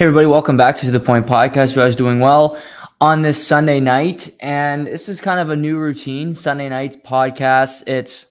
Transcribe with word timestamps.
Hey, 0.00 0.06
everybody, 0.06 0.28
welcome 0.28 0.56
back 0.56 0.78
to 0.78 0.90
the 0.90 0.98
Point 0.98 1.26
Podcast. 1.26 1.76
You 1.76 1.82
guys 1.82 1.94
doing 1.94 2.20
well 2.20 2.58
on 3.02 3.20
this 3.20 3.46
Sunday 3.46 3.80
night? 3.80 4.34
And 4.40 4.86
this 4.86 5.10
is 5.10 5.20
kind 5.20 5.38
of 5.38 5.50
a 5.50 5.56
new 5.56 5.76
routine, 5.76 6.34
Sunday 6.34 6.70
night 6.70 7.04
podcast. 7.04 7.86
It's 7.86 8.24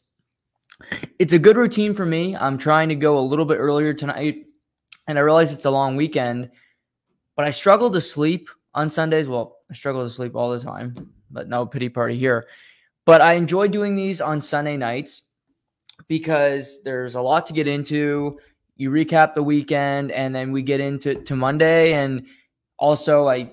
it's 1.20 1.34
a 1.34 1.38
good 1.38 1.58
routine 1.58 1.94
for 1.94 2.08
me. 2.08 2.36
I'm 2.36 2.58
trying 2.58 2.90
to 2.90 2.96
go 2.96 3.20
a 3.20 3.22
little 3.22 3.46
bit 3.46 3.58
earlier 3.58 3.94
tonight, 3.94 4.48
and 5.08 5.20
I 5.20 5.22
realize 5.22 5.54
it's 5.54 5.66
a 5.66 5.70
long 5.70 5.96
weekend, 5.96 6.50
but 7.36 7.46
I 7.46 7.52
struggle 7.52 7.92
to 7.92 8.02
sleep 8.02 8.50
on 8.74 8.90
Sundays. 8.90 9.28
Well, 9.28 9.58
I 9.70 9.76
struggle 9.76 10.04
to 10.04 10.10
sleep 10.10 10.36
all 10.36 10.50
the 10.50 10.60
time, 10.60 11.12
but 11.30 11.50
no 11.50 11.68
pity 11.68 11.90
party 11.90 12.18
here. 12.18 12.48
But 13.06 13.22
I 13.22 13.34
enjoy 13.34 13.68
doing 13.68 13.96
these 13.96 14.22
on 14.22 14.42
Sunday 14.42 14.76
nights 14.76 15.22
because 16.08 16.82
there's 16.84 17.14
a 17.14 17.22
lot 17.22 17.46
to 17.46 17.54
get 17.54 17.68
into 17.68 18.40
you 18.80 18.90
recap 18.90 19.34
the 19.34 19.44
weekend 19.44 20.10
and 20.12 20.34
then 20.34 20.54
we 20.54 20.64
get 20.64 20.80
into 20.80 21.14
to 21.16 21.36
Monday 21.36 21.94
and 21.94 22.26
also 22.78 23.28
I 23.28 23.52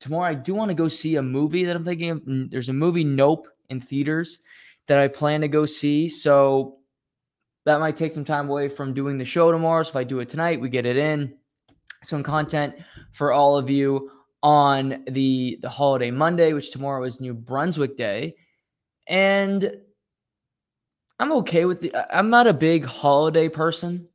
tomorrow 0.00 0.30
I 0.30 0.34
do 0.34 0.54
want 0.54 0.70
to 0.70 0.74
go 0.74 0.86
see 0.86 1.16
a 1.16 1.22
movie 1.22 1.64
that 1.64 1.74
I'm 1.74 1.84
thinking 1.84 2.10
of. 2.10 2.22
There's 2.24 2.68
a 2.68 2.72
movie 2.72 3.04
Nope 3.04 3.48
in 3.68 3.80
theaters 3.80 4.40
that 4.86 4.98
I 4.98 5.08
plan 5.08 5.40
to 5.40 5.48
go 5.48 5.66
see. 5.66 6.08
So 6.08 6.78
that 7.64 7.80
might 7.80 7.96
take 7.96 8.12
some 8.12 8.24
time 8.24 8.48
away 8.48 8.68
from 8.68 8.94
doing 8.94 9.18
the 9.18 9.24
show 9.24 9.50
tomorrow. 9.50 9.82
So 9.82 9.90
if 9.90 9.96
I 9.96 10.04
do 10.04 10.20
it 10.20 10.28
tonight, 10.28 10.60
we 10.60 10.68
get 10.68 10.86
it 10.86 10.96
in. 10.96 11.34
Some 12.04 12.22
content 12.22 12.76
for 13.10 13.32
all 13.32 13.58
of 13.58 13.68
you 13.68 14.12
on 14.44 15.02
the 15.08 15.58
the 15.60 15.68
holiday 15.68 16.12
Monday, 16.12 16.52
which 16.52 16.70
tomorrow 16.70 17.02
is 17.02 17.20
New 17.20 17.34
Brunswick 17.34 17.96
Day. 17.96 18.36
And 19.08 19.76
I'm 21.18 21.32
okay 21.32 21.64
with 21.64 21.80
the 21.80 21.92
I'm 22.16 22.30
not 22.30 22.46
a 22.46 22.52
big 22.52 22.84
holiday 22.84 23.48
person. 23.48 24.08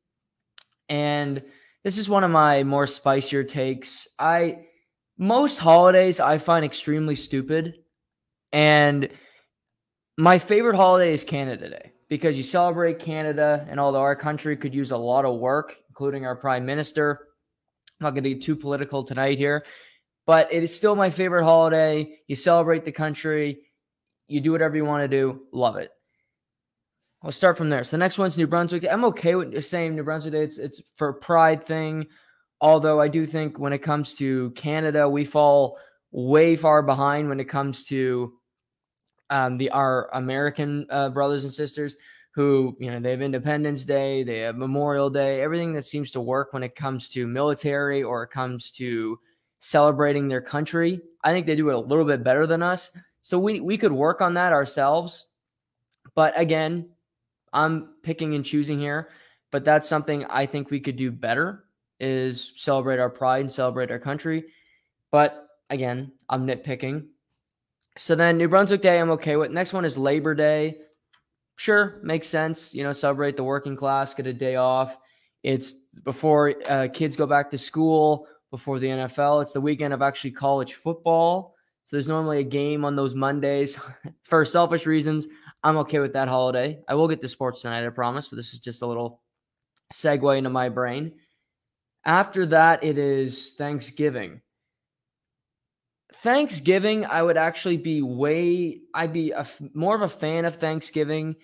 And 0.92 1.42
this 1.86 1.98
is 1.98 2.10
one 2.10 2.26
of 2.26 2.32
my 2.32 2.64
more 2.64 2.86
spicier 2.86 3.46
takes. 3.46 4.10
I 4.20 4.66
most 5.18 5.58
holidays 5.58 6.20
I 6.20 6.38
find 6.38 6.66
extremely 6.66 7.16
stupid. 7.16 7.76
And 8.52 9.08
my 10.18 10.38
favorite 10.38 10.76
holiday 10.76 11.14
is 11.14 11.24
Canada 11.24 11.70
Day 11.70 11.94
because 12.10 12.36
you 12.36 12.44
celebrate 12.44 13.00
Canada, 13.00 13.66
and 13.70 13.80
although 13.80 14.02
our 14.02 14.18
country 14.18 14.58
could 14.58 14.76
use 14.76 14.92
a 14.92 14.98
lot 14.98 15.24
of 15.24 15.40
work, 15.40 15.78
including 15.88 16.26
our 16.26 16.36
prime 16.36 16.66
minister, 16.66 17.20
I'm 18.00 18.06
not 18.06 18.12
going 18.12 18.26
to 18.26 18.34
get 18.34 18.44
too 18.44 18.58
political 18.58 19.06
tonight 19.06 19.38
here, 19.38 19.64
but 20.28 20.52
it 20.52 20.62
is 20.62 20.76
still 20.76 20.98
my 20.98 21.10
favorite 21.10 21.46
holiday. 21.46 22.20
You 22.28 22.36
celebrate 22.36 22.84
the 22.84 22.92
country, 22.92 23.62
you 24.28 24.42
do 24.42 24.52
whatever 24.52 24.76
you 24.76 24.84
want 24.84 25.04
to 25.04 25.08
do, 25.08 25.44
love 25.54 25.78
it. 25.78 25.90
I'll 27.24 27.32
start 27.32 27.58
from 27.58 27.70
there. 27.70 27.84
So 27.84 27.92
the 27.92 28.00
next 28.00 28.18
one's 28.18 28.38
New 28.38 28.48
Brunswick. 28.48 28.86
I'm 28.90 29.06
okay 29.06 29.36
with 29.36 29.64
saying 29.64 29.96
New 29.96 30.04
Brunswick. 30.04 30.34
It's 30.34 30.58
it's 30.58 30.82
for 30.96 31.14
pride 31.14 31.64
thing. 31.64 32.08
Although 32.62 33.00
I 33.00 33.08
do 33.08 33.26
think 33.26 33.60
when 33.60 33.74
it 33.74 33.80
comes 33.80 34.14
to 34.16 34.52
Canada, 34.52 35.08
we 35.08 35.26
fall 35.26 35.78
way 36.12 36.56
far 36.56 36.82
behind 36.82 37.30
when 37.30 37.40
it 37.40 37.50
comes 37.50 37.86
to 37.86 38.34
um, 39.30 39.58
the 39.58 39.70
our 39.70 40.10
American 40.14 40.86
uh, 40.90 41.10
brothers 41.10 41.44
and 41.44 41.54
sisters 41.54 41.96
who 42.34 42.76
you 42.80 42.90
know 42.90 43.00
they 43.00 43.12
have 43.12 43.22
Independence 43.22 43.86
Day, 43.86 44.24
they 44.24 44.40
have 44.40 44.56
Memorial 44.56 45.10
Day, 45.10 45.42
everything 45.42 45.74
that 45.74 45.86
seems 45.86 46.12
to 46.12 46.22
work 46.22 46.54
when 46.54 46.64
it 46.64 46.76
comes 46.76 47.10
to 47.10 47.28
military 47.28 48.04
or 48.04 48.24
it 48.24 48.30
comes 48.30 48.72
to 48.72 49.20
celebrating 49.60 50.28
their 50.28 50.42
country. 50.42 51.02
I 51.24 51.32
think 51.32 51.46
they 51.46 51.56
do 51.56 51.70
it 51.70 51.76
a 51.76 51.80
little 51.80 52.06
bit 52.06 52.24
better 52.24 52.48
than 52.48 52.64
us. 52.64 52.92
So 53.22 53.38
we 53.38 53.60
we 53.60 53.78
could 53.78 53.92
work 53.92 54.22
on 54.22 54.34
that 54.36 54.54
ourselves. 54.54 55.28
But 56.16 56.34
again, 56.36 56.90
I'm 57.54 57.90
picking 58.04 58.36
and 58.36 58.46
choosing 58.46 58.80
here, 58.80 59.10
but 59.52 59.66
that's 59.66 59.88
something 59.88 60.26
I 60.26 60.46
think 60.46 60.70
we 60.70 60.80
could 60.80 60.96
do 60.96 61.12
better 61.12 61.66
is 62.00 62.54
celebrate 62.56 63.00
our 63.00 63.10
pride 63.10 63.42
and 63.42 63.52
celebrate 63.52 63.92
our 63.92 64.00
country. 64.00 64.46
But 65.12 65.48
again, 65.70 66.12
I'm 66.30 66.48
nitpicking. 66.48 67.08
So 67.98 68.16
then 68.16 68.38
New 68.38 68.48
Brunswick 68.48 68.82
Day, 68.82 69.00
I'm 69.00 69.12
okay 69.12 69.36
with. 69.36 69.52
Next 69.52 69.74
one 69.74 69.86
is 69.86 69.98
Labor 69.98 70.34
Day. 70.34 70.78
Sure, 71.58 72.00
makes 72.02 72.28
sense. 72.28 72.74
You 72.74 72.84
know, 72.84 72.94
celebrate 72.94 73.38
the 73.38 73.44
working 73.44 73.76
class, 73.76 74.14
get 74.14 74.26
a 74.26 74.34
day 74.34 74.56
off. 74.56 74.98
It's 75.44 75.74
before 76.04 76.56
uh, 76.68 76.88
kids 76.94 77.16
go 77.16 77.26
back 77.26 77.52
to 77.52 77.58
school, 77.58 78.28
before 78.52 78.80
the 78.80 78.88
NFL. 78.88 79.42
It's 79.42 79.54
the 79.54 79.62
weekend 79.62 79.94
of 79.94 80.02
actually 80.02 80.32
college 80.32 80.74
football. 80.74 81.56
So 81.86 81.96
there's 81.96 82.08
normally 82.08 82.40
a 82.40 82.44
game 82.44 82.86
on 82.86 82.96
those 82.96 83.16
Mondays. 83.16 83.78
For 84.24 84.46
selfish 84.46 84.86
reasons, 84.86 85.28
I'm 85.64 85.78
okay 85.78 86.00
with 86.00 86.14
that 86.14 86.28
holiday. 86.28 86.80
I 86.88 86.96
will 86.96 87.08
get 87.08 87.22
to 87.22 87.28
sports 87.28 87.62
tonight, 87.62 87.86
I 87.86 87.90
promise, 87.90 88.30
but 88.30 88.36
this 88.36 88.54
is 88.54 88.60
just 88.60 88.82
a 88.82 88.88
little 88.88 89.22
segue 89.94 90.38
into 90.38 90.50
my 90.50 90.70
brain. 90.70 91.14
After 92.04 92.48
that, 92.48 92.84
it 92.84 92.98
is 92.98 93.54
Thanksgiving. 93.58 94.42
Thanksgiving, 96.16 97.06
I 97.06 97.22
would 97.22 97.38
actually 97.38 97.78
be 97.78 98.02
way, 98.02 98.82
I'd 98.94 99.14
be 99.14 99.32
a, 99.32 99.46
more 99.74 99.96
of 99.96 100.02
a 100.02 100.10
fan 100.10 100.46
of 100.46 100.56
Thanksgiving 100.56 101.36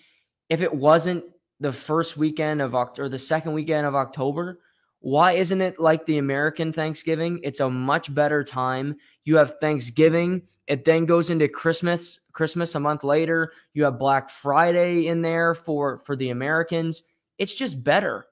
if 0.49 0.61
it 0.61 0.73
wasn't 0.73 1.23
the 1.59 1.73
first 1.73 2.17
weekend 2.17 2.61
of 2.61 2.75
October, 2.75 3.05
or 3.05 3.09
the 3.09 3.19
second 3.19 3.53
weekend 3.53 3.87
of 3.87 3.95
October. 3.95 4.59
Why 5.07 5.31
isn't 5.31 5.61
it 5.61 5.79
like 5.79 6.05
the 6.05 6.17
American 6.17 6.73
Thanksgiving? 6.73 7.39
It's 7.41 7.61
a 7.61 7.69
much 7.69 8.13
better 8.13 8.43
time. 8.43 8.97
You 9.23 9.37
have 9.37 9.57
Thanksgiving, 9.61 10.41
it 10.67 10.83
then 10.83 11.05
goes 11.05 11.29
into 11.29 11.47
Christmas, 11.47 12.19
Christmas 12.33 12.75
a 12.75 12.79
month 12.81 13.05
later. 13.05 13.53
You 13.73 13.85
have 13.85 13.97
Black 13.97 14.29
Friday 14.29 15.07
in 15.07 15.21
there 15.21 15.55
for 15.55 15.99
for 15.99 16.17
the 16.17 16.31
Americans. 16.31 17.03
It's 17.37 17.55
just 17.55 17.85
better. 17.85 18.25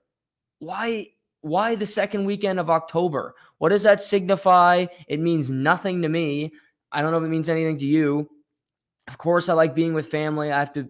Why 0.59 1.07
why 1.39 1.75
the 1.75 1.85
second 1.85 2.25
weekend 2.25 2.59
of 2.59 2.69
October? 2.69 3.35
What 3.57 3.69
does 3.69 3.83
that 3.83 4.03
signify? 4.03 4.87
It 5.07 5.21
means 5.21 5.49
nothing 5.49 6.01
to 6.01 6.09
me. 6.09 6.51
I 6.91 7.01
don't 7.01 7.11
know 7.11 7.19
if 7.19 7.23
it 7.23 7.29
means 7.29 7.47
anything 7.47 7.77
to 7.79 7.85
you. 7.85 8.29
Of 9.07 9.17
course, 9.17 9.47
I 9.47 9.53
like 9.53 9.75
being 9.75 9.93
with 9.93 10.07
family. 10.07 10.51
I 10.51 10.59
have 10.59 10.73
to 10.73 10.89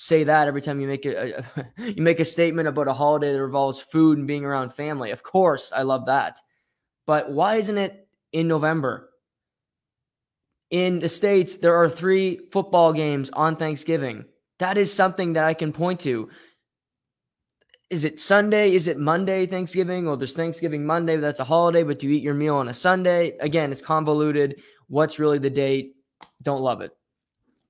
say 0.00 0.24
that 0.24 0.48
every 0.48 0.62
time 0.62 0.80
you 0.80 0.88
make 0.88 1.04
a, 1.04 1.44
a 1.58 1.66
you 1.90 2.02
make 2.02 2.20
a 2.20 2.24
statement 2.24 2.66
about 2.66 2.88
a 2.88 2.92
holiday 2.92 3.32
that 3.32 3.44
involves 3.44 3.80
food 3.80 4.16
and 4.16 4.26
being 4.26 4.44
around 4.44 4.72
family. 4.72 5.10
Of 5.10 5.22
course, 5.22 5.72
I 5.76 5.82
love 5.82 6.06
that. 6.06 6.40
But 7.06 7.30
why 7.30 7.56
isn't 7.56 7.76
it 7.76 8.08
in 8.32 8.48
November? 8.48 9.10
In 10.70 11.00
the 11.00 11.08
States, 11.08 11.56
there 11.56 11.76
are 11.76 11.88
three 11.88 12.48
football 12.50 12.92
games 12.92 13.28
on 13.30 13.56
Thanksgiving. 13.56 14.24
That 14.58 14.78
is 14.78 14.92
something 14.92 15.34
that 15.34 15.44
I 15.44 15.52
can 15.52 15.72
point 15.72 16.00
to. 16.00 16.30
Is 17.90 18.04
it 18.04 18.20
Sunday? 18.20 18.72
Is 18.72 18.86
it 18.86 18.98
Monday, 18.98 19.46
Thanksgiving? 19.46 20.06
Well, 20.06 20.16
there's 20.16 20.32
Thanksgiving 20.32 20.86
Monday, 20.86 21.16
that's 21.16 21.40
a 21.40 21.44
holiday, 21.44 21.82
but 21.82 21.98
do 21.98 22.06
you 22.06 22.14
eat 22.14 22.22
your 22.22 22.34
meal 22.34 22.54
on 22.54 22.68
a 22.68 22.74
Sunday? 22.74 23.36
Again, 23.40 23.72
it's 23.72 23.82
convoluted. 23.82 24.62
What's 24.86 25.18
really 25.18 25.38
the 25.38 25.50
date? 25.50 25.96
Don't 26.42 26.62
love 26.62 26.80
it. 26.80 26.92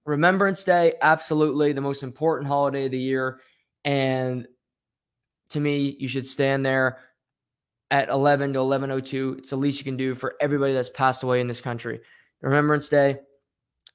Remembrance 0.05 0.65
Day, 0.65 0.95
absolutely 1.03 1.73
the 1.73 1.81
most 1.81 2.03
important 2.03 2.49
holiday 2.49 2.87
of 2.87 2.91
the 2.91 2.99
year. 2.99 3.41
And 3.85 4.47
to 5.51 5.61
me, 5.61 5.97
you 5.99 6.09
should 6.09 6.27
stand 6.27 6.65
there 6.65 6.99
at 7.91 8.09
11 8.09 8.55
to 8.55 8.61
1102. 8.61 9.37
It's 9.39 9.51
the 9.51 9.57
least 9.57 9.79
you 9.79 9.85
can 9.85 9.97
do 9.97 10.15
for 10.15 10.37
everybody 10.41 10.73
that's 10.73 10.89
passed 10.89 11.23
away 11.23 11.41
in 11.41 11.49
this 11.49 11.61
country. 11.61 12.01
Remembrance 12.41 12.89
Day, 12.89 13.19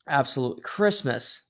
absolutely. 0.07 0.61
Christmas. 0.61 1.41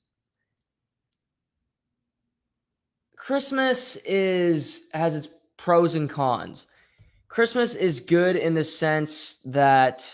Christmas 3.18 3.96
is 4.06 4.88
has 4.94 5.16
its 5.16 5.28
pros 5.58 5.96
and 5.96 6.10
cons. 6.10 6.68
Christmas 7.28 7.74
is 7.74 8.00
good 8.00 8.36
in 8.36 8.54
the 8.54 8.64
sense 8.64 9.40
that 9.46 10.10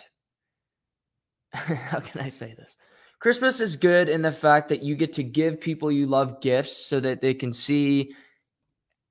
how 1.54 2.00
can 2.00 2.22
I 2.22 2.30
say 2.30 2.56
this? 2.58 2.78
Christmas 3.22 3.60
is 3.60 3.76
good 3.76 4.10
in 4.10 4.24
the 4.24 4.32
fact 4.32 4.68
that 4.70 4.82
you 4.82 4.96
get 4.96 5.14
to 5.14 5.24
give 5.24 5.62
people 5.62 5.92
you 5.92 6.08
love 6.08 6.42
gifts 6.42 6.76
so 6.76 7.00
that 7.00 7.22
they 7.22 7.36
can 7.36 7.54
see. 7.54 8.16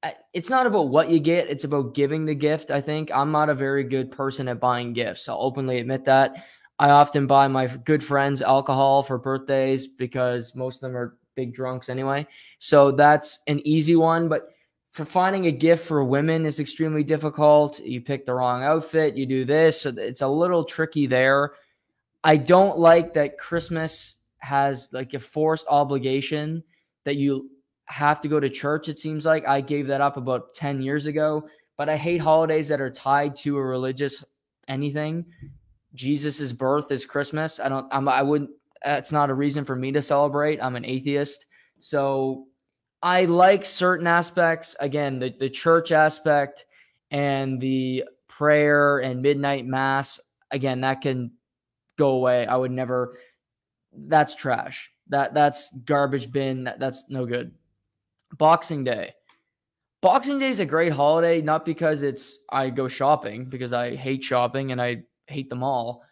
Uh, 0.03 0.11
it's 0.35 0.51
not 0.51 0.67
about 0.67 0.89
what 0.89 1.11
you 1.11 1.21
get, 1.21 1.49
it's 1.49 1.63
about 1.63 1.95
giving 1.95 2.27
the 2.27 2.35
gift. 2.35 2.73
I 2.73 2.81
think 2.81 3.13
I'm 3.15 3.31
not 3.31 3.51
a 3.51 3.55
very 3.55 3.85
good 3.85 4.11
person 4.11 4.49
at 4.49 4.59
buying 4.59 4.93
gifts. 4.93 5.29
I'll 5.29 5.41
openly 5.41 5.79
admit 5.79 6.05
that. 6.07 6.45
I 6.81 6.91
often 6.91 7.29
buy 7.29 7.47
my 7.47 7.69
good 7.69 8.03
friends 8.03 8.43
alcohol 8.43 9.05
for 9.05 9.17
birthdays 9.17 9.87
because 9.87 10.57
most 10.57 10.83
of 10.83 10.91
them 10.91 10.97
are 10.97 11.17
big 11.37 11.55
drunks 11.55 11.89
anyway. 11.89 12.27
So 12.59 12.91
that's 12.91 13.39
an 13.47 13.61
easy 13.65 13.95
one. 13.95 14.29
But 14.29 14.49
for 14.93 15.05
finding 15.05 15.47
a 15.47 15.53
gift 15.53 15.87
for 15.87 16.03
women 16.03 16.47
is 16.47 16.59
extremely 16.59 17.05
difficult. 17.05 17.79
You 17.79 18.01
pick 18.01 18.27
the 18.27 18.35
wrong 18.35 18.65
outfit, 18.65 19.17
you 19.17 19.25
do 19.25 19.45
this. 19.45 19.83
So 19.83 19.95
it's 19.97 20.23
a 20.23 20.27
little 20.29 20.65
tricky 20.65 21.07
there. 21.07 21.53
I 22.25 22.37
don't 22.37 22.79
like 22.79 23.15
that 23.15 23.39
Christmas 23.39 24.19
has 24.39 24.91
like 24.93 25.15
a 25.15 25.21
forced 25.21 25.67
obligation 25.69 26.63
that 27.05 27.17
you 27.17 27.51
have 27.87 28.21
to 28.21 28.29
go 28.29 28.39
to 28.39 28.49
church. 28.49 28.89
It 28.89 28.99
seems 28.99 29.27
like 29.27 29.47
I 29.47 29.61
gave 29.61 29.87
that 29.89 30.01
up 30.01 30.17
about 30.17 30.55
10 30.55 30.81
years 30.83 31.07
ago, 31.07 31.49
but 31.77 31.89
I 31.89 31.97
hate 31.97 32.21
holidays 32.21 32.69
that 32.69 32.81
are 32.81 32.91
tied 32.91 33.37
to 33.37 33.57
a 33.57 33.63
religious 33.63 34.25
anything. 34.69 35.25
Jesus's 35.95 36.53
birth 36.53 36.93
is 36.93 37.05
Christmas. 37.05 37.59
I 37.59 37.69
don't, 37.69 37.87
I'm, 37.93 38.09
I 38.09 38.23
wouldn't, 38.23 38.51
that's 38.85 39.13
not 39.13 39.31
a 39.31 39.35
reason 39.35 39.65
for 39.65 39.77
me 39.77 39.93
to 39.93 40.01
celebrate. 40.03 40.63
I'm 40.63 40.77
an 40.77 40.85
atheist. 40.85 41.47
So 41.81 42.47
I 43.03 43.25
like 43.25 43.65
certain 43.65 44.07
aspects. 44.07 44.77
Again, 44.81 45.19
the, 45.19 45.35
the 45.39 45.51
church 45.51 45.91
aspect 45.91 46.67
and 47.11 47.61
the 47.61 48.05
prayer 48.29 48.99
and 48.99 49.21
midnight 49.21 49.67
mass. 49.67 50.21
Again, 50.51 50.81
that 50.83 51.01
can 51.01 51.33
go 52.01 52.11
away. 52.13 52.47
I 52.47 52.57
would 52.57 52.73
never. 52.73 53.19
That's 53.93 54.35
trash. 54.35 54.91
That 55.09 55.35
that's 55.35 55.71
garbage 55.85 56.33
bin. 56.33 56.65
That, 56.65 56.81
that's 56.81 57.05
no 57.09 57.27
good. 57.27 57.53
Boxing 58.39 58.85
Day. 58.85 59.13
Boxing 60.01 60.39
Day 60.39 60.49
is 60.49 60.61
a 60.61 60.67
great 60.67 60.93
holiday, 60.93 61.43
not 61.43 61.67
because 61.67 62.03
it's 62.03 62.39
I 62.51 62.71
go 62.71 62.89
shopping 62.89 63.45
because 63.45 63.75
I 63.75 63.95
hate 63.95 64.25
shopping 64.25 64.73
and 64.73 64.81
I 64.81 65.03
hate 65.27 65.51
them 65.51 65.63
all, 65.63 66.03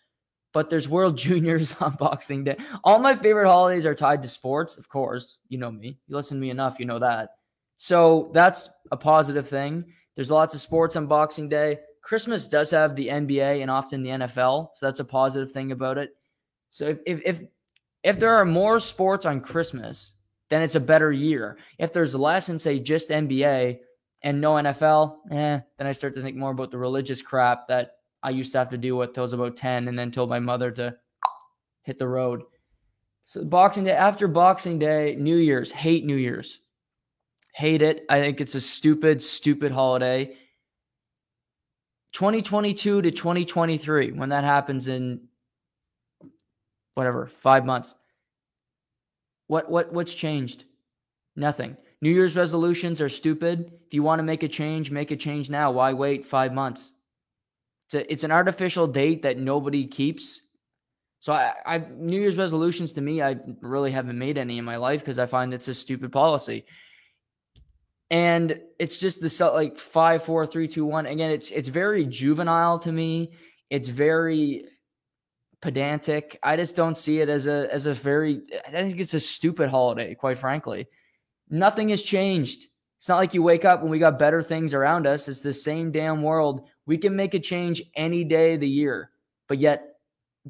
but 0.52 0.69
there's 0.69 0.88
World 0.88 1.17
Juniors 1.26 1.75
on 1.81 1.96
Boxing 1.96 2.44
Day. 2.44 2.56
All 2.84 2.99
my 2.99 3.14
favorite 3.17 3.49
holidays 3.49 3.87
are 3.87 3.94
tied 3.94 4.20
to 4.23 4.29
sports, 4.29 4.76
of 4.76 4.88
course. 4.88 5.38
You 5.49 5.56
know 5.58 5.70
me. 5.70 5.99
You 6.06 6.17
listen 6.17 6.37
to 6.37 6.41
me 6.41 6.50
enough, 6.50 6.79
you 6.79 6.84
know 6.84 6.99
that. 6.99 7.31
So 7.79 8.31
that's 8.34 8.69
a 8.93 8.96
positive 8.96 9.49
thing. 9.49 9.84
There's 10.17 10.31
lots 10.31 10.52
of 10.52 10.61
sports 10.61 10.96
on 10.96 11.06
Boxing 11.06 11.49
Day. 11.49 11.79
Christmas 12.08 12.49
does 12.49 12.70
have 12.70 12.96
the 12.96 13.08
NBA 13.08 13.60
and 13.60 13.70
often 13.70 14.02
the 14.02 14.08
NFL, 14.08 14.70
so 14.76 14.87
that's 14.87 15.00
a 15.00 15.05
positive 15.05 15.52
thing 15.52 15.72
about 15.72 15.99
it. 15.99 16.16
So 16.70 16.87
if 16.87 17.00
if 17.05 17.20
if, 17.22 17.43
if 18.02 18.19
there 18.19 18.34
are 18.34 18.46
more 18.46 18.81
sports 18.81 19.26
on 19.26 19.43
Christmas, 19.43 20.14
then 20.49 20.62
it's 20.62 20.75
a 20.75 20.81
better 20.81 21.12
year. 21.12 21.58
If 21.76 21.93
there's 21.93 22.14
less 22.14 22.49
and 22.49 22.58
say 22.58 22.78
just 22.78 23.10
NBA 23.10 23.81
and 24.22 24.40
no 24.40 24.55
NFL, 24.55 25.16
eh, 25.32 25.60
then 25.76 25.87
I 25.87 25.93
start 25.93 26.14
to 26.14 26.22
think 26.22 26.34
more 26.34 26.52
about 26.52 26.70
the 26.70 26.78
religious 26.78 27.20
crap 27.20 27.69
that 27.69 27.96
I 28.22 28.31
used 28.31 28.52
to 28.52 28.58
have 28.58 28.70
to 28.70 28.78
deal 28.78 28.96
with 28.96 29.12
till 29.12 29.25
I 29.25 29.25
was 29.25 29.34
about 29.34 29.58
10 29.58 29.88
and 29.88 29.99
then 29.99 30.10
told 30.10 30.31
my 30.31 30.40
mother 30.40 30.70
to 30.70 30.96
hit 31.82 31.99
the 31.99 32.08
road. 32.08 32.40
So 33.26 33.44
Boxing 33.44 33.84
Day, 33.84 33.93
after 33.93 34.28
Boxing 34.28 34.78
Day, 34.78 35.14
New 35.19 35.37
Year's, 35.37 35.70
hate 35.70 36.06
New 36.06 36.16
Year's. 36.16 36.60
Hate 37.52 37.82
it. 37.82 38.06
I 38.08 38.19
think 38.20 38.40
it's 38.40 38.55
a 38.55 38.62
stupid, 38.62 39.22
stupid 39.22 39.72
holiday. 39.72 40.38
2022 42.12 43.02
to 43.02 43.10
2023, 43.10 44.12
when 44.12 44.31
that 44.31 44.44
happens 44.44 44.88
in 44.88 45.20
whatever, 46.94 47.26
five 47.26 47.64
months. 47.64 47.94
What 49.46 49.70
what 49.70 49.93
what's 49.93 50.14
changed? 50.14 50.64
Nothing. 51.37 51.76
New 52.00 52.10
Year's 52.10 52.37
resolutions 52.37 53.00
are 53.00 53.08
stupid. 53.08 53.72
If 53.87 53.94
you 53.94 54.02
want 54.02 54.19
to 54.19 54.25
make 54.25 54.43
a 54.43 54.49
change, 54.49 54.90
make 54.90 55.10
a 55.10 55.16
change 55.16 55.50
now. 55.50 55.70
Why 55.70 55.93
wait 55.93 56.26
five 56.26 56.52
months? 56.52 56.93
It's 57.87 57.94
a, 57.94 58.12
it's 58.12 58.25
an 58.25 58.31
artificial 58.31 58.87
date 58.87 59.22
that 59.22 59.38
nobody 59.38 59.87
keeps. 59.87 60.40
So 61.20 61.32
I, 61.32 61.55
I 61.64 61.78
New 61.96 62.20
Year's 62.20 62.37
resolutions 62.37 62.93
to 62.93 63.00
me, 63.00 63.22
I 63.22 63.38
really 63.60 63.90
haven't 63.90 64.19
made 64.19 64.38
any 64.38 64.58
in 64.58 64.64
my 64.64 64.76
life 64.76 65.00
because 65.00 65.19
I 65.19 65.26
find 65.26 65.55
it's 65.55 65.69
a 65.69 65.75
stupid 65.75 66.12
policy 66.12 66.64
and 68.10 68.60
it's 68.78 68.99
just 68.99 69.20
the 69.20 69.50
like 69.52 69.78
five, 69.78 70.22
four, 70.25 70.46
three, 70.46 70.69
two, 70.69 70.84
one. 70.84 71.06
Again, 71.06 71.31
it's 71.31 71.50
it's 71.50 71.69
very 71.69 72.06
juvenile 72.06 72.78
to 72.81 72.93
me. 72.93 73.32
It's 73.70 73.88
very 73.88 74.64
pedantic. 75.60 76.38
I 76.43 76.56
just 76.56 76.76
don't 76.76 76.96
see 76.96 77.20
it 77.20 77.28
as 77.28 77.46
a 77.46 77.69
as 77.72 77.87
a 77.87 77.94
very. 77.94 78.40
I 78.66 78.70
think 78.70 79.00
it's 79.00 79.14
a 79.14 79.20
stupid 79.20 79.69
holiday, 79.69 80.14
quite 80.14 80.38
frankly. 80.38 80.88
Nothing 81.50 81.90
has 81.90 82.02
changed. 82.02 82.69
It's 82.99 83.08
not 83.08 83.19
like 83.19 83.34
you 83.34 83.43
wake 83.43 83.64
up 83.64 83.82
and 83.82 83.90
we 83.90 83.99
got 83.99 84.19
better 84.19 84.43
things 84.43 84.75
around 84.75 85.06
us. 85.06 85.28
It's 85.28 85.40
the 85.40 85.55
same 85.55 85.93
damn 85.93 86.22
world. 86.22 86.69
We 86.87 86.99
can 86.99 87.14
make 87.14 87.34
a 87.34 87.38
change 87.38 87.82
any 87.94 88.25
day 88.25 88.55
of 88.55 88.60
the 88.60 88.69
year, 88.69 89.10
but 89.46 89.58
yet 89.58 89.99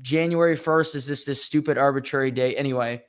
January 0.01 0.57
1st 0.57 0.95
is 0.95 1.07
just 1.07 1.27
this 1.27 1.45
stupid 1.45 1.77
arbitrary 1.77 2.31
day. 2.31 2.57
Anyway, 2.57 3.03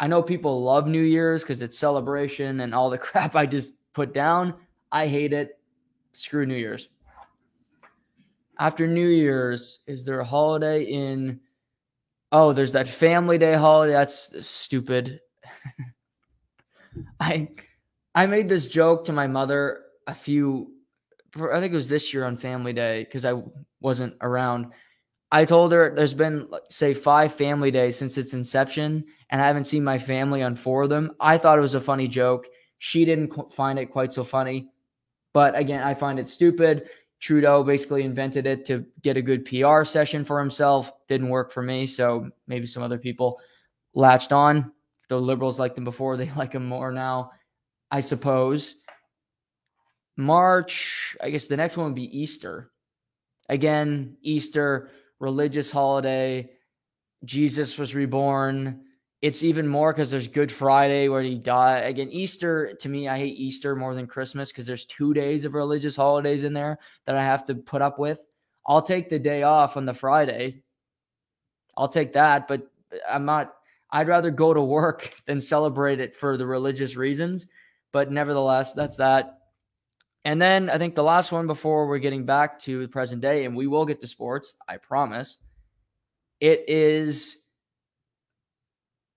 I 0.00 0.06
know 0.06 0.22
people 0.22 0.62
love 0.62 0.86
New 0.86 1.02
Year's 1.02 1.42
because 1.42 1.60
it's 1.60 1.78
celebration 1.78 2.60
and 2.60 2.74
all 2.74 2.88
the 2.88 2.98
crap 3.06 3.34
I 3.34 3.44
just 3.46 3.72
put 3.96 4.12
down. 4.12 4.54
I 4.92 5.08
hate 5.08 5.32
it. 5.32 5.58
Screw 6.12 6.44
New 6.44 6.54
Year's. 6.54 6.88
After 8.58 8.86
New 8.86 9.08
Year's, 9.08 9.82
is 9.86 10.04
there 10.04 10.20
a 10.20 10.24
holiday 10.24 10.84
in? 10.84 11.40
Oh, 12.30 12.52
there's 12.52 12.72
that 12.72 12.88
Family 12.88 13.38
Day 13.38 13.54
holiday. 13.54 13.94
That's 13.94 14.46
stupid. 14.46 15.20
I 17.20 17.48
I 18.14 18.26
made 18.26 18.48
this 18.48 18.68
joke 18.68 19.06
to 19.06 19.12
my 19.12 19.26
mother 19.26 19.82
a 20.06 20.14
few 20.14 20.72
I 21.34 21.60
think 21.60 21.72
it 21.72 21.76
was 21.76 21.88
this 21.88 22.14
year 22.14 22.24
on 22.24 22.36
Family 22.36 22.72
Day 22.72 23.04
because 23.04 23.24
I 23.24 23.42
wasn't 23.80 24.14
around. 24.20 24.72
I 25.30 25.44
told 25.44 25.72
her 25.72 25.94
there's 25.94 26.14
been 26.14 26.48
say 26.70 26.94
five 26.94 27.34
family 27.34 27.70
days 27.70 27.96
since 27.96 28.16
its 28.16 28.32
inception 28.34 29.04
and 29.30 29.40
I 29.40 29.46
haven't 29.46 29.64
seen 29.64 29.84
my 29.84 29.98
family 29.98 30.42
on 30.42 30.56
four 30.56 30.82
of 30.82 30.88
them. 30.88 31.12
I 31.20 31.38
thought 31.38 31.58
it 31.58 31.62
was 31.62 31.74
a 31.74 31.80
funny 31.80 32.08
joke. 32.08 32.46
She 32.78 33.04
didn't 33.04 33.52
find 33.52 33.78
it 33.78 33.86
quite 33.86 34.12
so 34.12 34.24
funny. 34.24 34.70
But 35.32 35.56
again, 35.56 35.82
I 35.82 35.94
find 35.94 36.18
it 36.18 36.28
stupid. 36.28 36.88
Trudeau 37.20 37.62
basically 37.62 38.02
invented 38.02 38.46
it 38.46 38.66
to 38.66 38.84
get 39.02 39.16
a 39.16 39.22
good 39.22 39.44
PR 39.44 39.84
session 39.84 40.24
for 40.24 40.38
himself. 40.38 40.90
Didn't 41.08 41.28
work 41.28 41.52
for 41.52 41.62
me. 41.62 41.86
So 41.86 42.28
maybe 42.46 42.66
some 42.66 42.82
other 42.82 42.98
people 42.98 43.38
latched 43.94 44.32
on. 44.32 44.72
The 45.08 45.20
liberals 45.20 45.58
liked 45.58 45.78
him 45.78 45.84
before, 45.84 46.16
they 46.16 46.30
like 46.36 46.52
him 46.52 46.66
more 46.66 46.92
now, 46.92 47.32
I 47.90 48.00
suppose. 48.00 48.76
March, 50.16 51.16
I 51.20 51.30
guess 51.30 51.46
the 51.46 51.56
next 51.56 51.76
one 51.76 51.86
would 51.86 51.94
be 51.94 52.18
Easter. 52.18 52.70
Again, 53.48 54.16
Easter, 54.22 54.90
religious 55.20 55.70
holiday. 55.70 56.50
Jesus 57.24 57.78
was 57.78 57.94
reborn. 57.94 58.85
It's 59.22 59.42
even 59.42 59.66
more 59.66 59.92
because 59.92 60.10
there's 60.10 60.28
Good 60.28 60.52
Friday 60.52 61.08
where 61.08 61.22
he 61.22 61.38
died. 61.38 61.86
Again, 61.86 62.10
Easter, 62.10 62.74
to 62.80 62.88
me, 62.88 63.08
I 63.08 63.16
hate 63.16 63.38
Easter 63.38 63.74
more 63.74 63.94
than 63.94 64.06
Christmas 64.06 64.52
because 64.52 64.66
there's 64.66 64.84
two 64.84 65.14
days 65.14 65.44
of 65.44 65.54
religious 65.54 65.96
holidays 65.96 66.44
in 66.44 66.52
there 66.52 66.78
that 67.06 67.16
I 67.16 67.24
have 67.24 67.44
to 67.46 67.54
put 67.54 67.80
up 67.80 67.98
with. 67.98 68.20
I'll 68.66 68.82
take 68.82 69.08
the 69.08 69.18
day 69.18 69.42
off 69.42 69.76
on 69.76 69.86
the 69.86 69.94
Friday. 69.94 70.62
I'll 71.76 71.88
take 71.88 72.12
that, 72.12 72.46
but 72.46 72.70
I'm 73.08 73.24
not, 73.24 73.54
I'd 73.90 74.08
rather 74.08 74.30
go 74.30 74.52
to 74.52 74.60
work 74.60 75.14
than 75.26 75.40
celebrate 75.40 76.00
it 76.00 76.14
for 76.14 76.36
the 76.36 76.46
religious 76.46 76.96
reasons. 76.96 77.46
But 77.92 78.12
nevertheless, 78.12 78.74
that's 78.74 78.96
that. 78.96 79.38
And 80.26 80.42
then 80.42 80.68
I 80.68 80.76
think 80.76 80.94
the 80.94 81.04
last 81.04 81.32
one 81.32 81.46
before 81.46 81.86
we're 81.86 81.98
getting 81.98 82.26
back 82.26 82.58
to 82.60 82.80
the 82.80 82.88
present 82.88 83.22
day, 83.22 83.44
and 83.44 83.56
we 83.56 83.66
will 83.66 83.86
get 83.86 84.00
to 84.00 84.06
sports, 84.06 84.56
I 84.68 84.76
promise. 84.76 85.38
It 86.40 86.64
is 86.68 87.45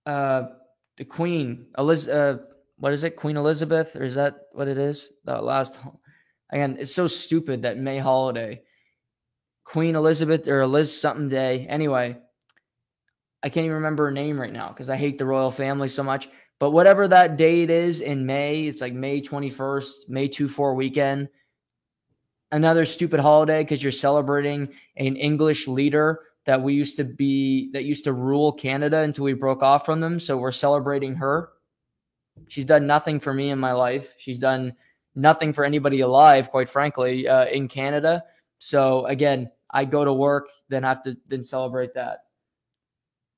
uh, 0.10 0.50
the 0.98 1.06
Queen, 1.06 1.68
Eliz- 1.78 2.10
uh, 2.10 2.40
what 2.78 2.94
is 2.94 3.04
it, 3.04 3.16
Queen 3.16 3.38
Elizabeth, 3.38 3.96
or 3.96 4.04
is 4.04 4.16
that 4.16 4.48
what 4.54 4.68
it 4.68 4.78
is? 4.78 5.10
The 5.26 5.40
last, 5.40 5.78
again, 6.52 6.78
it's 6.80 6.94
so 6.96 7.06
stupid 7.06 7.62
that 7.62 7.78
May 7.78 8.00
holiday, 8.00 8.64
Queen 9.66 9.96
Elizabeth 9.96 10.48
or 10.48 10.66
Liz 10.66 11.00
something 11.00 11.30
day. 11.30 11.68
Anyway, 11.68 12.18
I 13.44 13.50
can't 13.50 13.66
even 13.66 13.76
remember 13.76 14.06
her 14.06 14.12
name 14.12 14.42
right 14.42 14.52
now 14.52 14.70
because 14.70 14.90
I 14.90 14.98
hate 14.98 15.20
the 15.20 15.26
royal 15.26 15.52
family 15.52 15.90
so 15.90 16.02
much. 16.02 16.28
But 16.60 16.72
whatever 16.72 17.08
that 17.08 17.38
date 17.38 17.70
is 17.70 18.02
in 18.02 18.26
May, 18.26 18.64
it's 18.64 18.82
like 18.82 18.94
May 18.94 19.22
21st, 19.22 20.10
May 20.10 20.28
2 20.28 20.48
4 20.50 20.74
weekend. 20.74 21.30
Another 22.52 22.84
stupid 22.84 23.20
holiday 23.20 23.62
because 23.62 23.84
you're 23.84 23.92
celebrating 23.92 24.70
an 24.98 25.16
English 25.16 25.68
leader 25.68 26.22
that 26.50 26.60
we 26.60 26.74
used 26.74 26.98
to 26.98 27.04
be 27.04 27.70
that 27.74 27.86
used 27.86 28.04
to 28.04 28.12
rule 28.12 28.52
Canada 28.52 29.02
until 29.02 29.24
we 29.24 29.34
broke 29.34 29.62
off 29.62 29.86
from 29.86 30.00
them. 30.00 30.20
So 30.20 30.36
we're 30.36 30.52
celebrating 30.52 31.14
her. 31.14 31.52
She's 32.48 32.66
done 32.66 32.88
nothing 32.88 33.20
for 33.20 33.36
me 33.36 33.52
in 33.52 33.60
my 33.60 33.72
life. 33.72 34.16
She's 34.18 34.40
done 34.40 34.74
nothing 35.14 35.54
for 35.54 35.64
anybody 35.64 36.00
alive, 36.00 36.50
quite 36.50 36.68
frankly, 36.68 37.28
uh, 37.28 37.46
in 37.46 37.68
Canada. 37.68 38.24
So 38.58 39.06
again, 39.06 39.52
I 39.70 39.86
go 39.86 40.04
to 40.04 40.12
work, 40.12 40.48
then 40.70 40.82
have 40.82 41.04
to 41.04 41.16
then 41.28 41.44
celebrate 41.44 41.94
that. 41.94 42.24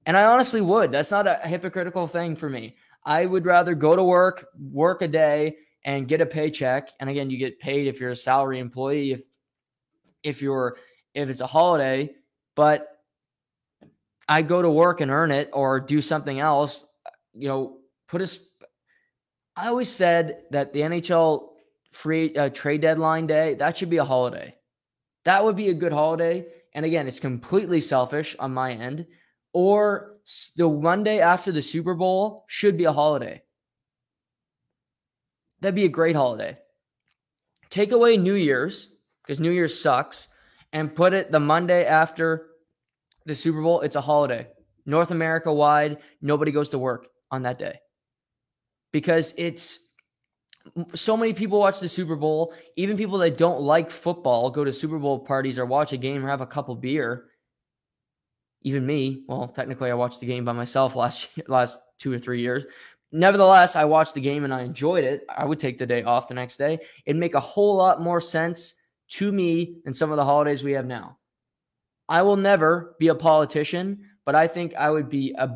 And 0.05 0.15
I 0.15 0.23
honestly 0.23 0.61
would. 0.61 0.89
That's 0.93 1.11
not 1.11 1.27
a 1.27 1.35
hypocritical 1.43 2.07
thing 2.07 2.37
for 2.37 2.49
me. 2.49 2.77
I 3.03 3.25
would 3.25 3.45
rather 3.45 3.75
go 3.75 3.93
to 3.93 4.03
work, 4.05 4.47
work 4.57 5.01
a 5.01 5.07
day, 5.09 5.57
and 5.83 6.07
get 6.07 6.21
a 6.21 6.25
paycheck. 6.25 6.91
And 7.01 7.09
again, 7.09 7.29
you 7.29 7.37
get 7.37 7.59
paid 7.59 7.87
if 7.87 7.99
you're 7.99 8.11
a 8.11 8.15
salary 8.15 8.59
employee. 8.59 9.11
If 9.11 9.21
if 10.23 10.41
you're 10.41 10.77
if 11.13 11.29
it's 11.29 11.41
a 11.41 11.47
holiday, 11.47 12.15
but 12.55 12.87
I 14.31 14.43
go 14.43 14.61
to 14.61 14.69
work 14.69 15.01
and 15.01 15.11
earn 15.11 15.29
it 15.29 15.49
or 15.51 15.81
do 15.81 16.01
something 16.01 16.39
else, 16.39 16.87
you 17.33 17.49
know, 17.49 17.79
put 18.07 18.21
us. 18.21 18.39
I 19.57 19.67
always 19.67 19.89
said 19.89 20.43
that 20.51 20.71
the 20.71 20.79
NHL 20.79 21.49
free 21.91 22.33
uh, 22.37 22.47
trade 22.47 22.79
deadline 22.79 23.27
day 23.27 23.55
that 23.55 23.75
should 23.75 23.89
be 23.89 23.97
a 23.97 24.05
holiday. 24.05 24.55
That 25.25 25.43
would 25.43 25.57
be 25.57 25.67
a 25.67 25.73
good 25.73 25.91
holiday. 25.91 26.45
And 26.73 26.85
again, 26.85 27.09
it's 27.09 27.19
completely 27.19 27.81
selfish 27.81 28.37
on 28.39 28.53
my 28.53 28.71
end. 28.71 29.05
Or 29.51 30.15
the 30.55 30.69
Monday 30.69 31.19
after 31.19 31.51
the 31.51 31.61
Super 31.61 31.93
Bowl 31.93 32.45
should 32.47 32.77
be 32.77 32.85
a 32.85 32.93
holiday. 32.93 33.41
That'd 35.59 35.75
be 35.75 35.83
a 35.83 35.89
great 35.89 36.15
holiday. 36.15 36.57
Take 37.69 37.91
away 37.91 38.15
New 38.15 38.35
Year's 38.35 38.91
because 39.23 39.41
New 39.41 39.51
Year's 39.51 39.77
sucks 39.77 40.29
and 40.71 40.95
put 40.95 41.13
it 41.13 41.33
the 41.33 41.39
Monday 41.41 41.83
after 41.83 42.50
the 43.25 43.35
Super 43.35 43.61
Bowl, 43.61 43.81
it's 43.81 43.95
a 43.95 44.01
holiday. 44.01 44.47
North 44.85 45.11
America 45.11 45.53
wide, 45.53 45.97
nobody 46.21 46.51
goes 46.51 46.69
to 46.69 46.79
work 46.79 47.07
on 47.29 47.43
that 47.43 47.59
day 47.59 47.79
because 48.91 49.33
it's 49.37 49.79
so 50.93 51.17
many 51.17 51.33
people 51.33 51.59
watch 51.59 51.79
the 51.79 51.89
Super 51.89 52.15
Bowl. 52.15 52.53
Even 52.75 52.97
people 52.97 53.17
that 53.19 53.37
don't 53.37 53.61
like 53.61 53.89
football 53.89 54.51
go 54.51 54.63
to 54.63 54.73
Super 54.73 54.99
Bowl 54.99 55.19
parties 55.19 55.57
or 55.57 55.65
watch 55.65 55.93
a 55.93 55.97
game 55.97 56.25
or 56.25 56.29
have 56.29 56.41
a 56.41 56.47
couple 56.47 56.75
beer. 56.75 57.25
Even 58.63 58.85
me, 58.85 59.23
well, 59.27 59.47
technically, 59.47 59.89
I 59.89 59.95
watched 59.95 60.19
the 60.19 60.27
game 60.27 60.45
by 60.45 60.51
myself 60.51 60.95
last 60.95 61.29
last 61.47 61.79
two 61.97 62.11
or 62.11 62.19
three 62.19 62.41
years. 62.41 62.63
Nevertheless, 63.11 63.75
I 63.75 63.83
watched 63.85 64.13
the 64.13 64.21
game 64.21 64.45
and 64.45 64.53
I 64.53 64.61
enjoyed 64.61 65.03
it. 65.03 65.25
I 65.29 65.43
would 65.45 65.59
take 65.59 65.77
the 65.77 65.85
day 65.85 66.03
off 66.03 66.27
the 66.27 66.33
next 66.33 66.57
day. 66.57 66.79
It'd 67.05 67.19
make 67.19 67.35
a 67.35 67.41
whole 67.41 67.75
lot 67.75 68.01
more 68.01 68.21
sense 68.21 68.75
to 69.09 69.31
me 69.31 69.81
than 69.83 69.93
some 69.93 70.11
of 70.11 70.17
the 70.17 70.23
holidays 70.23 70.63
we 70.63 70.71
have 70.73 70.85
now. 70.85 71.17
I 72.11 72.23
will 72.23 72.35
never 72.35 72.97
be 72.99 73.07
a 73.07 73.15
politician, 73.15 74.03
but 74.25 74.35
I 74.35 74.45
think 74.45 74.75
I 74.75 74.89
would 74.89 75.07
be 75.07 75.33
a 75.37 75.49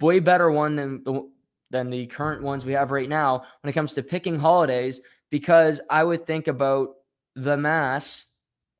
way 0.00 0.18
better 0.18 0.50
one 0.50 0.74
than 0.74 1.04
the 1.04 1.30
than 1.70 1.88
the 1.88 2.06
current 2.06 2.42
ones 2.42 2.66
we 2.66 2.72
have 2.72 2.90
right 2.90 3.08
now 3.08 3.44
when 3.62 3.70
it 3.70 3.74
comes 3.74 3.94
to 3.94 4.02
picking 4.02 4.36
holidays 4.36 5.00
because 5.30 5.80
I 5.88 6.02
would 6.02 6.26
think 6.26 6.48
about 6.48 6.96
the 7.36 7.56
mass 7.56 8.24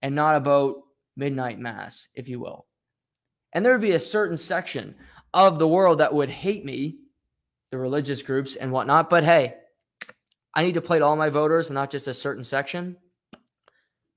and 0.03 0.13
not 0.13 0.35
about 0.35 0.83
midnight 1.17 1.61
mass, 1.61 2.09
if 2.17 2.29
you 2.29 2.41
will. 2.41 2.67
And 3.53 3.65
there 3.65 3.73
would 3.73 3.81
be 3.81 3.93
a 3.93 4.01
certain 4.01 4.37
section 4.37 4.97
of 5.33 5.61
the 5.61 5.69
world 5.69 6.01
that 6.01 6.13
would 6.13 6.31
hate 6.31 6.65
me, 6.65 6.99
the 7.71 7.79
religious 7.79 8.23
groups 8.23 8.57
and 8.57 8.73
whatnot. 8.73 9.09
But 9.09 9.23
hey, 9.23 9.55
I 10.53 10.65
need 10.65 10.75
to 10.75 10.81
play 10.81 10.99
to 10.99 11.05
all 11.05 11.15
my 11.15 11.29
voters 11.29 11.69
and 11.69 11.77
not 11.77 11.91
just 11.93 12.09
a 12.09 12.15
certain 12.15 12.43
section. 12.43 12.97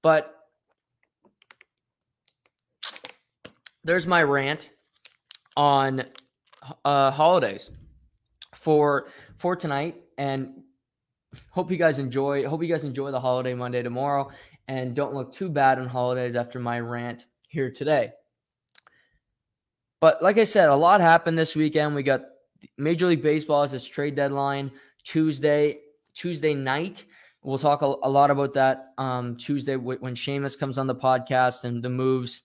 But 0.01 0.36
there's 3.83 4.07
my 4.07 4.23
rant 4.23 4.69
on 5.55 6.05
uh, 6.85 7.11
holidays 7.11 7.69
for 8.55 9.07
for 9.37 9.55
tonight, 9.55 10.01
and 10.17 10.63
hope 11.51 11.71
you 11.71 11.77
guys 11.77 11.99
enjoy. 11.99 12.47
Hope 12.47 12.61
you 12.61 12.69
guys 12.69 12.83
enjoy 12.83 13.11
the 13.11 13.19
holiday 13.19 13.53
Monday 13.53 13.83
tomorrow, 13.83 14.31
and 14.67 14.95
don't 14.95 15.13
look 15.13 15.33
too 15.33 15.49
bad 15.49 15.79
on 15.79 15.87
holidays 15.87 16.35
after 16.35 16.59
my 16.59 16.79
rant 16.79 17.25
here 17.47 17.71
today. 17.71 18.11
But 19.99 20.21
like 20.21 20.37
I 20.37 20.43
said, 20.43 20.69
a 20.69 20.75
lot 20.75 21.01
happened 21.01 21.37
this 21.37 21.55
weekend. 21.55 21.95
We 21.95 22.03
got 22.03 22.21
Major 22.77 23.07
League 23.07 23.23
Baseball 23.23 23.63
as 23.63 23.73
its 23.73 23.85
trade 23.85 24.15
deadline 24.15 24.71
Tuesday 25.03 25.79
Tuesday 26.13 26.53
night. 26.53 27.05
We'll 27.41 27.59
talk 27.59 27.81
a, 27.81 27.85
a 27.85 28.09
lot 28.09 28.31
about 28.31 28.53
that 28.53 28.93
um, 28.97 29.35
Tuesday 29.35 29.75
when 29.75 30.15
Seamus 30.15 30.57
comes 30.57 30.77
on 30.77 30.87
the 30.87 30.95
podcast 30.95 31.65
and 31.65 31.83
the 31.83 31.89
moves 31.89 32.41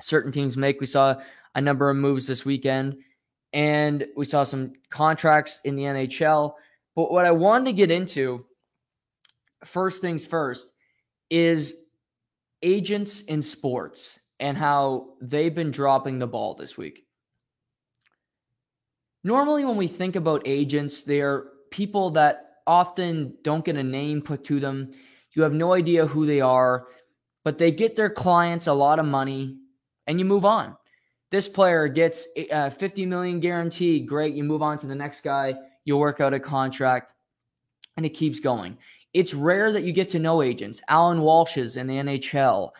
certain 0.00 0.32
teams 0.32 0.56
make. 0.56 0.80
We 0.80 0.86
saw 0.86 1.16
a 1.54 1.60
number 1.60 1.90
of 1.90 1.96
moves 1.96 2.26
this 2.26 2.44
weekend 2.44 2.98
and 3.52 4.06
we 4.16 4.24
saw 4.24 4.44
some 4.44 4.72
contracts 4.90 5.60
in 5.64 5.74
the 5.74 5.84
NHL. 5.84 6.54
But 6.94 7.12
what 7.12 7.24
I 7.24 7.30
wanted 7.30 7.66
to 7.66 7.72
get 7.72 7.90
into, 7.90 8.44
first 9.64 10.00
things 10.02 10.26
first, 10.26 10.72
is 11.30 11.74
agents 12.62 13.22
in 13.22 13.42
sports 13.42 14.18
and 14.40 14.56
how 14.56 15.14
they've 15.20 15.54
been 15.54 15.70
dropping 15.70 16.18
the 16.18 16.26
ball 16.26 16.54
this 16.54 16.76
week. 16.76 17.04
Normally, 19.24 19.64
when 19.64 19.76
we 19.76 19.88
think 19.88 20.16
about 20.16 20.42
agents, 20.46 21.02
they're 21.02 21.46
people 21.70 22.10
that 22.10 22.60
often 22.66 23.34
don't 23.42 23.64
get 23.64 23.76
a 23.76 23.82
name 23.82 24.22
put 24.22 24.44
to 24.44 24.60
them. 24.60 24.92
You 25.32 25.42
have 25.42 25.52
no 25.52 25.72
idea 25.72 26.06
who 26.06 26.26
they 26.26 26.40
are, 26.40 26.86
but 27.44 27.58
they 27.58 27.70
get 27.70 27.96
their 27.96 28.10
clients 28.10 28.66
a 28.66 28.72
lot 28.72 28.98
of 28.98 29.06
money 29.06 29.56
and 30.08 30.18
you 30.18 30.24
move 30.24 30.44
on 30.44 30.76
this 31.30 31.48
player 31.48 31.88
gets 31.88 32.26
a 32.36 32.48
uh, 32.48 32.70
50 32.70 33.06
million 33.06 33.40
guarantee. 33.40 34.00
Great. 34.00 34.34
You 34.34 34.44
move 34.44 34.62
on 34.62 34.78
to 34.78 34.86
the 34.86 34.94
next 34.94 35.22
guy. 35.22 35.54
You 35.84 35.96
work 35.96 36.20
out 36.20 36.34
a 36.34 36.40
contract 36.40 37.12
and 37.96 38.06
it 38.06 38.10
keeps 38.10 38.40
going. 38.40 38.78
It's 39.12 39.34
rare 39.34 39.72
that 39.72 39.84
you 39.84 39.92
get 39.92 40.08
to 40.10 40.18
know 40.18 40.42
agents. 40.42 40.80
Allan 40.88 41.20
Walsh's 41.20 41.76
in 41.76 41.86
the 41.86 41.94
NHL, 41.94 42.70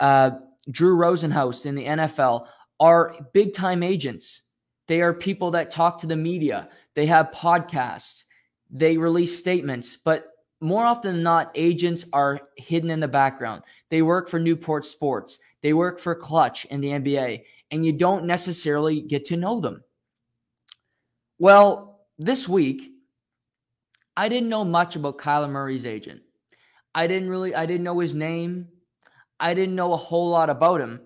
uh, 0.00 0.30
Drew 0.70 0.96
Rosenhaus 0.96 1.66
in 1.66 1.74
the 1.74 1.84
NFL 1.84 2.46
are 2.80 3.16
big 3.32 3.54
time 3.54 3.82
agents. 3.82 4.42
They 4.88 5.00
are 5.00 5.14
people 5.14 5.50
that 5.52 5.70
talk 5.70 5.98
to 6.00 6.06
the 6.06 6.16
media. 6.16 6.68
They 6.94 7.06
have 7.06 7.30
podcasts. 7.30 8.24
They 8.70 8.96
release 8.96 9.38
statements, 9.38 9.96
but 9.96 10.26
more 10.60 10.84
often 10.84 11.14
than 11.14 11.22
not, 11.22 11.52
agents 11.54 12.06
are 12.12 12.40
hidden 12.56 12.90
in 12.90 12.98
the 12.98 13.08
background. 13.08 13.62
They 13.90 14.02
work 14.02 14.28
for 14.28 14.38
Newport 14.38 14.86
Sports. 14.86 15.38
They 15.64 15.72
work 15.72 15.98
for 15.98 16.14
Clutch 16.14 16.66
in 16.66 16.82
the 16.82 16.88
NBA 16.88 17.42
and 17.70 17.86
you 17.86 17.94
don't 17.94 18.26
necessarily 18.26 19.00
get 19.00 19.24
to 19.26 19.36
know 19.38 19.60
them. 19.60 19.82
Well, 21.38 22.00
this 22.18 22.46
week, 22.46 22.92
I 24.14 24.28
didn't 24.28 24.50
know 24.50 24.66
much 24.66 24.94
about 24.94 25.16
Kyler 25.16 25.48
Murray's 25.48 25.86
agent. 25.86 26.20
I 26.94 27.06
didn't 27.06 27.30
really, 27.30 27.54
I 27.54 27.64
didn't 27.64 27.82
know 27.82 27.98
his 27.98 28.14
name. 28.14 28.68
I 29.40 29.54
didn't 29.54 29.74
know 29.74 29.94
a 29.94 29.96
whole 29.96 30.28
lot 30.28 30.50
about 30.50 30.82
him. 30.82 31.00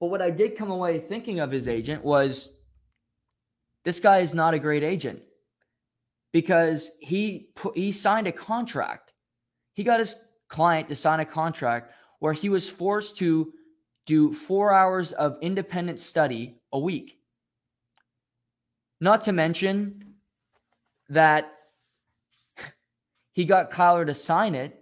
But 0.00 0.08
what 0.08 0.20
I 0.20 0.30
did 0.30 0.58
come 0.58 0.72
away 0.72 0.98
thinking 0.98 1.38
of 1.38 1.52
his 1.52 1.68
agent 1.68 2.04
was 2.04 2.48
this 3.84 4.00
guy 4.00 4.18
is 4.18 4.34
not 4.34 4.52
a 4.52 4.58
great 4.58 4.82
agent 4.82 5.22
because 6.32 6.90
he 7.00 7.50
put, 7.54 7.76
he 7.76 7.92
signed 7.92 8.26
a 8.26 8.32
contract. 8.32 9.12
He 9.74 9.84
got 9.84 10.00
his 10.00 10.16
client 10.48 10.88
to 10.88 10.96
sign 10.96 11.20
a 11.20 11.24
contract 11.24 11.92
where 12.22 12.32
he 12.32 12.48
was 12.48 12.70
forced 12.70 13.16
to 13.16 13.52
do 14.06 14.32
four 14.32 14.72
hours 14.72 15.12
of 15.12 15.38
independent 15.42 15.98
study 15.98 16.54
a 16.72 16.78
week. 16.78 17.18
Not 19.00 19.24
to 19.24 19.32
mention 19.32 20.14
that 21.08 21.52
he 23.32 23.44
got 23.44 23.72
Kyler 23.72 24.06
to 24.06 24.14
sign 24.14 24.54
it, 24.54 24.80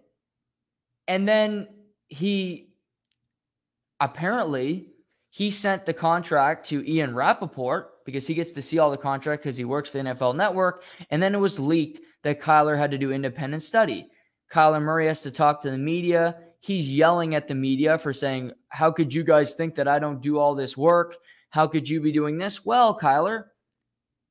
and 1.08 1.26
then 1.26 1.68
he 2.08 2.74
apparently 4.00 4.90
he 5.30 5.50
sent 5.50 5.86
the 5.86 5.94
contract 5.94 6.66
to 6.66 6.86
Ian 6.86 7.14
Rapoport 7.14 8.04
because 8.04 8.26
he 8.26 8.34
gets 8.34 8.52
to 8.52 8.60
see 8.60 8.78
all 8.78 8.90
the 8.90 8.98
contract 8.98 9.42
because 9.42 9.56
he 9.56 9.64
works 9.64 9.88
for 9.88 9.96
the 9.96 10.10
NFL 10.10 10.36
Network, 10.36 10.82
and 11.08 11.22
then 11.22 11.34
it 11.34 11.40
was 11.40 11.58
leaked 11.58 12.00
that 12.22 12.38
Kyler 12.38 12.76
had 12.76 12.90
to 12.90 12.98
do 12.98 13.12
independent 13.12 13.62
study. 13.62 14.10
Kyler 14.52 14.82
Murray 14.82 15.06
has 15.06 15.22
to 15.22 15.30
talk 15.30 15.62
to 15.62 15.70
the 15.70 15.78
media 15.78 16.36
he's 16.60 16.88
yelling 16.88 17.34
at 17.34 17.48
the 17.48 17.54
media 17.54 17.98
for 17.98 18.12
saying, 18.12 18.52
How 18.68 18.92
could 18.92 19.12
you 19.12 19.24
guys 19.24 19.54
think 19.54 19.74
that 19.74 19.88
I 19.88 19.98
don't 19.98 20.20
do 20.20 20.38
all 20.38 20.54
this 20.54 20.76
work? 20.76 21.16
How 21.50 21.66
could 21.66 21.88
you 21.88 22.00
be 22.00 22.12
doing 22.12 22.38
this? 22.38 22.64
Well, 22.64 22.98
Kyler, 22.98 23.46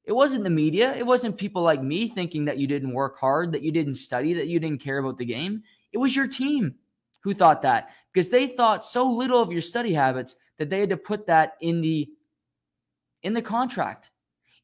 it 0.06 0.14
wasn't 0.14 0.44
the 0.44 0.50
media. 0.50 0.96
It 0.96 1.06
wasn't 1.06 1.38
people 1.38 1.62
like 1.62 1.84
me 1.84 2.08
thinking 2.08 2.46
that 2.46 2.58
you 2.58 2.66
didn't 2.66 2.94
work 2.94 3.20
hard, 3.20 3.52
that 3.52 3.62
you 3.62 3.72
didn't 3.72 3.96
study, 3.96 4.34
that 4.34 4.48
you 4.48 4.60
didn't 4.60 4.82
care 4.82 5.00
about 5.00 5.18
the 5.18 5.26
game. 5.26 5.64
It 5.92 5.98
was 5.98 6.16
your 6.16 6.28
team 6.28 6.76
who 7.22 7.34
thought 7.34 7.62
that 7.64 7.90
because 8.14 8.30
they 8.30 8.48
thought 8.48 8.86
so 8.86 9.10
little 9.10 9.42
of 9.42 9.52
your 9.52 9.62
study 9.62 9.94
habits 9.94 10.36
that 10.58 10.70
they 10.70 10.80
had 10.80 10.90
to 10.90 10.98
put 10.98 11.28
that 11.28 11.54
in 11.62 11.82
the 11.82 12.10
in 13.24 13.34
the 13.34 13.42
contract 13.42 14.12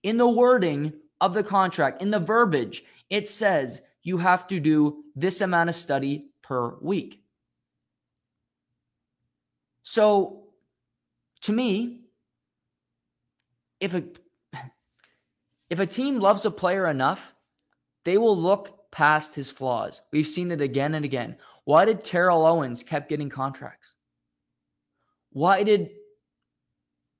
in 0.04 0.18
the 0.18 0.28
wording 0.28 0.94
of 1.20 1.34
the 1.34 1.44
contract 1.44 2.02
in 2.02 2.10
the 2.10 2.20
verbiage 2.20 2.86
it 3.10 3.28
says 3.28 3.82
you 4.04 4.18
have 4.18 4.48
to 4.48 4.60
do 4.60 5.04
this 5.16 5.42
amount 5.42 5.70
of 5.70 5.76
study 5.76 6.28
per 6.42 6.76
week 6.80 7.22
so 9.86 10.48
to 11.44 11.54
me, 11.54 12.01
if 13.80 13.94
a 13.94 14.04
if 15.70 15.80
a 15.80 15.86
team 15.86 16.20
loves 16.20 16.44
a 16.46 16.51
player 16.51 16.89
enough, 16.89 17.34
they 18.04 18.18
will 18.18 18.36
look 18.36 18.92
past 18.92 19.36
his 19.36 19.51
flaws. 19.51 20.01
We've 20.12 20.27
seen 20.27 20.51
it 20.51 20.60
again 20.60 20.96
and 20.96 21.06
again. 21.06 21.38
Why 21.65 21.86
did 21.86 22.04
Terrell 22.04 22.46
Owens 22.46 22.82
kept 22.82 23.10
getting 23.10 23.30
contracts? 23.30 23.94
Why 25.32 25.63
did 25.63 25.92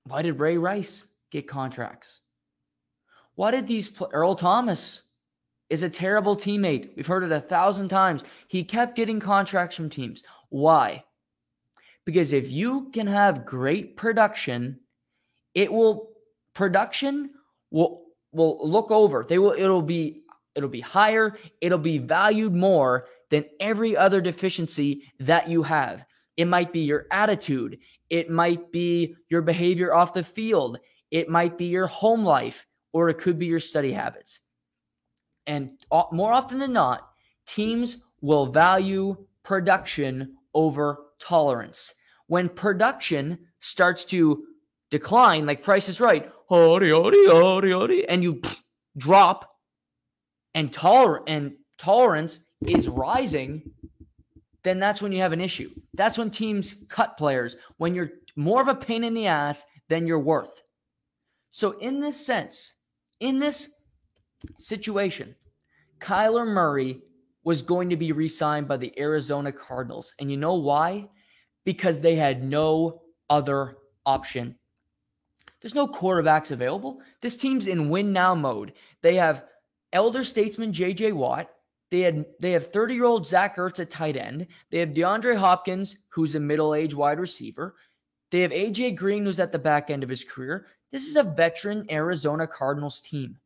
why 0.07 0.24
did 0.24 0.39
Ray 0.39 0.57
Rice 0.57 1.05
get 1.31 1.48
contracts? 1.48 2.19
Why 3.36 3.51
did 3.51 3.67
these 3.67 3.95
Earl 4.12 4.36
Thomas 4.36 5.03
is 5.69 5.84
a 5.84 5.89
terrible 5.89 6.36
teammate. 6.36 6.95
We've 6.95 7.07
heard 7.07 7.24
it 7.24 7.31
a 7.31 7.41
thousand 7.41 7.89
times. 7.89 8.24
He 8.48 8.63
kept 8.63 8.95
getting 8.95 9.19
contracts 9.19 9.75
from 9.75 9.89
teams. 9.89 10.24
Why? 10.50 11.03
Because 12.05 12.33
if 12.33 12.50
you 12.50 12.89
can 12.91 13.07
have 13.07 13.45
great 13.45 13.97
production, 13.97 14.79
it 15.53 15.71
will 15.71 16.12
production 16.53 17.31
will 17.71 18.03
will 18.31 18.59
look 18.67 18.91
over. 18.91 19.25
They 19.27 19.39
will 19.39 19.53
it'll 19.53 19.81
be 19.81 20.24
it'll 20.55 20.69
be 20.69 20.81
higher, 20.81 21.38
it'll 21.62 21.77
be 21.77 21.97
valued 21.97 22.53
more 22.53 23.07
than 23.29 23.45
every 23.59 23.97
other 23.97 24.21
deficiency 24.21 25.03
that 25.19 25.50
you 25.50 25.63
have. 25.63 26.05
It 26.38 26.45
might 26.45 26.71
be 26.71 26.81
your 26.81 27.07
attitude, 27.12 27.79
it 28.09 28.29
might 28.29 28.71
be 28.71 29.15
your 29.29 29.41
behavior 29.41 29.93
off 29.93 30.13
the 30.13 30.24
field, 30.24 30.79
it 31.12 31.29
might 31.29 31.57
be 31.57 31.65
your 31.65 31.88
home 31.88 32.24
life, 32.24 32.67
or 32.93 33.09
it 33.09 33.17
could 33.17 33.39
be 33.39 33.45
your 33.45 33.59
study 33.59 33.91
habits. 33.91 34.41
And 35.47 35.71
more 36.12 36.33
often 36.33 36.59
than 36.59 36.74
not, 36.74 37.09
teams 37.45 38.05
will 38.21 38.47
value 38.47 39.15
production 39.43 40.35
over 40.53 41.04
tolerance. 41.19 41.93
When 42.27 42.50
production 42.50 43.39
starts 43.60 44.05
to 44.05 44.45
decline, 44.91 45.45
like 45.45 45.63
Price 45.63 45.89
is 45.89 46.00
Right, 46.00 46.31
and 46.50 48.24
you 48.24 48.41
drop 48.98 49.51
and 50.53 50.72
tolerate 50.72 51.24
and 51.27 51.55
tolerance 51.77 52.45
is 52.67 52.88
rising, 52.88 53.72
then 54.63 54.79
that's 54.79 55.01
when 55.01 55.12
you 55.12 55.19
have 55.19 55.34
an 55.34 55.41
issue. 55.41 55.69
That's 55.93 56.17
when 56.17 56.31
teams 56.31 56.75
cut 56.89 57.17
players, 57.17 57.57
when 57.77 57.93
you're 57.93 58.12
more 58.36 58.62
of 58.62 58.67
a 58.67 58.75
pain 58.75 59.03
in 59.03 59.13
the 59.13 59.27
ass 59.27 59.65
than 59.89 60.07
you're 60.07 60.19
worth. 60.19 60.62
So, 61.51 61.77
in 61.79 62.00
this 62.00 62.25
sense, 62.25 62.74
in 63.19 63.39
this 63.39 63.72
situation, 64.57 65.36
Kyler 66.00 66.45
Murray 66.45 67.01
was 67.46 67.62
going 67.62 67.90
to 67.90 67.96
be 67.96 68.12
re 68.12 68.28
signed 68.28 68.68
by 68.68 68.75
the 68.75 68.94
Arizona 69.00 69.52
Cardinals. 69.52 70.14
And 70.20 70.30
you 70.30 70.36
know 70.36 70.56
why? 70.56 71.08
Because 71.64 72.02
they 72.02 72.16
had 72.16 72.44
no 72.44 73.04
other 73.30 73.78
option. 74.06 74.56
There's 75.62 75.75
no 75.75 75.88
quarterbacks 75.88 76.52
available. 76.52 77.02
This 77.22 77.38
team's 77.38 77.68
in 77.68 77.90
win 77.90 78.12
now 78.12 78.36
mode. 78.36 78.74
They 79.02 79.16
have 79.16 79.46
elder 79.94 80.24
statesman 80.24 80.74
JJ 80.74 81.14
Watt. 81.14 81.50
They 81.92 82.02
had 82.02 82.25
they 82.40 82.52
have 82.52 82.72
30-year-old 82.72 83.25
Zach 83.25 83.56
Ertz 83.58 83.80
at 83.80 83.90
tight 83.90 84.18
end. 84.18 84.48
They 84.70 84.80
have 84.80 84.90
DeAndre 84.90 85.36
Hopkins, 85.36 85.98
who's 86.10 86.36
a 86.36 86.40
middle-aged 86.40 86.96
wide 86.96 87.20
receiver. 87.20 87.75
They 88.32 88.42
have 88.42 88.52
AJ 88.52 88.96
Green, 88.96 89.24
who's 89.24 89.40
at 89.40 89.52
the 89.52 89.60
back 89.60 89.90
end 89.90 90.04
of 90.04 90.10
his 90.10 90.24
career. 90.24 90.66
This 90.92 91.06
is 91.06 91.16
a 91.16 91.24
veteran 91.24 91.86
Arizona 91.92 92.48
Cardinals 92.48 93.02
team. 93.02 93.38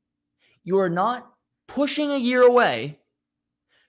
You 0.64 0.78
are 0.80 0.90
not 0.90 1.34
pushing 1.68 2.12
a 2.12 2.18
year 2.18 2.44
away 2.44 2.98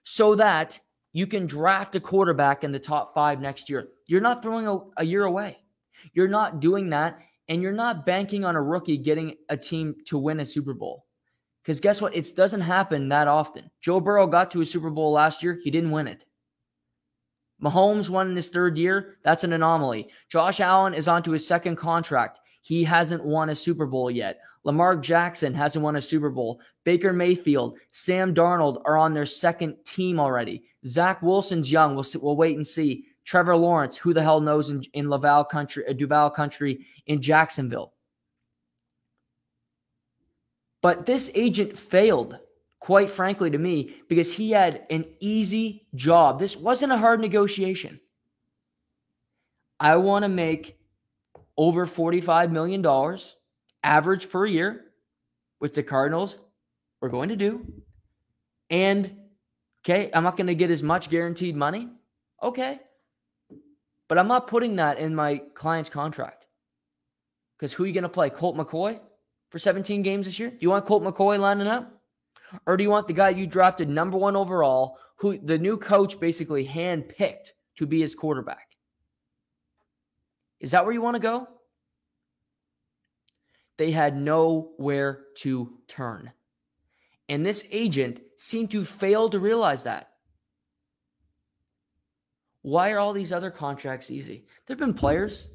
so 0.03 0.35
that 0.35 0.79
you 1.13 1.27
can 1.27 1.45
draft 1.45 1.95
a 1.95 1.99
quarterback 1.99 2.63
in 2.63 2.71
the 2.71 2.79
top 2.79 3.13
five 3.13 3.41
next 3.41 3.69
year. 3.69 3.89
You're 4.07 4.21
not 4.21 4.41
throwing 4.41 4.67
a, 4.67 4.79
a 4.97 5.03
year 5.03 5.25
away. 5.25 5.57
You're 6.13 6.27
not 6.27 6.59
doing 6.59 6.89
that, 6.89 7.19
and 7.49 7.61
you're 7.61 7.71
not 7.71 8.05
banking 8.05 8.45
on 8.45 8.55
a 8.55 8.61
rookie 8.61 8.97
getting 8.97 9.35
a 9.49 9.57
team 9.57 9.95
to 10.07 10.17
win 10.17 10.39
a 10.39 10.45
Super 10.45 10.73
Bowl. 10.73 11.05
Because 11.61 11.79
guess 11.79 12.01
what? 12.01 12.15
It 12.15 12.35
doesn't 12.35 12.61
happen 12.61 13.09
that 13.09 13.27
often. 13.27 13.69
Joe 13.81 13.99
Burrow 13.99 14.25
got 14.25 14.49
to 14.51 14.61
a 14.61 14.65
Super 14.65 14.89
Bowl 14.89 15.11
last 15.11 15.43
year, 15.43 15.59
he 15.63 15.69
didn't 15.69 15.91
win 15.91 16.07
it. 16.07 16.25
Mahomes 17.61 18.09
won 18.09 18.29
in 18.29 18.35
his 18.35 18.49
third 18.49 18.77
year. 18.77 19.17
That's 19.23 19.43
an 19.43 19.53
anomaly. 19.53 20.09
Josh 20.29 20.59
Allen 20.59 20.95
is 20.95 21.07
on 21.07 21.21
to 21.23 21.31
his 21.31 21.45
second 21.45 21.75
contract. 21.75 22.39
He 22.63 22.83
hasn't 22.83 23.23
won 23.23 23.49
a 23.49 23.55
Super 23.55 23.85
Bowl 23.85 24.09
yet. 24.09 24.39
Lamar 24.63 24.95
Jackson 24.95 25.53
hasn't 25.53 25.83
won 25.83 25.95
a 25.95 26.01
Super 26.01 26.29
Bowl. 26.29 26.59
Baker 26.83 27.13
Mayfield, 27.13 27.77
Sam 27.91 28.33
Darnold 28.33 28.81
are 28.85 28.97
on 28.97 29.13
their 29.13 29.25
second 29.25 29.75
team 29.85 30.19
already. 30.19 30.63
Zach 30.85 31.21
Wilson's 31.21 31.71
young. 31.71 31.95
We'll, 31.95 32.05
we'll 32.21 32.35
wait 32.35 32.55
and 32.55 32.65
see. 32.65 33.05
Trevor 33.23 33.55
Lawrence, 33.55 33.97
who 33.97 34.13
the 34.13 34.23
hell 34.23 34.41
knows 34.41 34.71
in, 34.71 34.83
in 34.93 35.09
Laval 35.09 35.45
country, 35.45 35.85
uh, 35.87 35.93
Duval 35.93 36.31
country 36.31 36.85
in 37.05 37.21
Jacksonville. 37.21 37.93
But 40.81 41.05
this 41.05 41.29
agent 41.35 41.77
failed, 41.77 42.39
quite 42.79 43.11
frankly, 43.11 43.51
to 43.51 43.57
me, 43.59 43.93
because 44.09 44.33
he 44.33 44.49
had 44.49 44.87
an 44.89 45.05
easy 45.19 45.85
job. 45.93 46.39
This 46.39 46.57
wasn't 46.57 46.91
a 46.91 46.97
hard 46.97 47.21
negotiation. 47.21 47.99
I 49.79 49.97
want 49.97 50.23
to 50.23 50.29
make 50.29 50.79
over 51.57 51.85
$45 51.85 52.51
million 52.51 52.83
average 53.83 54.29
per 54.29 54.47
year, 54.47 54.85
with 55.59 55.75
the 55.75 55.83
Cardinals 55.83 56.37
were 57.01 57.09
going 57.09 57.29
to 57.29 57.35
do. 57.35 57.65
And 58.69 59.17
okay, 59.83 60.09
I'm 60.13 60.23
not 60.23 60.37
going 60.37 60.47
to 60.47 60.55
get 60.55 60.71
as 60.71 60.83
much 60.83 61.09
guaranteed 61.09 61.55
money. 61.55 61.89
Okay. 62.41 62.79
But 64.07 64.17
I'm 64.17 64.27
not 64.27 64.47
putting 64.47 64.75
that 64.77 64.99
in 64.99 65.15
my 65.15 65.41
client's 65.53 65.89
contract. 65.89 66.45
Because 67.57 67.73
who 67.73 67.83
are 67.83 67.87
you 67.87 67.93
going 67.93 68.03
to 68.03 68.09
play? 68.09 68.29
Colt 68.29 68.55
McCoy 68.55 68.99
for 69.49 69.59
17 69.59 70.01
games 70.01 70.25
this 70.25 70.39
year? 70.39 70.49
Do 70.49 70.57
you 70.59 70.69
want 70.69 70.85
Colt 70.85 71.03
McCoy 71.03 71.39
lining 71.39 71.67
up? 71.67 71.91
Or 72.65 72.75
do 72.75 72.83
you 72.83 72.89
want 72.89 73.07
the 73.07 73.13
guy 73.13 73.29
you 73.29 73.47
drafted 73.47 73.87
number 73.87 74.17
one 74.17 74.35
overall, 74.35 74.97
who 75.15 75.37
the 75.37 75.57
new 75.57 75.77
coach 75.77 76.19
basically 76.19 76.67
handpicked 76.67 77.51
to 77.77 77.85
be 77.85 78.01
his 78.01 78.15
quarterback? 78.15 78.67
Is 80.59 80.71
that 80.71 80.83
where 80.83 80.93
you 80.93 81.01
want 81.01 81.15
to 81.15 81.21
go? 81.21 81.47
They 83.77 83.91
had 83.91 84.17
nowhere 84.17 85.23
to 85.37 85.77
turn. 85.87 86.31
And 87.31 87.45
this 87.45 87.65
agent 87.71 88.19
seemed 88.37 88.71
to 88.71 88.83
fail 88.83 89.29
to 89.29 89.39
realize 89.39 89.83
that. 89.83 90.09
Why 92.61 92.91
are 92.91 92.99
all 92.99 93.13
these 93.13 93.31
other 93.31 93.49
contracts 93.49 94.11
easy? 94.11 94.43
There 94.67 94.75
have 94.75 94.79
been 94.79 94.93
players 94.93 95.47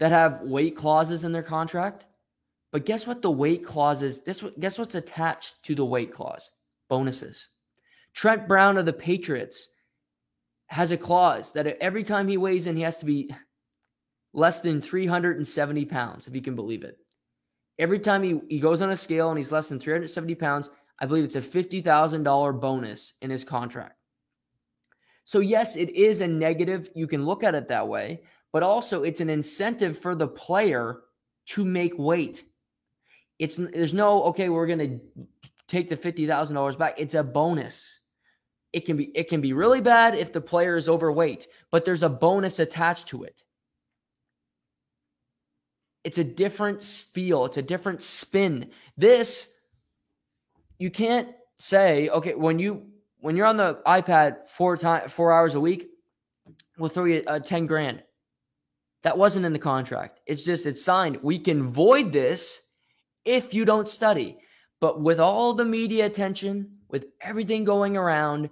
that 0.00 0.12
have 0.12 0.42
weight 0.42 0.76
clauses 0.76 1.24
in 1.24 1.32
their 1.32 1.42
contract. 1.42 2.04
But 2.72 2.84
guess 2.84 3.06
what 3.06 3.22
the 3.22 3.30
weight 3.30 3.64
clauses, 3.64 4.20
this 4.20 4.44
guess 4.60 4.78
what's 4.78 4.96
attached 4.96 5.62
to 5.62 5.74
the 5.74 5.86
weight 5.86 6.12
clause? 6.12 6.50
Bonuses. 6.90 7.48
Trent 8.12 8.46
Brown 8.46 8.76
of 8.76 8.84
the 8.84 8.92
Patriots 8.92 9.70
has 10.66 10.90
a 10.90 10.98
clause 10.98 11.52
that 11.52 11.66
every 11.80 12.04
time 12.04 12.28
he 12.28 12.36
weighs 12.36 12.66
in, 12.66 12.76
he 12.76 12.82
has 12.82 12.98
to 12.98 13.06
be 13.06 13.34
less 14.34 14.60
than 14.60 14.82
370 14.82 15.86
pounds, 15.86 16.26
if 16.26 16.34
you 16.34 16.42
can 16.42 16.54
believe 16.54 16.84
it. 16.84 16.98
Every 17.78 17.98
time 17.98 18.22
he, 18.22 18.40
he 18.48 18.60
goes 18.60 18.82
on 18.82 18.90
a 18.90 18.96
scale 18.96 19.30
and 19.30 19.38
he's 19.38 19.52
less 19.52 19.68
than 19.68 19.80
370 19.80 20.34
pounds, 20.36 20.70
I 21.00 21.06
believe 21.06 21.24
it's 21.24 21.36
a 21.36 21.42
$50,000 21.42 22.60
bonus 22.60 23.14
in 23.20 23.30
his 23.30 23.44
contract. 23.44 23.96
So, 25.24 25.40
yes, 25.40 25.76
it 25.76 25.90
is 25.90 26.20
a 26.20 26.28
negative. 26.28 26.90
You 26.94 27.06
can 27.06 27.24
look 27.24 27.42
at 27.42 27.54
it 27.54 27.68
that 27.68 27.88
way, 27.88 28.22
but 28.52 28.62
also 28.62 29.02
it's 29.02 29.20
an 29.20 29.30
incentive 29.30 29.98
for 29.98 30.14
the 30.14 30.28
player 30.28 31.00
to 31.46 31.64
make 31.64 31.98
weight. 31.98 32.44
It's 33.38 33.56
there's 33.56 33.94
no 33.94 34.22
okay, 34.24 34.48
we're 34.48 34.66
gonna 34.66 34.98
take 35.66 35.88
the 35.88 35.96
fifty 35.96 36.26
thousand 36.26 36.54
dollars 36.54 36.76
back. 36.76 36.94
It's 36.98 37.14
a 37.14 37.22
bonus. 37.22 38.00
It 38.72 38.84
can 38.86 38.96
be 38.96 39.04
it 39.14 39.28
can 39.28 39.40
be 39.40 39.52
really 39.52 39.80
bad 39.80 40.14
if 40.14 40.32
the 40.32 40.40
player 40.40 40.76
is 40.76 40.88
overweight, 40.88 41.48
but 41.70 41.84
there's 41.84 42.02
a 42.02 42.08
bonus 42.08 42.58
attached 42.58 43.08
to 43.08 43.24
it. 43.24 43.43
It's 46.04 46.18
a 46.18 46.24
different 46.24 46.82
feel, 46.82 47.46
it's 47.46 47.56
a 47.56 47.62
different 47.62 48.02
spin. 48.02 48.70
This, 48.96 49.50
you 50.78 50.90
can't 50.90 51.28
say, 51.58 52.10
okay, 52.10 52.34
when 52.34 52.58
you 52.58 52.86
when 53.20 53.36
you're 53.36 53.46
on 53.46 53.56
the 53.56 53.80
iPad 53.86 54.48
four 54.48 54.76
time 54.76 55.08
four 55.08 55.32
hours 55.32 55.54
a 55.54 55.60
week, 55.60 55.88
we'll 56.78 56.90
throw 56.90 57.04
you 57.04 57.22
a 57.26 57.40
10 57.40 57.66
grand. 57.66 58.02
That 59.02 59.16
wasn't 59.16 59.46
in 59.46 59.54
the 59.54 59.58
contract. 59.58 60.20
It's 60.26 60.44
just 60.44 60.66
it's 60.66 60.84
signed. 60.84 61.18
We 61.22 61.38
can 61.38 61.70
void 61.72 62.12
this 62.12 62.60
if 63.24 63.54
you 63.54 63.64
don't 63.64 63.88
study. 63.88 64.38
But 64.80 65.00
with 65.00 65.20
all 65.20 65.54
the 65.54 65.64
media 65.64 66.04
attention, 66.04 66.70
with 66.90 67.06
everything 67.22 67.64
going 67.64 67.96
around, 67.96 68.50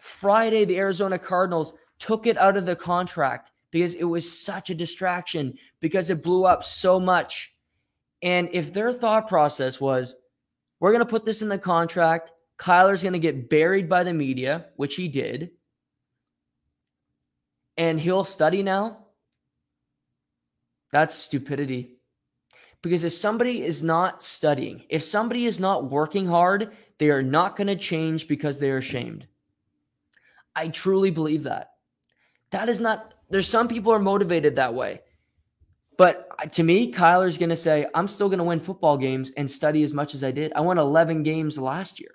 Friday 0.00 0.64
the 0.64 0.78
Arizona 0.78 1.18
Cardinals 1.18 1.76
took 1.98 2.26
it 2.26 2.38
out 2.38 2.56
of 2.56 2.66
the 2.66 2.76
contract 2.76 3.50
because 3.74 3.94
it 3.94 4.04
was 4.04 4.40
such 4.40 4.70
a 4.70 4.74
distraction 4.74 5.58
because 5.80 6.08
it 6.08 6.22
blew 6.22 6.44
up 6.44 6.62
so 6.62 7.00
much. 7.00 7.56
And 8.22 8.48
if 8.52 8.72
their 8.72 8.92
thought 8.92 9.26
process 9.26 9.80
was, 9.80 10.14
we're 10.78 10.92
going 10.92 11.00
to 11.00 11.10
put 11.10 11.24
this 11.24 11.42
in 11.42 11.48
the 11.48 11.58
contract, 11.58 12.30
Kyler's 12.56 13.02
going 13.02 13.14
to 13.14 13.18
get 13.18 13.50
buried 13.50 13.88
by 13.88 14.04
the 14.04 14.12
media, 14.12 14.66
which 14.76 14.94
he 14.94 15.08
did, 15.08 15.50
and 17.76 17.98
he'll 17.98 18.24
study 18.24 18.62
now, 18.62 19.06
that's 20.92 21.16
stupidity. 21.16 21.96
Because 22.80 23.02
if 23.02 23.12
somebody 23.12 23.64
is 23.64 23.82
not 23.82 24.22
studying, 24.22 24.84
if 24.88 25.02
somebody 25.02 25.46
is 25.46 25.58
not 25.58 25.90
working 25.90 26.28
hard, 26.28 26.76
they 26.98 27.08
are 27.08 27.22
not 27.22 27.56
going 27.56 27.66
to 27.66 27.76
change 27.76 28.28
because 28.28 28.60
they're 28.60 28.78
ashamed. 28.78 29.26
I 30.54 30.68
truly 30.68 31.10
believe 31.10 31.42
that. 31.42 31.72
That 32.52 32.68
is 32.68 32.78
not 32.78 33.13
there's 33.34 33.48
some 33.48 33.66
people 33.66 33.92
are 33.92 33.98
motivated 33.98 34.54
that 34.54 34.72
way. 34.72 35.00
But 35.98 36.52
to 36.52 36.62
me, 36.62 36.92
Kyler's 36.92 37.36
going 37.36 37.48
to 37.48 37.56
say, 37.56 37.84
I'm 37.92 38.06
still 38.06 38.28
going 38.28 38.38
to 38.38 38.44
win 38.44 38.60
football 38.60 38.96
games 38.96 39.32
and 39.36 39.50
study 39.50 39.82
as 39.82 39.92
much 39.92 40.14
as 40.14 40.22
I 40.22 40.30
did. 40.30 40.52
I 40.54 40.60
won 40.60 40.78
11 40.78 41.24
games 41.24 41.58
last 41.58 41.98
year. 41.98 42.12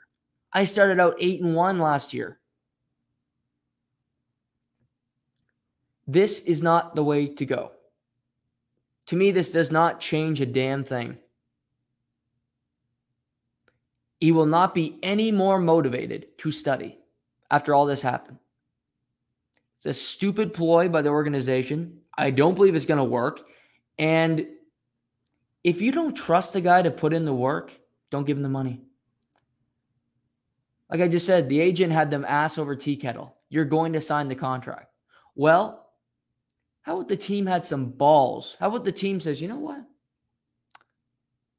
I 0.54 0.64
started 0.64 0.98
out 0.98 1.18
8 1.20 1.42
and 1.42 1.56
1 1.58 1.80
last 1.80 2.14
year. 2.14 2.40
This 6.08 6.40
is 6.46 6.64
not 6.64 6.96
the 6.96 7.04
way 7.04 7.28
to 7.28 7.46
go. 7.46 7.72
To 9.08 9.18
me, 9.18 9.32
this 9.32 9.52
does 9.52 9.72
not 9.72 10.00
change 10.00 10.40
a 10.40 10.46
damn 10.46 10.86
thing. 10.86 11.18
He 14.22 14.32
will 14.32 14.46
not 14.46 14.74
be 14.74 14.98
any 15.04 15.34
more 15.34 15.60
motivated 15.60 16.38
to 16.38 16.50
study 16.50 16.98
after 17.52 17.76
all 17.76 17.86
this 17.86 18.02
happened. 18.02 18.38
It's 19.80 19.86
a 19.86 19.94
stupid 19.94 20.54
ploy 20.54 20.90
by 20.90 21.02
the 21.02 21.10
organization. 21.10 22.00
I 22.18 22.32
don't 22.32 22.56
believe 22.56 22.76
it's 22.76 22.86
going 22.86 22.98
to 22.98 23.04
work. 23.04 23.42
And 23.98 24.46
if 25.64 25.82
you 25.82 25.92
don't 25.92 26.14
trust 26.14 26.54
the 26.54 26.62
guy 26.62 26.82
to 26.82 26.92
put 26.92 27.14
in 27.14 27.24
the 27.24 27.34
work, 27.34 27.72
don't 28.12 28.26
give 28.26 28.38
him 28.38 28.44
the 28.44 28.50
money. 28.50 28.82
Like 30.90 31.02
I 31.02 31.08
just 31.08 31.26
said, 31.26 31.48
the 31.48 31.62
agent 31.62 31.94
had 31.94 32.12
them 32.12 32.26
ass 32.28 32.58
over 32.58 32.76
tea 32.76 32.98
kettle. 32.98 33.36
You're 33.50 33.66
going 33.66 33.94
to 33.94 34.02
sign 34.02 34.28
the 34.28 34.36
contract. 34.36 34.92
Well, 35.36 35.88
how 36.82 36.96
about 36.96 37.08
the 37.08 37.18
team 37.18 37.46
had 37.46 37.66
some 37.66 37.92
balls? 37.92 38.58
How 38.60 38.68
about 38.68 38.84
the 38.84 38.92
team 38.92 39.20
says, 39.20 39.42
you 39.42 39.48
know 39.48 39.60
what? 39.60 39.82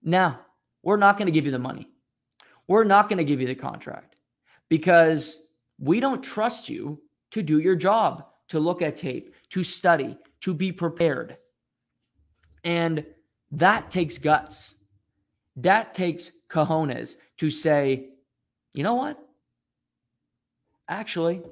Now, 0.02 0.40
we're 0.82 0.96
not 0.96 1.16
going 1.16 1.26
to 1.26 1.32
give 1.32 1.46
you 1.46 1.52
the 1.52 1.58
money. 1.58 1.88
We're 2.66 2.84
not 2.84 3.08
going 3.08 3.18
to 3.18 3.24
give 3.24 3.40
you 3.40 3.46
the 3.46 3.54
contract 3.54 4.16
because 4.68 5.40
we 5.78 6.00
don't 6.00 6.22
trust 6.22 6.68
you 6.68 7.00
to 7.30 7.42
do 7.42 7.60
your 7.60 7.76
job, 7.76 8.26
to 8.48 8.58
look 8.58 8.82
at 8.82 8.96
tape, 8.96 9.34
to 9.50 9.62
study, 9.62 10.16
to 10.40 10.54
be 10.54 10.72
prepared. 10.72 11.36
And 12.64 13.04
that 13.52 13.90
takes 13.90 14.18
guts. 14.18 14.74
That 15.56 15.94
takes 15.94 16.32
cojones 16.48 17.16
to 17.38 17.50
say, 17.50 18.10
you 18.72 18.82
know 18.82 18.94
what? 18.94 19.18
Actually, 20.88 21.42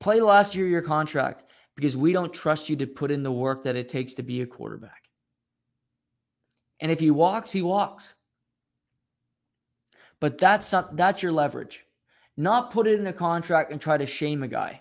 play 0.00 0.20
last 0.20 0.54
year 0.54 0.66
your 0.66 0.82
contract 0.82 1.44
because 1.74 1.96
we 1.96 2.12
don't 2.12 2.32
trust 2.32 2.68
you 2.68 2.76
to 2.76 2.86
put 2.86 3.10
in 3.10 3.22
the 3.22 3.30
work 3.32 3.64
that 3.64 3.76
it 3.76 3.88
takes 3.88 4.14
to 4.14 4.22
be 4.22 4.42
a 4.42 4.46
quarterback. 4.46 5.02
And 6.80 6.90
if 6.90 7.00
he 7.00 7.10
walks, 7.10 7.52
he 7.52 7.62
walks. 7.62 8.14
But 10.20 10.38
that's 10.38 10.72
not, 10.72 10.96
that's 10.96 11.22
your 11.22 11.32
leverage. 11.32 11.84
Not 12.36 12.70
put 12.70 12.86
it 12.86 12.98
in 12.98 13.04
the 13.04 13.12
contract 13.12 13.72
and 13.72 13.80
try 13.80 13.96
to 13.96 14.06
shame 14.06 14.42
a 14.42 14.48
guy. 14.48 14.80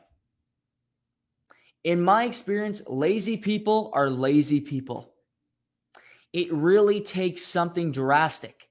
In 1.85 2.01
my 2.01 2.23
experience, 2.23 2.81
lazy 2.87 3.37
people 3.37 3.91
are 3.93 4.09
lazy 4.09 4.59
people. 4.59 5.13
It 6.33 6.51
really 6.51 6.99
takes 6.99 7.45
something 7.45 7.91
drastic 7.91 8.69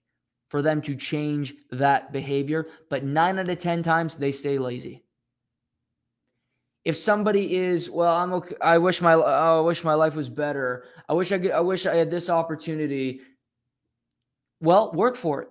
for 0.49 0.63
them 0.63 0.83
to 0.83 0.97
change 0.97 1.55
that 1.71 2.13
behavior, 2.13 2.67
but 2.91 3.05
9 3.05 3.39
out 3.39 3.49
of 3.49 3.59
10 3.59 3.85
times 3.85 4.17
they 4.17 4.33
stay 4.33 4.59
lazy. 4.59 5.05
If 6.85 6.97
somebody 6.97 7.57
is 7.57 7.89
well 7.89 8.15
i'm 8.15 8.33
okay 8.35 8.57
i 8.61 8.77
wish 8.77 9.01
my 9.01 9.15
oh, 9.15 9.23
i 9.23 9.61
wish 9.61 9.85
my 9.85 9.95
life 9.95 10.15
was 10.15 10.29
better. 10.29 10.85
I 11.09 11.15
wish 11.15 11.33
i 11.33 11.39
could 11.39 11.53
i 11.53 11.61
wish 11.61 11.87
i 11.87 11.95
had 11.95 12.11
this 12.11 12.29
opportunity. 12.29 13.23
Well 14.61 14.93
work 14.93 15.17
for 15.17 15.41
it. 15.43 15.49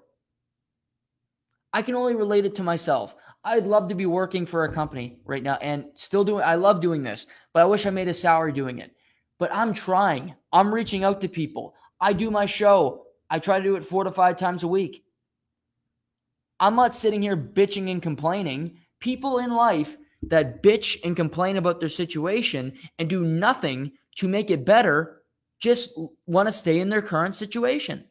I 1.71 1.82
can 1.82 1.95
only 1.95 2.13
relate 2.13 2.45
it 2.45 2.56
to 2.56 2.63
myself 2.63 3.15
i'd 3.45 3.65
love 3.65 3.89
to 3.89 3.95
be 3.95 4.06
working 4.06 4.45
for 4.45 4.63
a 4.63 4.73
company 4.73 5.19
right 5.25 5.43
now 5.43 5.56
and 5.56 5.86
still 5.95 6.23
doing 6.23 6.43
i 6.43 6.56
love 6.56 6.82
doing 6.82 7.03
this 7.03 7.27
but 7.53 7.62
i 7.62 7.65
wish 7.65 7.86
i 7.86 7.89
made 7.89 8.08
a 8.08 8.13
salary 8.13 8.51
doing 8.51 8.79
it. 8.79 8.95
But 9.39 9.53
i'm 9.53 9.73
trying. 9.73 10.36
I'm 10.51 10.73
reaching 10.73 11.03
out 11.03 11.21
to 11.21 11.27
people. 11.27 11.73
I 11.99 12.13
do 12.13 12.29
my 12.29 12.45
show. 12.45 13.06
I 13.29 13.39
try 13.39 13.58
to 13.58 13.63
do 13.63 13.75
it 13.75 13.84
four 13.86 14.03
to 14.03 14.12
five 14.12 14.38
times 14.38 14.63
a 14.63 14.67
week. 14.67 15.03
I'm 16.60 16.75
not 16.75 16.95
sitting 16.95 17.21
here 17.21 17.36
bitching 17.36 17.91
and 17.91 18.01
complaining. 18.01 18.77
People 18.99 19.39
in 19.39 19.51
life 19.51 19.97
that 20.21 20.63
bitch 20.63 21.03
and 21.03 21.15
complain 21.15 21.58
about 21.58 21.79
their 21.79 21.89
situation 21.89 22.73
and 22.99 23.10
do 23.10 23.25
nothing 23.25 23.91
to 24.15 24.27
make 24.27 24.49
it 24.51 24.65
better 24.65 25.23
just 25.60 25.97
want 26.25 26.47
to 26.47 26.53
stay 26.53 26.79
in 26.79 26.89
their 26.89 27.01
current 27.01 27.36
situation. 27.36 28.06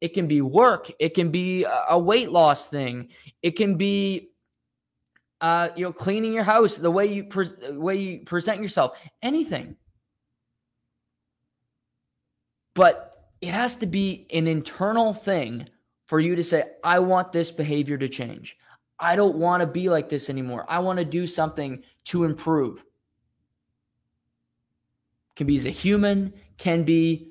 It 0.00 0.14
can 0.14 0.26
be 0.26 0.42
work, 0.42 0.90
it 0.98 1.14
can 1.14 1.30
be 1.30 1.64
a 1.88 1.98
weight 1.98 2.30
loss 2.30 2.68
thing, 2.68 3.08
it 3.42 3.52
can 3.52 3.76
be 3.76 4.30
uh, 5.40 5.70
you 5.76 5.84
know 5.84 5.92
cleaning 5.92 6.32
your 6.32 6.44
house, 6.44 6.76
the 6.76 6.90
way 6.90 7.06
you 7.06 7.24
pre- 7.24 7.76
way 7.76 7.96
you 7.96 8.20
present 8.24 8.62
yourself, 8.62 8.96
anything. 9.22 9.76
But 12.74 13.30
it 13.40 13.48
has 13.48 13.76
to 13.76 13.86
be 13.86 14.26
an 14.32 14.46
internal 14.46 15.14
thing 15.14 15.68
for 16.06 16.20
you 16.20 16.36
to 16.36 16.44
say, 16.44 16.64
I 16.84 16.98
want 16.98 17.32
this 17.32 17.50
behavior 17.50 17.98
to 17.98 18.08
change. 18.08 18.56
I 18.98 19.16
don't 19.16 19.36
want 19.36 19.60
to 19.60 19.66
be 19.66 19.88
like 19.88 20.08
this 20.08 20.30
anymore. 20.30 20.64
I 20.68 20.78
want 20.78 20.98
to 20.98 21.04
do 21.04 21.26
something 21.26 21.82
to 22.06 22.24
improve. 22.24 22.84
Can 25.34 25.46
be 25.46 25.56
as 25.56 25.66
a 25.66 25.70
human, 25.70 26.32
can 26.56 26.82
be 26.82 27.30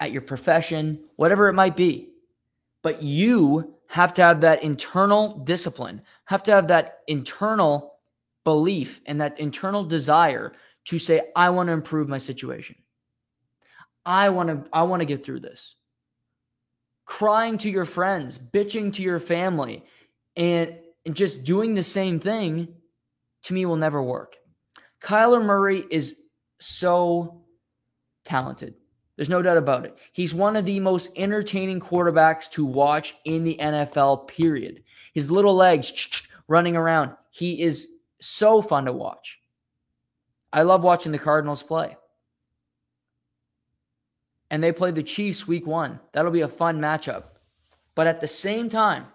at 0.00 0.12
your 0.12 0.22
profession, 0.22 1.00
whatever 1.16 1.48
it 1.48 1.54
might 1.54 1.76
be. 1.76 2.10
But 2.82 3.02
you 3.02 3.74
have 3.88 4.14
to 4.14 4.22
have 4.22 4.40
that 4.42 4.62
internal 4.62 5.38
discipline, 5.38 6.02
have 6.24 6.42
to 6.44 6.52
have 6.52 6.68
that 6.68 7.00
internal 7.06 7.94
belief 8.44 9.00
and 9.06 9.20
that 9.20 9.38
internal 9.40 9.84
desire 9.84 10.52
to 10.86 10.98
say, 10.98 11.20
I 11.34 11.50
want 11.50 11.68
to 11.68 11.72
improve 11.72 12.08
my 12.08 12.18
situation. 12.18 12.76
I 14.04 14.28
want 14.28 14.48
to, 14.48 14.70
I 14.72 14.82
want 14.84 15.00
to 15.00 15.06
get 15.06 15.24
through 15.24 15.40
this. 15.40 15.74
Crying 17.04 17.58
to 17.58 17.70
your 17.70 17.84
friends, 17.84 18.38
bitching 18.38 18.92
to 18.94 19.02
your 19.02 19.20
family, 19.20 19.84
and 20.36 20.76
and 21.06 21.14
just 21.14 21.44
doing 21.44 21.72
the 21.72 21.84
same 21.84 22.18
thing 22.18 22.68
to 23.44 23.54
me 23.54 23.64
will 23.64 23.76
never 23.76 24.02
work. 24.02 24.36
Kyler 25.00 25.42
Murray 25.42 25.84
is 25.88 26.16
so 26.58 27.44
talented. 28.24 28.74
There's 29.16 29.30
no 29.30 29.42
doubt 29.42 29.56
about 29.56 29.86
it. 29.86 29.96
He's 30.12 30.34
one 30.34 30.56
of 30.56 30.66
the 30.66 30.78
most 30.78 31.10
entertaining 31.16 31.80
quarterbacks 31.80 32.50
to 32.50 32.64
watch 32.64 33.16
in 33.24 33.44
the 33.44 33.56
NFL, 33.58 34.28
period. 34.28 34.82
His 35.14 35.30
little 35.30 35.54
legs 35.54 36.22
running 36.48 36.76
around, 36.76 37.12
he 37.30 37.62
is 37.62 37.88
so 38.20 38.60
fun 38.60 38.84
to 38.84 38.92
watch. 38.92 39.40
I 40.52 40.62
love 40.62 40.84
watching 40.84 41.12
the 41.12 41.18
Cardinals 41.18 41.62
play. 41.62 41.96
And 44.50 44.62
they 44.62 44.72
play 44.72 44.90
the 44.90 45.02
Chiefs 45.02 45.48
week 45.48 45.66
one. 45.66 45.98
That'll 46.12 46.30
be 46.30 46.42
a 46.42 46.48
fun 46.48 46.80
matchup. 46.80 47.24
But 47.94 48.06
at 48.06 48.20
the 48.20 48.28
same 48.28 48.68
time, 48.68 49.06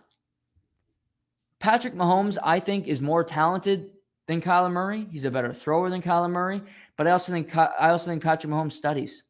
Patrick 1.59 1.93
Mahomes, 1.93 2.37
I 2.43 2.59
think, 2.59 2.87
is 2.87 3.01
more 3.01 3.23
talented 3.23 3.91
than 4.27 4.41
Kyler 4.41 4.71
Murray. 4.71 5.07
He's 5.11 5.25
a 5.25 5.31
better 5.31 5.53
thrower 5.53 5.89
than 5.89 6.01
Kyler 6.01 6.29
Murray, 6.29 6.61
but 6.97 7.07
I 7.07 7.11
also 7.11 7.31
think 7.31 7.55
I 7.55 7.89
also 7.89 8.09
think 8.09 8.23
Patrick 8.23 8.51
Mahomes 8.51 8.71
studies. 8.73 9.23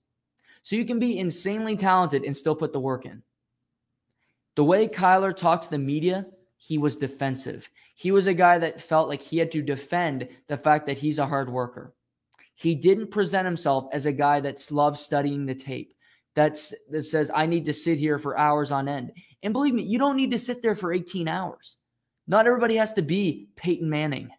So 0.61 0.75
you 0.75 0.85
can 0.85 0.99
be 0.99 1.17
insanely 1.17 1.75
talented 1.75 2.23
and 2.23 2.35
still 2.35 2.55
put 2.55 2.73
the 2.73 2.79
work 2.79 3.05
in. 3.05 3.23
The 4.55 4.63
way 4.63 4.87
Kyler 4.87 5.35
talked 5.35 5.65
to 5.65 5.69
the 5.69 5.77
media, 5.77 6.25
he 6.57 6.77
was 6.77 6.97
defensive. 6.97 7.69
He 7.95 8.11
was 8.11 8.27
a 8.27 8.33
guy 8.33 8.57
that 8.59 8.81
felt 8.81 9.09
like 9.09 9.21
he 9.21 9.37
had 9.37 9.51
to 9.51 9.61
defend 9.61 10.27
the 10.47 10.57
fact 10.57 10.85
that 10.87 10.97
he's 10.97 11.19
a 11.19 11.25
hard 11.25 11.51
worker. 11.51 11.93
He 12.55 12.75
didn't 12.75 13.11
present 13.11 13.45
himself 13.45 13.87
as 13.91 14.05
a 14.05 14.11
guy 14.11 14.39
that 14.41 14.71
loves 14.71 14.99
studying 14.99 15.45
the 15.45 15.55
tape. 15.55 15.95
That's 16.35 16.73
that 16.91 17.03
says 17.03 17.31
I 17.33 17.45
need 17.45 17.65
to 17.65 17.73
sit 17.73 17.97
here 17.97 18.19
for 18.19 18.37
hours 18.37 18.71
on 18.71 18.87
end. 18.87 19.11
And 19.43 19.53
believe 19.53 19.73
me, 19.73 19.83
you 19.83 19.97
don't 19.97 20.15
need 20.15 20.31
to 20.31 20.39
sit 20.39 20.61
there 20.61 20.75
for 20.75 20.93
18 20.93 21.27
hours. 21.27 21.77
Not 22.27 22.45
everybody 22.45 22.75
has 22.75 22.93
to 22.93 23.01
be 23.01 23.49
Peyton 23.55 23.89
Manning. 23.89 24.29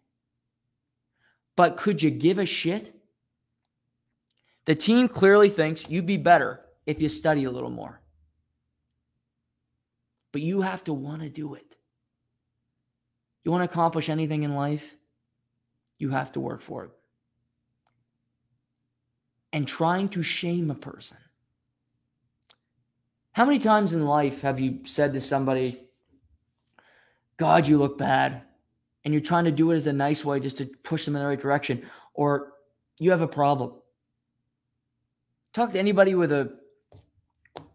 But 1.55 1.77
could 1.77 2.01
you 2.01 2.09
give 2.09 2.39
a 2.39 2.45
shit? 2.45 2.92
The 4.65 4.75
team 4.75 5.07
clearly 5.07 5.49
thinks 5.49 5.89
you'd 5.89 6.05
be 6.05 6.17
better 6.17 6.61
if 6.85 7.01
you 7.01 7.09
study 7.09 7.43
a 7.43 7.51
little 7.51 7.69
more. 7.69 8.01
But 10.31 10.41
you 10.41 10.61
have 10.61 10.83
to 10.85 10.93
want 10.93 11.21
to 11.21 11.29
do 11.29 11.53
it. 11.55 11.75
You 13.43 13.51
want 13.51 13.61
to 13.61 13.71
accomplish 13.71 14.09
anything 14.09 14.43
in 14.43 14.55
life, 14.55 14.95
you 15.97 16.09
have 16.09 16.31
to 16.33 16.39
work 16.39 16.61
for 16.61 16.85
it. 16.85 16.91
And 19.51 19.67
trying 19.67 20.09
to 20.09 20.23
shame 20.23 20.71
a 20.71 20.75
person. 20.75 21.17
How 23.33 23.45
many 23.45 23.59
times 23.59 23.93
in 23.93 24.05
life 24.05 24.41
have 24.41 24.59
you 24.59 24.79
said 24.85 25.13
to 25.13 25.21
somebody, 25.21 25.81
God, 27.37 27.67
you 27.67 27.77
look 27.77 27.97
bad. 27.97 28.43
And 29.03 29.13
you're 29.13 29.21
trying 29.21 29.45
to 29.45 29.51
do 29.51 29.71
it 29.71 29.75
as 29.75 29.87
a 29.87 29.93
nice 29.93 30.23
way 30.23 30.39
just 30.39 30.57
to 30.59 30.65
push 30.65 31.03
them 31.03 31.15
in 31.15 31.21
the 31.21 31.27
right 31.27 31.39
direction, 31.39 31.85
or 32.13 32.53
you 32.99 33.11
have 33.11 33.21
a 33.21 33.27
problem. 33.27 33.73
Talk 35.53 35.71
to 35.73 35.79
anybody 35.79 36.15
with 36.15 36.31
a 36.31 36.57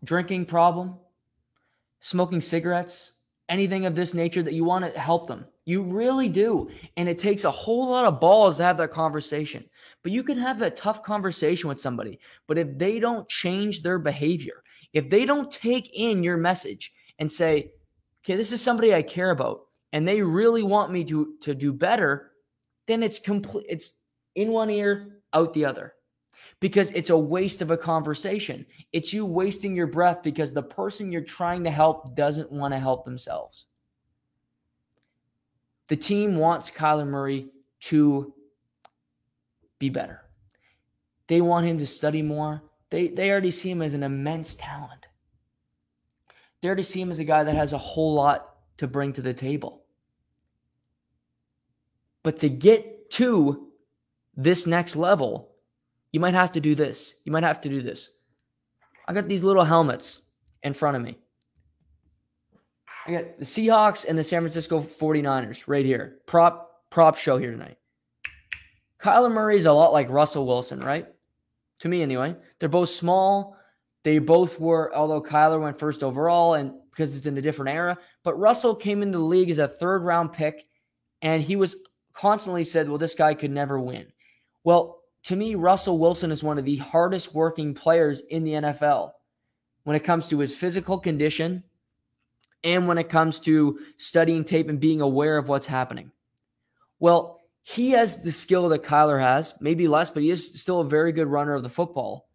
drinking 0.03 0.47
problem, 0.47 0.97
smoking 2.01 2.41
cigarettes, 2.41 3.13
anything 3.49 3.87
of 3.87 3.95
this 3.95 4.15
nature 4.15 4.43
that 4.43 4.55
you 4.55 4.65
want 4.65 4.85
to 4.85 4.99
help 4.99 5.29
them. 5.29 5.47
You 5.65 5.83
really 5.83 6.29
do. 6.29 6.71
And 6.97 7.09
it 7.09 7.21
takes 7.21 7.45
a 7.45 7.51
whole 7.51 7.89
lot 7.89 8.05
of 8.05 8.21
balls 8.21 8.57
to 8.57 8.65
have 8.65 8.79
that 8.79 8.91
conversation. 8.91 9.65
But 10.03 10.11
you 10.13 10.25
can 10.25 10.39
have 10.39 10.59
that 10.59 10.77
tough 10.77 11.03
conversation 11.05 11.69
with 11.69 11.81
somebody. 11.81 12.19
But 12.49 12.59
if 12.59 12.77
they 12.77 12.99
don't 12.99 13.29
change 13.29 13.83
their 13.83 13.99
behavior, 13.99 14.65
if 14.93 15.09
they 15.09 15.25
don't 15.25 15.51
take 15.51 15.91
in 15.95 16.25
your 16.25 16.37
message 16.37 16.93
and 17.21 17.31
say, 17.31 17.73
okay, 18.25 18.35
this 18.35 18.51
is 18.51 18.61
somebody 18.61 18.93
I 18.93 19.03
care 19.03 19.31
about 19.31 19.67
and 19.93 20.07
they 20.07 20.21
really 20.21 20.63
want 20.63 20.91
me 20.91 21.05
to 21.05 21.35
to 21.43 21.55
do 21.55 21.73
better, 21.73 22.33
then 22.87 23.03
it's 23.03 23.19
complete 23.19 23.67
it's 23.69 23.99
in 24.35 24.51
one 24.51 24.71
ear, 24.71 25.21
out 25.33 25.53
the 25.53 25.65
other. 25.65 25.95
Because 26.61 26.91
it's 26.91 27.11
a 27.11 27.19
waste 27.19 27.63
of 27.63 27.71
a 27.71 27.77
conversation. 27.77 28.67
It's 28.93 29.13
you 29.13 29.25
wasting 29.25 29.77
your 29.77 29.87
breath 29.87 30.23
because 30.23 30.53
the 30.53 30.63
person 30.63 31.13
you're 31.13 31.23
trying 31.23 31.63
to 31.65 31.71
help 31.71 32.17
doesn't 32.17 32.51
want 32.51 32.75
to 32.75 32.81
help 32.81 33.05
themselves. 33.05 33.67
The 35.89 35.97
team 35.97 36.37
wants 36.37 36.71
Kyler 36.71 37.07
Murray 37.07 37.49
to 37.81 38.35
be 39.79 39.89
better. 39.89 40.23
They 41.29 41.41
want 41.41 41.67
him 41.67 41.79
to 41.79 41.87
study 41.87 42.23
more. 42.23 42.63
They, 42.91 43.09
they 43.09 43.31
already 43.31 43.51
see 43.51 43.71
him 43.71 43.83
as 43.83 43.95
an 43.95 44.03
immense 44.03 44.57
talent. 44.57 45.09
There 46.61 46.75
to 46.75 46.83
see 46.83 47.01
him 47.01 47.11
as 47.11 47.19
a 47.19 47.25
guy 47.25 47.45
that 47.45 47.55
has 47.55 47.73
a 47.73 47.79
whole 47.79 48.15
lot 48.15 48.57
to 48.79 48.87
bring 48.87 49.13
to 49.13 49.23
the 49.23 49.35
table. 49.35 49.85
But 52.23 52.39
to 52.41 52.49
get 52.49 53.11
to 53.13 53.69
this 54.37 54.67
next 54.67 54.97
level, 54.97 55.48
you 56.19 56.21
might 56.21 56.35
have 56.35 56.51
to 56.51 56.61
do 56.61 56.75
this. 56.75 57.15
You 57.25 57.31
might 57.31 57.45
have 57.45 57.61
to 57.61 57.69
do 57.69 57.81
this. 57.81 58.11
I 59.07 59.13
got 59.15 59.29
these 59.29 59.45
little 59.45 59.63
helmets 59.63 60.23
in 60.65 60.75
front 60.75 60.97
of 60.97 61.03
me. 61.05 61.17
I 63.07 63.13
got 63.13 63.39
the 63.39 63.45
Seahawks 63.45 64.05
and 64.05 64.19
the 64.19 64.25
San 64.25 64.41
Francisco 64.41 64.81
49ers 64.83 65.63
right 65.69 65.85
here. 65.85 66.19
Prop 66.27 66.83
prop 66.91 67.17
show 67.17 67.39
here 67.39 67.53
tonight. 67.53 67.77
Kyler 69.01 69.31
Murray 69.31 69.59
is 69.59 69.67
a 69.67 69.73
lot 69.73 69.93
like 69.93 70.11
Russell 70.11 70.45
Wilson, 70.45 70.81
right? 70.81 71.07
To 71.79 71.89
me, 71.89 72.03
anyway. 72.03 72.35
They're 72.59 72.69
both 72.69 72.89
small. 72.89 73.57
They 74.03 74.19
both 74.19 74.59
were, 74.59 74.93
although 74.97 75.23
Kyler 75.23 75.63
went 75.63 75.79
first 75.79 76.03
overall, 76.03 76.55
and 76.55 76.73
because 76.91 77.17
it's 77.17 77.27
in 77.27 77.39
a 77.39 77.43
different 77.43 77.77
era. 77.77 77.97
But 78.25 78.41
Russell 78.41 78.75
came 78.75 79.05
into 79.05 79.19
the 79.19 79.25
league 79.25 79.51
as 79.51 79.59
a 79.59 79.69
third 79.69 80.03
round 80.03 80.33
pick, 80.33 80.67
and 81.23 81.41
he 81.41 81.55
was 81.55 81.77
constantly 82.13 82.65
said, 82.65 82.89
well, 82.89 82.99
this 82.99 83.15
guy 83.15 83.35
could 83.35 83.53
never 83.53 83.79
win. 83.79 84.09
Well, 84.65 84.98
to 85.25 85.37
me, 85.37 85.55
Russell 85.55 85.99
Wilson 85.99 86.31
is 86.31 86.43
one 86.43 86.59
of 86.59 86.65
the 86.65 86.77
hardest 86.77 87.35
working 87.35 87.75
players 87.75 88.21
in 88.31 88.45
the 88.45 88.53
NFL 88.53 89.13
when 89.85 89.97
it 89.97 90.05
comes 90.05 90.29
to 90.29 90.39
his 90.39 90.57
physical 90.57 90.99
condition 90.99 91.63
and 92.65 92.89
when 92.89 92.99
it 92.99 93.09
comes 93.09 93.41
to 93.41 93.79
studying 93.97 94.45
tape 94.45 94.69
and 94.69 94.81
being 94.81 95.01
aware 95.01 95.39
of 95.39 95.49
what's 95.49 95.67
happening. 95.67 96.11
Well, 97.01 97.41
he 97.63 97.91
has 97.91 98.23
the 98.23 98.33
skill 98.33 98.69
that 98.71 98.83
Kyler 98.83 99.21
has, 99.21 99.55
maybe 99.61 99.89
less, 99.89 100.11
but 100.11 100.23
he 100.23 100.31
is 100.31 100.61
still 100.61 100.81
a 100.81 100.89
very 100.89 101.13
good 101.13 101.27
runner 101.27 101.55
of 101.55 101.63
the 101.63 101.69
football. 101.69 102.29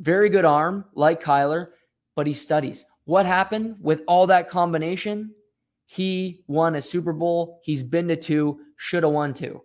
Very 0.00 0.28
good 0.28 0.44
arm, 0.44 0.86
like 0.94 1.22
Kyler, 1.22 1.68
but 2.16 2.26
he 2.26 2.34
studies. 2.34 2.84
What 3.04 3.26
happened 3.26 3.76
with 3.80 4.00
all 4.08 4.26
that 4.28 4.48
combination? 4.48 5.34
He 5.86 6.42
won 6.46 6.74
a 6.74 6.82
Super 6.82 7.12
Bowl. 7.12 7.60
He's 7.62 7.82
been 7.82 8.08
to 8.08 8.16
two, 8.16 8.60
should 8.76 9.02
have 9.02 9.12
won 9.12 9.34
two. 9.34 9.62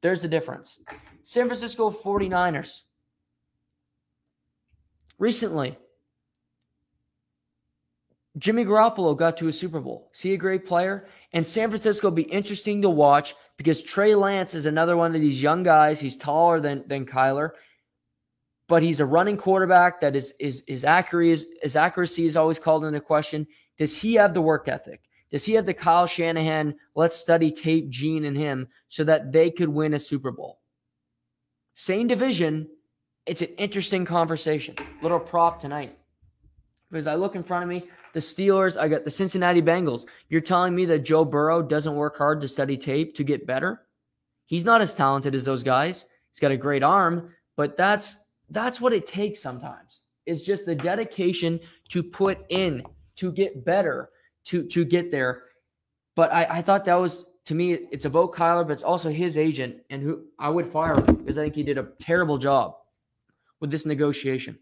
There's 0.00 0.22
the 0.22 0.28
difference. 0.28 0.78
San 1.22 1.46
Francisco 1.46 1.90
49ers. 1.90 2.82
Recently, 5.18 5.76
Jimmy 8.38 8.64
Garoppolo 8.64 9.16
got 9.16 9.36
to 9.38 9.48
a 9.48 9.52
Super 9.52 9.80
Bowl. 9.80 10.10
See 10.12 10.32
a 10.32 10.38
great 10.38 10.64
player? 10.64 11.08
And 11.32 11.46
San 11.46 11.68
Francisco 11.68 12.06
will 12.06 12.12
be 12.12 12.22
interesting 12.22 12.80
to 12.82 12.90
watch 12.90 13.34
because 13.56 13.82
Trey 13.82 14.14
Lance 14.14 14.54
is 14.54 14.66
another 14.66 14.96
one 14.96 15.14
of 15.14 15.20
these 15.20 15.42
young 15.42 15.62
guys. 15.62 16.00
He's 16.00 16.16
taller 16.16 16.60
than, 16.60 16.84
than 16.86 17.04
Kyler, 17.04 17.50
but 18.68 18.82
he's 18.82 19.00
a 19.00 19.06
running 19.06 19.36
quarterback 19.36 20.00
that 20.00 20.16
is, 20.16 20.32
is 20.38 20.62
his 20.66 20.84
accuracy 20.84 21.32
is, 21.32 21.46
his 21.62 21.76
accuracy 21.76 22.26
is 22.26 22.36
always 22.36 22.58
called 22.58 22.84
into 22.84 23.00
question. 23.00 23.46
Does 23.76 23.96
he 23.96 24.14
have 24.14 24.32
the 24.32 24.40
work 24.40 24.68
ethic? 24.68 25.02
Does 25.30 25.44
he 25.44 25.52
have 25.54 25.66
the 25.66 25.74
Kyle 25.74 26.06
Shanahan, 26.06 26.74
let's 26.94 27.16
study 27.16 27.52
tape 27.52 27.90
gene 27.90 28.24
in 28.24 28.34
him 28.34 28.68
so 28.88 29.04
that 29.04 29.32
they 29.32 29.50
could 29.50 29.68
win 29.68 29.94
a 29.94 29.98
Super 29.98 30.30
Bowl? 30.30 30.59
Same 31.80 32.08
division. 32.08 32.68
It's 33.24 33.40
an 33.40 33.48
interesting 33.56 34.04
conversation. 34.04 34.76
Little 35.00 35.18
prop 35.18 35.58
tonight. 35.60 35.96
Because 36.90 37.06
I 37.06 37.14
look 37.14 37.36
in 37.36 37.42
front 37.42 37.62
of 37.62 37.70
me, 37.70 37.88
the 38.12 38.20
Steelers, 38.20 38.76
I 38.76 38.86
got 38.86 39.04
the 39.04 39.10
Cincinnati 39.10 39.62
Bengals. 39.62 40.04
You're 40.28 40.42
telling 40.42 40.74
me 40.74 40.84
that 40.84 41.04
Joe 41.04 41.24
Burrow 41.24 41.62
doesn't 41.62 41.94
work 41.94 42.18
hard 42.18 42.42
to 42.42 42.48
study 42.48 42.76
tape 42.76 43.16
to 43.16 43.24
get 43.24 43.46
better? 43.46 43.80
He's 44.44 44.62
not 44.62 44.82
as 44.82 44.92
talented 44.92 45.34
as 45.34 45.46
those 45.46 45.62
guys. 45.62 46.04
He's 46.30 46.38
got 46.38 46.50
a 46.50 46.56
great 46.58 46.82
arm, 46.82 47.32
but 47.56 47.78
that's 47.78 48.26
that's 48.50 48.78
what 48.78 48.92
it 48.92 49.06
takes 49.06 49.40
sometimes. 49.40 50.02
It's 50.26 50.42
just 50.42 50.66
the 50.66 50.74
dedication 50.74 51.60
to 51.88 52.02
put 52.02 52.40
in 52.50 52.84
to 53.16 53.32
get 53.32 53.64
better 53.64 54.10
to 54.48 54.64
to 54.64 54.84
get 54.84 55.10
there. 55.10 55.44
But 56.14 56.30
I, 56.30 56.58
I 56.58 56.62
thought 56.62 56.84
that 56.84 57.00
was 57.00 57.24
to 57.50 57.56
me, 57.56 57.72
it's 57.90 58.04
about 58.04 58.30
Kyler, 58.30 58.64
but 58.64 58.74
it's 58.74 58.84
also 58.84 59.10
his 59.10 59.36
agent, 59.36 59.78
and 59.90 60.00
who 60.00 60.22
I 60.38 60.48
would 60.48 60.68
fire 60.68 60.94
him 60.94 61.16
because 61.16 61.36
I 61.36 61.42
think 61.42 61.56
he 61.56 61.64
did 61.64 61.78
a 61.78 61.88
terrible 61.98 62.38
job 62.38 62.76
with 63.58 63.72
this 63.72 63.84
negotiation. 63.84 64.56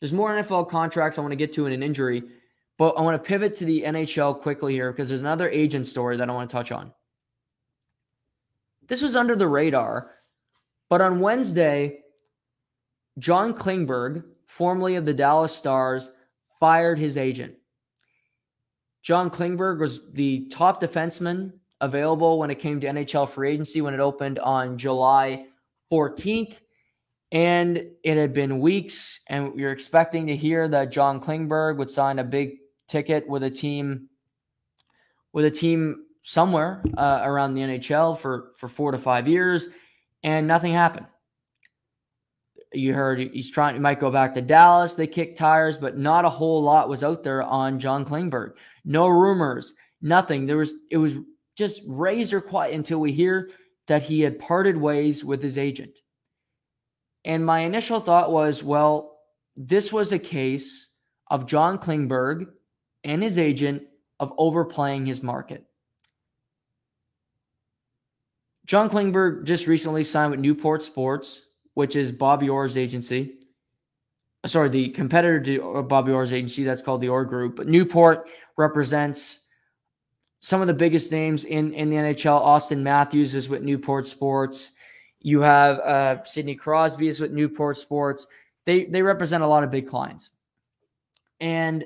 There's 0.00 0.12
more 0.12 0.30
NFL 0.30 0.68
contracts 0.68 1.18
I 1.18 1.20
want 1.20 1.30
to 1.30 1.36
get 1.36 1.52
to 1.52 1.66
in 1.66 1.72
an 1.72 1.84
injury, 1.84 2.24
but 2.78 2.96
I 2.96 3.02
want 3.02 3.14
to 3.14 3.28
pivot 3.28 3.56
to 3.58 3.64
the 3.64 3.82
NHL 3.82 4.40
quickly 4.40 4.72
here 4.72 4.90
because 4.90 5.08
there's 5.08 5.20
another 5.20 5.48
agent 5.48 5.86
story 5.86 6.16
that 6.16 6.28
I 6.28 6.32
want 6.32 6.50
to 6.50 6.56
touch 6.56 6.72
on. 6.72 6.92
This 8.88 9.00
was 9.00 9.14
under 9.14 9.36
the 9.36 9.46
radar, 9.46 10.10
but 10.88 11.00
on 11.00 11.20
Wednesday, 11.20 12.00
John 13.20 13.54
Klingberg, 13.54 14.24
formerly 14.48 14.96
of 14.96 15.06
the 15.06 15.14
Dallas 15.14 15.54
Stars, 15.54 16.10
fired 16.58 16.98
his 16.98 17.16
agent. 17.16 17.54
John 19.02 19.30
Klingberg 19.30 19.80
was 19.80 20.10
the 20.12 20.46
top 20.48 20.80
defenseman 20.80 21.52
available 21.80 22.38
when 22.38 22.50
it 22.50 22.58
came 22.58 22.80
to 22.80 22.86
NHL 22.86 23.28
free 23.28 23.52
agency 23.52 23.80
when 23.80 23.94
it 23.94 24.00
opened 24.00 24.38
on 24.38 24.76
July 24.78 25.46
14th. 25.90 26.56
And 27.32 27.90
it 28.02 28.16
had 28.16 28.32
been 28.34 28.58
weeks, 28.58 29.20
and 29.28 29.58
you're 29.58 29.70
expecting 29.70 30.26
to 30.26 30.36
hear 30.36 30.68
that 30.68 30.90
John 30.90 31.20
Klingberg 31.20 31.76
would 31.78 31.90
sign 31.90 32.18
a 32.18 32.24
big 32.24 32.56
ticket 32.88 33.28
with 33.28 33.44
a 33.44 33.50
team, 33.50 34.08
with 35.32 35.44
a 35.44 35.50
team 35.50 36.06
somewhere 36.22 36.82
uh, 36.98 37.20
around 37.22 37.54
the 37.54 37.60
NHL 37.62 38.18
for 38.18 38.52
for 38.56 38.68
four 38.68 38.90
to 38.90 38.98
five 38.98 39.28
years, 39.28 39.68
and 40.24 40.48
nothing 40.48 40.72
happened. 40.72 41.06
You 42.72 42.94
heard 42.94 43.18
he's 43.18 43.50
trying. 43.50 43.74
He 43.74 43.80
might 43.80 43.98
go 43.98 44.10
back 44.10 44.32
to 44.34 44.42
Dallas. 44.42 44.94
They 44.94 45.06
kicked 45.06 45.38
tires, 45.38 45.76
but 45.76 45.98
not 45.98 46.24
a 46.24 46.30
whole 46.30 46.62
lot 46.62 46.88
was 46.88 47.02
out 47.02 47.22
there 47.22 47.42
on 47.42 47.80
John 47.80 48.04
Klingberg. 48.04 48.52
No 48.84 49.08
rumors, 49.08 49.74
nothing. 50.00 50.46
There 50.46 50.56
was 50.56 50.74
it 50.90 50.96
was 50.96 51.16
just 51.56 51.82
razor 51.88 52.40
quiet 52.40 52.74
until 52.74 53.00
we 53.00 53.12
hear 53.12 53.50
that 53.88 54.02
he 54.02 54.20
had 54.20 54.38
parted 54.38 54.76
ways 54.76 55.24
with 55.24 55.42
his 55.42 55.58
agent. 55.58 55.98
And 57.24 57.44
my 57.44 57.60
initial 57.60 58.00
thought 58.00 58.30
was, 58.30 58.62
well, 58.62 59.18
this 59.56 59.92
was 59.92 60.12
a 60.12 60.18
case 60.18 60.88
of 61.28 61.46
John 61.46 61.76
Klingberg 61.76 62.46
and 63.04 63.22
his 63.22 63.36
agent 63.36 63.82
of 64.20 64.32
overplaying 64.38 65.06
his 65.06 65.22
market. 65.22 65.66
John 68.64 68.88
Klingberg 68.88 69.44
just 69.44 69.66
recently 69.66 70.04
signed 70.04 70.30
with 70.30 70.40
Newport 70.40 70.82
Sports, 70.82 71.42
which 71.74 71.96
is 71.96 72.12
Bobby 72.12 72.48
Orr's 72.48 72.76
agency 72.76 73.40
sorry, 74.46 74.68
the 74.68 74.88
competitor 74.90 75.40
to 75.40 75.82
Bobby 75.82 76.12
Orr's 76.12 76.32
agency, 76.32 76.64
that's 76.64 76.82
called 76.82 77.00
the 77.00 77.08
Orr 77.08 77.24
Group. 77.24 77.56
But 77.56 77.68
Newport 77.68 78.28
represents 78.56 79.46
some 80.40 80.60
of 80.60 80.66
the 80.66 80.74
biggest 80.74 81.12
names 81.12 81.44
in, 81.44 81.74
in 81.74 81.90
the 81.90 81.96
NHL. 81.96 82.42
Auston 82.42 82.78
Matthews 82.78 83.34
is 83.34 83.48
with 83.48 83.62
Newport 83.62 84.06
Sports. 84.06 84.72
You 85.20 85.40
have 85.40 85.78
uh, 85.80 86.24
Sidney 86.24 86.54
Crosby 86.54 87.08
is 87.08 87.20
with 87.20 87.32
Newport 87.32 87.76
Sports. 87.76 88.26
They 88.64 88.86
they 88.86 89.02
represent 89.02 89.42
a 89.42 89.46
lot 89.46 89.64
of 89.64 89.70
big 89.70 89.86
clients. 89.86 90.30
And 91.40 91.84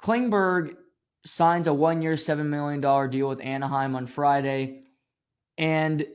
Klingberg 0.00 0.76
signs 1.24 1.66
a 1.66 1.74
one-year, 1.74 2.16
seven 2.16 2.48
million 2.48 2.80
dollar 2.80 3.08
deal 3.08 3.28
with 3.28 3.40
Anaheim 3.40 3.96
on 3.96 4.06
Friday, 4.06 4.82
and 5.58 6.06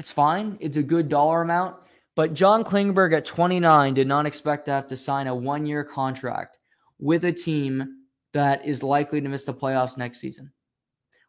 it's 0.00 0.10
fine. 0.10 0.56
It's 0.60 0.78
a 0.78 0.82
good 0.82 1.10
dollar 1.10 1.42
amount. 1.42 1.76
But 2.16 2.32
John 2.32 2.64
Klingberg 2.64 3.14
at 3.14 3.26
29 3.26 3.92
did 3.92 4.08
not 4.08 4.24
expect 4.24 4.64
to 4.64 4.72
have 4.72 4.88
to 4.88 4.96
sign 4.96 5.26
a 5.26 5.34
one 5.34 5.66
year 5.66 5.84
contract 5.84 6.58
with 6.98 7.26
a 7.26 7.32
team 7.32 7.98
that 8.32 8.64
is 8.64 8.82
likely 8.82 9.20
to 9.20 9.28
miss 9.28 9.44
the 9.44 9.52
playoffs 9.52 9.98
next 9.98 10.18
season, 10.18 10.50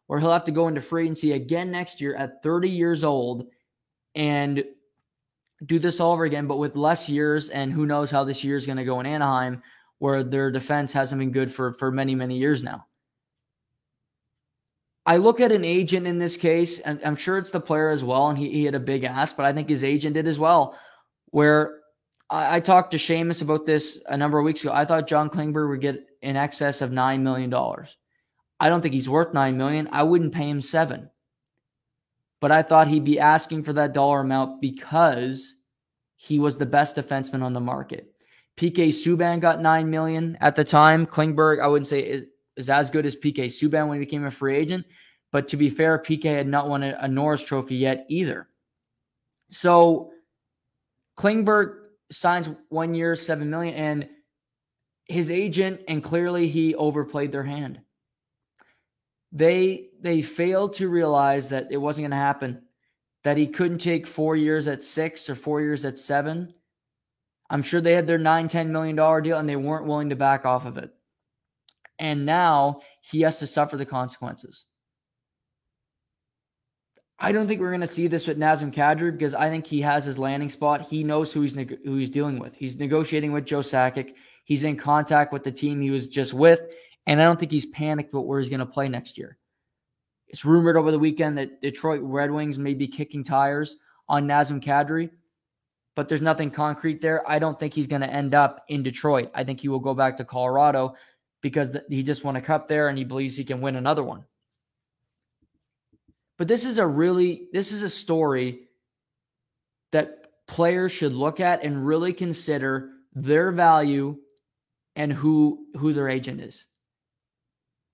where 0.06 0.18
he'll 0.18 0.32
have 0.32 0.44
to 0.44 0.52
go 0.52 0.68
into 0.68 0.80
free 0.80 1.04
agency 1.04 1.32
again 1.32 1.70
next 1.70 2.00
year 2.00 2.14
at 2.14 2.42
30 2.42 2.70
years 2.70 3.04
old 3.04 3.46
and 4.14 4.64
do 5.66 5.78
this 5.78 6.00
all 6.00 6.14
over 6.14 6.24
again, 6.24 6.46
but 6.46 6.56
with 6.56 6.74
less 6.74 7.10
years. 7.10 7.50
And 7.50 7.70
who 7.74 7.84
knows 7.84 8.10
how 8.10 8.24
this 8.24 8.42
year 8.42 8.56
is 8.56 8.64
going 8.64 8.78
to 8.78 8.86
go 8.86 9.00
in 9.00 9.06
Anaheim, 9.06 9.62
where 9.98 10.24
their 10.24 10.50
defense 10.50 10.94
hasn't 10.94 11.18
been 11.18 11.30
good 11.30 11.52
for, 11.52 11.74
for 11.74 11.90
many, 11.90 12.14
many 12.14 12.38
years 12.38 12.62
now. 12.62 12.86
I 15.04 15.16
look 15.16 15.40
at 15.40 15.52
an 15.52 15.64
agent 15.64 16.06
in 16.06 16.18
this 16.18 16.36
case, 16.36 16.78
and 16.78 17.00
I'm 17.04 17.16
sure 17.16 17.38
it's 17.38 17.50
the 17.50 17.60
player 17.60 17.90
as 17.90 18.04
well, 18.04 18.28
and 18.28 18.38
he, 18.38 18.50
he 18.50 18.64
had 18.64 18.74
a 18.74 18.80
big 18.80 19.04
ask, 19.04 19.36
but 19.36 19.46
I 19.46 19.52
think 19.52 19.68
his 19.68 19.82
agent 19.82 20.14
did 20.14 20.28
as 20.28 20.38
well. 20.38 20.78
Where 21.26 21.80
I, 22.30 22.56
I 22.56 22.60
talked 22.60 22.92
to 22.92 22.98
Seamus 22.98 23.42
about 23.42 23.66
this 23.66 24.02
a 24.08 24.16
number 24.16 24.38
of 24.38 24.44
weeks 24.44 24.62
ago. 24.62 24.72
I 24.72 24.84
thought 24.84 25.08
John 25.08 25.28
Klingberg 25.28 25.68
would 25.70 25.80
get 25.80 26.06
in 26.22 26.36
excess 26.36 26.80
of 26.80 26.92
nine 26.92 27.24
million 27.24 27.50
dollars. 27.50 27.96
I 28.60 28.68
don't 28.68 28.80
think 28.80 28.94
he's 28.94 29.08
worth 29.08 29.34
nine 29.34 29.56
million. 29.56 29.88
I 29.90 30.04
wouldn't 30.04 30.34
pay 30.34 30.48
him 30.48 30.62
seven. 30.62 31.10
But 32.40 32.52
I 32.52 32.62
thought 32.62 32.88
he'd 32.88 33.04
be 33.04 33.20
asking 33.20 33.64
for 33.64 33.72
that 33.74 33.92
dollar 33.92 34.20
amount 34.20 34.60
because 34.60 35.56
he 36.16 36.38
was 36.38 36.58
the 36.58 36.66
best 36.66 36.96
defenseman 36.96 37.42
on 37.42 37.52
the 37.52 37.60
market. 37.60 38.12
PK 38.56 38.88
Subban 38.88 39.40
got 39.40 39.60
nine 39.60 39.90
million 39.90 40.38
at 40.40 40.54
the 40.54 40.64
time. 40.64 41.06
Klingberg, 41.06 41.60
I 41.60 41.66
wouldn't 41.66 41.88
say 41.88 42.26
is 42.62 42.70
as 42.70 42.90
good 42.90 43.04
as 43.04 43.16
PK 43.16 43.46
Subban 43.46 43.88
when 43.88 43.98
he 43.98 44.04
became 44.04 44.24
a 44.24 44.30
free 44.30 44.56
agent. 44.56 44.86
But 45.32 45.48
to 45.48 45.56
be 45.56 45.68
fair, 45.68 45.98
PK 45.98 46.24
had 46.24 46.46
not 46.46 46.68
won 46.68 46.82
a, 46.82 46.96
a 47.00 47.08
Norris 47.08 47.42
Trophy 47.42 47.76
yet 47.76 48.06
either. 48.08 48.48
So 49.48 50.12
Klingberg 51.18 51.78
signs 52.10 52.48
one 52.68 52.94
year, 52.94 53.16
seven 53.16 53.50
million, 53.50 53.74
and 53.74 54.08
his 55.06 55.30
agent, 55.30 55.80
and 55.88 56.04
clearly 56.04 56.48
he 56.48 56.74
overplayed 56.74 57.32
their 57.32 57.42
hand. 57.42 57.80
They 59.32 59.88
they 60.00 60.22
failed 60.22 60.74
to 60.74 60.88
realize 60.88 61.48
that 61.48 61.68
it 61.70 61.78
wasn't 61.78 62.04
going 62.04 62.10
to 62.12 62.16
happen. 62.16 62.62
That 63.24 63.36
he 63.36 63.46
couldn't 63.46 63.78
take 63.78 64.06
four 64.06 64.36
years 64.36 64.68
at 64.68 64.84
six 64.84 65.28
or 65.30 65.34
four 65.34 65.60
years 65.60 65.84
at 65.84 65.98
seven. 65.98 66.54
I'm 67.48 67.62
sure 67.62 67.80
they 67.80 67.94
had 67.94 68.06
their 68.06 68.18
nine, 68.18 68.48
ten 68.48 68.72
million 68.72 68.96
dollar 68.96 69.20
deal 69.20 69.38
and 69.38 69.48
they 69.48 69.56
weren't 69.56 69.86
willing 69.86 70.10
to 70.10 70.16
back 70.16 70.44
off 70.44 70.66
of 70.66 70.76
it. 70.76 70.92
And 72.02 72.26
now 72.26 72.80
he 73.00 73.20
has 73.20 73.38
to 73.38 73.46
suffer 73.46 73.76
the 73.76 73.86
consequences. 73.86 74.66
I 77.16 77.30
don't 77.30 77.46
think 77.46 77.60
we're 77.60 77.70
going 77.70 77.80
to 77.80 77.86
see 77.86 78.08
this 78.08 78.26
with 78.26 78.36
Nazem 78.36 78.74
Kadri 78.74 79.12
because 79.12 79.34
I 79.34 79.48
think 79.48 79.64
he 79.64 79.80
has 79.82 80.04
his 80.04 80.18
landing 80.18 80.50
spot. 80.50 80.82
He 80.82 81.04
knows 81.04 81.32
who 81.32 81.42
he's 81.42 81.54
neg- 81.54 81.78
who 81.84 81.96
he's 81.96 82.10
dealing 82.10 82.40
with. 82.40 82.54
He's 82.56 82.76
negotiating 82.76 83.30
with 83.30 83.46
Joe 83.46 83.60
Sakic. 83.60 84.14
He's 84.44 84.64
in 84.64 84.76
contact 84.76 85.32
with 85.32 85.44
the 85.44 85.52
team 85.52 85.80
he 85.80 85.92
was 85.92 86.08
just 86.08 86.34
with, 86.34 86.60
and 87.06 87.22
I 87.22 87.24
don't 87.24 87.38
think 87.38 87.52
he's 87.52 87.66
panicked 87.66 88.12
about 88.12 88.26
where 88.26 88.40
he's 88.40 88.50
going 88.50 88.58
to 88.58 88.66
play 88.66 88.88
next 88.88 89.16
year. 89.16 89.38
It's 90.26 90.44
rumored 90.44 90.76
over 90.76 90.90
the 90.90 90.98
weekend 90.98 91.38
that 91.38 91.62
Detroit 91.62 92.00
Red 92.02 92.32
Wings 92.32 92.58
may 92.58 92.74
be 92.74 92.88
kicking 92.88 93.22
tires 93.22 93.76
on 94.08 94.26
Nazem 94.26 94.60
Kadri, 94.60 95.08
but 95.94 96.08
there's 96.08 96.20
nothing 96.20 96.50
concrete 96.50 97.00
there. 97.00 97.22
I 97.30 97.38
don't 97.38 97.60
think 97.60 97.72
he's 97.72 97.86
going 97.86 98.02
to 98.02 98.12
end 98.12 98.34
up 98.34 98.64
in 98.68 98.82
Detroit. 98.82 99.30
I 99.36 99.44
think 99.44 99.60
he 99.60 99.68
will 99.68 99.78
go 99.78 99.94
back 99.94 100.16
to 100.16 100.24
Colorado 100.24 100.96
because 101.42 101.76
he 101.88 102.02
just 102.02 102.24
won 102.24 102.36
a 102.36 102.40
cup 102.40 102.68
there 102.68 102.88
and 102.88 102.96
he 102.96 103.04
believes 103.04 103.36
he 103.36 103.44
can 103.44 103.60
win 103.60 103.76
another 103.76 104.02
one. 104.02 104.24
But 106.38 106.48
this 106.48 106.64
is 106.64 106.78
a 106.78 106.86
really 106.86 107.48
this 107.52 107.72
is 107.72 107.82
a 107.82 107.90
story 107.90 108.68
that 109.90 110.30
players 110.46 110.90
should 110.90 111.12
look 111.12 111.40
at 111.40 111.62
and 111.62 111.86
really 111.86 112.12
consider 112.12 112.90
their 113.14 113.52
value 113.52 114.16
and 114.96 115.12
who 115.12 115.66
who 115.76 115.92
their 115.92 116.08
agent 116.08 116.40
is. 116.40 116.64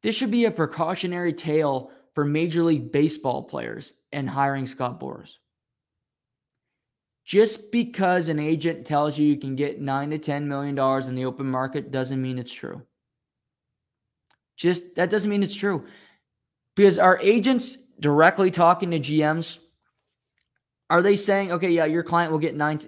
This 0.03 0.15
should 0.15 0.31
be 0.31 0.45
a 0.45 0.51
precautionary 0.51 1.33
tale 1.33 1.91
for 2.15 2.25
Major 2.25 2.63
League 2.63 2.93
Baseball 2.93 3.43
players 3.43 3.95
and 4.13 4.29
hiring 4.29 4.67
Scott 4.67 5.01
Boras. 5.01 5.31
Just 7.25 7.71
because 7.73 8.29
an 8.29 8.39
agent 8.39 8.87
tells 8.87 9.19
you 9.19 9.27
you 9.27 9.37
can 9.37 9.55
get 9.57 9.81
nine 9.81 10.11
to 10.11 10.19
ten 10.19 10.49
million 10.49 10.75
dollars 10.75 11.09
in 11.09 11.15
the 11.15 11.27
open 11.27 11.47
market 11.47 11.91
doesn't 11.91 12.23
mean 12.23 12.39
it's 12.39 12.53
true. 12.53 12.81
Just 14.59 14.97
that 14.97 15.09
doesn't 15.09 15.31
mean 15.31 15.43
it's 15.43 15.55
true. 15.55 15.87
Because 16.75 16.99
our 16.99 17.19
agents 17.21 17.79
directly 18.01 18.51
talking 18.51 18.91
to 18.91 19.01
GMs, 19.01 19.59
are 20.91 21.01
they 21.01 21.17
saying, 21.17 21.53
okay, 21.53 21.71
yeah, 21.71 21.85
your 21.87 22.03
client 22.03 22.33
will 22.33 22.39
get 22.39 22.57
nine? 22.57 22.81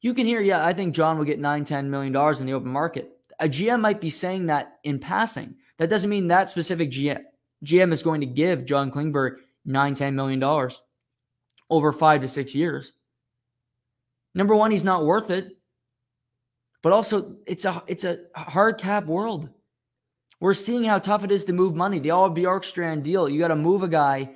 You 0.00 0.14
can 0.14 0.26
hear, 0.26 0.40
yeah, 0.40 0.64
I 0.64 0.72
think 0.72 0.94
John 0.94 1.18
will 1.18 1.24
get 1.24 1.40
nine, 1.40 1.64
ten 1.64 1.90
million 1.90 2.12
dollars 2.12 2.40
in 2.40 2.46
the 2.46 2.54
open 2.54 2.70
market. 2.70 3.18
A 3.40 3.48
GM 3.48 3.80
might 3.80 4.00
be 4.00 4.08
saying 4.08 4.46
that 4.46 4.78
in 4.84 4.98
passing. 4.98 5.56
That 5.78 5.90
doesn't 5.90 6.08
mean 6.08 6.28
that 6.28 6.48
specific 6.48 6.90
GM 6.90 7.22
GM 7.64 7.92
is 7.92 8.02
going 8.02 8.20
to 8.20 8.26
give 8.26 8.64
John 8.64 8.90
Klingberg 8.90 9.36
nine, 9.64 9.94
ten 9.94 10.14
million 10.14 10.38
dollars 10.38 10.80
over 11.68 11.92
five 11.92 12.20
to 12.22 12.28
six 12.28 12.54
years. 12.54 12.92
Number 14.34 14.54
one, 14.54 14.70
he's 14.70 14.84
not 14.84 15.04
worth 15.04 15.30
it. 15.30 15.56
But 16.82 16.92
also, 16.92 17.36
it's 17.46 17.64
a 17.64 17.82
it's 17.88 18.04
a 18.04 18.20
hard 18.34 18.78
cap 18.78 19.06
world. 19.06 19.48
We're 20.40 20.54
seeing 20.54 20.84
how 20.84 20.98
tough 20.98 21.24
it 21.24 21.32
is 21.32 21.46
to 21.46 21.52
move 21.52 21.74
money. 21.74 21.98
The 21.98 22.10
All 22.10 22.30
Bjorkstrand 22.30 23.02
deal. 23.02 23.28
You 23.28 23.38
got 23.38 23.48
to 23.48 23.56
move 23.56 23.82
a 23.82 23.88
guy. 23.88 24.30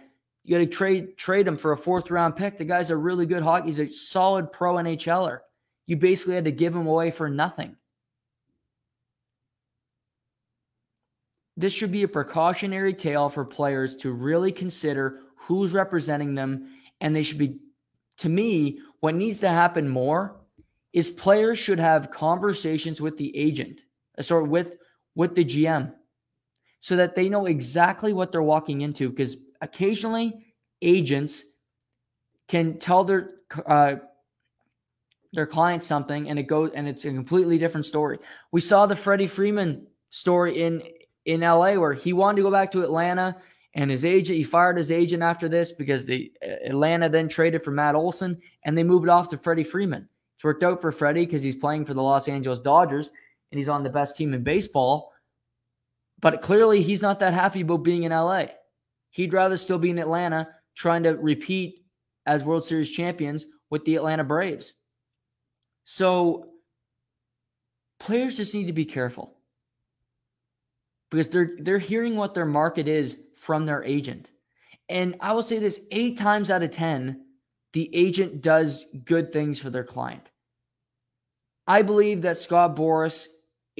You 0.44 0.56
got 0.56 0.64
to 0.64 0.66
trade 0.66 1.18
trade 1.18 1.46
him 1.46 1.58
for 1.58 1.72
a 1.72 1.76
fourth 1.76 2.10
round 2.10 2.36
pick. 2.36 2.56
The 2.56 2.64
guy's 2.64 2.90
a 2.90 2.96
really 2.96 3.26
good 3.26 3.42
hockey. 3.42 3.66
He's 3.66 3.78
a 3.78 3.90
solid 3.90 4.52
pro 4.52 4.76
NHLer. 4.76 5.40
You 5.86 5.96
basically 5.96 6.34
had 6.34 6.44
to 6.44 6.52
give 6.52 6.74
him 6.74 6.86
away 6.86 7.10
for 7.10 7.28
nothing. 7.28 7.76
This 11.56 11.74
should 11.74 11.92
be 11.92 12.04
a 12.04 12.08
precautionary 12.08 12.94
tale 12.94 13.28
for 13.28 13.44
players 13.44 13.96
to 13.96 14.12
really 14.12 14.52
consider 14.52 15.20
who's 15.36 15.72
representing 15.72 16.34
them, 16.34 16.68
and 17.00 17.14
they 17.14 17.22
should 17.22 17.38
be. 17.38 17.58
To 18.18 18.28
me, 18.28 18.80
what 19.00 19.14
needs 19.14 19.40
to 19.40 19.48
happen 19.48 19.88
more 19.88 20.36
is 20.92 21.10
players 21.10 21.58
should 21.58 21.78
have 21.78 22.10
conversations 22.10 23.00
with 23.00 23.16
the 23.16 23.34
agent, 23.36 23.82
sort 24.16 24.26
sorry, 24.26 24.48
with 24.48 24.68
with 25.14 25.34
the 25.34 25.44
GM 25.44 25.92
so 26.80 26.96
that 26.96 27.14
they 27.14 27.28
know 27.28 27.46
exactly 27.46 28.12
what 28.12 28.32
they're 28.32 28.42
walking 28.42 28.80
into. 28.80 29.10
Because 29.10 29.36
occasionally 29.60 30.46
agents 30.82 31.44
can 32.48 32.78
tell 32.78 33.04
their 33.04 33.30
uh, 33.66 33.96
their 35.32 35.46
clients 35.46 35.86
something 35.86 36.28
and 36.28 36.38
it 36.38 36.44
goes 36.44 36.72
and 36.74 36.88
it's 36.88 37.04
a 37.04 37.12
completely 37.12 37.58
different 37.58 37.86
story. 37.86 38.18
We 38.52 38.60
saw 38.60 38.86
the 38.86 38.96
Freddie 38.96 39.26
Freeman 39.26 39.86
story 40.10 40.62
in 40.62 40.82
in 41.26 41.40
LA 41.40 41.74
where 41.74 41.92
he 41.92 42.12
wanted 42.12 42.36
to 42.36 42.42
go 42.42 42.50
back 42.50 42.72
to 42.72 42.82
Atlanta 42.82 43.36
and 43.74 43.90
his 43.90 44.04
agent 44.04 44.36
he 44.36 44.42
fired 44.42 44.76
his 44.76 44.90
agent 44.90 45.22
after 45.22 45.48
this 45.48 45.70
because 45.70 46.04
the 46.04 46.32
Atlanta 46.42 47.08
then 47.08 47.28
traded 47.28 47.62
for 47.62 47.70
Matt 47.70 47.94
Olson 47.94 48.40
and 48.64 48.76
they 48.76 48.82
moved 48.82 49.08
off 49.08 49.28
to 49.28 49.38
Freddie 49.38 49.64
Freeman. 49.64 50.08
It's 50.36 50.44
worked 50.44 50.64
out 50.64 50.80
for 50.80 50.90
Freddie 50.90 51.26
because 51.26 51.42
he's 51.42 51.56
playing 51.56 51.84
for 51.84 51.94
the 51.94 52.02
Los 52.02 52.26
Angeles 52.26 52.60
Dodgers 52.60 53.12
and 53.50 53.58
he's 53.58 53.68
on 53.68 53.82
the 53.82 53.90
best 53.90 54.16
team 54.16 54.34
in 54.34 54.42
baseball. 54.42 55.12
But 56.20 56.42
clearly, 56.42 56.82
he's 56.82 57.02
not 57.02 57.20
that 57.20 57.34
happy 57.34 57.62
about 57.62 57.82
being 57.82 58.02
in 58.04 58.12
LA. 58.12 58.46
He'd 59.10 59.32
rather 59.32 59.56
still 59.56 59.78
be 59.78 59.90
in 59.90 59.98
Atlanta 59.98 60.48
trying 60.76 61.02
to 61.04 61.10
repeat 61.10 61.84
as 62.26 62.44
World 62.44 62.64
Series 62.64 62.90
champions 62.90 63.46
with 63.70 63.84
the 63.84 63.96
Atlanta 63.96 64.24
Braves. 64.24 64.72
So, 65.84 66.50
players 67.98 68.36
just 68.36 68.54
need 68.54 68.66
to 68.66 68.72
be 68.72 68.84
careful 68.84 69.36
because 71.10 71.28
they're 71.28 71.56
they're 71.60 71.78
hearing 71.78 72.16
what 72.16 72.34
their 72.34 72.46
market 72.46 72.86
is 72.86 73.24
from 73.36 73.66
their 73.66 73.82
agent. 73.82 74.30
And 74.88 75.16
I 75.20 75.32
will 75.32 75.42
say 75.42 75.58
this 75.58 75.86
8 75.90 76.18
times 76.18 76.50
out 76.50 76.62
of 76.62 76.70
10 76.70 77.24
the 77.72 77.94
agent 77.94 78.42
does 78.42 78.84
good 79.04 79.32
things 79.32 79.58
for 79.58 79.70
their 79.70 79.84
client. 79.84 80.28
I 81.66 81.82
believe 81.82 82.22
that 82.22 82.38
Scott 82.38 82.74
Boras 82.74 83.28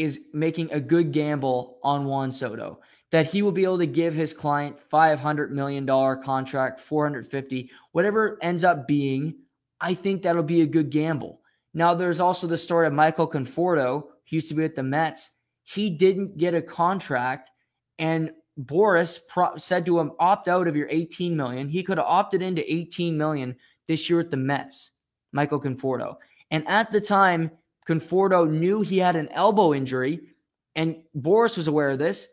is 0.00 0.26
making 0.32 0.72
a 0.72 0.80
good 0.80 1.12
gamble 1.12 1.78
on 1.82 2.06
Juan 2.06 2.32
Soto 2.32 2.80
that 3.10 3.26
he 3.26 3.42
will 3.42 3.52
be 3.52 3.64
able 3.64 3.78
to 3.78 3.86
give 3.86 4.14
his 4.14 4.32
client 4.32 4.76
$500 4.90 5.50
million 5.50 5.86
contract, 5.86 6.80
450, 6.80 7.70
whatever 7.92 8.38
ends 8.40 8.64
up 8.64 8.86
being. 8.86 9.34
I 9.80 9.94
think 9.94 10.22
that'll 10.22 10.42
be 10.42 10.62
a 10.62 10.66
good 10.66 10.90
gamble. 10.90 11.40
Now, 11.74 11.94
there's 11.94 12.20
also 12.20 12.46
the 12.46 12.58
story 12.58 12.86
of 12.86 12.92
Michael 12.92 13.30
Conforto, 13.30 14.04
he 14.24 14.36
used 14.36 14.48
to 14.48 14.54
be 14.54 14.62
with 14.62 14.76
the 14.76 14.82
Mets. 14.82 15.32
He 15.64 15.90
didn't 15.90 16.36
get 16.36 16.54
a 16.54 16.62
contract, 16.62 17.50
and 17.98 18.30
Boras 18.58 19.18
pro- 19.28 19.56
said 19.56 19.84
to 19.86 19.98
him, 19.98 20.12
"Opt 20.18 20.48
out 20.48 20.68
of 20.68 20.76
your 20.76 20.88
18 20.88 21.36
million." 21.36 21.68
He 21.68 21.82
could 21.82 21.98
have 21.98 22.06
opted 22.06 22.42
into 22.42 22.72
18 22.72 23.16
million 23.16 23.56
this 23.88 24.08
year 24.08 24.20
at 24.20 24.30
the 24.30 24.36
Mets, 24.36 24.92
Michael 25.32 25.60
Conforto. 25.60 26.16
And 26.50 26.66
at 26.68 26.90
the 26.90 27.00
time, 27.00 27.50
Conforto 27.88 28.48
knew 28.48 28.82
he 28.82 28.98
had 28.98 29.16
an 29.16 29.28
elbow 29.32 29.74
injury, 29.74 30.20
and 30.76 30.96
Boras 31.16 31.56
was 31.56 31.66
aware 31.66 31.90
of 31.90 31.98
this, 31.98 32.28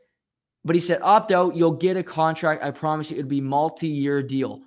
but 0.64 0.76
he 0.76 0.80
said, 0.80 1.02
opt 1.02 1.32
out, 1.32 1.56
you'll 1.56 1.76
get 1.76 1.98
a 1.98 2.04
contract. 2.04 2.64
I 2.64 2.72
promise 2.72 3.10
you 3.10 3.18
it'd 3.18 3.30
be 3.30 3.42
multi-year 3.42 4.22
deal. 4.22 4.62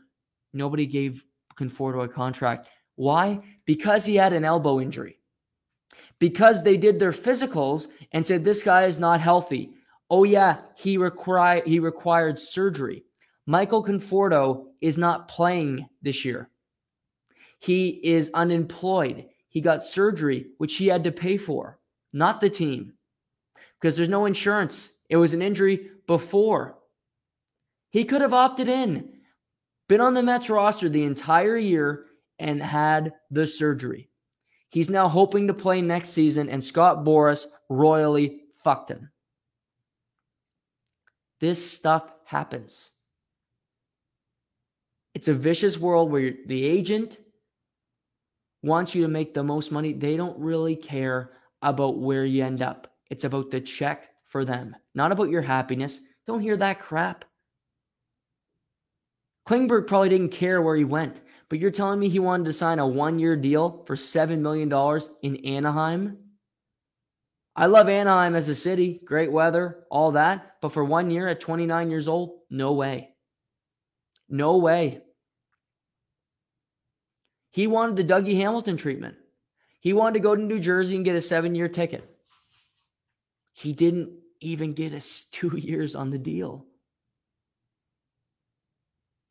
Nobody 0.53 0.87
gave 0.87 1.25
Conforto 1.57 2.05
a 2.05 2.09
contract. 2.09 2.69
Why? 2.97 3.41
Because 3.67 4.05
he 4.05 4.17
had 4.17 4.33
an 4.33 4.45
elbow 4.45 4.81
injury. 4.81 5.19
Because 6.19 6.63
they 6.63 6.77
did 6.77 6.99
their 6.99 7.13
physicals 7.13 7.89
and 8.13 8.27
said 8.27 8.45
this 8.45 8.63
guy 8.63 8.85
is 8.85 8.99
not 8.99 9.21
healthy. 9.21 9.71
Oh 10.11 10.25
yeah, 10.25 10.59
he 10.75 10.99
required 10.99 11.67
he 11.67 11.79
required 11.79 12.39
surgery. 12.39 13.05
Michael 13.47 13.85
Conforto 13.85 14.67
is 14.81 14.99
not 14.99 15.29
playing 15.29 15.89
this 16.03 16.25
year. 16.25 16.51
He 17.59 17.89
is 18.03 18.31
unemployed. 18.35 19.30
He 19.51 19.61
got 19.61 19.85
surgery, 19.85 20.47
which 20.59 20.77
he 20.77 20.87
had 20.87 21.05
to 21.05 21.13
pay 21.13 21.37
for, 21.37 21.79
not 22.13 22.41
the 22.41 22.49
team, 22.49 22.95
because 23.79 23.97
there's 23.97 24.09
no 24.09 24.25
insurance. 24.25 24.93
It 25.09 25.17
was 25.17 25.35
an 25.35 25.43
injury 25.43 25.91
before. 26.07 26.79
He 27.91 28.05
could 28.05 28.23
have 28.23 28.33
opted 28.33 28.69
in, 28.69 29.13
been 29.89 30.01
on 30.01 30.15
the 30.15 30.23
Mets 30.23 30.49
roster 30.49 30.89
the 30.89 31.03
entire 31.03 31.59
year, 31.59 32.07
and 32.39 32.63
had 32.63 33.13
the 33.31 33.47
surgery. 33.47 34.09
He's 34.71 34.89
now 34.89 35.09
hoping 35.09 35.49
to 35.49 35.55
play 35.55 35.83
next 35.83 36.11
season, 36.11 36.49
and 36.49 36.63
Scott 36.63 37.05
Boras 37.05 37.47
royally 37.69 38.45
fucked 38.63 38.91
him. 38.91 39.11
This 41.41 41.73
stuff 41.73 42.13
happens. 42.25 42.93
It's 45.15 45.27
a 45.27 45.35
vicious 45.35 45.77
world 45.77 46.13
where 46.13 46.35
the 46.47 46.65
agent 46.65 47.19
wants 48.63 48.95
you 48.95 49.03
to 49.03 49.09
make 49.09 49.35
the 49.35 49.43
most 49.43 49.73
money, 49.73 49.93
they 49.93 50.17
don't 50.17 50.39
really 50.39 50.77
care 50.77 51.33
about 51.63 51.99
where 51.99 52.25
you 52.25 52.45
end 52.45 52.63
up. 52.63 52.89
It's 53.11 53.25
about 53.25 53.51
the 53.51 53.61
check 53.61 54.11
for 54.27 54.45
them, 54.45 54.77
not 54.95 55.13
about 55.13 55.31
your 55.31 55.43
happiness. 55.43 56.01
Don't 56.27 56.41
hear 56.41 56.57
that 56.57 56.81
crap. 56.81 57.25
Klingberg 59.49 59.87
probably 59.87 60.11
didn't 60.11 60.31
care 60.31 60.63
where 60.63 60.77
he 60.77 60.85
went, 60.85 61.21
but 61.49 61.59
you're 61.59 61.71
telling 61.71 61.99
me 61.99 62.09
he 62.09 62.21
wanted 62.21 62.45
to 62.45 62.53
sign 62.53 62.79
a 62.79 62.87
one 62.87 63.19
year 63.19 63.37
deal 63.37 63.83
for 63.87 63.97
$7 63.97 64.39
million 64.39 64.71
in 65.23 65.45
Anaheim? 65.45 66.19
I 67.57 67.67
love 67.67 67.89
Anaheim 67.89 68.37
as 68.37 68.49
a 68.49 68.55
city, 68.55 69.01
great 69.05 69.33
weather, 69.33 69.85
all 69.91 70.13
that. 70.13 70.57
But 70.63 70.73
for 70.73 70.85
one 70.85 71.11
year 71.11 71.27
at 71.27 71.41
29 71.41 71.91
years 71.91 72.07
old, 72.07 72.41
no 72.49 72.75
way. 72.75 73.11
No 74.29 74.59
way. 74.59 75.03
He 77.51 77.67
wanted 77.67 77.97
the 77.97 78.05
Dougie 78.05 78.37
Hamilton 78.37 78.77
treatment. 78.77 79.17
He 79.81 79.93
wanted 79.93 80.15
to 80.15 80.21
go 80.21 80.37
to 80.37 80.43
New 80.43 80.61
Jersey 80.61 80.97
and 80.97 81.05
get 81.05 81.17
a 81.17 81.23
seven 81.23 81.55
year 81.55 81.69
ticket. 81.69 82.05
He 83.53 83.73
didn't 83.73 84.11
even 84.41 84.75
get 84.75 84.93
us 84.93 85.27
two 85.33 85.57
years 85.57 85.95
on 85.95 86.11
the 86.11 86.19
deal. 86.19 86.67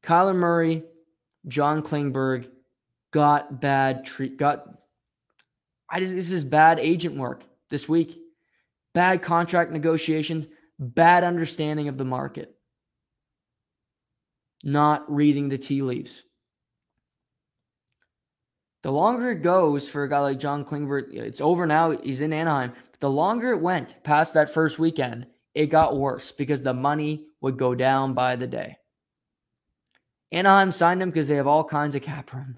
Kyler 0.04 0.36
Murray, 0.36 0.84
John 1.48 1.82
Klingberg 1.82 2.50
got 3.12 3.60
bad 3.60 4.06
treat 4.06 4.38
got 4.38 4.66
I 5.90 6.00
just 6.00 6.14
this 6.14 6.32
is 6.32 6.44
bad 6.44 6.80
agent 6.80 7.16
work 7.16 7.44
this 7.70 7.90
week. 7.90 8.20
Bad 8.94 9.22
contract 9.22 9.72
negotiations, 9.72 10.48
bad 10.78 11.24
understanding 11.24 11.88
of 11.88 11.98
the 11.98 12.06
market. 12.06 12.56
Not 14.64 15.12
reading 15.14 15.50
the 15.50 15.58
tea 15.58 15.82
leaves. 15.82 16.24
The 18.90 18.96
longer 18.96 19.30
it 19.30 19.44
goes 19.44 19.88
for 19.88 20.04
a 20.04 20.10
guy 20.10 20.18
like 20.18 20.40
John 20.40 20.66
Klingberg, 20.66 21.14
it's 21.14 21.42
over 21.42 21.68
now. 21.68 21.92
He's 21.92 22.22
in 22.22 22.34
Anaheim. 22.34 22.74
The 23.00 23.08
longer 23.08 23.52
it 23.52 23.62
went 23.62 24.04
past 24.04 24.34
that 24.34 24.52
first 24.52 24.80
weekend, 24.80 25.28
it 25.54 25.68
got 25.68 25.96
worse 25.96 26.32
because 26.32 26.64
the 26.64 26.74
money 26.74 27.28
would 27.42 27.56
go 27.56 27.76
down 27.76 28.16
by 28.16 28.36
the 28.36 28.48
day. 28.48 28.78
Anaheim 30.32 30.72
signed 30.72 31.04
him 31.04 31.12
because 31.12 31.28
they 31.28 31.36
have 31.36 31.46
all 31.46 31.64
kinds 31.64 31.94
of 31.94 32.02
cap 32.02 32.34
room. 32.34 32.58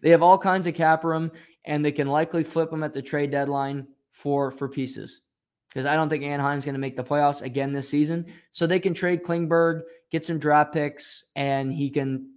They 0.00 0.08
have 0.08 0.22
all 0.22 0.38
kinds 0.38 0.66
of 0.66 0.74
cap 0.74 1.04
room, 1.04 1.30
and 1.66 1.84
they 1.84 1.92
can 1.92 2.08
likely 2.08 2.42
flip 2.42 2.72
him 2.72 2.82
at 2.82 2.94
the 2.94 3.02
trade 3.02 3.32
deadline 3.32 3.86
for 4.12 4.50
for 4.50 4.66
pieces. 4.66 5.20
Because 5.68 5.84
I 5.84 5.94
don't 5.94 6.08
think 6.08 6.24
Anaheim's 6.24 6.64
going 6.64 6.74
to 6.74 6.80
make 6.80 6.96
the 6.96 7.04
playoffs 7.04 7.42
again 7.42 7.74
this 7.74 7.86
season. 7.86 8.32
So 8.50 8.66
they 8.66 8.80
can 8.80 8.94
trade 8.94 9.24
Klingberg, 9.24 9.82
get 10.10 10.24
some 10.24 10.38
draft 10.38 10.72
picks, 10.72 11.26
and 11.36 11.70
he 11.70 11.90
can 11.90 12.30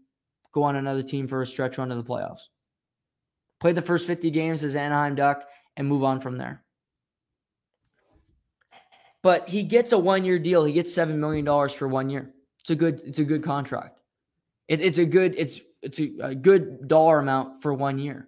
go 0.52 0.64
on 0.64 0.76
another 0.76 1.04
team 1.04 1.26
for 1.26 1.42
a 1.42 1.48
stretch 1.48 1.78
run 1.78 1.88
to 1.88 1.96
the 1.96 2.04
playoffs. 2.04 2.48
Play 3.66 3.74
the 3.74 3.82
first 3.82 4.06
50 4.06 4.30
games 4.30 4.64
as 4.64 4.76
Anaheim 4.76 5.16
Duck 5.16 5.44
and 5.76 5.88
move 5.88 6.04
on 6.04 6.22
from 6.22 6.38
there. 6.38 6.64
But 9.24 9.50
he 9.50 9.64
gets 9.64 9.92
a 9.92 9.98
one-year 9.98 10.38
deal. 10.38 10.64
He 10.64 10.72
gets 10.72 10.94
seven 10.94 11.20
million 11.20 11.46
dollars 11.46 11.74
for 11.74 11.88
one 11.88 12.12
year. 12.12 12.32
It's 12.60 12.70
a 12.70 12.76
good. 12.76 13.02
It's 13.04 13.18
a 13.18 13.24
good 13.24 13.44
contract. 13.44 13.98
It, 14.68 14.82
it's 14.82 15.00
a 15.00 15.06
good. 15.06 15.34
It's 15.36 15.62
it's 15.82 16.00
a, 16.00 16.12
a 16.22 16.36
good 16.36 16.88
dollar 16.88 17.18
amount 17.18 17.64
for 17.64 17.74
one 17.74 17.98
year. 17.98 18.28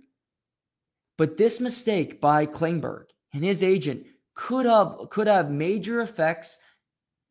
But 1.19 1.37
this 1.37 1.59
mistake 1.59 2.19
by 2.19 2.47
Klingberg 2.47 3.03
and 3.31 3.43
his 3.43 3.61
agent 3.61 4.07
could 4.33 4.65
have 4.65 4.97
could 5.11 5.27
have 5.27 5.51
major 5.51 6.01
effects. 6.01 6.57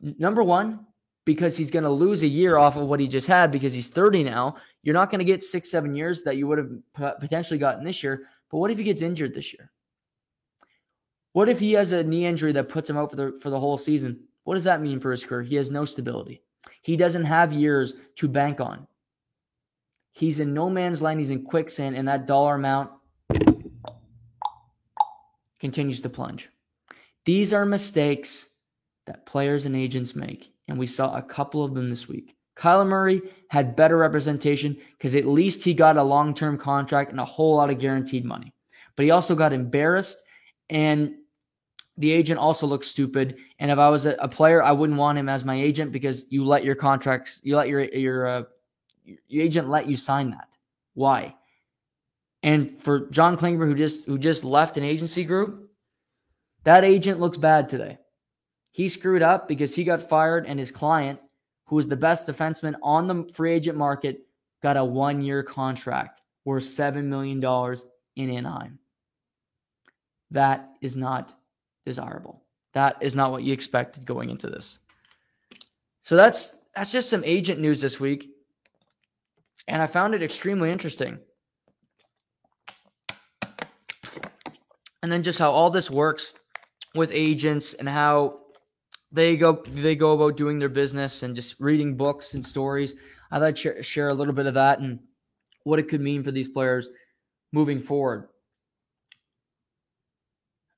Number 0.01 0.45
one, 0.45 0.87
because 1.27 1.57
he's 1.57 1.71
going 1.71 1.83
to 1.85 1.91
lose 1.91 2.23
a 2.23 2.27
year 2.27 2.57
off 2.57 2.77
of 2.77 2.87
what 2.87 3.01
he 3.01 3.07
just 3.07 3.27
had 3.27 3.51
because 3.51 3.75
he's 3.75 3.89
30 3.89 4.23
now. 4.23 4.57
You're 4.83 4.95
not 4.95 5.11
going 5.11 5.19
to 5.19 5.25
get 5.25 5.45
six, 5.45 5.71
seven 5.71 5.95
years 5.95 6.23
that 6.23 6.39
you 6.39 6.47
would 6.47 6.59
have 6.97 7.21
potentially 7.21 7.59
gotten 7.59 7.85
this 7.85 8.03
year. 8.03 8.29
But 8.51 8.59
what 8.59 8.71
if 8.71 8.79
he 8.79 8.85
gets 8.85 9.03
injured 9.03 9.35
this 9.35 9.53
year? 9.53 9.71
What 11.33 11.51
if 11.51 11.61
he 11.61 11.73
has 11.73 11.93
a 11.93 12.03
knee 12.03 12.25
injury 12.25 12.53
that 12.53 12.71
puts 12.71 12.89
him 12.89 12.97
out 12.97 13.11
for 13.11 13.17
the 13.17 13.39
for 13.43 13.51
the 13.51 13.61
whole 13.61 13.77
season? 13.77 14.21
What 14.45 14.55
does 14.55 14.65
that 14.65 14.81
mean 14.81 15.01
for 15.01 15.11
his 15.11 15.23
career? 15.23 15.43
He 15.43 15.57
has 15.57 15.71
no 15.71 15.85
stability. 15.85 16.43
He 16.81 16.97
doesn't 16.97 17.25
have 17.25 17.53
years 17.53 17.97
to 18.17 18.29
bank 18.29 18.61
on. 18.61 18.87
He's 20.13 20.41
in 20.41 20.55
no 20.55 20.71
man's 20.71 21.03
land. 21.03 21.21
He's 21.21 21.31
in 21.31 21.45
quicksand, 21.45 21.97
and 21.97 22.09
that 22.09 22.27
dollar 22.27 22.55
amount 22.55 22.91
continues 25.61 26.01
to 26.01 26.09
plunge. 26.09 26.49
These 27.27 27.53
are 27.53 27.67
mistakes 27.67 28.49
that 29.07 29.27
players 29.27 29.67
and 29.67 29.77
agents 29.77 30.15
make, 30.15 30.56
and 30.69 30.79
we 30.79 30.87
saw 30.87 31.17
a 31.17 31.23
couple 31.23 31.65
of 31.65 31.75
them 31.75 31.89
this 31.89 32.09
week. 32.09 32.37
Kyler 32.57 32.87
Murray 32.87 33.23
had 33.49 33.77
better 33.77 33.99
representation 33.99 34.77
because 34.93 35.15
at 35.15 35.27
least 35.27 35.63
he 35.63 35.75
got 35.75 35.97
a 35.97 36.03
long 36.03 36.35
term 36.35 36.57
contract 36.57 37.11
and 37.11 37.21
a 37.21 37.25
whole 37.25 37.57
lot 37.57 37.71
of 37.71 37.79
guaranteed 37.79 38.25
money. 38.25 38.53
But 38.97 39.05
he 39.05 39.11
also 39.11 39.35
got 39.35 39.53
embarrassed, 39.53 40.23
and 40.71 41.15
the 41.99 42.11
agent 42.11 42.41
also 42.41 42.67
looked 42.67 42.87
stupid. 42.87 43.37
And 43.59 43.71
if 43.71 43.79
I 43.79 43.89
was 43.91 44.07
a, 44.07 44.17
a 44.19 44.29
player, 44.29 44.63
I 44.63 44.73
wouldn't 44.73 44.99
want 44.99 45.19
him 45.19 45.29
as 45.29 45.45
my 45.45 45.55
agent 45.55 45.93
because 45.93 46.25
you 46.31 46.45
let 46.45 46.65
your 46.65 46.75
contracts, 46.75 47.41
you 47.45 47.57
let 47.57 47.69
your 47.69 47.83
your 47.83 48.27
uh, 48.27 48.43
your 49.29 49.45
agent 49.45 49.69
let 49.69 49.87
you 49.87 49.97
sign 49.97 50.31
that. 50.31 50.49
Why? 50.95 51.35
And 52.43 52.81
for 52.81 53.11
John 53.11 53.37
Klingberg, 53.37 53.67
who 53.67 53.75
just 53.75 54.07
who 54.07 54.19
just 54.19 54.45
left 54.45 54.79
an 54.79 54.85
agency 54.85 55.25
group, 55.25 55.71
that 56.65 56.85
agent 56.85 57.21
looks 57.21 57.37
bad 57.37 57.69
today. 57.69 57.99
He 58.77 58.91
screwed 58.91 59.23
up 59.23 59.49
because 59.49 59.75
he 59.75 59.85
got 59.85 60.07
fired, 60.07 60.45
and 60.45 60.61
his 60.61 60.71
client, 60.71 61.19
who 61.65 61.77
was 61.77 61.89
the 61.89 61.97
best 61.97 62.29
defenseman 62.29 62.75
on 62.83 63.07
the 63.07 63.25
free 63.33 63.55
agent 63.55 63.79
market, 63.79 64.27
got 64.63 64.77
a 64.77 64.85
one-year 64.85 65.43
contract 65.45 66.21
worth 66.45 66.65
seven 66.65 67.09
million 67.09 67.41
dollars 67.41 67.87
in 68.17 68.29
Anaheim. 68.29 68.79
That 70.31 70.69
is 70.83 70.95
not 70.95 71.33
desirable. 71.87 72.43
That 72.75 72.99
is 73.01 73.15
not 73.15 73.31
what 73.31 73.45
you 73.45 73.55
expected 73.55 74.05
going 74.05 74.29
into 74.29 74.51
this. 74.51 74.79
So 76.03 76.15
that's 76.15 76.55
that's 76.75 76.93
just 76.93 77.09
some 77.09 77.25
agent 77.25 77.59
news 77.59 77.81
this 77.81 77.99
week. 77.99 78.29
And 79.69 79.81
I 79.81 79.87
found 79.87 80.15
it 80.15 80.23
extremely 80.23 80.71
interesting. 80.71 81.19
And 85.03 85.11
then 85.11 85.23
just 85.23 85.39
how 85.39 85.51
all 85.51 85.71
this 85.71 85.91
works 85.91 86.35
with 86.95 87.11
agents 87.11 87.73
and 87.73 87.89
how 87.89 88.41
they 89.13 89.37
go 89.37 89.63
they 89.67 89.97
go 89.97 90.13
about 90.13 90.37
doing 90.37 90.59
their 90.59 90.69
business 90.69 91.23
and 91.23 91.35
just 91.35 91.61
reading 91.61 91.97
books 91.97 92.35
and 92.35 92.45
stories. 92.45 92.95
I 93.31 93.39
thought 93.39 93.59
share, 93.59 93.83
share 93.83 94.09
a 94.09 94.15
little 94.15 94.35
bit 94.35 94.47
of 94.47 94.55
that 94.55 94.79
and 94.79 94.99
what 95.65 95.79
it 95.79 95.89
could 95.89 96.01
mean 96.01 96.23
for 96.23 96.31
these 96.31 96.49
players 96.49 96.89
moving 97.53 97.81
forward. 97.81 98.29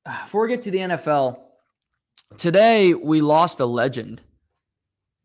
Before 0.04 0.42
we 0.42 0.48
get 0.48 0.62
to 0.62 0.70
the 0.70 0.78
NFL, 0.78 1.40
today 2.38 2.94
we 2.94 3.20
lost 3.20 3.60
a 3.60 3.66
legend, 3.66 4.22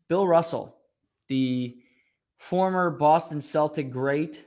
Bill 0.08 0.26
Russell, 0.26 0.76
the 1.28 1.76
former 2.38 2.90
Boston 2.90 3.40
Celtic 3.40 3.90
great, 3.90 4.44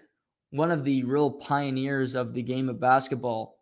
one 0.52 0.70
of 0.70 0.84
the 0.84 1.04
real 1.04 1.32
pioneers 1.32 2.14
of 2.14 2.34
the 2.34 2.44
game 2.44 2.70
of 2.70 2.80
basketball, 2.80 3.58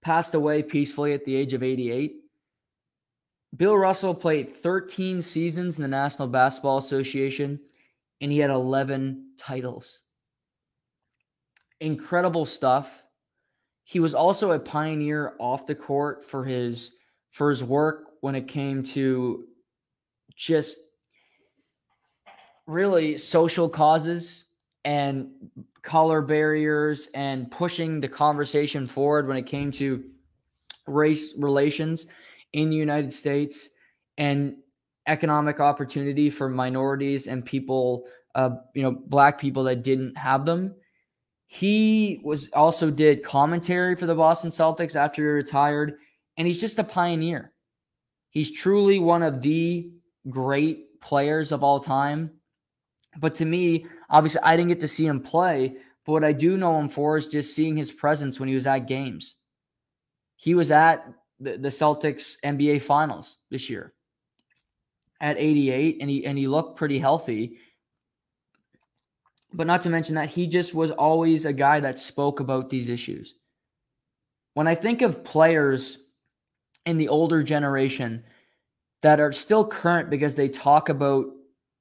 passed 0.00 0.34
away 0.34 0.62
peacefully 0.62 1.12
at 1.12 1.24
the 1.26 1.34
age 1.34 1.52
of 1.52 1.62
88. 1.62 2.23
Bill 3.56 3.76
Russell 3.76 4.14
played 4.14 4.56
13 4.56 5.22
seasons 5.22 5.76
in 5.76 5.82
the 5.82 5.88
National 5.88 6.28
Basketball 6.28 6.78
Association 6.78 7.60
and 8.20 8.32
he 8.32 8.38
had 8.38 8.50
11 8.50 9.32
titles. 9.38 10.02
Incredible 11.80 12.46
stuff. 12.46 13.02
He 13.84 14.00
was 14.00 14.14
also 14.14 14.52
a 14.52 14.58
pioneer 14.58 15.34
off 15.38 15.66
the 15.66 15.74
court 15.74 16.24
for 16.24 16.44
his 16.44 16.92
for 17.32 17.50
his 17.50 17.62
work 17.62 18.12
when 18.20 18.34
it 18.34 18.48
came 18.48 18.82
to 18.82 19.44
just 20.34 20.78
really 22.66 23.18
social 23.18 23.68
causes 23.68 24.44
and 24.84 25.30
color 25.82 26.22
barriers 26.22 27.08
and 27.14 27.50
pushing 27.50 28.00
the 28.00 28.08
conversation 28.08 28.86
forward 28.86 29.26
when 29.28 29.36
it 29.36 29.46
came 29.46 29.70
to 29.72 30.04
race 30.86 31.34
relations 31.36 32.06
in 32.54 32.70
the 32.70 32.76
United 32.76 33.12
States 33.12 33.68
and 34.18 34.56
economic 35.06 35.60
opportunity 35.60 36.30
for 36.30 36.48
minorities 36.48 37.26
and 37.26 37.44
people 37.44 38.06
uh, 38.34 38.50
you 38.74 38.82
know 38.82 38.92
black 38.92 39.38
people 39.38 39.62
that 39.62 39.82
didn't 39.82 40.16
have 40.16 40.46
them 40.46 40.74
he 41.46 42.20
was 42.24 42.50
also 42.52 42.90
did 42.90 43.22
commentary 43.22 43.94
for 43.94 44.06
the 44.06 44.14
Boston 44.14 44.50
Celtics 44.50 44.96
after 44.96 45.22
he 45.22 45.28
retired 45.28 45.98
and 46.38 46.46
he's 46.46 46.60
just 46.60 46.78
a 46.78 46.84
pioneer 46.84 47.52
he's 48.30 48.50
truly 48.50 48.98
one 48.98 49.22
of 49.22 49.42
the 49.42 49.90
great 50.30 51.00
players 51.00 51.52
of 51.52 51.62
all 51.62 51.80
time 51.80 52.30
but 53.18 53.34
to 53.36 53.44
me, 53.44 53.86
obviously, 54.10 54.40
I 54.42 54.56
didn't 54.56 54.70
get 54.70 54.80
to 54.80 54.88
see 54.88 55.06
him 55.06 55.20
play. 55.20 55.76
But 56.04 56.12
what 56.12 56.24
I 56.24 56.32
do 56.32 56.56
know 56.56 56.78
him 56.78 56.88
for 56.88 57.16
is 57.16 57.28
just 57.28 57.54
seeing 57.54 57.76
his 57.76 57.92
presence 57.92 58.38
when 58.38 58.48
he 58.48 58.54
was 58.54 58.66
at 58.66 58.86
games. 58.86 59.36
He 60.36 60.54
was 60.54 60.70
at 60.70 61.06
the, 61.40 61.56
the 61.56 61.68
Celtics 61.68 62.36
NBA 62.44 62.82
Finals 62.82 63.38
this 63.50 63.68
year 63.68 63.92
at 65.20 65.38
88, 65.38 65.98
and 66.00 66.10
he 66.10 66.26
and 66.26 66.36
he 66.38 66.46
looked 66.46 66.76
pretty 66.76 66.98
healthy. 66.98 67.58
But 69.52 69.66
not 69.66 69.82
to 69.84 69.90
mention 69.90 70.16
that 70.16 70.28
he 70.28 70.46
just 70.46 70.74
was 70.74 70.90
always 70.90 71.44
a 71.44 71.52
guy 71.52 71.80
that 71.80 71.98
spoke 71.98 72.40
about 72.40 72.68
these 72.68 72.88
issues. 72.88 73.34
When 74.54 74.66
I 74.66 74.74
think 74.74 75.02
of 75.02 75.24
players 75.24 75.98
in 76.86 76.98
the 76.98 77.08
older 77.08 77.42
generation 77.42 78.24
that 79.02 79.20
are 79.20 79.32
still 79.32 79.66
current 79.66 80.10
because 80.10 80.34
they 80.34 80.48
talk 80.48 80.88
about 80.88 81.26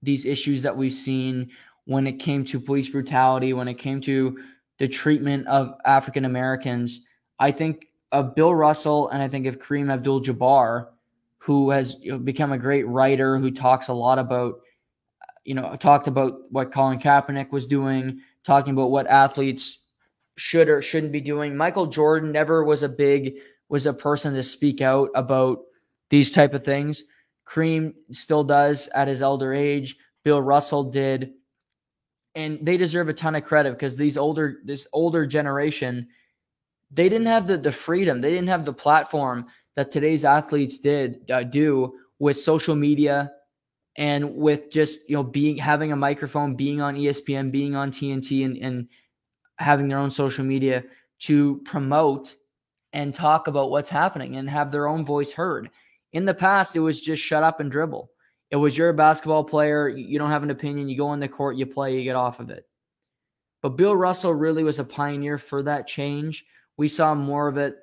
these 0.01 0.25
issues 0.25 0.61
that 0.61 0.75
we've 0.75 0.93
seen 0.93 1.49
when 1.85 2.05
it 2.07 2.13
came 2.13 2.45
to 2.45 2.59
police 2.59 2.89
brutality, 2.89 3.53
when 3.53 3.67
it 3.67 3.75
came 3.75 4.01
to 4.01 4.37
the 4.79 4.87
treatment 4.87 5.47
of 5.47 5.75
African 5.85 6.25
Americans. 6.25 7.05
I 7.39 7.51
think 7.51 7.87
of 8.13 8.35
Bill 8.35 8.55
Russell 8.55 9.09
and 9.09 9.21
I 9.21 9.27
think 9.27 9.47
of 9.47 9.59
Kareem 9.59 9.91
Abdul 9.91 10.21
Jabbar, 10.21 10.87
who 11.39 11.71
has 11.71 11.95
become 11.95 12.53
a 12.53 12.57
great 12.57 12.87
writer 12.87 13.37
who 13.37 13.51
talks 13.51 13.89
a 13.89 13.93
lot 13.93 14.19
about, 14.19 14.61
you 15.43 15.55
know, 15.55 15.75
talked 15.75 16.07
about 16.07 16.49
what 16.51 16.71
Colin 16.71 16.99
Kaepernick 16.99 17.51
was 17.51 17.65
doing, 17.65 18.21
talking 18.45 18.73
about 18.73 18.91
what 18.91 19.07
athletes 19.07 19.79
should 20.37 20.69
or 20.69 20.81
shouldn't 20.81 21.11
be 21.11 21.19
doing. 21.19 21.57
Michael 21.57 21.87
Jordan 21.87 22.31
never 22.31 22.63
was 22.63 22.83
a 22.83 22.89
big, 22.89 23.35
was 23.67 23.85
a 23.85 23.93
person 23.93 24.33
to 24.35 24.43
speak 24.43 24.79
out 24.79 25.09
about 25.15 25.59
these 26.09 26.31
type 26.31 26.53
of 26.53 26.63
things. 26.63 27.05
Kareem 27.45 27.93
still 28.11 28.43
does 28.43 28.87
at 28.89 29.07
his 29.07 29.21
elder 29.21 29.53
age. 29.53 29.97
Bill 30.23 30.41
Russell 30.41 30.91
did, 30.91 31.33
and 32.35 32.59
they 32.61 32.77
deserve 32.77 33.09
a 33.09 33.13
ton 33.13 33.35
of 33.35 33.43
credit 33.43 33.73
because 33.73 33.97
these 33.97 34.17
older 34.17 34.59
this 34.63 34.87
older 34.93 35.25
generation, 35.25 36.07
they 36.93 37.09
didn't 37.09 37.27
have 37.27 37.47
the 37.47 37.57
the 37.57 37.71
freedom, 37.71 38.21
they 38.21 38.29
didn't 38.29 38.49
have 38.49 38.65
the 38.65 38.73
platform 38.73 39.47
that 39.75 39.91
today's 39.91 40.23
athletes 40.23 40.77
did 40.77 41.29
uh, 41.31 41.43
do 41.43 41.93
with 42.19 42.39
social 42.39 42.75
media 42.75 43.31
and 43.97 44.35
with 44.35 44.71
just 44.71 45.09
you 45.09 45.15
know 45.15 45.23
being 45.23 45.57
having 45.57 45.91
a 45.91 45.95
microphone, 45.95 46.55
being 46.55 46.81
on 46.81 46.95
ESPN, 46.95 47.51
being 47.51 47.75
on 47.75 47.91
TNT, 47.91 48.45
and, 48.45 48.57
and 48.57 48.87
having 49.57 49.87
their 49.87 49.99
own 49.99 50.11
social 50.11 50.43
media 50.43 50.83
to 51.19 51.61
promote 51.65 52.35
and 52.91 53.13
talk 53.13 53.47
about 53.47 53.71
what's 53.71 53.89
happening 53.89 54.35
and 54.35 54.49
have 54.49 54.71
their 54.71 54.87
own 54.87 55.05
voice 55.05 55.31
heard. 55.31 55.69
In 56.11 56.25
the 56.25 56.33
past, 56.33 56.75
it 56.75 56.79
was 56.79 57.01
just 57.01 57.23
shut 57.23 57.43
up 57.43 57.59
and 57.59 57.71
dribble. 57.71 58.11
It 58.51 58.57
was 58.57 58.77
you're 58.77 58.89
a 58.89 58.93
basketball 58.93 59.43
player, 59.43 59.89
you 59.89 60.19
don't 60.19 60.29
have 60.29 60.43
an 60.43 60.51
opinion, 60.51 60.87
you 60.87 60.95
go 60.95 61.07
on 61.07 61.19
the 61.19 61.27
court, 61.27 61.55
you 61.55 61.65
play, 61.65 61.97
you 61.97 62.03
get 62.03 62.15
off 62.15 62.39
of 62.39 62.51
it. 62.51 62.67
But 63.63 63.77
Bill 63.77 63.95
Russell 63.95 64.33
really 64.33 64.63
was 64.63 64.77
a 64.77 64.83
pioneer 64.83 65.39
for 65.39 65.63
that 65.63 65.87
change. 65.87 66.45
We 66.77 66.87
saw 66.87 67.13
more 67.15 67.47
of 67.47 67.57
it, 67.57 67.75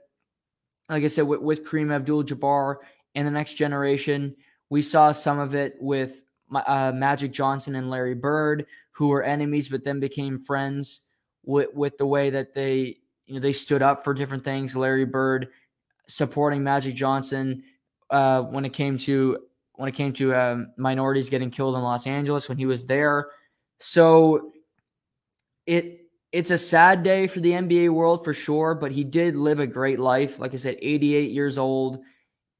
like 0.89 1.05
I 1.05 1.07
said, 1.07 1.27
with, 1.27 1.41
with 1.41 1.65
Kareem 1.65 1.93
Abdul 1.93 2.25
Jabbar 2.25 2.77
and 3.15 3.27
the 3.27 3.31
next 3.31 3.55
generation. 3.55 4.35
We 4.69 4.83
saw 4.83 5.13
some 5.13 5.39
of 5.39 5.55
it 5.55 5.75
with 5.81 6.23
uh, 6.55 6.93
Magic 6.95 7.33
Johnson 7.33 7.77
and 7.77 7.91
Larry 7.91 8.15
Bird, 8.15 8.67
who 8.93 9.09
were 9.09 9.23
enemies 9.23 9.69
but 9.69 9.85
then 9.85 10.01
became 10.01 10.39
friends 10.39 11.03
with, 11.45 11.69
with 11.75 11.97
the 11.99 12.07
way 12.07 12.31
that 12.31 12.55
they 12.55 12.97
you 13.27 13.35
know 13.35 13.41
they 13.41 13.53
stood 13.53 13.81
up 13.81 14.03
for 14.03 14.13
different 14.13 14.43
things. 14.43 14.75
Larry 14.75 15.05
Bird 15.05 15.49
supporting 16.09 16.65
Magic 16.65 16.97
Johnson 16.97 17.63
uh, 18.11 18.43
when 18.43 18.65
it 18.65 18.73
came 18.73 18.99
to 18.99 19.39
when 19.75 19.89
it 19.89 19.95
came 19.95 20.13
to 20.15 20.35
um, 20.35 20.73
minorities 20.77 21.31
getting 21.31 21.51
killed 21.51 21.77
in 21.77 21.83
Los 21.83 22.07
Angeles 22.07 22.49
when 22.49 22.59
he 22.59 22.67
was 22.67 22.87
there. 22.87 23.29
So 23.79 24.53
it 25.65 26.00
it's 26.33 26.51
a 26.51 26.59
sad 26.59 27.03
day 27.03 27.27
for 27.27 27.41
the 27.41 27.51
NBA 27.51 27.93
world 27.93 28.25
for 28.25 28.35
sure, 28.35 28.75
but 28.75 28.93
he 28.93 29.05
did 29.05 29.37
live 29.37 29.61
a 29.61 29.67
great 29.67 29.99
life. 29.99 30.39
Like 30.39 30.55
I 30.55 30.59
said, 30.59 30.79
88 30.81 31.31
years 31.31 31.59
old 31.59 32.03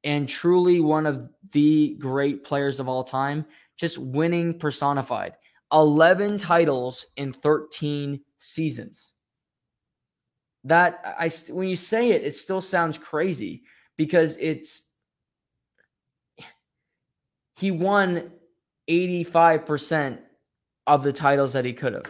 and 0.03 0.27
truly 0.27 0.81
one 0.81 1.05
of 1.05 1.29
the 1.51 1.95
great 1.99 2.43
players 2.43 2.79
of 2.79 2.87
all 2.87 3.03
time, 3.03 3.45
just 3.77 3.97
winning 3.97 4.57
personified. 4.57 5.33
11 5.71 6.37
titles 6.37 7.05
in 7.15 7.31
13 7.31 8.19
seasons 8.37 9.13
that 10.63 11.01
I 11.17 11.29
when 11.49 11.67
you 11.67 11.75
say 11.75 12.11
it, 12.11 12.23
it 12.23 12.35
still 12.35 12.61
sounds 12.61 12.97
crazy 12.97 13.63
because 13.97 14.37
it's 14.37 14.87
he 17.55 17.71
won 17.71 18.31
85% 18.89 20.19
of 20.87 21.03
the 21.03 21.13
titles 21.13 21.53
that 21.53 21.65
he 21.65 21.73
could 21.73 21.93
have. 21.93 22.05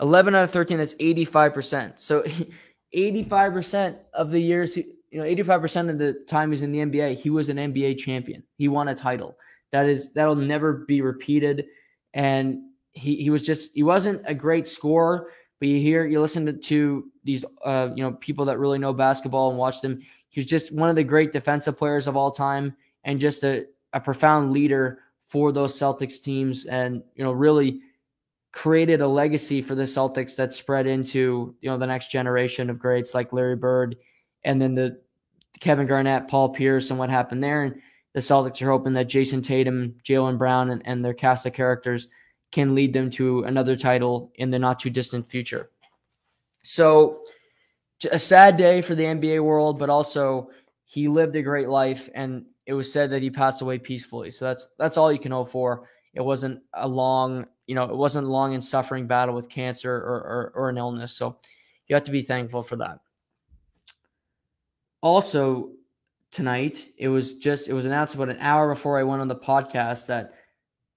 11 0.00 0.34
out 0.34 0.44
of 0.44 0.50
13, 0.50 0.78
that's 0.78 0.94
85%. 0.94 1.98
So 1.98 2.24
85% 2.94 3.98
of 4.12 4.30
the 4.30 4.40
years, 4.40 4.74
he, 4.74 4.86
you 5.10 5.18
know, 5.18 5.24
85% 5.24 5.90
of 5.90 5.98
the 5.98 6.24
time 6.26 6.50
he's 6.50 6.62
in 6.62 6.72
the 6.72 6.78
NBA, 6.78 7.16
he 7.16 7.30
was 7.30 7.48
an 7.48 7.56
NBA 7.56 7.98
champion. 7.98 8.42
He 8.56 8.68
won 8.68 8.88
a 8.88 8.94
title. 8.94 9.36
That 9.70 9.86
is, 9.86 10.12
that'll 10.12 10.34
never 10.34 10.72
be 10.72 11.00
repeated. 11.00 11.66
And 12.14 12.62
he, 12.92 13.16
he 13.16 13.30
was 13.30 13.42
just, 13.42 13.70
he 13.74 13.82
wasn't 13.82 14.22
a 14.26 14.34
great 14.34 14.66
scorer, 14.68 15.30
but 15.60 15.68
you 15.68 15.80
hear, 15.80 16.06
you 16.06 16.20
listen 16.20 16.46
to, 16.46 16.52
to 16.52 17.10
these 17.24 17.44
uh, 17.64 17.90
you 17.96 18.02
know 18.02 18.12
people 18.12 18.44
that 18.44 18.58
really 18.58 18.78
know 18.78 18.92
basketball 18.92 19.50
and 19.50 19.58
watch 19.58 19.80
them. 19.80 20.00
He 20.28 20.38
was 20.38 20.46
just 20.46 20.74
one 20.74 20.90
of 20.90 20.96
the 20.96 21.04
great 21.04 21.32
defensive 21.32 21.76
players 21.76 22.06
of 22.06 22.16
all 22.16 22.30
time 22.30 22.76
and 23.04 23.18
just 23.18 23.42
a, 23.42 23.66
a 23.92 24.00
profound 24.00 24.52
leader 24.52 25.00
for 25.28 25.52
those 25.52 25.76
Celtics 25.76 26.22
teams 26.22 26.66
and 26.66 27.02
you 27.16 27.24
know 27.24 27.32
really 27.32 27.80
created 28.54 29.00
a 29.00 29.08
legacy 29.08 29.60
for 29.60 29.74
the 29.74 29.82
Celtics 29.82 30.36
that 30.36 30.54
spread 30.54 30.86
into 30.86 31.54
you 31.60 31.68
know 31.68 31.76
the 31.76 31.86
next 31.86 32.10
generation 32.10 32.70
of 32.70 32.78
greats 32.78 33.12
like 33.12 33.32
Larry 33.32 33.56
Bird 33.56 33.96
and 34.44 34.62
then 34.62 34.74
the 34.74 35.00
Kevin 35.60 35.86
Garnett, 35.86 36.28
Paul 36.28 36.50
Pierce, 36.50 36.90
and 36.90 36.98
what 36.98 37.10
happened 37.10 37.42
there. 37.42 37.64
And 37.64 37.80
the 38.12 38.20
Celtics 38.20 38.62
are 38.62 38.70
hoping 38.70 38.92
that 38.94 39.08
Jayson 39.08 39.42
Tatum, 39.42 39.96
Jaylen 40.04 40.38
Brown, 40.38 40.70
and, 40.70 40.82
and 40.84 41.04
their 41.04 41.14
cast 41.14 41.46
of 41.46 41.52
characters 41.52 42.08
can 42.52 42.74
lead 42.74 42.92
them 42.92 43.10
to 43.10 43.42
another 43.42 43.74
title 43.74 44.30
in 44.36 44.50
the 44.50 44.58
not 44.58 44.78
too 44.78 44.90
distant 44.90 45.26
future. 45.26 45.70
So, 46.62 47.22
a 48.12 48.18
sad 48.18 48.56
day 48.56 48.80
for 48.82 48.94
the 48.94 49.02
NBA 49.02 49.42
world, 49.42 49.78
but 49.78 49.90
also 49.90 50.50
he 50.84 51.08
lived 51.08 51.34
a 51.34 51.42
great 51.42 51.68
life, 51.68 52.08
and 52.14 52.44
it 52.66 52.74
was 52.74 52.92
said 52.92 53.10
that 53.10 53.22
he 53.22 53.30
passed 53.30 53.62
away 53.62 53.78
peacefully. 53.78 54.30
So 54.30 54.44
that's 54.44 54.68
that's 54.78 54.96
all 54.96 55.12
you 55.12 55.18
can 55.18 55.32
hope 55.32 55.50
for. 55.50 55.88
It 56.14 56.22
wasn't 56.22 56.62
a 56.74 56.86
long, 56.86 57.46
you 57.66 57.74
know, 57.74 57.84
it 57.84 57.96
wasn't 57.96 58.26
long 58.26 58.54
and 58.54 58.64
suffering 58.64 59.06
battle 59.06 59.34
with 59.34 59.48
cancer 59.48 59.94
or, 59.94 60.16
or, 60.16 60.52
or 60.54 60.68
an 60.70 60.78
illness. 60.78 61.12
So 61.12 61.38
you 61.86 61.94
have 61.94 62.04
to 62.04 62.10
be 62.10 62.22
thankful 62.22 62.62
for 62.62 62.76
that. 62.76 63.00
Also, 65.00 65.70
tonight 66.30 66.92
it 66.98 67.08
was 67.08 67.34
just 67.34 67.68
it 67.68 67.72
was 67.72 67.84
announced 67.84 68.14
about 68.14 68.28
an 68.28 68.38
hour 68.40 68.74
before 68.74 68.98
I 68.98 69.04
went 69.04 69.20
on 69.20 69.28
the 69.28 69.36
podcast 69.36 70.06
that 70.06 70.34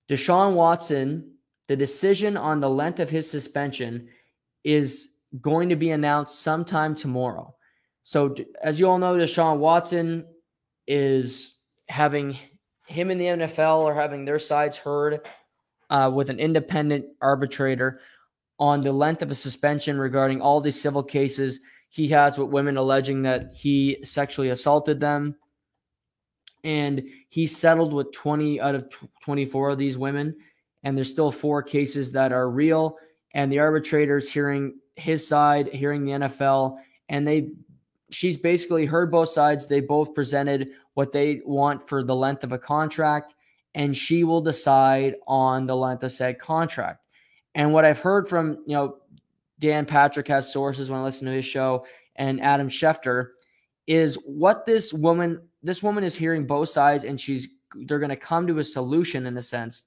Deshaun 0.09 0.53
Watson, 0.53 1.33
the 1.67 1.75
decision 1.75 2.37
on 2.37 2.59
the 2.59 2.69
length 2.69 2.99
of 2.99 3.09
his 3.09 3.29
suspension 3.29 4.07
is 4.63 5.13
going 5.41 5.69
to 5.69 5.75
be 5.75 5.91
announced 5.91 6.41
sometime 6.41 6.95
tomorrow. 6.95 7.53
So, 8.03 8.35
as 8.63 8.79
you 8.79 8.87
all 8.87 8.97
know, 8.97 9.15
Deshaun 9.15 9.57
Watson 9.57 10.25
is 10.87 11.55
having 11.89 12.37
him 12.87 13.11
in 13.11 13.17
the 13.17 13.25
NFL 13.25 13.81
or 13.81 13.93
having 13.93 14.23
their 14.23 14.39
sides 14.39 14.77
heard 14.77 15.27
uh, 15.89 16.11
with 16.13 16.29
an 16.29 16.39
independent 16.39 17.05
arbitrator 17.21 17.99
on 18.59 18.81
the 18.81 18.91
length 18.91 19.21
of 19.21 19.31
a 19.31 19.35
suspension 19.35 19.97
regarding 19.97 20.41
all 20.41 20.59
these 20.59 20.79
civil 20.79 21.03
cases 21.03 21.59
he 21.89 22.07
has 22.09 22.37
with 22.37 22.49
women 22.49 22.77
alleging 22.77 23.21
that 23.23 23.53
he 23.53 23.97
sexually 24.03 24.49
assaulted 24.49 24.99
them. 24.99 25.35
And 26.63 27.03
he 27.29 27.47
settled 27.47 27.93
with 27.93 28.11
20 28.11 28.59
out 28.59 28.75
of 28.75 28.89
24 29.23 29.69
of 29.69 29.77
these 29.77 29.97
women. 29.97 30.35
And 30.83 30.97
there's 30.97 31.09
still 31.09 31.31
four 31.31 31.63
cases 31.63 32.11
that 32.11 32.31
are 32.31 32.49
real. 32.49 32.97
And 33.33 33.51
the 33.51 33.59
arbitrator's 33.59 34.29
hearing 34.29 34.79
his 34.95 35.25
side, 35.25 35.69
hearing 35.69 36.03
the 36.03 36.11
NFL, 36.11 36.77
and 37.09 37.25
they 37.25 37.51
she's 38.09 38.37
basically 38.37 38.85
heard 38.85 39.11
both 39.11 39.29
sides. 39.29 39.67
They 39.67 39.81
both 39.81 40.13
presented 40.13 40.69
what 40.93 41.11
they 41.11 41.41
want 41.45 41.87
for 41.87 42.03
the 42.03 42.15
length 42.15 42.43
of 42.43 42.51
a 42.51 42.59
contract, 42.59 43.35
and 43.77 43.95
she 43.95 44.25
will 44.25 44.41
decide 44.41 45.15
on 45.25 45.65
the 45.65 45.75
length 45.75 46.03
of 46.03 46.11
said 46.11 46.37
contract. 46.37 47.05
And 47.55 47.71
what 47.71 47.85
I've 47.85 48.01
heard 48.01 48.27
from, 48.27 48.63
you 48.67 48.75
know, 48.75 48.97
Dan 49.59 49.85
Patrick 49.85 50.27
has 50.27 50.51
sources 50.51 50.89
when 50.89 50.99
I 50.99 51.03
listen 51.03 51.25
to 51.27 51.33
his 51.33 51.45
show, 51.45 51.85
and 52.17 52.41
Adam 52.41 52.67
Schefter 52.67 53.29
is 53.87 54.15
what 54.25 54.65
this 54.65 54.91
woman, 54.91 55.41
this 55.63 55.81
woman 55.81 56.03
is 56.03 56.13
hearing 56.13 56.45
both 56.45 56.67
sides, 56.67 57.05
and 57.05 57.19
she's 57.19 57.47
they're 57.85 57.99
going 57.99 58.09
to 58.09 58.15
come 58.15 58.45
to 58.47 58.59
a 58.59 58.63
solution 58.63 59.25
in 59.25 59.37
a 59.37 59.43
sense, 59.43 59.83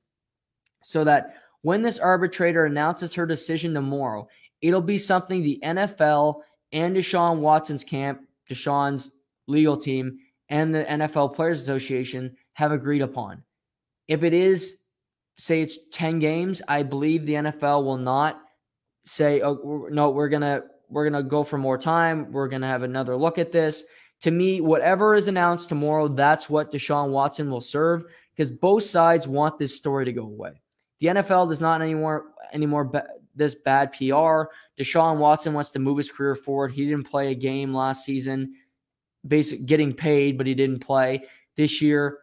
so 0.82 1.04
that 1.04 1.34
when 1.60 1.82
this 1.82 1.98
arbitrator 1.98 2.64
announces 2.64 3.12
her 3.12 3.26
decision 3.26 3.74
tomorrow, 3.74 4.26
It'll 4.60 4.82
be 4.82 4.98
something 4.98 5.42
the 5.42 5.58
NFL 5.62 6.42
and 6.72 6.94
Deshaun 6.94 7.38
Watson's 7.38 7.84
camp, 7.84 8.22
Deshaun's 8.48 9.12
legal 9.46 9.76
team, 9.76 10.18
and 10.48 10.74
the 10.74 10.84
NFL 10.84 11.34
Players 11.34 11.62
Association 11.62 12.36
have 12.54 12.72
agreed 12.72 13.02
upon. 13.02 13.42
If 14.10 14.24
it 14.24 14.34
is, 14.34 14.80
say 15.38 15.62
it's 15.62 15.78
10 15.92 16.18
games, 16.18 16.60
I 16.66 16.82
believe 16.82 17.24
the 17.24 17.34
NFL 17.34 17.84
will 17.84 17.96
not 17.96 18.42
say, 19.06 19.40
oh, 19.40 19.86
no, 19.90 20.10
we're 20.10 20.28
going 20.28 20.42
to 20.42 20.64
we're 20.90 21.08
going 21.08 21.22
to 21.22 21.28
go 21.28 21.44
for 21.44 21.56
more 21.56 21.78
time. 21.78 22.32
We're 22.32 22.48
going 22.48 22.62
to 22.62 22.68
have 22.68 22.82
another 22.82 23.14
look 23.16 23.38
at 23.38 23.52
this. 23.52 23.84
To 24.22 24.32
me, 24.32 24.60
whatever 24.60 25.14
is 25.14 25.28
announced 25.28 25.68
tomorrow, 25.68 26.08
that's 26.08 26.50
what 26.50 26.72
Deshaun 26.72 27.10
Watson 27.10 27.48
will 27.48 27.60
serve 27.60 28.04
because 28.34 28.50
both 28.50 28.82
sides 28.82 29.28
want 29.28 29.56
this 29.56 29.76
story 29.76 30.04
to 30.04 30.12
go 30.12 30.24
away. 30.24 30.60
The 30.98 31.06
NFL 31.06 31.48
does 31.48 31.60
not 31.60 31.80
anymore 31.80 32.32
anymore 32.52 32.90
this 33.36 33.54
bad 33.54 33.92
PR. 33.92 34.50
Deshaun 34.78 35.18
Watson 35.18 35.54
wants 35.54 35.70
to 35.70 35.78
move 35.78 35.98
his 35.98 36.10
career 36.10 36.34
forward. 36.34 36.72
He 36.72 36.84
didn't 36.86 37.08
play 37.08 37.30
a 37.30 37.36
game 37.36 37.72
last 37.72 38.04
season, 38.04 38.54
basically 39.26 39.64
getting 39.64 39.94
paid, 39.94 40.36
but 40.36 40.48
he 40.48 40.54
didn't 40.54 40.80
play. 40.80 41.22
This 41.56 41.80
year, 41.80 42.18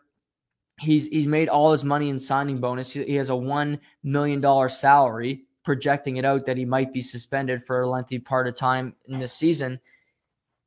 he's 0.80 1.08
he's 1.08 1.28
made 1.28 1.50
all 1.50 1.72
his 1.72 1.84
money 1.84 2.10
in 2.10 2.20
signing 2.20 2.60
bonus. 2.60 2.92
He, 2.92 3.04
he 3.04 3.16
has 3.16 3.30
a 3.30 3.36
one 3.36 3.80
million 4.04 4.42
dollar 4.42 4.70
salary, 4.70 5.46
projecting 5.64 6.18
it 6.18 6.26
out 6.26 6.46
that 6.46 6.58
he 6.58 6.66
might 6.66 6.94
be 6.94 7.02
suspended 7.02 7.66
for 7.66 7.82
a 7.82 7.90
lengthy 7.90 8.20
part 8.20 8.48
of 8.48 8.56
time 8.56 8.96
in 9.08 9.20
this 9.20 9.34
season. 9.34 9.80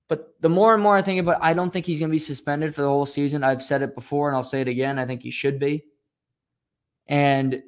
But 0.08 0.34
the 0.40 0.48
more 0.48 0.74
and 0.74 0.82
more 0.82 0.96
I 0.96 1.02
think 1.02 1.20
about, 1.20 1.36
it, 1.36 1.42
I 1.42 1.54
don't 1.54 1.72
think 1.72 1.86
he's 1.86 2.00
going 2.00 2.10
to 2.10 2.14
be 2.14 2.18
suspended 2.18 2.74
for 2.74 2.82
the 2.82 2.88
whole 2.88 3.06
season. 3.06 3.44
I've 3.44 3.62
said 3.62 3.80
it 3.80 3.94
before, 3.94 4.28
and 4.28 4.36
I'll 4.36 4.42
say 4.42 4.60
it 4.60 4.66
again. 4.66 4.98
I 4.98 5.06
think 5.06 5.22
he 5.22 5.30
should 5.30 5.60
be. 5.60 5.84
And 7.06 7.62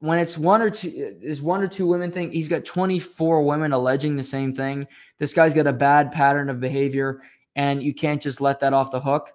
when 0.00 0.18
it's 0.18 0.38
one 0.38 0.62
or 0.62 0.70
two 0.70 1.16
is 1.20 1.42
one 1.42 1.60
or 1.60 1.68
two 1.68 1.86
women 1.86 2.10
thing 2.10 2.32
he's 2.32 2.48
got 2.48 2.64
24 2.64 3.44
women 3.44 3.72
alleging 3.72 4.16
the 4.16 4.22
same 4.22 4.54
thing 4.54 4.86
this 5.18 5.34
guy's 5.34 5.54
got 5.54 5.66
a 5.66 5.72
bad 5.72 6.10
pattern 6.10 6.48
of 6.48 6.58
behavior 6.58 7.20
and 7.54 7.82
you 7.82 7.94
can't 7.94 8.22
just 8.22 8.40
let 8.40 8.58
that 8.60 8.72
off 8.72 8.90
the 8.90 9.00
hook 9.00 9.32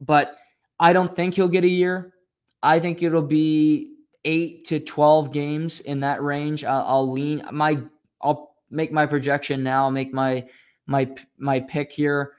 but 0.00 0.36
I 0.78 0.92
don't 0.92 1.14
think 1.14 1.34
he'll 1.34 1.48
get 1.48 1.64
a 1.64 1.68
year. 1.68 2.14
I 2.62 2.80
think 2.80 3.02
it'll 3.02 3.22
be 3.22 3.94
eight 4.24 4.66
to 4.66 4.80
12 4.80 5.32
games 5.32 5.80
in 5.80 6.00
that 6.00 6.22
range. 6.22 6.64
I'll, 6.64 6.84
I'll 6.86 7.12
lean 7.12 7.42
my, 7.52 7.78
I'll 8.20 8.56
make 8.70 8.92
my 8.92 9.06
projection 9.06 9.62
now, 9.62 9.88
make 9.88 10.12
my, 10.12 10.46
my, 10.86 11.08
my 11.38 11.60
pick 11.60 11.92
here. 11.92 12.32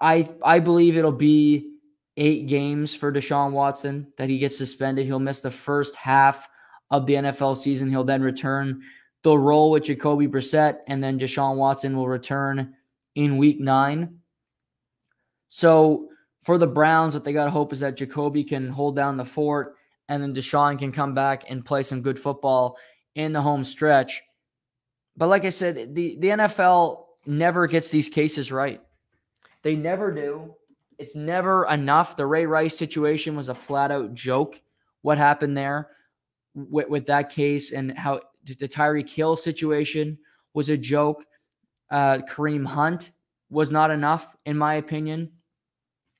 I, 0.00 0.28
I 0.44 0.58
believe 0.58 0.96
it'll 0.96 1.12
be 1.12 1.72
eight 2.16 2.48
games 2.48 2.94
for 2.94 3.12
Deshaun 3.12 3.52
Watson 3.52 4.12
that 4.18 4.28
he 4.28 4.38
gets 4.38 4.58
suspended. 4.58 5.06
He'll 5.06 5.18
miss 5.18 5.40
the 5.40 5.50
first 5.50 5.94
half 5.94 6.48
of 6.90 7.06
the 7.06 7.14
NFL 7.14 7.56
season. 7.56 7.88
He'll 7.88 8.04
then 8.04 8.22
return. 8.22 8.82
They'll 9.22 9.38
roll 9.38 9.70
with 9.70 9.84
Jacoby 9.84 10.26
Brissett, 10.26 10.80
and 10.88 11.02
then 11.02 11.18
Deshaun 11.18 11.56
Watson 11.56 11.96
will 11.96 12.08
return 12.08 12.74
in 13.14 13.38
week 13.38 13.60
nine. 13.60 14.18
So 15.48 16.08
for 16.42 16.58
the 16.58 16.66
Browns, 16.66 17.14
what 17.14 17.24
they 17.24 17.32
got 17.32 17.44
to 17.44 17.50
hope 17.50 17.72
is 17.72 17.80
that 17.80 17.96
Jacoby 17.96 18.44
can 18.44 18.68
hold 18.68 18.96
down 18.96 19.16
the 19.16 19.24
fort 19.24 19.76
and 20.08 20.22
then 20.22 20.34
Deshaun 20.34 20.78
can 20.78 20.92
come 20.92 21.14
back 21.14 21.44
and 21.48 21.64
play 21.64 21.82
some 21.82 22.02
good 22.02 22.18
football 22.18 22.76
in 23.14 23.32
the 23.32 23.40
home 23.40 23.64
stretch. 23.64 24.22
But 25.16 25.28
like 25.28 25.44
I 25.44 25.50
said, 25.50 25.94
the, 25.94 26.16
the 26.18 26.28
NFL 26.28 27.04
never 27.26 27.66
gets 27.66 27.90
these 27.90 28.08
cases 28.08 28.50
right. 28.50 28.80
They 29.62 29.76
never 29.76 30.12
do. 30.12 30.54
It's 30.98 31.14
never 31.14 31.66
enough. 31.66 32.16
The 32.16 32.26
Ray 32.26 32.46
Rice 32.46 32.76
situation 32.76 33.36
was 33.36 33.48
a 33.48 33.54
flat 33.54 33.90
out 33.90 34.14
joke. 34.14 34.60
What 35.02 35.18
happened 35.18 35.56
there 35.56 35.90
with, 36.54 36.88
with 36.88 37.06
that 37.06 37.30
case 37.30 37.72
and 37.72 37.96
how 37.96 38.20
the 38.44 38.68
Tyreek 38.68 39.08
Hill 39.08 39.36
situation 39.36 40.18
was 40.54 40.68
a 40.68 40.76
joke. 40.76 41.24
Uh, 41.90 42.18
Kareem 42.28 42.66
Hunt 42.66 43.12
was 43.50 43.70
not 43.70 43.90
enough, 43.90 44.34
in 44.46 44.56
my 44.56 44.74
opinion. 44.74 45.30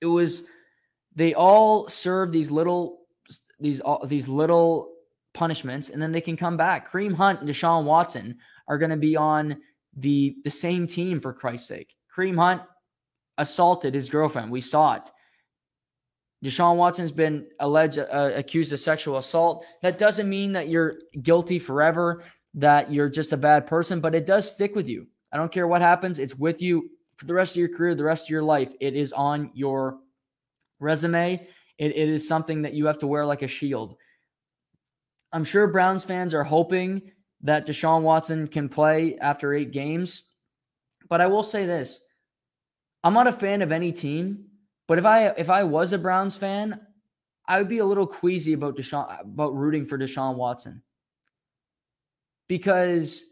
It 0.03 0.07
was 0.07 0.47
they 1.15 1.33
all 1.33 1.89
serve 1.89 2.33
these 2.33 2.51
little 2.51 2.99
these 3.61 3.81
all 3.81 4.05
these 4.07 4.29
little 4.29 4.93
punishments, 5.33 5.89
and 5.89 6.03
then 6.03 6.13
they 6.13 6.21
can 6.21 6.37
come 6.37 6.57
back. 6.57 6.91
Kareem 6.91 7.15
Hunt 7.15 7.41
and 7.41 7.49
Deshaun 7.49 7.85
Watson 7.85 8.37
are 8.69 8.79
going 8.79 8.91
to 8.91 8.97
be 8.97 9.17
on 9.17 9.57
the 9.97 10.37
the 10.45 10.51
same 10.51 10.87
team 10.87 11.21
for 11.21 11.33
Christ's 11.33 11.69
sake. 11.69 11.95
Kareem 12.15 12.37
Hunt 12.37 12.63
assaulted 13.39 13.95
his 13.95 14.11
girlfriend. 14.11 14.51
We 14.51 14.61
saw 14.61 14.95
it. 14.95 15.11
Deshaun 16.45 16.77
Watson's 16.77 17.13
been 17.13 17.47
alleged 17.61 17.99
uh, 17.99 18.33
accused 18.35 18.73
of 18.73 18.81
sexual 18.81 19.19
assault. 19.19 19.65
That 19.83 19.99
doesn't 19.99 20.29
mean 20.29 20.53
that 20.53 20.69
you're 20.69 20.97
guilty 21.23 21.61
forever, 21.61 22.25
that 22.55 22.93
you're 22.93 23.09
just 23.09 23.33
a 23.33 23.37
bad 23.37 23.69
person, 23.69 24.01
but 24.01 24.17
it 24.17 24.27
does 24.27 24.51
stick 24.51 24.75
with 24.75 24.89
you. 24.89 25.07
I 25.33 25.37
don't 25.37 25.53
care 25.53 25.69
what 25.69 25.81
happens, 25.81 26.19
it's 26.19 26.35
with 26.35 26.61
you 26.61 26.91
for 27.23 27.27
the 27.27 27.35
rest 27.35 27.53
of 27.53 27.61
your 27.61 27.68
career, 27.68 27.95
the 27.95 28.05
rest 28.05 28.27
of 28.27 28.31
your 28.31 28.43
life. 28.43 28.73
It 28.81 28.95
is 28.95 29.12
on 29.12 29.51
your 29.55 29.99
resume. 30.81 31.47
It, 31.79 31.97
it 31.97 32.09
is 32.09 32.29
something 32.29 32.62
that 32.62 32.75
you 32.75 32.87
have 32.87 32.99
to 32.99 33.07
wear 33.07 33.25
like 33.25 33.43
a 33.43 33.49
shield. 33.49 33.97
I'm 35.33 35.45
sure 35.45 35.66
Browns 35.66 36.05
fans 36.05 36.35
are 36.35 36.45
hoping 36.45 37.11
that 37.43 37.66
Deshaun 37.66 38.03
Watson 38.03 38.47
can 38.47 38.68
play 38.68 39.16
after 39.20 39.55
eight 39.55 39.73
games. 39.73 40.25
But 41.09 41.20
I 41.20 41.27
will 41.27 41.43
say 41.43 41.64
this 41.64 42.03
I'm 43.03 43.14
not 43.14 43.27
a 43.27 43.33
fan 43.33 43.62
of 43.62 43.73
any 43.73 43.93
team 43.93 44.47
but 44.93 44.99
if 44.99 45.07
I 45.07 45.29
if 45.29 45.49
I 45.49 45.64
was 45.64 45.95
a 45.95 45.99
Browns 45.99 46.37
fan, 46.37 46.79
I 47.47 47.59
would 47.59 47.68
be 47.68 47.79
a 47.79 47.85
little 47.85 48.07
queasy 48.07 48.53
about 48.53 48.77
Deshaun 48.77 49.20
about 49.20 49.55
rooting 49.55 49.87
for 49.87 49.99
Deshaun 49.99 50.37
Watson. 50.37 50.83
Because 52.47 53.25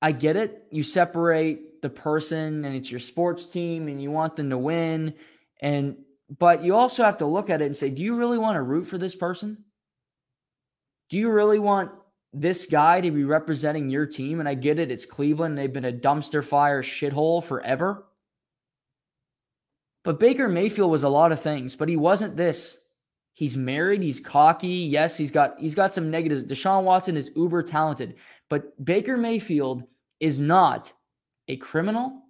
I 0.00 0.12
get 0.12 0.36
it. 0.36 0.64
You 0.70 0.82
separate 0.82 1.82
the 1.82 1.90
person 1.90 2.64
and 2.64 2.74
it's 2.76 2.90
your 2.90 3.00
sports 3.00 3.46
team 3.46 3.88
and 3.88 4.02
you 4.02 4.10
want 4.10 4.36
them 4.36 4.50
to 4.50 4.58
win 4.58 5.14
and 5.60 5.96
but 6.38 6.62
you 6.62 6.74
also 6.74 7.04
have 7.04 7.18
to 7.18 7.26
look 7.26 7.48
at 7.48 7.62
it 7.62 7.66
and 7.66 7.76
say, 7.76 7.90
do 7.90 8.02
you 8.02 8.16
really 8.16 8.38
want 8.38 8.56
to 8.56 8.62
root 8.62 8.84
for 8.84 8.98
this 8.98 9.16
person? 9.16 9.64
Do 11.08 11.16
you 11.16 11.30
really 11.30 11.58
want 11.58 11.90
this 12.34 12.66
guy 12.66 13.00
to 13.00 13.10
be 13.10 13.24
representing 13.24 13.88
your 13.88 14.04
team? 14.04 14.40
And 14.40 14.48
I 14.48 14.54
get 14.54 14.78
it, 14.78 14.90
it's 14.90 15.06
Cleveland. 15.06 15.56
They've 15.56 15.72
been 15.72 15.86
a 15.86 15.92
dumpster 15.92 16.44
fire 16.44 16.82
shithole 16.82 17.42
forever. 17.42 18.04
But 20.04 20.20
Baker 20.20 20.48
Mayfield 20.48 20.90
was 20.90 21.02
a 21.02 21.08
lot 21.08 21.32
of 21.32 21.40
things, 21.40 21.76
but 21.76 21.88
he 21.88 21.96
wasn't 21.96 22.36
this. 22.36 22.76
He's 23.38 23.56
married, 23.56 24.02
he's 24.02 24.18
cocky. 24.18 24.66
Yes, 24.66 25.16
he's 25.16 25.30
got 25.30 25.60
he's 25.60 25.76
got 25.76 25.94
some 25.94 26.10
negatives. 26.10 26.42
Deshaun 26.42 26.82
Watson 26.82 27.16
is 27.16 27.30
uber 27.36 27.62
talented, 27.62 28.16
but 28.48 28.84
Baker 28.84 29.16
Mayfield 29.16 29.84
is 30.18 30.40
not 30.40 30.92
a 31.46 31.56
criminal. 31.58 32.24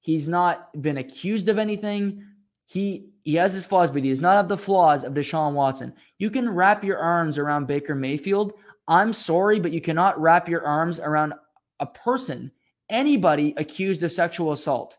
He's 0.00 0.26
not 0.26 0.72
been 0.82 0.98
accused 0.98 1.48
of 1.48 1.58
anything. 1.58 2.24
He 2.66 3.10
he 3.22 3.36
has 3.36 3.52
his 3.52 3.66
flaws, 3.66 3.92
but 3.92 4.02
he 4.02 4.10
does 4.10 4.20
not 4.20 4.34
have 4.34 4.48
the 4.48 4.58
flaws 4.58 5.04
of 5.04 5.14
Deshaun 5.14 5.52
Watson. 5.52 5.94
You 6.18 6.28
can 6.28 6.50
wrap 6.50 6.82
your 6.82 6.98
arms 6.98 7.38
around 7.38 7.68
Baker 7.68 7.94
Mayfield. 7.94 8.54
I'm 8.88 9.12
sorry, 9.12 9.60
but 9.60 9.70
you 9.70 9.80
cannot 9.80 10.20
wrap 10.20 10.48
your 10.48 10.66
arms 10.66 10.98
around 10.98 11.34
a 11.78 11.86
person, 11.86 12.50
anybody 12.90 13.54
accused 13.58 14.02
of 14.02 14.10
sexual 14.10 14.50
assault. 14.50 14.96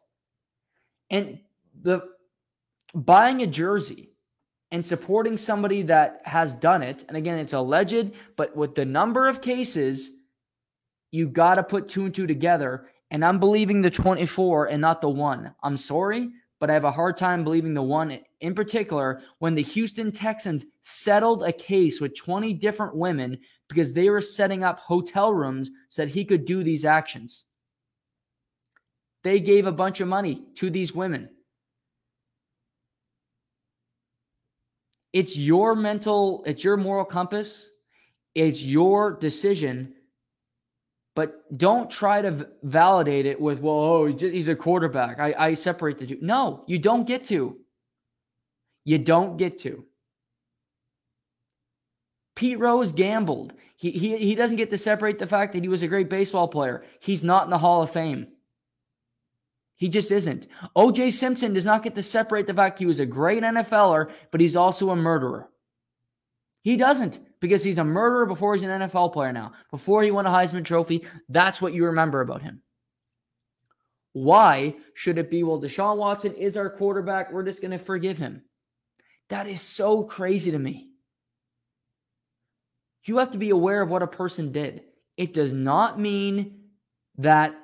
And 1.12 1.42
the 1.82 2.00
buying 2.96 3.42
a 3.42 3.48
jersey 3.48 4.09
and 4.72 4.86
supporting 4.86 5.38
somebody 5.38 5.82
that 5.84 6.22
has 6.26 6.54
done 6.54 6.84
it, 6.84 7.04
and 7.08 7.18
again, 7.18 7.40
it's 7.40 7.54
alleged, 7.54 8.12
but 8.36 8.56
with 8.56 8.76
the 8.76 8.86
number 8.86 9.28
of 9.28 9.42
cases, 9.42 10.12
you 11.12 11.28
got 11.28 11.56
to 11.56 11.64
put 11.64 11.90
two 11.90 12.06
and 12.06 12.14
two 12.14 12.28
together. 12.28 12.88
And 13.12 13.26
I'm 13.26 13.40
believing 13.40 13.82
the 13.82 13.90
24 13.90 14.68
and 14.68 14.82
not 14.82 15.02
the 15.02 15.10
one. 15.10 15.54
I'm 15.64 15.78
sorry, 15.78 16.30
but 16.60 16.70
I 16.70 16.74
have 16.74 16.84
a 16.84 16.92
hard 16.92 17.18
time 17.18 17.44
believing 17.44 17.74
the 17.74 17.82
one 17.82 18.20
in 18.42 18.54
particular 18.54 19.22
when 19.40 19.56
the 19.56 19.64
Houston 19.64 20.12
Texans 20.12 20.66
settled 20.84 21.44
a 21.44 21.52
case 21.52 22.00
with 22.00 22.16
20 22.16 22.54
different 22.54 22.96
women 22.96 23.40
because 23.68 23.94
they 23.94 24.10
were 24.10 24.22
setting 24.22 24.64
up 24.64 24.78
hotel 24.78 25.34
rooms 25.34 25.72
so 25.90 26.04
that 26.04 26.12
he 26.12 26.24
could 26.24 26.46
do 26.46 26.64
these 26.64 26.86
actions. 26.86 27.46
They 29.24 29.40
gave 29.40 29.66
a 29.66 29.72
bunch 29.72 30.00
of 30.00 30.08
money 30.08 30.44
to 30.56 30.70
these 30.70 30.94
women. 30.94 31.30
It's 35.14 35.36
your 35.36 35.76
mental, 35.76 36.44
it's 36.46 36.64
your 36.64 36.78
moral 36.78 37.06
compass, 37.06 37.68
it's 38.36 38.62
your 38.62 39.14
decision. 39.14 39.94
But 41.16 41.58
don't 41.58 41.90
try 41.90 42.22
to 42.22 42.48
validate 42.64 43.26
it 43.26 43.42
with, 43.42 43.60
well, 43.60 43.76
oh, 43.76 44.06
he's 44.06 44.48
a 44.48 44.56
quarterback. 44.56 45.20
I, 45.20 45.34
I 45.38 45.54
separate 45.54 46.00
the 46.00 46.08
two. 46.08 46.20
No, 46.22 46.64
you 46.68 46.80
don't 46.80 47.06
get 47.06 47.26
to. 47.26 47.58
You 48.86 48.98
don't 49.00 49.36
get 49.38 49.60
to. 49.60 49.84
Pete 52.36 52.60
Rose 52.60 52.94
gambled. 52.94 53.54
He, 53.76 53.92
he, 53.92 54.18
he 54.18 54.36
doesn't 54.36 54.58
get 54.58 54.70
to 54.70 54.78
separate 54.78 55.20
the 55.20 55.28
fact 55.28 55.54
that 55.54 55.64
he 55.64 55.68
was 55.68 55.84
a 55.84 55.88
great 55.88 56.10
baseball 56.10 56.48
player. 56.48 56.86
He's 57.02 57.24
not 57.24 57.44
in 57.44 57.50
the 57.50 57.58
Hall 57.58 57.82
of 57.82 57.92
Fame. 57.92 58.28
He 59.80 59.88
just 59.88 60.12
isn't. 60.12 60.48
OJ 60.76 61.14
Simpson 61.14 61.54
does 61.54 61.64
not 61.64 61.84
get 61.84 61.96
to 61.96 62.04
separate 62.04 62.46
the 62.48 62.54
fact 62.54 62.80
he 62.80 62.86
was 62.86 63.00
a 63.00 63.06
great 63.06 63.44
NFLer, 63.44 64.12
but 64.30 64.42
he's 64.42 64.58
also 64.58 64.90
a 64.90 64.96
murderer. 64.96 65.50
He 66.64 66.76
doesn't 66.76 67.18
because 67.40 67.64
he's 67.64 67.78
a 67.78 67.84
murderer 67.86 68.26
before 68.26 68.54
he's 68.54 68.64
an 68.64 68.82
NFL 68.82 69.14
player 69.14 69.32
now. 69.32 69.54
Before 69.72 70.04
he 70.04 70.12
won 70.12 70.26
a 70.26 70.30
Heisman 70.30 70.66
Trophy, 70.66 71.06
that's 71.30 71.62
what 71.62 71.74
you 71.74 71.86
remember 71.86 72.20
about 72.20 72.42
him. 72.42 72.62
Why 74.12 74.76
should 74.96 75.18
it 75.18 75.32
be, 75.32 75.44
well, 75.44 75.62
Deshaun 75.62 75.96
Watson 75.96 76.34
is 76.34 76.58
our 76.58 76.70
quarterback. 76.70 77.32
We're 77.32 77.46
just 77.46 77.62
going 77.62 77.72
to 77.72 77.78
forgive 77.78 78.18
him. 78.18 78.42
That 79.30 79.48
is 79.48 79.62
so 79.62 80.04
crazy 80.04 80.52
to 80.52 80.60
me. 80.60 80.90
You 83.06 83.18
have 83.18 83.32
to 83.32 83.38
be 83.38 83.52
aware 83.52 83.82
of 83.82 83.90
what 83.90 84.04
a 84.04 84.08
person 84.08 84.52
did. 84.52 84.84
It 85.16 85.34
does 85.34 85.54
not 85.54 85.98
mean 85.98 86.64
that 87.18 87.56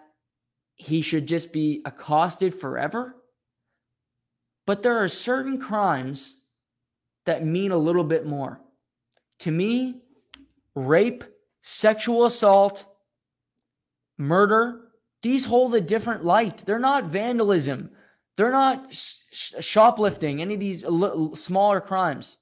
he 0.75 1.01
should 1.01 1.25
just 1.25 1.51
be 1.53 1.81
accosted 1.85 2.53
forever. 2.53 3.15
But 4.65 4.83
there 4.83 5.03
are 5.03 5.09
certain 5.09 5.59
crimes 5.59 6.35
that 7.25 7.45
mean 7.45 7.71
a 7.71 7.77
little 7.77 8.03
bit 8.03 8.25
more. 8.25 8.59
To 9.39 9.51
me, 9.51 10.01
rape, 10.75 11.23
sexual 11.61 12.25
assault, 12.25 12.85
murder, 14.17 14.81
these 15.21 15.45
hold 15.45 15.73
a 15.75 15.81
different 15.81 16.23
light. 16.23 16.65
They're 16.65 16.79
not 16.79 17.05
vandalism. 17.05 17.89
They're 18.37 18.51
not 18.51 18.93
sh- 18.93 19.53
shoplifting, 19.59 20.41
any 20.41 20.53
of 20.55 20.59
these 20.59 20.85
smaller 21.35 21.81
crimes. 21.81 22.37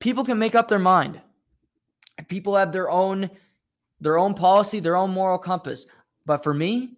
People 0.00 0.24
can 0.24 0.38
make 0.38 0.54
up 0.54 0.68
their 0.68 0.78
mind. 0.78 1.20
People 2.28 2.56
have 2.56 2.72
their 2.72 2.90
own 2.90 3.30
their 4.02 4.16
own 4.16 4.32
policy, 4.32 4.80
their 4.80 4.96
own 4.96 5.10
moral 5.10 5.38
compass. 5.38 5.86
But 6.26 6.42
for 6.42 6.54
me, 6.54 6.94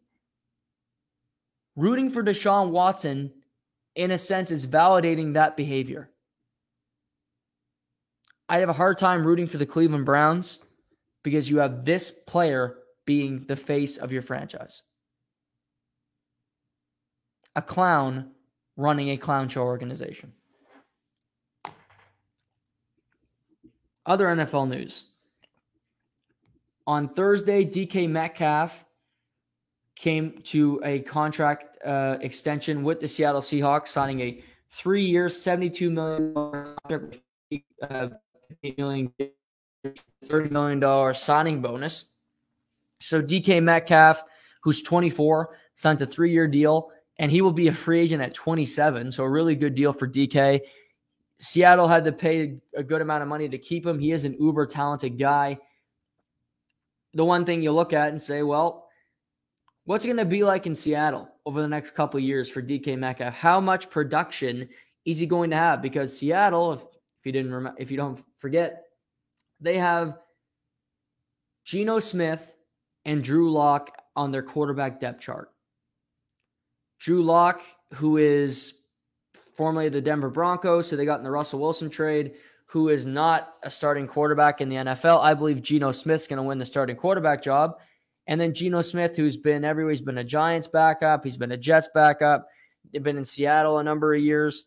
rooting 1.76 2.10
for 2.10 2.22
Deshaun 2.22 2.70
Watson, 2.70 3.32
in 3.94 4.10
a 4.10 4.18
sense, 4.18 4.50
is 4.50 4.66
validating 4.66 5.34
that 5.34 5.56
behavior. 5.56 6.10
I 8.48 8.58
have 8.58 8.68
a 8.68 8.74
hard 8.74 8.98
time 8.98 9.26
rooting 9.26 9.46
for 9.46 9.58
the 9.58 9.66
Cleveland 9.66 10.04
Browns 10.04 10.58
because 11.22 11.48
you 11.48 11.58
have 11.58 11.84
this 11.84 12.10
player 12.10 12.76
being 13.06 13.44
the 13.46 13.56
face 13.56 13.96
of 13.96 14.12
your 14.12 14.22
franchise. 14.22 14.82
A 17.56 17.62
clown 17.62 18.32
running 18.76 19.10
a 19.10 19.16
clown 19.16 19.48
show 19.48 19.62
organization. 19.62 20.32
Other 24.04 24.26
NFL 24.26 24.68
news. 24.68 25.04
On 26.86 27.08
Thursday, 27.08 27.64
DK 27.64 28.08
Metcalf 28.08 28.84
came 29.97 30.40
to 30.45 30.80
a 30.84 31.01
contract 31.01 31.78
uh, 31.84 32.16
extension 32.20 32.82
with 32.82 33.01
the 33.01 33.09
Seattle 33.09 33.40
Seahawks, 33.40 33.88
signing 33.88 34.20
a 34.20 34.43
three-year, 34.70 35.28
$72 35.28 35.90
million 35.90 36.34
contract, 36.34 37.20
uh, 37.82 38.09
million, 38.78 39.12
$30 40.24 40.51
million 40.51 41.14
signing 41.14 41.61
bonus. 41.61 42.14
So 43.01 43.22
DK 43.22 43.62
Metcalf, 43.62 44.22
who's 44.62 44.82
24, 44.82 45.57
signed 45.74 46.01
a 46.01 46.07
three-year 46.07 46.49
deal, 46.49 46.90
and 47.18 47.30
he 47.30 47.43
will 47.43 47.53
be 47.53 47.68
a 47.68 47.72
free 47.72 48.01
agent 48.01 48.22
at 48.22 48.34
27. 48.34 49.12
So 49.12 49.24
a 49.24 49.30
really 49.30 49.55
good 49.55 49.74
deal 49.74 49.93
for 49.93 50.09
DK. 50.09 50.61
Seattle 51.38 51.88
had 51.88 52.05
to 52.05 52.12
pay 52.12 52.59
a 52.74 52.82
good 52.82 53.03
amount 53.03 53.22
of 53.22 53.28
money 53.28 53.49
to 53.49 53.59
keep 53.59 53.84
him. 53.84 53.99
He 53.99 54.12
is 54.12 54.24
an 54.24 54.36
uber 54.40 54.66
talented 54.66 55.18
guy. 55.18 55.59
The 57.14 57.24
one 57.24 57.45
thing 57.45 57.62
you 57.62 57.72
look 57.72 57.93
at 57.93 58.11
and 58.11 58.22
say, 58.22 58.43
well, 58.43 58.82
what's 59.85 60.05
it 60.05 60.09
going 60.09 60.16
to 60.18 60.24
be 60.24 60.45
like 60.45 60.66
in 60.66 60.74
Seattle 60.74 61.28
over 61.45 61.61
the 61.61 61.68
next 61.68 61.93
couple 61.93 62.20
years 62.20 62.49
for 62.49 62.62
DK 62.62 62.99
Metcalf? 62.99 63.35
How 63.35 63.61
much 63.61 63.91
production 63.91 64.68
is 65.05 65.18
he 65.18 65.26
going 65.26 65.51
to 65.51 65.57
have? 65.57 65.83
Because 65.83 66.16
Seattle, 66.16 66.72
if, 66.72 66.80
if 66.80 67.26
you 67.26 67.33
didn't 67.33 67.74
if 67.78 67.91
you 67.91 67.97
don't 67.97 68.22
forget, 68.39 68.85
they 69.61 69.78
have 69.78 70.18
Geno 71.64 71.99
Smith 71.99 72.55
and 73.05 73.22
Drew 73.22 73.51
Lock 73.51 73.97
on 74.16 74.30
their 74.30 74.43
quarterback 74.43 75.01
depth 75.01 75.20
chart. 75.20 75.51
Drew 76.99 77.22
Lock, 77.22 77.62
who 77.95 78.18
is 78.18 78.74
formerly 79.55 79.89
the 79.89 80.01
Denver 80.01 80.30
Broncos, 80.30 80.89
so 80.89 80.97
they 80.97 81.05
got 81.05 81.18
in 81.18 81.24
the 81.24 81.30
Russell 81.30 81.61
Wilson 81.61 81.91
trade, 81.91 82.35
who 82.66 82.89
is 82.89 83.05
not 83.05 83.55
a 83.64 83.70
starting 83.70 84.07
quarterback 84.07 84.61
in 84.61 84.68
the 84.68 84.76
NFL. 84.76 85.20
I 85.20 85.35
believe 85.35 85.62
Geno 85.62 85.93
Smith's 85.93 86.26
going 86.26 86.39
to 86.39 86.43
win 86.43 86.59
the 86.59 86.66
starting 86.66 86.97
quarterback 86.97 87.43
job. 87.43 87.78
And 88.26 88.40
then 88.40 88.54
Geno 88.54 88.82
Smith, 88.82 89.16
who's 89.16 89.36
been 89.36 89.64
everywhere, 89.64 89.92
he's 89.92 90.00
been 90.00 90.18
a 90.18 90.24
Giants 90.24 90.68
backup, 90.68 91.24
he's 91.24 91.36
been 91.36 91.52
a 91.52 91.56
Jets 91.56 91.88
backup, 91.94 92.48
they've 92.92 93.02
been 93.02 93.16
in 93.16 93.24
Seattle 93.24 93.78
a 93.78 93.84
number 93.84 94.14
of 94.14 94.20
years. 94.20 94.66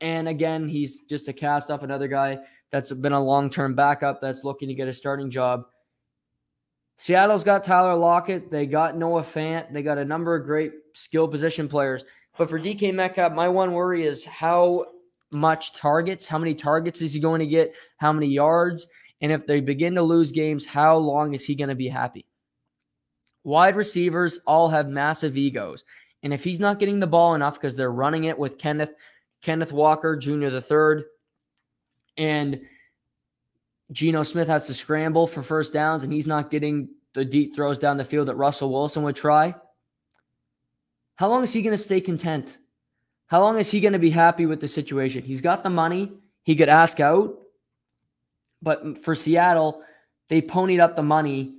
And 0.00 0.28
again, 0.28 0.68
he's 0.68 0.98
just 1.08 1.28
a 1.28 1.32
cast 1.32 1.70
off 1.70 1.82
another 1.82 2.08
guy 2.08 2.38
that's 2.70 2.92
been 2.92 3.12
a 3.12 3.22
long 3.22 3.50
term 3.50 3.74
backup 3.74 4.20
that's 4.20 4.44
looking 4.44 4.68
to 4.68 4.74
get 4.74 4.88
a 4.88 4.94
starting 4.94 5.30
job. 5.30 5.64
Seattle's 6.96 7.44
got 7.44 7.64
Tyler 7.64 7.96
Lockett. 7.96 8.50
They 8.50 8.66
got 8.66 8.96
Noah 8.96 9.22
Fant. 9.22 9.72
They 9.72 9.82
got 9.82 9.98
a 9.98 10.04
number 10.04 10.34
of 10.34 10.44
great 10.44 10.72
skill 10.94 11.26
position 11.26 11.68
players. 11.68 12.04
But 12.38 12.48
for 12.48 12.58
DK 12.58 12.94
Metcalf, 12.94 13.32
my 13.32 13.48
one 13.48 13.72
worry 13.72 14.04
is 14.04 14.24
how 14.24 14.86
much 15.32 15.74
targets, 15.74 16.26
how 16.26 16.38
many 16.38 16.54
targets 16.54 17.02
is 17.02 17.14
he 17.14 17.20
going 17.20 17.40
to 17.40 17.46
get, 17.46 17.72
how 17.96 18.12
many 18.12 18.28
yards, 18.28 18.86
and 19.20 19.32
if 19.32 19.46
they 19.46 19.60
begin 19.60 19.94
to 19.94 20.02
lose 20.02 20.32
games, 20.32 20.66
how 20.66 20.96
long 20.96 21.34
is 21.34 21.44
he 21.44 21.54
going 21.54 21.68
to 21.68 21.74
be 21.74 21.88
happy? 21.88 22.26
Wide 23.44 23.76
receivers 23.76 24.38
all 24.46 24.68
have 24.68 24.88
massive 24.88 25.36
egos. 25.36 25.84
And 26.22 26.32
if 26.32 26.44
he's 26.44 26.60
not 26.60 26.78
getting 26.78 27.00
the 27.00 27.06
ball 27.06 27.34
enough 27.34 27.54
because 27.54 27.74
they're 27.74 27.92
running 27.92 28.24
it 28.24 28.38
with 28.38 28.58
Kenneth 28.58 28.94
Kenneth 29.40 29.72
Walker 29.72 30.16
Jr. 30.16 30.50
the 30.50 30.60
third, 30.60 31.04
and 32.16 32.60
Geno 33.90 34.22
Smith 34.22 34.46
has 34.46 34.66
to 34.68 34.74
scramble 34.74 35.26
for 35.26 35.42
first 35.42 35.72
downs, 35.72 36.04
and 36.04 36.12
he's 36.12 36.28
not 36.28 36.50
getting 36.50 36.88
the 37.14 37.24
deep 37.24 37.54
throws 37.54 37.78
down 37.78 37.96
the 37.96 38.04
field 38.04 38.28
that 38.28 38.36
Russell 38.36 38.70
Wilson 38.70 39.02
would 39.02 39.16
try. 39.16 39.54
How 41.16 41.28
long 41.28 41.42
is 41.42 41.52
he 41.52 41.62
going 41.62 41.76
to 41.76 41.82
stay 41.82 42.00
content? 42.00 42.58
How 43.26 43.40
long 43.40 43.58
is 43.58 43.70
he 43.70 43.80
going 43.80 43.92
to 43.92 43.98
be 43.98 44.10
happy 44.10 44.46
with 44.46 44.60
the 44.60 44.68
situation? 44.68 45.22
He's 45.22 45.40
got 45.40 45.62
the 45.62 45.70
money. 45.70 46.12
He 46.44 46.54
could 46.54 46.68
ask 46.68 47.00
out. 47.00 47.38
But 48.62 49.02
for 49.02 49.14
Seattle, 49.14 49.82
they 50.28 50.40
ponied 50.40 50.80
up 50.80 50.96
the 50.96 51.02
money 51.02 51.54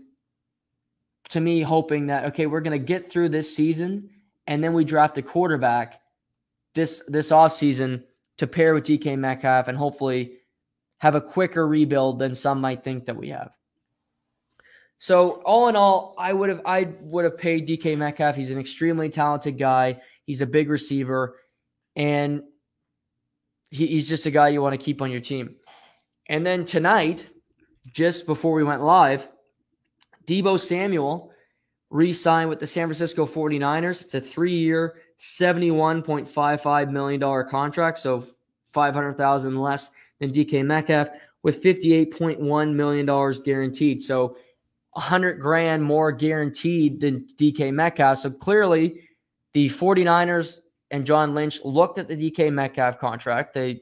to 1.34 1.41
me, 1.41 1.61
hoping 1.61 2.05
that, 2.07 2.25
okay, 2.25 2.45
we're 2.45 2.61
going 2.61 2.79
to 2.79 2.86
get 2.86 3.11
through 3.11 3.29
this 3.29 3.53
season 3.53 4.07
and 4.45 4.63
then 4.63 4.71
we 4.71 4.84
draft 4.84 5.17
a 5.17 5.21
quarterback 5.21 5.99
this 6.75 7.01
this 7.07 7.31
offseason 7.31 8.03
to 8.38 8.45
pair 8.45 8.75
with 8.75 8.84
DK 8.84 9.17
Metcalf 9.17 9.67
and 9.67 9.75
hopefully 9.75 10.38
have 10.99 11.15
a 11.15 11.21
quicker 11.21 11.67
rebuild 11.67 12.19
than 12.19 12.36
some 12.36 12.61
might 12.61 12.84
think 12.84 13.07
that 13.07 13.15
we 13.15 13.29
have. 13.29 13.51
So 14.99 15.41
all 15.43 15.69
in 15.69 15.75
all, 15.75 16.13
I 16.19 16.34
would 16.34 16.49
have 16.49 16.61
I 16.65 16.89
would 17.01 17.25
have 17.25 17.38
paid 17.38 17.67
DK 17.67 17.97
Metcalf. 17.97 18.36
He's 18.36 18.51
an 18.51 18.59
extremely 18.59 19.09
talented 19.09 19.57
guy. 19.57 20.01
He's 20.25 20.41
a 20.41 20.47
big 20.47 20.69
receiver, 20.69 21.39
and 21.95 22.43
he, 23.71 23.88
he's 23.88 24.07
just 24.07 24.27
a 24.27 24.31
guy 24.31 24.49
you 24.49 24.61
want 24.61 24.79
to 24.79 24.84
keep 24.84 25.01
on 25.01 25.11
your 25.11 25.19
team. 25.19 25.55
And 26.29 26.45
then 26.45 26.63
tonight, 26.63 27.25
just 27.91 28.27
before 28.27 28.53
we 28.53 28.63
went 28.63 28.84
live, 28.84 29.27
Deebo 30.26 30.59
Samuel 30.59 31.32
re-signed 31.89 32.49
with 32.49 32.59
the 32.59 32.67
San 32.67 32.88
Francisco 32.88 33.26
49ers. 33.26 34.01
It's 34.01 34.15
a 34.15 34.21
three-year, 34.21 34.95
$71.55 35.19 36.91
million 36.91 37.47
contract, 37.49 37.99
so 37.99 38.26
500,000 38.65 39.59
less 39.59 39.91
than 40.19 40.32
DK 40.32 40.65
Metcalf 40.65 41.09
with 41.43 41.61
$58.1 41.61 42.74
million 42.74 43.05
guaranteed. 43.45 44.01
So 44.01 44.38
100 44.93 45.39
grand 45.39 45.84
more 45.84 46.11
guaranteed 46.11 46.99
than 46.99 47.28
DK 47.38 47.74
Metcalf. 47.74 48.19
So 48.19 48.32
clearly, 48.32 49.01
the 49.53 49.69
49ers 49.69 50.59
and 50.91 51.05
John 51.05 51.34
Lynch 51.34 51.59
looked 51.63 51.99
at 51.99 52.07
the 52.07 52.15
DK 52.15 52.51
Metcalf 52.51 52.99
contract. 52.99 53.53
They 53.53 53.82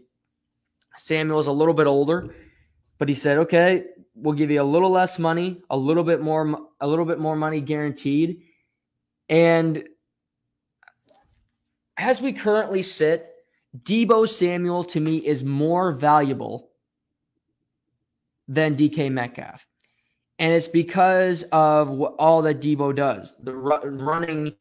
Samuel's 0.98 1.48
a 1.48 1.52
little 1.52 1.74
bit 1.74 1.88
older, 1.88 2.36
but 2.98 3.08
he 3.08 3.16
said, 3.16 3.38
"Okay, 3.38 3.86
we'll 4.16 4.36
give 4.36 4.52
you 4.52 4.62
a 4.62 4.64
little 4.64 4.90
less 4.90 5.20
money, 5.20 5.62
a 5.70 5.78
little 5.78 6.04
bit 6.04 6.22
more 6.22 6.68
a 6.80 6.88
little 6.88 7.06
bit 7.06 7.20
more 7.20 7.36
money 7.36 7.62
guaranteed." 7.62 8.42
And 9.30 9.88
as 11.98 12.22
we 12.22 12.34
currently 12.34 12.82
sit, 12.82 13.30
Deebo 13.84 14.28
Samuel 14.28 14.84
to 14.86 15.00
me 15.00 15.18
is 15.18 15.44
more 15.44 15.94
valuable 15.94 16.72
than 18.48 18.76
DK 18.76 19.10
Metcalf 19.10 19.66
and 20.42 20.52
it's 20.52 20.68
because 20.68 21.44
of 21.52 22.02
all 22.02 22.42
that 22.42 22.62
Deebo 22.62 22.96
does 22.96 23.36
the 23.44 23.54
running, 23.56 24.54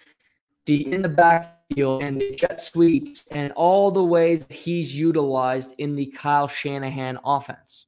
the 0.67 0.93
in 0.93 1.01
the 1.01 1.09
backfield, 1.09 2.03
and 2.03 2.21
the 2.21 2.33
jet 2.33 2.61
sweeps, 2.61 3.27
and 3.31 3.51
all 3.53 3.91
the 3.91 4.05
ways 4.05 4.47
he's 4.51 4.95
utilized 4.95 5.75
in 5.79 5.97
the 5.97 6.05
Kyle 6.07 6.49
Shanahan 6.49 7.19
offense. 7.25 7.87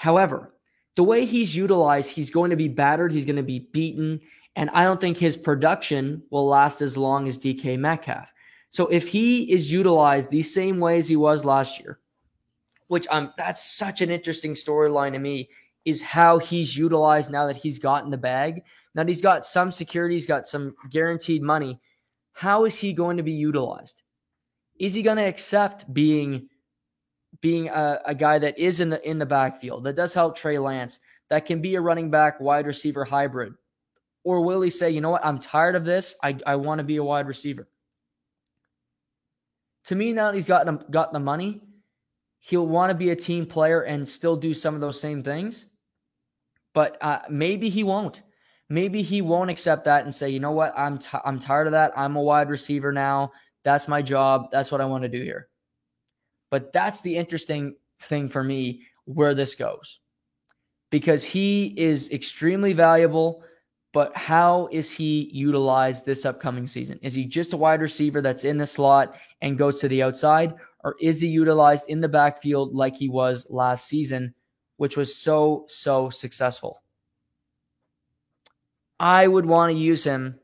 However, 0.00 0.54
the 0.96 1.04
way 1.04 1.26
he's 1.26 1.54
utilized, 1.54 2.10
he's 2.10 2.30
going 2.30 2.48
to 2.48 2.56
be 2.56 2.68
battered, 2.68 3.12
he's 3.12 3.26
going 3.26 3.36
to 3.36 3.42
be 3.42 3.68
beaten, 3.70 4.18
and 4.56 4.70
I 4.70 4.82
don't 4.82 4.98
think 4.98 5.18
his 5.18 5.36
production 5.36 6.22
will 6.30 6.48
last 6.48 6.80
as 6.80 6.96
long 6.96 7.28
as 7.28 7.36
DK 7.36 7.78
Metcalf. 7.78 8.32
So 8.70 8.86
if 8.86 9.06
he 9.06 9.52
is 9.52 9.70
utilized 9.70 10.30
the 10.30 10.42
same 10.42 10.80
way 10.80 10.96
as 10.96 11.06
he 11.06 11.16
was 11.16 11.44
last 11.44 11.78
year, 11.78 12.00
which 12.86 13.06
I'm 13.10 13.34
that's 13.36 13.62
such 13.62 14.00
an 14.00 14.10
interesting 14.10 14.54
storyline 14.54 15.12
to 15.12 15.18
me 15.18 15.50
is 15.84 16.00
how 16.00 16.38
he's 16.38 16.74
utilized 16.74 17.30
now 17.30 17.46
that 17.46 17.56
he's 17.58 17.78
gotten 17.78 18.10
the 18.10 18.16
bag. 18.16 18.62
Now 18.94 19.02
that 19.02 19.08
he's 19.08 19.20
got 19.20 19.44
some 19.44 19.70
security, 19.70 20.14
he's 20.14 20.26
got 20.26 20.46
some 20.46 20.74
guaranteed 20.88 21.42
money. 21.42 21.78
How 22.32 22.64
is 22.64 22.78
he 22.78 22.94
going 22.94 23.18
to 23.18 23.22
be 23.22 23.32
utilized? 23.32 24.00
Is 24.78 24.94
he 24.94 25.02
going 25.02 25.18
to 25.18 25.28
accept 25.28 25.92
being 25.92 26.48
being 27.40 27.68
a, 27.68 28.00
a, 28.04 28.14
guy 28.14 28.38
that 28.38 28.58
is 28.58 28.80
in 28.80 28.90
the 28.90 29.08
in 29.08 29.18
the 29.18 29.26
backfield 29.26 29.84
that 29.84 29.96
does 29.96 30.12
help 30.12 30.36
Trey 30.36 30.58
Lance, 30.58 31.00
that 31.28 31.46
can 31.46 31.62
be 31.62 31.76
a 31.76 31.80
running 31.80 32.10
back 32.10 32.40
wide 32.40 32.66
receiver 32.66 33.04
hybrid? 33.04 33.54
Or 34.24 34.42
will 34.42 34.60
he 34.60 34.70
say, 34.70 34.90
you 34.90 35.00
know 35.00 35.10
what, 35.10 35.24
I'm 35.24 35.38
tired 35.38 35.74
of 35.74 35.84
this. 35.84 36.14
I, 36.22 36.38
I 36.46 36.56
want 36.56 36.78
to 36.78 36.84
be 36.84 36.96
a 36.96 37.04
wide 37.04 37.26
receiver. 37.26 37.68
To 39.84 39.94
me, 39.94 40.12
now 40.12 40.26
that 40.26 40.34
he's 40.34 40.48
gotten 40.48 40.84
got 40.90 41.12
the 41.12 41.20
money, 41.20 41.62
he'll 42.40 42.66
want 42.66 42.90
to 42.90 42.94
be 42.94 43.10
a 43.10 43.16
team 43.16 43.46
player 43.46 43.82
and 43.82 44.06
still 44.06 44.36
do 44.36 44.52
some 44.52 44.74
of 44.74 44.80
those 44.80 45.00
same 45.00 45.22
things. 45.22 45.66
But 46.74 46.98
uh, 47.00 47.20
maybe 47.28 47.68
he 47.70 47.84
won't. 47.84 48.22
Maybe 48.68 49.02
he 49.02 49.20
won't 49.20 49.50
accept 49.50 49.84
that 49.86 50.04
and 50.04 50.14
say, 50.14 50.30
you 50.30 50.38
know 50.38 50.52
what, 50.52 50.72
I'm 50.76 50.98
t- 50.98 51.18
I'm 51.24 51.40
tired 51.40 51.66
of 51.66 51.72
that. 51.72 51.92
I'm 51.96 52.14
a 52.14 52.22
wide 52.22 52.50
receiver 52.50 52.92
now. 52.92 53.32
That's 53.64 53.88
my 53.88 54.00
job. 54.00 54.50
That's 54.52 54.70
what 54.70 54.80
I 54.80 54.84
want 54.84 55.02
to 55.02 55.08
do 55.08 55.22
here. 55.22 55.49
But 56.50 56.72
that's 56.72 57.00
the 57.00 57.16
interesting 57.16 57.76
thing 58.02 58.28
for 58.28 58.42
me 58.42 58.82
where 59.04 59.34
this 59.34 59.54
goes. 59.54 60.00
Because 60.90 61.24
he 61.24 61.66
is 61.76 62.10
extremely 62.10 62.72
valuable, 62.72 63.42
but 63.92 64.16
how 64.16 64.68
is 64.72 64.90
he 64.90 65.30
utilized 65.32 66.04
this 66.04 66.24
upcoming 66.24 66.66
season? 66.66 66.98
Is 67.02 67.14
he 67.14 67.24
just 67.24 67.52
a 67.52 67.56
wide 67.56 67.80
receiver 67.80 68.20
that's 68.20 68.44
in 68.44 68.58
the 68.58 68.66
slot 68.66 69.16
and 69.40 69.56
goes 69.56 69.80
to 69.80 69.88
the 69.88 70.02
outside? 70.02 70.54
Or 70.82 70.96
is 71.00 71.20
he 71.20 71.28
utilized 71.28 71.88
in 71.88 72.00
the 72.00 72.08
backfield 72.08 72.74
like 72.74 72.96
he 72.96 73.08
was 73.08 73.46
last 73.50 73.86
season 73.86 74.34
which 74.80 74.96
was 74.96 75.14
so, 75.14 75.66
so 75.68 76.08
successful. 76.08 76.80
I 78.98 79.28
would 79.28 79.44
want 79.44 79.70
to 79.70 79.76
use 79.76 80.02
him 80.04 80.40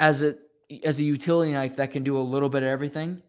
as 0.00 0.22
a 0.22 0.36
as 0.82 0.98
a 0.98 1.02
utility 1.02 1.52
knife 1.52 1.76
that 1.76 1.90
can 1.90 2.02
do 2.04 2.16
a 2.16 2.24
little 2.24 2.48
bit 2.48 2.62
of 2.62 2.70
everything. 2.70 3.20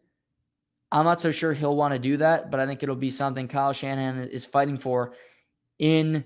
I'm 0.96 1.04
not 1.04 1.20
so 1.20 1.30
sure 1.34 1.52
he'll 1.52 1.76
want 1.76 1.94
to 1.94 2.00
do 2.00 2.16
that, 2.18 2.50
but 2.50 2.62
I 2.62 2.66
think 2.66 2.82
it'll 2.82 2.96
be 2.96 3.12
something 3.12 3.50
Kyle 3.50 3.74
Shanahan 3.74 4.30
is 4.30 4.46
fighting 4.46 4.78
for 4.78 5.12
in 5.78 6.24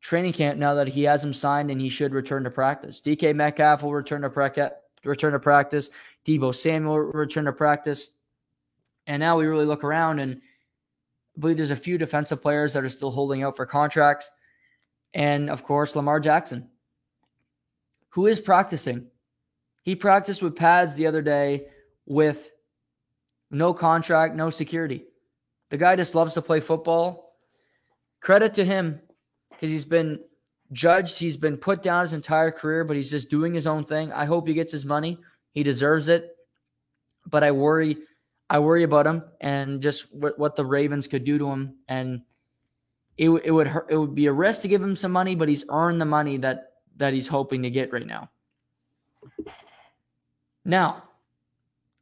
training 0.00 0.32
camp 0.32 0.58
now 0.58 0.72
that 0.72 0.88
he 0.88 1.02
has 1.02 1.22
him 1.22 1.34
signed 1.34 1.70
and 1.70 1.78
he 1.78 1.90
should 1.90 2.14
return 2.14 2.44
to 2.44 2.50
practice. 2.50 3.02
DK 3.02 3.34
Metcalf 3.34 3.82
will 3.82 3.92
return 3.92 4.22
to 4.22 4.30
practice. 4.30 4.70
Return 5.04 5.34
to 5.34 5.38
practice. 5.38 5.90
Deebo 6.26 6.54
Samuel 6.54 6.98
return 6.98 7.44
to 7.44 7.52
practice. 7.52 8.14
And 9.06 9.20
now 9.20 9.36
we 9.38 9.44
really 9.44 9.66
look 9.66 9.84
around 9.84 10.18
and 10.18 10.40
I 11.36 11.40
believe 11.40 11.58
there's 11.58 11.68
a 11.68 11.76
few 11.76 11.98
defensive 11.98 12.40
players 12.40 12.72
that 12.72 12.84
are 12.84 12.88
still 12.88 13.10
holding 13.10 13.42
out 13.42 13.54
for 13.54 13.66
contracts. 13.66 14.30
And 15.12 15.50
of 15.50 15.62
course, 15.62 15.94
Lamar 15.94 16.20
Jackson, 16.20 16.70
who 18.08 18.26
is 18.26 18.40
practicing. 18.40 19.08
He 19.82 19.94
practiced 19.94 20.40
with 20.40 20.56
pads 20.56 20.94
the 20.94 21.06
other 21.06 21.20
day 21.20 21.66
with 22.06 22.48
no 23.50 23.74
contract, 23.74 24.34
no 24.34 24.50
security. 24.50 25.04
The 25.70 25.76
guy 25.76 25.96
just 25.96 26.14
loves 26.14 26.34
to 26.34 26.42
play 26.42 26.60
football. 26.60 27.36
Credit 28.20 28.52
to 28.54 28.64
him 28.64 29.00
because 29.50 29.70
he's 29.70 29.84
been 29.84 30.20
judged, 30.72 31.18
he's 31.18 31.36
been 31.36 31.56
put 31.56 31.82
down 31.82 32.02
his 32.02 32.12
entire 32.12 32.50
career, 32.50 32.84
but 32.84 32.96
he's 32.96 33.10
just 33.10 33.30
doing 33.30 33.54
his 33.54 33.66
own 33.66 33.84
thing. 33.84 34.12
I 34.12 34.24
hope 34.24 34.46
he 34.46 34.54
gets 34.54 34.72
his 34.72 34.84
money. 34.84 35.18
He 35.52 35.62
deserves 35.62 36.08
it. 36.08 36.36
But 37.26 37.44
I 37.44 37.50
worry 37.52 37.98
I 38.48 38.58
worry 38.58 38.82
about 38.82 39.06
him 39.06 39.22
and 39.40 39.80
just 39.80 40.12
what, 40.12 40.36
what 40.36 40.56
the 40.56 40.66
Ravens 40.66 41.06
could 41.06 41.24
do 41.24 41.38
to 41.38 41.48
him 41.48 41.76
and 41.86 42.22
it, 43.16 43.30
it 43.44 43.50
would 43.52 43.68
hurt, 43.68 43.86
it 43.90 43.96
would 43.96 44.14
be 44.14 44.26
a 44.26 44.32
risk 44.32 44.62
to 44.62 44.68
give 44.68 44.82
him 44.82 44.96
some 44.96 45.12
money, 45.12 45.36
but 45.36 45.48
he's 45.48 45.64
earned 45.68 46.00
the 46.00 46.06
money 46.06 46.36
that 46.38 46.72
that 46.96 47.14
he's 47.14 47.28
hoping 47.28 47.62
to 47.62 47.70
get 47.70 47.92
right 47.92 48.06
now. 48.06 48.28
Now, 50.64 51.04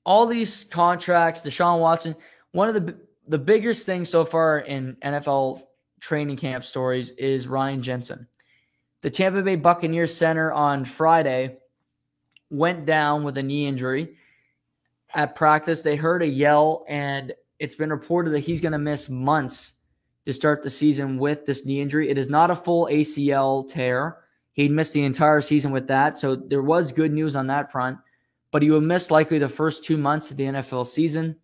all 0.09 0.27
these 0.27 0.65
contracts, 0.65 1.43
Deshaun 1.43 1.81
Watson, 1.81 2.17
one 2.53 2.67
of 2.67 2.75
the 2.75 2.97
the 3.29 3.37
biggest 3.37 3.85
things 3.85 4.09
so 4.09 4.25
far 4.25 4.61
in 4.61 4.97
NFL 5.05 5.65
training 6.01 6.39
camp 6.39 6.65
stories 6.65 7.11
is 7.11 7.47
Ryan 7.47 7.83
Jensen. 7.83 8.27
The 9.03 9.11
Tampa 9.11 9.43
Bay 9.43 9.57
Buccaneers 9.57 10.17
center 10.17 10.51
on 10.51 10.87
Friday 10.87 11.59
went 12.49 12.87
down 12.87 13.23
with 13.23 13.37
a 13.37 13.43
knee 13.43 13.67
injury 13.67 14.17
at 15.15 15.37
practice. 15.37 15.83
They 15.83 15.95
heard 15.95 16.23
a 16.23 16.27
yell, 16.27 16.87
and 16.89 17.35
it's 17.59 17.75
been 17.75 17.91
reported 17.91 18.31
that 18.31 18.39
he's 18.39 18.63
going 18.63 18.73
to 18.73 18.79
miss 18.79 19.11
months 19.11 19.75
to 20.25 20.33
start 20.33 20.63
the 20.63 20.71
season 20.71 21.19
with 21.19 21.45
this 21.45 21.67
knee 21.67 21.83
injury. 21.83 22.09
It 22.09 22.17
is 22.17 22.31
not 22.31 22.51
a 22.51 22.57
full 22.57 22.89
ACL 22.91 23.69
tear. 23.69 24.21
He'd 24.53 24.71
missed 24.71 24.95
the 24.95 25.05
entire 25.05 25.43
season 25.43 25.71
with 25.71 25.87
that. 25.89 26.17
So 26.17 26.35
there 26.35 26.63
was 26.63 26.93
good 26.93 27.13
news 27.13 27.37
on 27.37 27.47
that 27.49 27.71
front, 27.71 27.99
but 28.51 28.63
he 28.63 28.71
would 28.71 28.83
miss 28.83 29.11
likely 29.11 29.39
the 29.39 29.49
first 29.49 29.85
two 29.85 29.97
months 29.97 30.31
of 30.31 30.37
the 30.37 30.45
NFL 30.45 30.87
season. 30.87 31.37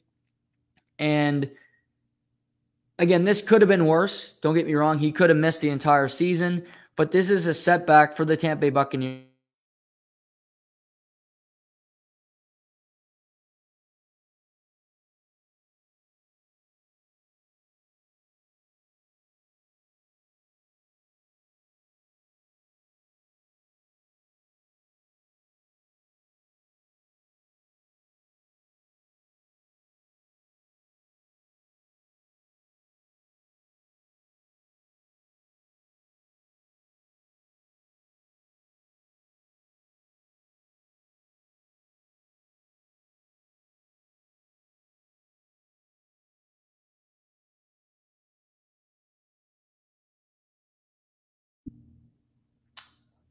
And 0.99 1.51
again, 2.99 3.25
this 3.25 3.43
could 3.43 3.61
have 3.61 3.69
been 3.69 3.87
worse. 3.87 4.35
Don't 4.41 4.55
get 4.55 4.67
me 4.67 4.75
wrong. 4.75 4.99
He 4.99 5.13
could 5.13 5.31
have 5.31 5.39
missed 5.39 5.61
the 5.61 5.71
entire 5.71 6.09
season, 6.09 6.65
but 6.97 7.11
this 7.11 7.31
is 7.31 7.47
a 7.47 7.55
setback 7.55 8.17
for 8.17 8.25
the 8.25 8.37
Tampa 8.37 8.63
Bay 8.63 8.71
Buccaneers. 8.71 9.34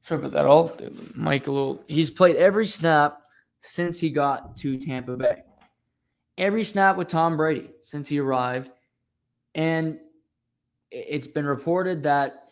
Sorry 0.03 0.19
about 0.19 0.33
that. 0.33 0.45
All 0.45 0.77
Michael, 1.15 1.81
he's 1.87 2.09
played 2.09 2.35
every 2.35 2.67
snap 2.67 3.21
since 3.61 3.99
he 3.99 4.09
got 4.09 4.57
to 4.57 4.77
Tampa 4.77 5.15
Bay. 5.15 5.43
Every 6.37 6.63
snap 6.63 6.97
with 6.97 7.07
Tom 7.07 7.37
Brady 7.37 7.69
since 7.83 8.09
he 8.09 8.19
arrived. 8.19 8.69
And 9.55 9.99
it's 10.91 11.27
been 11.27 11.45
reported 11.45 12.03
that 12.03 12.49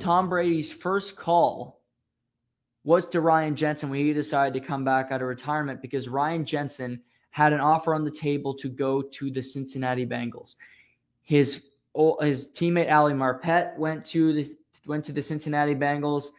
Tom 0.00 0.28
Brady's 0.28 0.72
first 0.72 1.16
call 1.16 1.80
was 2.84 3.08
to 3.10 3.20
Ryan 3.20 3.54
Jensen 3.54 3.90
when 3.90 4.00
he 4.00 4.12
decided 4.12 4.58
to 4.58 4.66
come 4.66 4.84
back 4.84 5.10
out 5.10 5.22
of 5.22 5.28
retirement 5.28 5.82
because 5.82 6.08
Ryan 6.08 6.44
Jensen 6.44 7.00
had 7.30 7.52
an 7.52 7.60
offer 7.60 7.94
on 7.94 8.04
the 8.04 8.10
table 8.10 8.54
to 8.54 8.68
go 8.68 9.02
to 9.02 9.30
the 9.30 9.42
Cincinnati 9.42 10.06
Bengals. 10.06 10.56
His 11.22 11.66
his 12.20 12.46
teammate 12.48 12.90
Ali 12.90 13.12
Marpet 13.12 13.76
went 13.76 14.04
to 14.06 14.32
the 14.32 14.56
went 14.86 15.04
to 15.04 15.12
the 15.12 15.22
Cincinnati 15.22 15.74
Bengals 15.74 16.30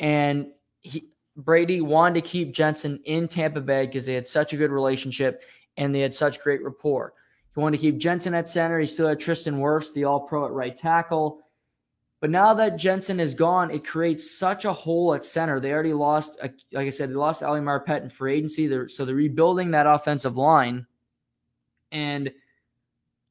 and 0.00 0.48
he, 0.80 1.08
Brady 1.36 1.80
wanted 1.80 2.22
to 2.22 2.28
keep 2.28 2.52
Jensen 2.52 3.00
in 3.04 3.28
Tampa 3.28 3.60
Bay 3.60 3.86
because 3.86 4.06
they 4.06 4.14
had 4.14 4.28
such 4.28 4.52
a 4.52 4.56
good 4.56 4.70
relationship 4.70 5.42
and 5.76 5.94
they 5.94 6.00
had 6.00 6.14
such 6.14 6.40
great 6.40 6.62
rapport. 6.62 7.12
He 7.54 7.60
wanted 7.60 7.78
to 7.78 7.80
keep 7.80 7.98
Jensen 7.98 8.34
at 8.34 8.48
center. 8.48 8.78
He 8.78 8.86
still 8.86 9.08
had 9.08 9.20
Tristan 9.20 9.58
Wirfs, 9.58 9.92
the 9.92 10.04
all 10.04 10.20
pro 10.20 10.44
at 10.44 10.52
right 10.52 10.76
tackle. 10.76 11.40
But 12.20 12.30
now 12.30 12.54
that 12.54 12.76
Jensen 12.76 13.20
is 13.20 13.34
gone, 13.34 13.70
it 13.70 13.86
creates 13.86 14.30
such 14.30 14.64
a 14.64 14.72
hole 14.72 15.14
at 15.14 15.24
center. 15.24 15.60
They 15.60 15.72
already 15.72 15.92
lost, 15.92 16.38
like 16.40 16.86
I 16.86 16.90
said, 16.90 17.10
they 17.10 17.14
lost 17.14 17.42
Ali 17.42 17.60
Marpet 17.60 18.02
in 18.02 18.10
free 18.10 18.34
agency. 18.34 18.66
They're, 18.66 18.88
so 18.88 19.04
they're 19.04 19.14
rebuilding 19.14 19.70
that 19.72 19.86
offensive 19.86 20.36
line. 20.36 20.86
And 21.92 22.32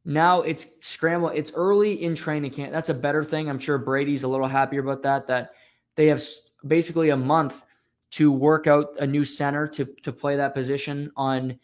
now 0.06 0.42
it's 0.42 0.68
scramble. 0.82 1.30
It's 1.30 1.52
early 1.56 2.04
in 2.04 2.14
training 2.14 2.52
camp. 2.52 2.72
That's 2.72 2.90
a 2.90 2.94
better 2.94 3.24
thing. 3.24 3.50
I'm 3.50 3.60
sure 3.60 3.78
Brady's 3.78 4.24
a 4.24 4.28
little 4.28 4.48
happier 4.48 4.82
about 4.82 5.02
that, 5.04 5.28
that 5.28 5.52
they 5.96 6.08
have 6.08 6.24
basically 6.68 7.10
a 7.10 7.18
month 7.18 7.64
to 8.12 8.32
work 8.32 8.68
out 8.68 8.96
a 9.00 9.08
new 9.08 9.26
center 9.26 9.68
to 9.68 9.86
to 10.04 10.12
play 10.12 10.36
that 10.36 10.54
position 10.54 11.12
on 11.16 11.60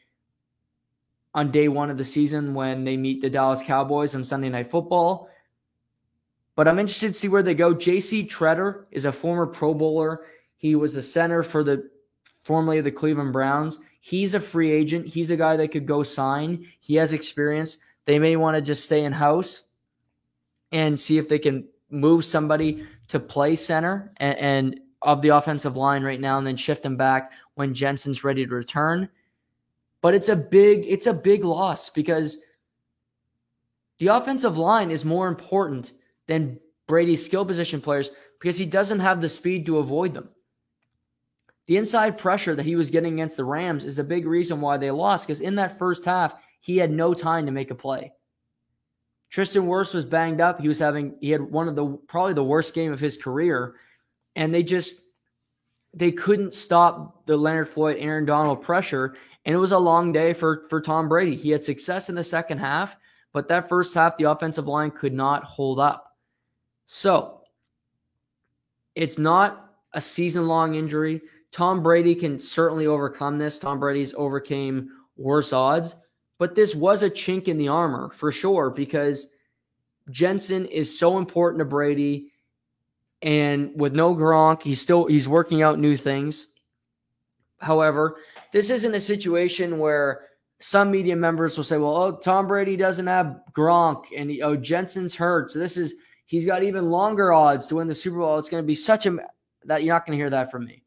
on 1.34 1.52
day 1.52 1.68
one 1.68 1.90
of 1.90 1.98
the 1.98 2.06
season 2.06 2.54
when 2.54 2.84
they 2.84 2.98
meet 2.98 3.22
the 3.22 3.30
Dallas 3.30 3.62
Cowboys 3.62 4.16
on 4.16 4.24
Sunday 4.24 4.50
Night 4.50 4.68
Football. 4.68 5.30
But 6.56 6.68
I'm 6.68 6.80
interested 6.80 7.14
to 7.14 7.20
see 7.20 7.28
where 7.28 7.44
they 7.44 7.54
go. 7.54 7.74
J.C. 7.74 8.28
Tretter 8.28 8.86
is 8.92 9.06
a 9.06 9.12
former 9.12 9.46
Pro 9.46 9.74
Bowler. 9.74 10.26
He 10.58 10.76
was 10.76 10.96
a 10.96 11.02
center 11.02 11.44
for 11.44 11.64
the 11.64 11.90
formerly 12.42 12.80
of 12.80 12.84
the 12.84 12.92
Cleveland 12.92 13.32
Browns. 13.32 13.80
He's 14.02 14.34
a 14.34 14.40
free 14.40 14.72
agent. 14.72 15.06
He's 15.06 15.30
a 15.30 15.38
guy 15.38 15.56
that 15.56 15.70
could 15.70 15.86
go 15.86 16.04
sign. 16.04 16.66
He 16.80 16.96
has 16.96 17.14
experience. 17.14 17.78
They 18.06 18.18
may 18.18 18.36
want 18.36 18.56
to 18.56 18.62
just 18.62 18.84
stay 18.84 19.06
in 19.06 19.14
house 19.14 19.70
and 20.72 21.00
see 21.00 21.18
if 21.18 21.30
they 21.30 21.40
can 21.40 21.68
move 21.90 22.26
somebody 22.26 22.86
to 23.10 23.20
play 23.20 23.56
center 23.56 24.12
and, 24.18 24.38
and 24.38 24.80
of 25.02 25.22
the 25.22 25.30
offensive 25.30 25.78
line 25.78 26.04
right 26.04 26.20
now 26.20 26.38
and 26.38 26.46
then 26.46 26.58
shift 26.58 26.84
them 26.84 26.98
back 26.98 27.32
when 27.56 27.74
Jensen's 27.74 28.24
ready 28.24 28.46
to 28.46 28.54
return. 28.54 29.10
But 30.02 30.14
it's 30.14 30.30
a 30.30 30.36
big 30.36 30.86
it's 30.88 31.08
a 31.08 31.14
big 31.14 31.44
loss 31.44 31.90
because 31.90 32.38
the 33.98 34.08
offensive 34.08 34.58
line 34.58 34.92
is 34.92 35.04
more 35.04 35.28
important 35.28 35.94
than 36.28 36.60
Brady's 36.88 37.26
skill 37.26 37.46
position 37.46 37.82
players 37.82 38.12
because 38.40 38.58
he 38.58 38.66
doesn't 38.66 39.00
have 39.00 39.22
the 39.22 39.30
speed 39.30 39.66
to 39.66 39.80
avoid 39.80 40.14
them. 40.14 40.30
The 41.66 41.78
inside 41.78 42.18
pressure 42.18 42.56
that 42.56 42.66
he 42.66 42.76
was 42.76 42.90
getting 42.90 43.14
against 43.14 43.38
the 43.38 43.46
Rams 43.46 43.86
is 43.86 44.00
a 44.00 44.04
big 44.04 44.26
reason 44.26 44.62
why 44.62 44.78
they 44.78 44.90
lost 44.90 45.28
because 45.28 45.42
in 45.42 45.56
that 45.56 45.78
first 45.78 46.06
half, 46.06 46.34
he 46.62 46.78
had 46.78 46.92
no 46.92 47.14
time 47.14 47.46
to 47.46 47.52
make 47.52 47.72
a 47.72 47.76
play. 47.76 48.14
Tristan 49.30 49.64
Wirfs 49.64 49.94
was 49.94 50.06
banged 50.06 50.42
up. 50.42 50.60
He 50.60 50.68
was 50.68 50.80
having 50.80 51.16
he 51.22 51.30
had 51.30 51.42
one 51.42 51.68
of 51.68 51.76
the 51.76 51.86
probably 52.08 52.34
the 52.34 52.44
worst 52.44 52.74
game 52.74 52.92
of 52.92 53.00
his 53.00 53.18
career 53.18 53.76
and 54.40 54.54
they 54.54 54.64
just 54.64 55.02
they 55.94 56.12
couldn't 56.12 56.54
stop 56.54 57.26
the 57.26 57.36
Leonard 57.36 57.68
Floyd, 57.68 57.98
Aaron 58.00 58.26
Donald 58.26 58.62
pressure, 58.62 59.16
and 59.44 59.54
it 59.54 59.58
was 59.58 59.74
a 59.74 59.78
long 59.78 60.14
day 60.14 60.34
for 60.34 60.66
for 60.70 60.82
Tom 60.82 61.10
Brady. 61.10 61.36
He 61.36 61.50
had 61.50 61.64
success 61.64 62.10
in 62.10 62.16
the 62.16 62.24
second 62.24 62.58
half, 62.60 62.96
but 63.34 63.50
that 63.50 63.68
first 63.68 63.94
half 63.94 64.18
the 64.18 64.32
offensive 64.32 64.66
line 64.66 64.92
could 64.92 65.14
not 65.14 65.44
hold 65.44 65.78
up. 65.78 66.16
So, 66.88 67.42
it's 68.96 69.20
not 69.20 69.76
a 69.94 70.00
season-long 70.00 70.76
injury. 70.76 71.22
Tom 71.52 71.84
Brady 71.84 72.16
can 72.16 72.40
certainly 72.40 72.88
overcome 72.88 73.38
this. 73.38 73.60
Tom 73.60 73.80
Brady's 73.80 74.14
overcame 74.14 74.90
worse 75.18 75.52
odds, 75.52 75.96
but 76.38 76.56
this 76.56 76.76
was 76.76 77.04
a 77.04 77.10
chink 77.10 77.50
in 77.50 77.58
the 77.58 77.68
armor 77.68 78.10
for 78.16 78.32
sure 78.32 78.70
because 78.70 79.32
Jensen 80.10 80.66
is 80.68 80.98
so 80.98 81.18
important 81.18 81.60
to 81.60 81.66
Brady. 81.66 82.29
And 83.22 83.72
with 83.76 83.94
no 83.94 84.16
Gronk, 84.16 84.62
he's 84.62 84.80
still 84.80 85.06
he's 85.06 85.28
working 85.28 85.62
out 85.62 85.80
new 85.80 85.98
things. 85.98 86.48
However, 87.60 88.18
this 88.54 88.70
isn't 88.70 88.96
a 88.96 89.02
situation 89.02 89.80
where 89.80 90.30
some 90.60 90.92
media 90.92 91.16
members 91.16 91.56
will 91.56 91.64
say, 91.64 91.78
well, 91.78 91.96
oh, 91.96 92.18
Tom 92.18 92.48
Brady 92.48 92.76
doesn't 92.76 93.08
have 93.08 93.40
Gronk 93.54 94.06
and 94.16 94.32
oh, 94.42 94.56
Jensen's 94.56 95.16
hurt. 95.16 95.52
So 95.52 95.60
this 95.60 95.78
is, 95.78 95.94
he's 96.26 96.46
got 96.46 96.64
even 96.64 96.90
longer 96.90 97.32
odds 97.32 97.68
to 97.68 97.76
win 97.76 97.88
the 97.88 97.96
Super 97.96 98.18
Bowl. 98.18 98.38
It's 98.38 98.50
going 98.50 98.64
to 98.64 98.68
be 98.68 98.76
such 98.76 99.06
a, 99.06 99.18
that 99.66 99.84
you're 99.84 99.96
not 99.96 100.06
going 100.06 100.18
to 100.18 100.22
hear 100.22 100.30
that 100.30 100.52
from 100.52 100.66
me. 100.66 100.84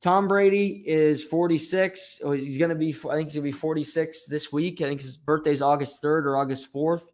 Tom 0.00 0.28
Brady 0.28 0.84
is 0.86 1.24
46. 1.24 2.20
Oh, 2.24 2.32
he's 2.32 2.58
going 2.58 2.68
to 2.68 2.76
be, 2.76 2.90
I 2.90 3.16
think 3.16 3.28
he's 3.28 3.40
going 3.40 3.50
to 3.50 3.52
be 3.52 3.52
46 3.52 4.26
this 4.26 4.52
week. 4.52 4.80
I 4.80 4.84
think 4.84 5.00
his 5.00 5.16
birthday 5.16 5.52
is 5.52 5.62
August 5.62 6.02
3rd 6.02 6.24
or 6.26 6.36
August 6.36 6.72
4th. 6.72 7.04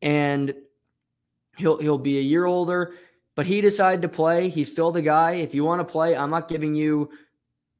And 0.00 0.54
he'll, 1.56 1.76
he'll 1.78 1.98
be 1.98 2.18
a 2.18 2.22
year 2.22 2.46
older, 2.46 2.94
but 3.38 3.46
he 3.46 3.60
decided 3.60 4.02
to 4.02 4.08
play. 4.08 4.48
He's 4.48 4.68
still 4.68 4.90
the 4.90 5.00
guy. 5.00 5.34
If 5.34 5.54
you 5.54 5.62
want 5.62 5.78
to 5.78 5.84
play, 5.84 6.16
I'm 6.16 6.28
not 6.28 6.48
giving 6.48 6.74
you 6.74 7.08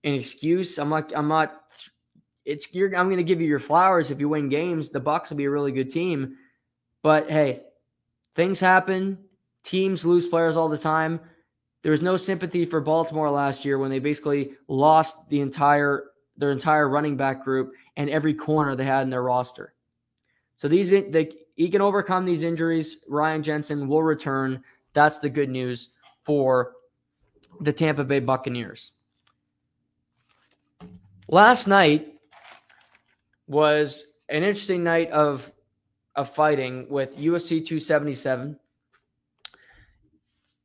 an 0.04 0.14
excuse. 0.14 0.78
I'm 0.78 0.88
not, 0.88 1.12
I'm 1.16 1.26
not, 1.26 1.62
it's, 2.44 2.72
you're, 2.72 2.96
I'm 2.96 3.08
going 3.08 3.16
to 3.16 3.24
give 3.24 3.40
you 3.40 3.48
your 3.48 3.58
flowers. 3.58 4.12
If 4.12 4.20
you 4.20 4.28
win 4.28 4.48
games, 4.48 4.90
the 4.90 5.00
Bucks 5.00 5.30
will 5.30 5.36
be 5.36 5.46
a 5.46 5.50
really 5.50 5.72
good 5.72 5.90
team. 5.90 6.36
But 7.02 7.28
hey, 7.28 7.62
things 8.36 8.60
happen. 8.60 9.18
Teams 9.64 10.04
lose 10.04 10.28
players 10.28 10.56
all 10.56 10.68
the 10.68 10.78
time. 10.78 11.18
There 11.82 11.90
was 11.90 12.02
no 12.02 12.16
sympathy 12.16 12.64
for 12.64 12.80
Baltimore 12.80 13.28
last 13.28 13.64
year 13.64 13.78
when 13.78 13.90
they 13.90 13.98
basically 13.98 14.52
lost 14.68 15.28
the 15.28 15.40
entire 15.40 16.04
their 16.36 16.52
entire 16.52 16.88
running 16.88 17.16
back 17.16 17.42
group 17.42 17.72
and 17.96 18.08
every 18.08 18.32
corner 18.32 18.76
they 18.76 18.84
had 18.84 19.02
in 19.02 19.10
their 19.10 19.24
roster. 19.24 19.74
So 20.56 20.68
these 20.68 20.90
they 20.90 21.32
he 21.56 21.68
can 21.68 21.80
overcome 21.80 22.24
these 22.24 22.44
injuries. 22.44 23.04
Ryan 23.08 23.42
Jensen 23.42 23.88
will 23.88 24.04
return. 24.04 24.62
That's 24.92 25.18
the 25.18 25.30
good 25.30 25.48
news 25.48 25.90
for 26.24 26.72
the 27.60 27.72
Tampa 27.72 28.04
Bay 28.04 28.20
Buccaneers. 28.20 28.92
Last 31.28 31.66
night 31.66 32.14
was 33.46 34.04
an 34.28 34.42
interesting 34.42 34.84
night 34.84 35.10
of 35.10 35.50
of 36.16 36.34
fighting 36.34 36.86
with 36.90 37.16
UFC 37.16 37.64
277. 37.64 38.58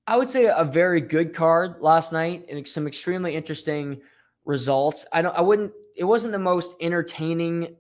I 0.08 0.18
would 0.18 0.30
say 0.30 0.46
a 0.46 0.66
very 0.66 1.00
good 1.00 1.34
card 1.34 1.76
last 1.80 2.12
night 2.12 2.46
and 2.50 2.68
some 2.68 2.88
extremely 2.88 3.36
interesting 3.36 4.02
results. 4.46 5.06
I 5.14 5.22
don't 5.22 5.36
I 5.36 5.42
wouldn't 5.42 5.72
it 5.96 6.04
wasn't 6.04 6.34
the 6.34 6.40
most 6.40 6.76
entertaining 6.82 7.76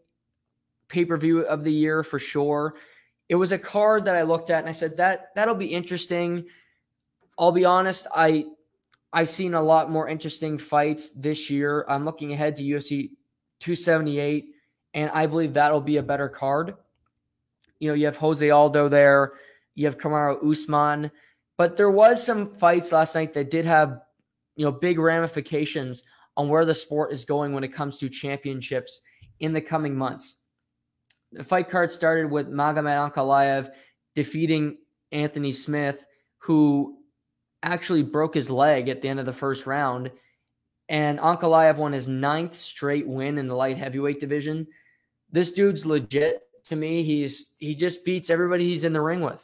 pay-per-view 0.87 1.39
of 1.41 1.63
the 1.63 1.71
year 1.71 2.03
for 2.03 2.19
sure. 2.19 2.75
It 3.33 3.37
was 3.37 3.51
a 3.51 3.57
card 3.57 4.05
that 4.05 4.15
I 4.15 4.21
looked 4.21 4.51
at 4.51 4.59
and 4.59 4.69
I 4.69 4.73
said 4.73 4.95
that 4.97 5.29
that'll 5.33 5.55
be 5.55 5.65
interesting. 5.65 6.45
I'll 7.39 7.51
be 7.51 7.65
honest, 7.65 8.05
I 8.15 8.45
I've 9.11 9.27
seen 9.27 9.55
a 9.55 9.61
lot 9.61 9.89
more 9.89 10.07
interesting 10.07 10.59
fights 10.59 11.09
this 11.09 11.49
year. 11.49 11.83
I'm 11.89 12.05
looking 12.05 12.31
ahead 12.31 12.55
to 12.57 12.61
UFC 12.61 13.09
278 13.59 14.53
and 14.93 15.09
I 15.09 15.25
believe 15.25 15.51
that'll 15.51 15.81
be 15.81 15.97
a 15.97 16.03
better 16.03 16.29
card. 16.29 16.75
You 17.79 17.87
know, 17.87 17.95
you 17.95 18.05
have 18.05 18.17
Jose 18.17 18.47
Aldo 18.47 18.87
there, 18.87 19.33
you 19.73 19.87
have 19.87 19.97
Kamaru 19.97 20.51
Usman. 20.51 21.09
But 21.57 21.75
there 21.75 21.89
was 21.89 22.23
some 22.23 22.45
fights 22.45 22.91
last 22.91 23.15
night 23.15 23.33
that 23.33 23.49
did 23.49 23.65
have, 23.65 24.01
you 24.57 24.63
know, 24.63 24.71
big 24.71 24.99
ramifications 24.99 26.03
on 26.37 26.49
where 26.49 26.65
the 26.65 26.75
sport 26.75 27.11
is 27.11 27.25
going 27.25 27.51
when 27.51 27.63
it 27.63 27.73
comes 27.73 27.97
to 27.97 28.09
championships 28.09 29.01
in 29.39 29.53
the 29.53 29.61
coming 29.61 29.97
months. 29.97 30.35
The 31.33 31.43
fight 31.43 31.69
card 31.69 31.91
started 31.91 32.29
with 32.29 32.49
Magomed 32.49 33.11
Ankalaev 33.11 33.71
defeating 34.15 34.77
Anthony 35.11 35.51
Smith, 35.51 36.05
who 36.37 36.97
actually 37.63 38.03
broke 38.03 38.35
his 38.35 38.51
leg 38.51 38.89
at 38.89 39.01
the 39.01 39.09
end 39.09 39.19
of 39.19 39.25
the 39.25 39.33
first 39.33 39.65
round. 39.65 40.11
And 40.89 41.17
Ankalaev 41.19 41.77
won 41.77 41.93
his 41.93 42.07
ninth 42.07 42.55
straight 42.55 43.07
win 43.07 43.37
in 43.37 43.47
the 43.47 43.55
light 43.55 43.77
heavyweight 43.77 44.19
division. 44.19 44.67
This 45.31 45.53
dude's 45.53 45.85
legit 45.85 46.43
to 46.65 46.75
me. 46.75 47.03
He's 47.03 47.55
he 47.57 47.73
just 47.73 48.05
beats 48.05 48.29
everybody 48.29 48.65
he's 48.69 48.83
in 48.83 48.93
the 48.93 49.01
ring 49.01 49.21
with, 49.21 49.43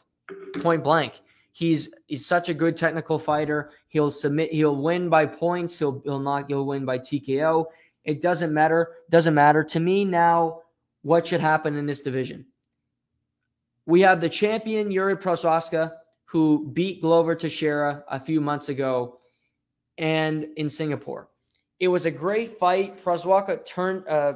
point 0.62 0.84
blank. 0.84 1.22
He's 1.52 1.94
he's 2.08 2.26
such 2.26 2.50
a 2.50 2.54
good 2.54 2.78
technical 2.78 3.18
fighter. 3.18 3.72
He'll 3.88 4.12
submit. 4.12 4.52
He'll 4.52 4.76
win 4.76 5.10
by 5.10 5.26
points. 5.26 5.80
He'll 5.80 6.02
he'll 6.04 6.20
not. 6.20 6.48
He'll 6.48 6.66
win 6.66 6.86
by 6.86 7.00
TKO. 7.00 7.66
It 8.04 8.22
doesn't 8.22 8.54
matter. 8.54 8.92
Doesn't 9.10 9.34
matter 9.34 9.64
to 9.64 9.80
me 9.80 10.06
now. 10.06 10.62
What 11.02 11.28
should 11.28 11.42
happen 11.42 11.76
in 11.76 11.86
this 11.86 12.02
division? 12.02 12.46
We 13.86 14.02
have 14.02 14.22
the 14.22 14.30
champion 14.30 14.92
Yuri 14.92 15.16
Prochazka 15.16 15.94
who 16.30 16.70
beat 16.74 17.02
Glover 17.02 17.34
Teixeira 17.34 18.04
a 18.08 18.20
few 18.20 18.40
months 18.40 18.70
ago, 18.70 19.18
and 19.98 20.46
in 20.58 20.70
Singapore. 20.70 21.28
It 21.80 21.88
was 21.88 22.06
a 22.06 22.12
great 22.12 22.60
fight. 22.60 23.04
Prochazka 23.04 23.66
turned 23.66 24.08
uh, 24.08 24.34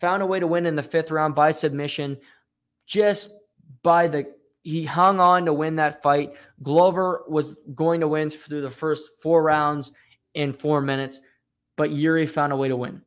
found 0.00 0.22
a 0.22 0.26
way 0.26 0.40
to 0.40 0.46
win 0.46 0.66
in 0.66 0.74
the 0.74 0.82
fifth 0.82 1.12
round 1.12 1.36
by 1.36 1.52
submission, 1.52 2.18
just 2.86 3.30
by 3.84 4.08
the 4.08 4.26
he 4.62 4.84
hung 4.84 5.20
on 5.20 5.44
to 5.44 5.52
win 5.52 5.76
that 5.76 6.02
fight. 6.02 6.34
Glover 6.64 7.22
was 7.28 7.56
going 7.76 8.00
to 8.00 8.08
win 8.08 8.28
through 8.28 8.62
the 8.62 8.70
first 8.70 9.10
four 9.22 9.44
rounds 9.44 9.92
in 10.34 10.52
four 10.52 10.80
minutes, 10.80 11.20
but 11.76 11.92
Yuri 11.92 12.26
found 12.26 12.52
a 12.52 12.56
way 12.56 12.66
to 12.66 12.76
win. 12.76 13.02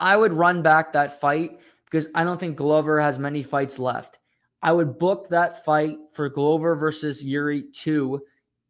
I 0.00 0.16
would 0.16 0.32
run 0.32 0.62
back 0.62 0.94
that 0.94 1.20
fight 1.20 1.58
because 1.90 2.08
I 2.14 2.24
don't 2.24 2.38
think 2.38 2.56
Glover 2.56 3.00
has 3.00 3.18
many 3.18 3.42
fights 3.42 3.78
left. 3.78 4.18
I 4.62 4.72
would 4.72 4.98
book 4.98 5.28
that 5.30 5.64
fight 5.64 5.98
for 6.12 6.28
Glover 6.28 6.74
versus 6.74 7.24
Yuri 7.24 7.62
2 7.72 8.20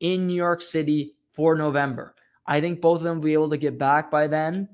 in 0.00 0.26
New 0.26 0.34
York 0.34 0.60
City 0.60 1.14
for 1.32 1.56
November. 1.56 2.14
I 2.46 2.60
think 2.60 2.80
both 2.80 2.98
of 2.98 3.04
them 3.04 3.16
will 3.16 3.24
be 3.24 3.32
able 3.32 3.50
to 3.50 3.56
get 3.56 3.78
back 3.78 4.10
by 4.10 4.26
then. 4.26 4.68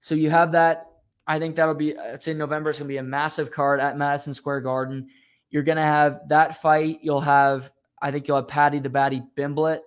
So 0.00 0.14
you 0.14 0.30
have 0.30 0.52
that. 0.52 0.90
I 1.26 1.38
think 1.38 1.56
that'll 1.56 1.74
be, 1.74 1.90
it's 1.90 2.28
in 2.28 2.36
November. 2.36 2.70
It's 2.70 2.78
going 2.78 2.88
to 2.88 2.92
be 2.92 2.98
a 2.98 3.02
massive 3.02 3.50
card 3.50 3.80
at 3.80 3.96
Madison 3.96 4.34
Square 4.34 4.62
Garden. 4.62 5.08
You're 5.50 5.62
going 5.62 5.76
to 5.76 5.82
have 5.82 6.20
that 6.28 6.60
fight. 6.60 6.98
You'll 7.02 7.20
have, 7.20 7.70
I 8.02 8.10
think 8.10 8.28
you'll 8.28 8.36
have 8.36 8.48
Paddy 8.48 8.78
the 8.78 8.90
Baddy 8.90 9.26
Pimblett 9.36 9.80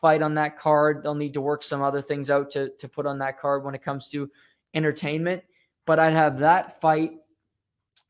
fight 0.00 0.22
on 0.22 0.34
that 0.34 0.58
card. 0.58 1.02
They'll 1.02 1.14
need 1.14 1.34
to 1.34 1.40
work 1.40 1.62
some 1.62 1.82
other 1.82 2.02
things 2.02 2.30
out 2.30 2.50
to, 2.52 2.70
to 2.78 2.88
put 2.88 3.06
on 3.06 3.18
that 3.18 3.38
card 3.38 3.64
when 3.64 3.74
it 3.74 3.82
comes 3.82 4.08
to 4.10 4.30
entertainment. 4.74 5.42
But 5.86 5.98
I'd 5.98 6.12
have 6.12 6.38
that 6.38 6.80
fight 6.80 7.12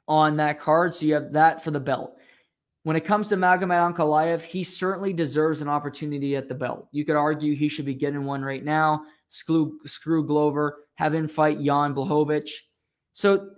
on 0.06 0.36
that 0.36 0.60
card. 0.60 0.94
So 0.94 1.06
you 1.06 1.14
have 1.14 1.32
that 1.32 1.62
for 1.62 1.70
the 1.70 1.80
belt. 1.80 2.16
When 2.82 2.96
it 2.96 3.04
comes 3.04 3.28
to 3.28 3.36
Magomed 3.36 3.94
Ankalaev, 3.94 4.42
he 4.42 4.62
certainly 4.62 5.12
deserves 5.12 5.62
an 5.62 5.68
opportunity 5.68 6.36
at 6.36 6.48
the 6.48 6.54
belt. 6.54 6.88
You 6.92 7.04
could 7.04 7.16
argue 7.16 7.54
he 7.54 7.68
should 7.68 7.86
be 7.86 7.94
getting 7.94 8.24
one 8.24 8.44
right 8.44 8.62
now. 8.62 9.04
Screw, 9.28 9.78
screw 9.86 10.26
Glover, 10.26 10.84
have 10.96 11.14
him 11.14 11.26
fight 11.26 11.56
Jan 11.56 11.94
Blachowicz. 11.94 12.50
So 13.14 13.52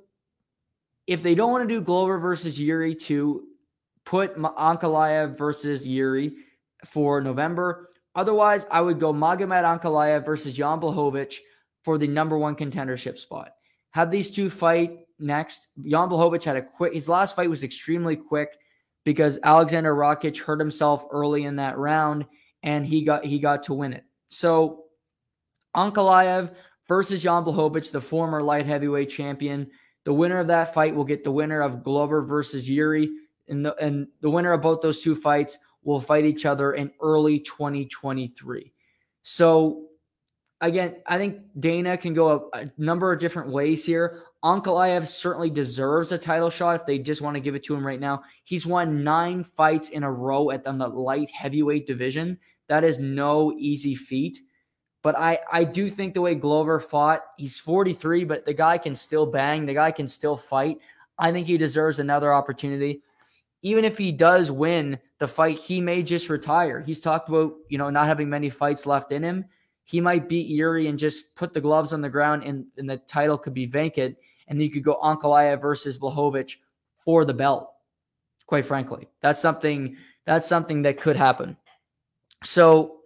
if 1.09 1.22
they 1.22 1.34
don't 1.34 1.51
want 1.51 1.68
to 1.68 1.74
do 1.74 1.80
Glover 1.80 2.18
versus 2.18 2.59
Yuri 2.59 2.94
to 2.94 3.47
put 4.07 4.36
Ankalaev 4.36 5.36
versus 5.36 5.86
Yuri 5.86 6.36
for 6.86 7.20
November. 7.20 7.90
Otherwise, 8.14 8.66
I 8.70 8.80
would 8.80 8.99
go 8.99 9.12
Magomed 9.12 9.80
Ankalaev 9.80 10.24
versus 10.24 10.57
Jan 10.57 10.80
Blachowicz 10.80 11.34
for 11.82 11.99
the 11.99 12.07
number 12.07 12.38
one 12.38 12.57
contendership 12.57 13.18
spot. 13.18 13.51
Have 13.90 14.11
these 14.11 14.30
two 14.30 14.49
fight 14.49 15.01
next. 15.18 15.68
Jan 15.80 16.08
Blachowicz 16.08 16.44
had 16.44 16.56
a 16.56 16.62
quick, 16.62 16.94
his 16.94 17.08
last 17.08 17.36
fight 17.36 17.50
was 17.50 17.62
extremely 17.64 18.16
quick 18.16 18.58
because 19.04 19.38
Alexander 19.42 19.94
Rakic 19.94 20.38
hurt 20.38 20.58
himself 20.58 21.06
early 21.10 21.44
in 21.44 21.56
that 21.56 21.78
round 21.78 22.26
and 22.62 22.84
he 22.84 23.04
got 23.04 23.24
he 23.24 23.38
got 23.38 23.62
to 23.64 23.74
win 23.74 23.92
it. 23.92 24.04
So 24.28 24.84
Ankalaev 25.76 26.54
versus 26.88 27.22
Jan 27.22 27.44
Blachowicz, 27.44 27.92
the 27.92 28.00
former 28.00 28.42
light 28.42 28.66
heavyweight 28.66 29.10
champion. 29.10 29.70
The 30.04 30.12
winner 30.12 30.38
of 30.38 30.46
that 30.48 30.72
fight 30.72 30.94
will 30.94 31.04
get 31.04 31.24
the 31.24 31.32
winner 31.32 31.60
of 31.60 31.82
Glover 31.82 32.22
versus 32.22 32.68
Yuri, 32.68 33.10
and 33.48 33.64
the, 33.64 33.74
and 33.76 34.08
the 34.20 34.30
winner 34.30 34.52
of 34.52 34.62
both 34.62 34.80
those 34.80 35.02
two 35.02 35.16
fights 35.16 35.58
will 35.82 36.00
fight 36.00 36.24
each 36.24 36.46
other 36.46 36.72
in 36.74 36.90
early 37.00 37.40
2023. 37.40 38.72
So, 39.22 39.86
again, 40.60 40.96
I 41.06 41.18
think 41.18 41.40
Dana 41.58 41.96
can 41.96 42.14
go 42.14 42.50
a, 42.52 42.58
a 42.58 42.72
number 42.78 43.12
of 43.12 43.20
different 43.20 43.50
ways 43.50 43.84
here. 43.84 44.22
Ankalaev 44.45 45.09
certainly 45.09 45.51
deserves 45.51 46.12
a 46.12 46.18
title 46.18 46.51
shot 46.51 46.80
if 46.80 46.87
they 46.87 46.99
just 46.99 47.22
want 47.22 47.34
to 47.34 47.41
give 47.41 47.55
it 47.55 47.64
to 47.64 47.74
him 47.74 47.87
right 47.87 48.01
now. 48.01 48.22
He's 48.45 48.66
won 48.66 49.03
nine 49.03 49.43
fights 49.43 49.91
in 49.91 50.03
a 50.03 50.12
row 50.12 50.51
at 50.51 50.64
the 50.64 50.72
light 50.72 51.30
heavyweight 51.30 51.87
division. 51.87 52.39
That 52.68 52.84
is 52.84 52.99
no 52.99 53.53
easy 53.57 53.95
feat. 53.95 54.41
But 55.03 55.16
I, 55.16 55.39
I 55.53 55.64
do 55.64 55.89
think 55.89 56.14
the 56.14 56.20
way 56.20 56.34
Glover 56.34 56.80
fought, 56.80 57.22
he's 57.37 57.59
43, 57.59 58.24
but 58.24 58.45
the 58.45 58.53
guy 58.53 58.76
can 58.76 58.95
still 58.95 59.24
bang. 59.24 59.64
The 59.64 59.74
guy 59.74 59.93
can 59.93 60.07
still 60.07 60.37
fight. 60.37 60.78
I 61.18 61.30
think 61.32 61.47
he 61.47 61.57
deserves 61.57 61.99
another 61.99 62.32
opportunity. 62.32 63.03
Even 63.62 63.84
if 63.84 63.97
he 63.97 64.12
does 64.12 64.51
win 64.51 64.99
the 65.18 65.28
fight, 65.28 65.59
he 65.59 65.80
may 65.80 66.03
just 66.03 66.28
retire. 66.28 66.80
He's 66.80 67.01
talked 67.01 67.28
about, 67.28 67.55
you 67.68 67.78
know, 67.78 67.89
not 67.89 68.09
having 68.09 68.28
many 68.28 68.51
fights 68.51 68.84
left 68.84 69.12
in 69.12 69.22
him. 69.22 69.45
He 69.84 70.01
might 70.01 70.28
beat 70.28 70.49
Yuri 70.49 70.89
and 70.89 70.99
just 70.99 71.37
put 71.37 71.53
the 71.53 71.61
gloves 71.61 71.93
on 71.93 72.01
the 72.01 72.11
ground 72.11 72.43
and, 72.43 72.66
and 72.76 72.91
the 72.91 72.97
title 72.99 73.39
could 73.39 73.55
be 73.55 73.66
vacant. 73.66 74.16
And 74.49 74.62
you 74.62 74.70
could 74.70 74.84
go 74.84 74.99
Ankalaev 75.03 75.61
versus 75.61 75.99
Blachowicz 75.99 76.57
for 77.05 77.24
the 77.24 77.34
belt. 77.34 77.72
Quite 78.47 78.66
frankly, 78.66 79.09
that's 79.22 79.40
something 79.40 79.97
that's 80.24 80.47
something 80.47 80.82
that 80.82 81.01
could 81.01 81.16
happen. 81.16 81.57
So 82.44 83.01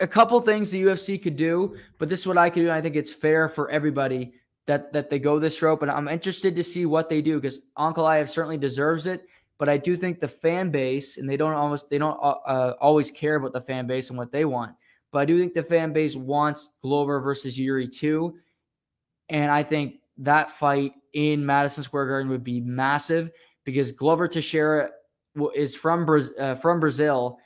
a 0.00 0.06
couple 0.06 0.40
things 0.40 0.70
the 0.70 0.82
UFC 0.82 1.20
could 1.22 1.36
do, 1.36 1.76
but 1.98 2.08
this 2.08 2.20
is 2.20 2.26
what 2.26 2.38
I 2.38 2.50
could 2.50 2.60
do. 2.60 2.70
I 2.70 2.80
think 2.80 2.96
it's 2.96 3.12
fair 3.12 3.48
for 3.48 3.70
everybody 3.70 4.34
that 4.66 4.92
that 4.92 5.10
they 5.10 5.18
go 5.18 5.38
this 5.38 5.60
route. 5.62 5.80
But 5.80 5.90
I'm 5.90 6.08
interested 6.08 6.54
to 6.56 6.64
see 6.64 6.86
what 6.86 7.08
they 7.08 7.22
do 7.22 7.40
because 7.40 7.62
Ankalaev 7.78 8.28
certainly 8.28 8.58
deserves 8.58 9.06
it. 9.06 9.26
But 9.58 9.68
I 9.68 9.76
do 9.76 9.96
think 9.96 10.20
the 10.20 10.28
fan 10.28 10.70
base, 10.70 11.18
and 11.18 11.28
they 11.28 11.36
don't 11.36 11.54
almost 11.54 11.88
they 11.88 11.98
don't 11.98 12.18
uh, 12.20 12.38
uh, 12.46 12.74
always 12.80 13.10
care 13.10 13.36
about 13.36 13.52
the 13.52 13.60
fan 13.60 13.86
base 13.86 14.10
and 14.10 14.18
what 14.18 14.32
they 14.32 14.44
want. 14.44 14.74
But 15.12 15.20
I 15.20 15.24
do 15.24 15.38
think 15.38 15.54
the 15.54 15.62
fan 15.62 15.92
base 15.92 16.16
wants 16.16 16.70
Glover 16.82 17.20
versus 17.20 17.58
Yuri 17.58 17.88
too, 17.88 18.36
and 19.28 19.50
I 19.50 19.62
think 19.62 19.96
that 20.18 20.50
fight 20.50 20.92
in 21.12 21.44
Madison 21.44 21.82
Square 21.82 22.08
Garden 22.08 22.30
would 22.30 22.44
be 22.44 22.60
massive 22.60 23.30
because 23.64 23.92
Glover 23.92 24.28
Teixeira 24.28 24.90
is 25.54 25.74
from 25.74 26.06
uh, 26.38 26.54
from 26.56 26.80
Brazil, 26.80 27.38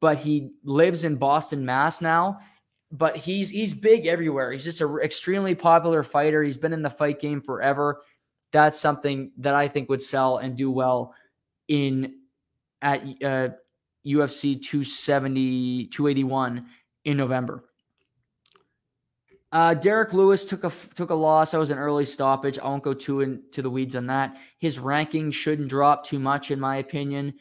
but 0.00 0.18
he 0.18 0.50
lives 0.64 1.04
in 1.04 1.16
Boston, 1.16 1.64
Mass 1.64 2.00
now. 2.00 2.38
But 2.90 3.16
he's 3.16 3.50
he's 3.50 3.74
big 3.74 4.06
everywhere. 4.06 4.52
He's 4.52 4.64
just 4.64 4.80
an 4.80 4.98
extremely 5.02 5.54
popular 5.54 6.02
fighter. 6.02 6.42
He's 6.42 6.58
been 6.58 6.72
in 6.72 6.82
the 6.82 6.90
fight 6.90 7.20
game 7.20 7.40
forever. 7.40 8.02
That's 8.52 8.78
something 8.78 9.32
that 9.38 9.54
I 9.54 9.66
think 9.66 9.88
would 9.88 10.02
sell 10.02 10.38
and 10.38 10.56
do 10.56 10.70
well 10.70 11.14
in 11.68 12.14
at 12.82 13.02
uh, 13.24 13.48
UFC 14.06 14.60
270 14.62 15.86
281 15.86 16.66
in 17.04 17.16
November. 17.16 17.64
Uh, 19.52 19.74
Derrick 19.74 20.14
Lewis 20.14 20.46
took 20.46 20.64
a 20.64 20.72
took 20.94 21.10
a 21.10 21.14
loss. 21.14 21.50
That 21.50 21.58
was 21.58 21.70
an 21.70 21.78
early 21.78 22.06
stoppage. 22.06 22.58
I 22.58 22.66
won't 22.66 22.82
go 22.82 22.94
too 22.94 23.20
into 23.20 23.60
the 23.60 23.68
weeds 23.68 23.94
on 23.94 24.06
that. 24.06 24.36
His 24.58 24.78
ranking 24.78 25.30
shouldn't 25.30 25.68
drop 25.68 26.04
too 26.06 26.18
much, 26.18 26.50
in 26.50 26.58
my 26.58 26.76
opinion. 26.76 27.34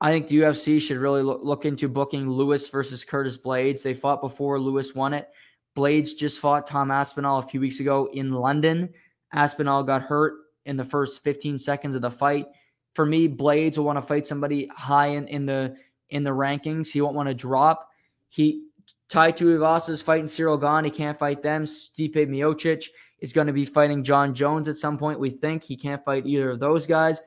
I 0.00 0.12
think 0.12 0.28
the 0.28 0.38
UFC 0.38 0.80
should 0.80 0.98
really 0.98 1.22
look, 1.22 1.42
look 1.42 1.64
into 1.64 1.88
booking 1.88 2.30
Lewis 2.30 2.68
versus 2.68 3.04
Curtis 3.04 3.36
Blaydes. 3.36 3.82
They 3.82 3.94
fought 3.94 4.20
before 4.20 4.60
Lewis 4.60 4.94
won 4.94 5.12
it. 5.12 5.28
Blaydes 5.76 6.16
just 6.16 6.38
fought 6.38 6.68
Tom 6.68 6.92
Aspinall 6.92 7.38
a 7.38 7.42
few 7.42 7.60
weeks 7.60 7.80
ago 7.80 8.08
in 8.12 8.30
London. 8.30 8.90
Aspinall 9.32 9.82
got 9.82 10.02
hurt 10.02 10.34
in 10.64 10.76
the 10.76 10.84
first 10.84 11.24
15 11.24 11.58
seconds 11.58 11.96
of 11.96 12.02
the 12.02 12.10
fight. 12.10 12.46
For 12.94 13.04
me, 13.04 13.28
Blaydes 13.28 13.76
will 13.76 13.84
want 13.84 13.96
to 13.96 14.02
fight 14.02 14.28
somebody 14.28 14.68
high 14.72 15.08
in, 15.08 15.26
in 15.26 15.46
the 15.46 15.76
in 16.10 16.22
the 16.22 16.30
rankings. 16.30 16.88
He 16.88 17.00
won't 17.00 17.16
want 17.16 17.28
to 17.28 17.34
drop. 17.34 17.88
He 18.28 18.67
Tai 19.08 19.32
Tuivasa 19.32 19.90
is 19.90 20.02
fighting 20.02 20.26
Ciryl 20.26 20.60
Gane. 20.60 20.84
He 20.84 20.90
can't 20.90 21.18
fight 21.18 21.42
them. 21.42 21.64
Stipe 21.64 22.14
Miocic 22.14 22.88
is 23.20 23.32
going 23.32 23.46
to 23.46 23.52
be 23.52 23.64
fighting 23.64 24.04
John 24.04 24.34
Jones 24.34 24.68
at 24.68 24.76
some 24.76 24.98
point. 24.98 25.18
We 25.18 25.30
think 25.30 25.62
he 25.62 25.76
can't 25.76 26.04
fight 26.04 26.26
either 26.26 26.50
of 26.50 26.60
those 26.60 26.86
guys. 26.86 27.22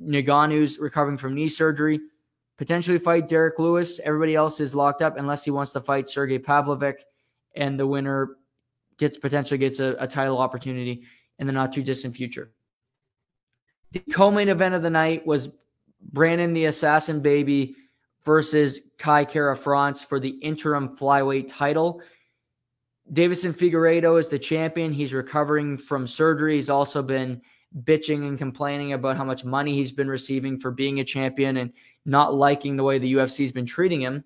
Ngannou's 0.00 0.78
recovering 0.78 1.18
from 1.18 1.34
knee 1.34 1.48
surgery. 1.48 2.00
Potentially 2.56 2.98
fight 2.98 3.28
Derrick 3.28 3.58
Lewis. 3.58 4.00
Everybody 4.04 4.34
else 4.34 4.60
is 4.60 4.74
locked 4.74 5.02
up 5.02 5.18
unless 5.18 5.44
he 5.44 5.50
wants 5.50 5.72
to 5.72 5.80
fight 5.80 6.08
Sergey 6.08 6.38
Pavlovich, 6.38 7.04
and 7.54 7.78
the 7.78 7.86
winner 7.86 8.36
gets 8.96 9.18
potentially 9.18 9.58
gets 9.58 9.78
a, 9.80 9.94
a 9.98 10.06
title 10.06 10.38
opportunity 10.38 11.02
in 11.38 11.46
the 11.46 11.52
not 11.52 11.72
too 11.72 11.82
distant 11.82 12.16
future. 12.16 12.52
The 13.92 14.00
co-main 14.10 14.48
event 14.48 14.74
of 14.74 14.82
the 14.82 14.90
night 14.90 15.26
was 15.26 15.50
Brandon 16.00 16.54
the 16.54 16.66
Assassin 16.66 17.20
Baby 17.20 17.76
versus 18.26 18.80
Kai 18.98 19.24
Kara 19.24 19.56
France 19.56 20.02
for 20.02 20.20
the 20.20 20.30
interim 20.30 20.96
flyweight 20.96 21.46
title. 21.48 22.02
Deiveson 23.12 23.54
Figueiredo 23.54 24.18
is 24.18 24.28
the 24.28 24.38
champion. 24.38 24.92
He's 24.92 25.14
recovering 25.14 25.78
from 25.78 26.08
surgery. 26.08 26.56
He's 26.56 26.68
also 26.68 27.02
been 27.02 27.40
bitching 27.84 28.26
and 28.26 28.36
complaining 28.36 28.94
about 28.94 29.16
how 29.16 29.22
much 29.22 29.44
money 29.44 29.74
he's 29.74 29.92
been 29.92 30.08
receiving 30.08 30.58
for 30.58 30.72
being 30.72 30.98
a 30.98 31.04
champion 31.04 31.58
and 31.58 31.72
not 32.04 32.34
liking 32.34 32.76
the 32.76 32.82
way 32.82 32.98
the 32.98 33.14
UFC's 33.14 33.52
been 33.52 33.64
treating 33.64 34.00
him. 34.00 34.24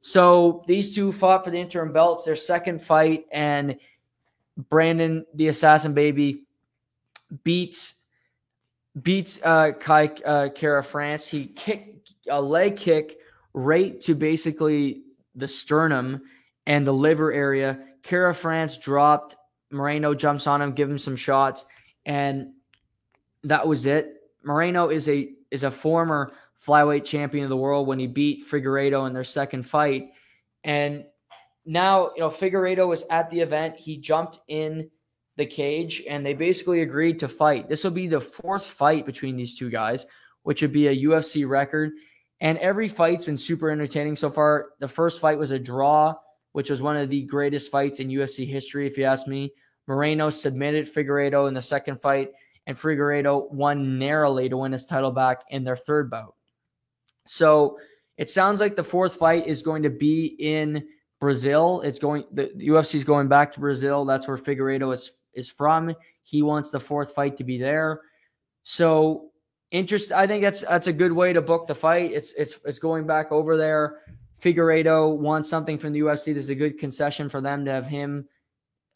So 0.00 0.64
these 0.68 0.94
two 0.94 1.10
fought 1.10 1.44
for 1.44 1.50
the 1.50 1.58
interim 1.58 1.92
belts, 1.92 2.24
their 2.24 2.36
second 2.36 2.80
fight, 2.80 3.24
and 3.32 3.76
Brandon 4.68 5.26
the 5.34 5.48
Assassin 5.48 5.94
Baby 5.94 6.44
beats 7.42 7.94
beats 9.00 9.40
uh, 9.42 9.72
Kai 9.80 10.06
uh, 10.24 10.48
Kara 10.54 10.84
France. 10.84 11.28
He 11.28 11.46
kicked 11.46 12.14
a 12.28 12.40
leg 12.40 12.76
kick 12.76 13.18
right 13.54 14.00
to 14.02 14.14
basically 14.14 15.02
the 15.34 15.48
sternum 15.48 16.22
and 16.66 16.86
the 16.86 16.92
liver 16.92 17.32
area. 17.32 17.80
Kara 18.02 18.34
France 18.34 18.76
dropped. 18.76 19.36
Moreno 19.70 20.14
jumps 20.14 20.46
on 20.46 20.60
him, 20.60 20.72
give 20.72 20.90
him 20.90 20.98
some 20.98 21.16
shots, 21.16 21.64
and 22.04 22.52
that 23.44 23.66
was 23.66 23.86
it. 23.86 24.16
Moreno 24.44 24.90
is 24.90 25.08
a 25.08 25.30
is 25.50 25.64
a 25.64 25.70
former 25.70 26.32
flyweight 26.66 27.04
champion 27.04 27.44
of 27.44 27.50
the 27.50 27.56
world 27.56 27.86
when 27.86 27.98
he 27.98 28.06
beat 28.06 28.46
Figueiredo 28.48 29.06
in 29.06 29.12
their 29.12 29.24
second 29.24 29.64
fight, 29.64 30.10
and 30.64 31.04
now 31.64 32.10
you 32.16 32.20
know 32.20 32.28
Figueiredo 32.28 32.86
was 32.86 33.04
at 33.04 33.30
the 33.30 33.40
event. 33.40 33.76
He 33.76 33.96
jumped 33.96 34.40
in 34.48 34.90
the 35.36 35.46
cage, 35.46 36.02
and 36.08 36.24
they 36.24 36.34
basically 36.34 36.82
agreed 36.82 37.18
to 37.20 37.28
fight. 37.28 37.68
This 37.68 37.84
will 37.84 37.92
be 37.92 38.06
the 38.06 38.20
fourth 38.20 38.66
fight 38.66 39.06
between 39.06 39.36
these 39.36 39.56
two 39.56 39.70
guys, 39.70 40.06
which 40.42 40.60
would 40.60 40.72
be 40.72 40.88
a 40.88 41.04
UFC 41.04 41.48
record. 41.48 41.92
And 42.42 42.58
every 42.58 42.88
fight's 42.88 43.24
been 43.24 43.38
super 43.38 43.70
entertaining 43.70 44.16
so 44.16 44.28
far. 44.28 44.70
The 44.80 44.88
first 44.88 45.20
fight 45.20 45.38
was 45.38 45.52
a 45.52 45.58
draw, 45.60 46.16
which 46.50 46.70
was 46.70 46.82
one 46.82 46.96
of 46.96 47.08
the 47.08 47.22
greatest 47.22 47.70
fights 47.70 48.00
in 48.00 48.08
UFC 48.08 48.46
history, 48.46 48.84
if 48.84 48.98
you 48.98 49.04
ask 49.04 49.28
me. 49.28 49.54
Moreno 49.86 50.28
submitted 50.28 50.92
Figueiredo 50.92 51.46
in 51.46 51.54
the 51.54 51.62
second 51.62 52.00
fight, 52.02 52.30
and 52.66 52.76
Figueiredo 52.76 53.48
won 53.52 53.96
narrowly 53.96 54.48
to 54.48 54.56
win 54.56 54.72
his 54.72 54.86
title 54.86 55.12
back 55.12 55.44
in 55.50 55.62
their 55.62 55.76
third 55.76 56.10
bout. 56.10 56.34
So 57.26 57.78
it 58.18 58.28
sounds 58.28 58.58
like 58.58 58.74
the 58.74 58.82
fourth 58.82 59.14
fight 59.14 59.46
is 59.46 59.62
going 59.62 59.84
to 59.84 59.90
be 59.90 60.36
in 60.40 60.84
Brazil. 61.20 61.80
It's 61.82 62.00
going 62.00 62.24
the, 62.32 62.52
UFC 62.58 62.96
is 62.96 63.04
going 63.04 63.28
back 63.28 63.52
to 63.52 63.60
Brazil. 63.60 64.04
That's 64.04 64.26
where 64.26 64.36
Figueiredo 64.36 64.92
is 64.92 65.12
is 65.34 65.48
from. 65.48 65.94
He 66.24 66.42
wants 66.42 66.70
the 66.70 66.80
fourth 66.80 67.14
fight 67.14 67.36
to 67.36 67.44
be 67.44 67.58
there. 67.58 68.00
So 68.64 69.31
interest. 69.72 70.12
I 70.12 70.26
think 70.26 70.42
that's 70.42 70.60
that's 70.60 70.86
a 70.86 70.92
good 70.92 71.12
way 71.12 71.32
to 71.32 71.42
book 71.42 71.66
the 71.66 71.74
fight. 71.74 72.12
It's 72.12 72.32
it's 72.34 72.60
it's 72.64 72.78
going 72.78 73.06
back 73.06 73.32
over 73.32 73.56
there. 73.56 73.98
Figueiredo 74.40 75.16
wants 75.16 75.48
something 75.48 75.78
from 75.78 75.92
the 75.92 76.00
UFC. 76.00 76.26
This 76.26 76.44
is 76.44 76.50
a 76.50 76.54
good 76.54 76.78
concession 76.78 77.28
for 77.28 77.40
them 77.40 77.64
to 77.64 77.72
have 77.72 77.86
him 77.86 78.28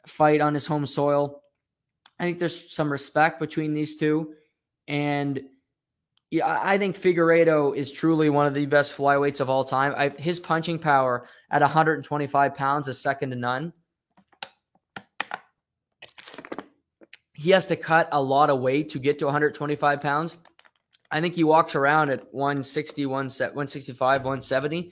fight 0.05 0.39
on 0.39 0.53
his 0.53 0.65
home 0.65 0.85
soil. 0.85 1.41
I 2.19 2.23
think 2.23 2.39
there's 2.39 2.73
some 2.73 2.91
respect 2.91 3.39
between 3.39 3.73
these 3.73 3.97
two, 3.97 4.33
and 4.87 5.41
yeah, 6.29 6.59
I 6.61 6.77
think 6.77 6.97
Figueiredo 6.97 7.75
is 7.75 7.91
truly 7.91 8.29
one 8.29 8.47
of 8.47 8.53
the 8.53 8.65
best 8.65 8.97
flyweights 8.97 9.39
of 9.39 9.49
all 9.49 9.63
time. 9.63 9.93
I, 9.95 10.09
his 10.09 10.39
punching 10.39 10.79
power 10.79 11.27
at 11.51 11.61
125 11.61 12.55
pounds 12.55 12.87
is 12.87 12.99
second 12.99 13.29
to 13.29 13.35
none. 13.35 13.71
He 17.33 17.51
has 17.51 17.67
to 17.67 17.75
cut 17.75 18.09
a 18.11 18.21
lot 18.21 18.49
of 18.49 18.59
weight 18.59 18.89
to 18.89 18.99
get 18.99 19.19
to 19.19 19.25
125 19.25 20.01
pounds. 20.01 20.37
I 21.11 21.21
think 21.21 21.35
he 21.35 21.43
walks 21.43 21.75
around 21.75 22.09
at 22.09 22.33
160, 22.33 23.05
165, 23.05 24.21
170. 24.21 24.91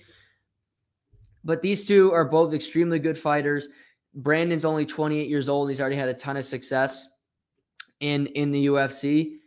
But 1.44 1.62
these 1.62 1.86
two 1.86 2.12
are 2.14 2.26
both 2.26 2.54
extremely 2.54 3.00
good 3.00 3.18
fighters. 3.18 3.68
Brandon's 4.16 4.66
only 4.66 4.86
28 4.86 5.28
years 5.30 5.50
old. 5.50 5.70
He's 5.70 5.82
already 5.82 5.98
had 5.98 6.10
a 6.10 6.14
ton 6.14 6.38
of 6.38 6.46
success 6.46 7.10
in 8.00 8.28
in 8.28 8.52
the 8.52 8.68
UFC. 8.68 9.38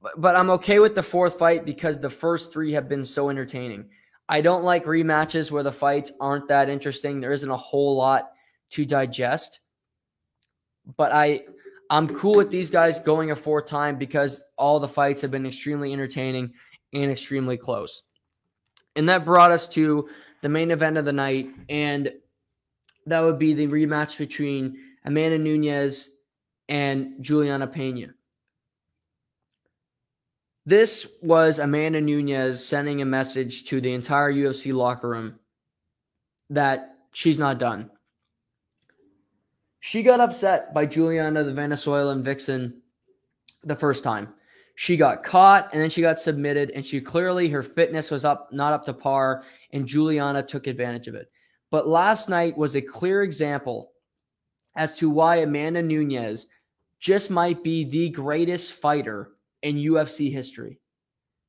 But, 0.00 0.20
but 0.20 0.36
I'm 0.36 0.50
okay 0.50 0.78
with 0.78 0.94
the 0.94 1.02
fourth 1.02 1.38
fight 1.38 1.64
because 1.64 1.98
the 1.98 2.10
first 2.10 2.52
three 2.52 2.72
have 2.72 2.88
been 2.88 3.04
so 3.04 3.30
entertaining. 3.30 3.88
I 4.28 4.40
don't 4.40 4.64
like 4.64 4.84
rematches 4.84 5.50
where 5.50 5.62
the 5.62 5.72
fights 5.72 6.12
aren't 6.20 6.48
that 6.48 6.68
interesting. 6.68 7.20
There 7.20 7.32
isn't 7.32 7.50
a 7.50 7.56
whole 7.56 7.96
lot 7.96 8.32
to 8.70 8.84
digest. 8.84 9.60
But 10.96 11.12
I 11.12 11.42
I'm 11.92 12.08
cool 12.16 12.36
with 12.36 12.50
these 12.50 12.70
guys 12.70 12.98
going 12.98 13.32
a 13.32 13.36
fourth 13.36 13.66
time 13.66 13.98
because 13.98 14.42
all 14.56 14.80
the 14.80 14.88
fights 14.88 15.20
have 15.20 15.30
been 15.30 15.44
extremely 15.44 15.92
entertaining 15.92 16.54
and 16.94 17.10
extremely 17.10 17.58
close. 17.58 18.04
And 18.96 19.06
that 19.10 19.26
brought 19.26 19.50
us 19.50 19.68
to 19.68 20.08
the 20.40 20.48
main 20.48 20.70
event 20.70 20.96
of 20.96 21.04
the 21.04 21.12
night, 21.12 21.50
and 21.68 22.10
that 23.04 23.20
would 23.20 23.38
be 23.38 23.52
the 23.52 23.66
rematch 23.66 24.16
between 24.16 24.78
Amanda 25.04 25.36
Nunes 25.36 26.08
and 26.70 27.22
Juliana 27.22 27.66
Pena. 27.66 28.14
This 30.64 31.06
was 31.20 31.58
Amanda 31.58 32.00
Nunes 32.00 32.64
sending 32.64 33.02
a 33.02 33.04
message 33.04 33.66
to 33.66 33.82
the 33.82 33.92
entire 33.92 34.32
UFC 34.32 34.72
locker 34.72 35.10
room 35.10 35.38
that 36.48 36.96
she's 37.12 37.38
not 37.38 37.58
done. 37.58 37.90
She 39.84 40.04
got 40.04 40.20
upset 40.20 40.72
by 40.72 40.86
Juliana, 40.86 41.42
the 41.42 41.52
Venezuelan 41.52 42.22
vixen, 42.22 42.82
the 43.64 43.74
first 43.74 44.04
time. 44.04 44.32
She 44.76 44.96
got 44.96 45.24
caught 45.24 45.70
and 45.72 45.82
then 45.82 45.90
she 45.90 46.00
got 46.00 46.20
submitted, 46.20 46.70
and 46.70 46.86
she 46.86 47.00
clearly 47.00 47.48
her 47.48 47.64
fitness 47.64 48.08
was 48.08 48.24
up 48.24 48.52
not 48.52 48.72
up 48.72 48.84
to 48.84 48.92
par, 48.92 49.42
and 49.72 49.84
Juliana 49.84 50.44
took 50.44 50.68
advantage 50.68 51.08
of 51.08 51.16
it. 51.16 51.32
But 51.72 51.88
last 51.88 52.28
night 52.28 52.56
was 52.56 52.76
a 52.76 52.80
clear 52.80 53.24
example 53.24 53.90
as 54.76 54.94
to 54.94 55.10
why 55.10 55.38
Amanda 55.38 55.82
Nunes 55.82 56.46
just 57.00 57.28
might 57.28 57.64
be 57.64 57.82
the 57.82 58.10
greatest 58.10 58.74
fighter 58.74 59.32
in 59.62 59.74
UFC 59.74 60.32
history. 60.32 60.78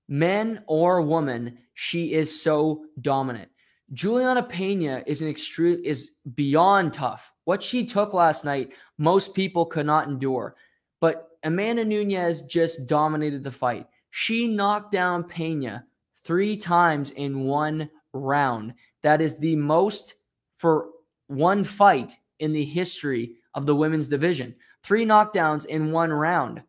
Men 0.07 0.63
or 0.65 1.03
woman, 1.03 1.59
she 1.75 2.13
is 2.13 2.41
so 2.41 2.85
dominant. 2.99 3.51
Juliana 3.91 4.41
Pena 4.41 5.03
is 5.05 5.21
an 5.21 5.27
extreme 5.27 5.83
is 5.85 6.15
beyond 6.33 6.93
tough. 6.93 7.32
What 7.45 7.61
she 7.61 7.85
took 7.85 8.13
last 8.13 8.45
night, 8.45 8.71
most 8.97 9.33
people 9.33 9.65
could 9.65 9.85
not 9.85 10.07
endure. 10.07 10.55
But 10.99 11.29
Amanda 11.43 11.83
Nunes 11.83 12.41
just 12.41 12.87
dominated 12.87 13.43
the 13.43 13.51
fight. 13.51 13.87
She 14.11 14.47
knocked 14.47 14.91
down 14.91 15.23
Pena 15.23 15.85
three 16.23 16.55
times 16.55 17.11
in 17.11 17.41
one 17.41 17.89
round. 18.13 18.73
That 19.01 19.21
is 19.21 19.37
the 19.37 19.55
most 19.55 20.13
for 20.55 20.89
one 21.27 21.63
fight 21.63 22.13
in 22.39 22.53
the 22.53 22.63
history 22.63 23.35
of 23.53 23.65
the 23.65 23.75
women's 23.75 24.07
division. 24.07 24.55
Three 24.83 25.05
knockdowns 25.05 25.65
in 25.65 25.91
one 25.91 26.11
round. 26.11 26.61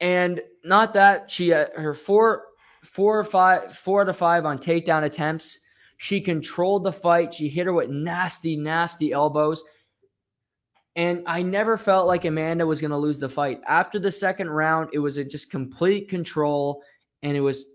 And 0.00 0.42
not 0.64 0.94
that 0.94 1.30
she 1.30 1.52
uh, 1.52 1.66
her 1.76 1.94
four 1.94 2.44
four 2.82 3.18
or 3.18 3.24
five 3.24 3.76
four 3.76 4.02
out 4.02 4.08
of 4.08 4.16
five 4.16 4.44
on 4.44 4.58
takedown 4.58 5.04
attempts. 5.04 5.60
She 5.96 6.20
controlled 6.20 6.84
the 6.84 6.92
fight. 6.92 7.34
She 7.34 7.48
hit 7.48 7.66
her 7.66 7.72
with 7.72 7.90
nasty, 7.90 8.56
nasty 8.56 9.12
elbows. 9.12 9.64
And 10.96 11.24
I 11.26 11.42
never 11.42 11.76
felt 11.76 12.06
like 12.06 12.24
Amanda 12.24 12.66
was 12.66 12.80
going 12.80 12.90
to 12.90 12.96
lose 12.96 13.18
the 13.18 13.28
fight. 13.28 13.60
After 13.66 13.98
the 13.98 14.12
second 14.12 14.50
round, 14.50 14.90
it 14.92 15.00
was 15.00 15.18
a 15.18 15.24
just 15.24 15.50
complete 15.50 16.08
control, 16.08 16.82
and 17.22 17.36
it 17.36 17.40
was 17.40 17.66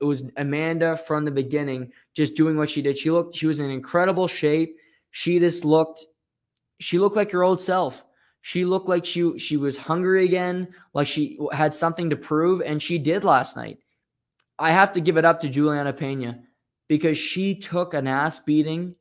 it 0.00 0.04
was 0.04 0.24
Amanda 0.36 0.96
from 0.96 1.24
the 1.24 1.30
beginning, 1.30 1.92
just 2.14 2.34
doing 2.34 2.56
what 2.56 2.68
she 2.68 2.82
did. 2.82 2.98
She 2.98 3.10
looked, 3.10 3.36
she 3.36 3.46
was 3.46 3.60
in 3.60 3.70
incredible 3.70 4.26
shape. 4.26 4.76
She 5.12 5.38
just 5.38 5.64
looked, 5.64 6.04
she 6.80 6.98
looked 6.98 7.14
like 7.14 7.30
her 7.30 7.44
old 7.44 7.60
self. 7.60 8.02
She 8.40 8.64
looked 8.64 8.88
like 8.88 9.04
she 9.04 9.38
she 9.38 9.56
was 9.56 9.78
hungry 9.78 10.24
again, 10.24 10.74
like 10.94 11.06
she 11.06 11.38
had 11.52 11.74
something 11.74 12.10
to 12.10 12.16
prove, 12.16 12.62
and 12.62 12.82
she 12.82 12.98
did 12.98 13.22
last 13.22 13.56
night. 13.56 13.78
I 14.58 14.72
have 14.72 14.92
to 14.94 15.00
give 15.00 15.16
it 15.16 15.24
up 15.24 15.40
to 15.42 15.48
Juliana 15.48 15.92
Pena 15.92 16.40
because 16.92 17.16
she 17.16 17.54
took 17.54 17.94
an 17.94 18.06
ass 18.06 18.40
beating. 18.40 18.94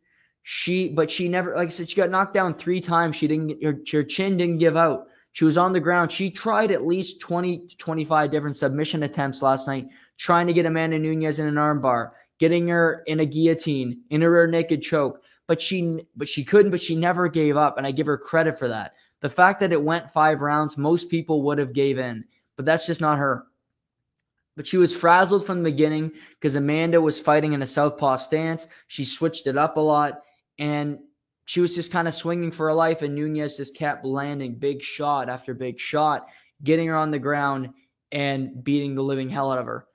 She, 0.43 0.87
but 0.87 1.11
she 1.11 1.27
never, 1.27 1.53
like 1.55 1.67
I 1.67 1.71
said, 1.71 1.89
she 1.89 1.97
got 1.97 2.09
knocked 2.09 2.33
down 2.33 2.53
three 2.53 2.79
times. 2.79 3.17
She 3.17 3.27
didn't, 3.27 3.61
her, 3.61 3.77
her 3.91 4.03
chin 4.03 4.37
didn't 4.37 4.59
give 4.59 4.77
out. 4.77 5.07
She 5.33 5.43
was 5.43 5.57
on 5.57 5.73
the 5.73 5.81
ground. 5.81 6.09
She 6.09 6.31
tried 6.31 6.71
at 6.71 6.85
least 6.85 7.19
20 7.19 7.67
to 7.67 7.77
25 7.77 8.31
different 8.31 8.55
submission 8.55 9.03
attempts 9.03 9.41
last 9.41 9.67
night 9.67 9.89
trying 10.17 10.47
to 10.47 10.53
get 10.53 10.65
Amanda 10.65 10.97
Nunes 10.99 11.39
in 11.39 11.47
an 11.47 11.55
armbar, 11.55 12.11
getting 12.39 12.69
her 12.69 13.03
in 13.07 13.19
a 13.19 13.25
guillotine, 13.25 13.99
in 14.09 14.23
a 14.23 14.29
rear 14.29 14.47
naked 14.47 14.81
choke. 14.81 15.21
But 15.47 15.59
she 15.59 16.05
but 16.15 16.29
she 16.29 16.45
couldn't, 16.45 16.71
but 16.71 16.81
she 16.81 16.95
never 16.95 17.27
gave 17.27 17.57
up. 17.57 17.77
And 17.77 17.85
I 17.85 17.91
give 17.91 18.07
her 18.07 18.17
credit 18.17 18.57
for 18.57 18.69
that. 18.69 18.93
The 19.19 19.29
fact 19.29 19.59
that 19.59 19.73
it 19.73 19.83
went 19.83 20.13
five 20.13 20.39
rounds, 20.39 20.77
most 20.77 21.09
people 21.09 21.43
would 21.43 21.57
have 21.57 21.73
gave 21.73 21.99
in, 21.99 22.23
but 22.55 22.65
that's 22.65 22.85
just 22.85 23.01
not 23.01 23.17
her. 23.17 23.47
But 24.61 24.67
she 24.67 24.77
was 24.77 24.95
frazzled 24.95 25.43
from 25.43 25.63
the 25.63 25.71
beginning 25.71 26.11
because 26.39 26.55
Amanda 26.55 27.01
was 27.01 27.19
fighting 27.19 27.53
in 27.53 27.63
a 27.63 27.65
southpaw 27.65 28.17
stance. 28.17 28.67
She 28.85 29.03
switched 29.03 29.47
it 29.47 29.57
up 29.57 29.75
a 29.75 29.79
lot, 29.79 30.21
and 30.59 30.99
she 31.45 31.61
was 31.61 31.73
just 31.73 31.91
kind 31.91 32.07
of 32.07 32.13
swinging 32.13 32.51
for 32.51 32.67
her 32.67 32.73
life. 32.75 33.01
And 33.01 33.15
Nunes 33.15 33.57
just 33.57 33.75
kept 33.75 34.05
landing 34.05 34.53
big 34.53 34.83
shot 34.83 35.29
after 35.29 35.55
big 35.55 35.79
shot, 35.79 36.27
getting 36.63 36.87
her 36.89 36.95
on 36.95 37.09
the 37.09 37.17
ground 37.17 37.71
and 38.11 38.63
beating 38.63 38.93
the 38.93 39.01
living 39.01 39.29
hell 39.29 39.51
out 39.51 39.57
of 39.57 39.65
her. 39.65 39.87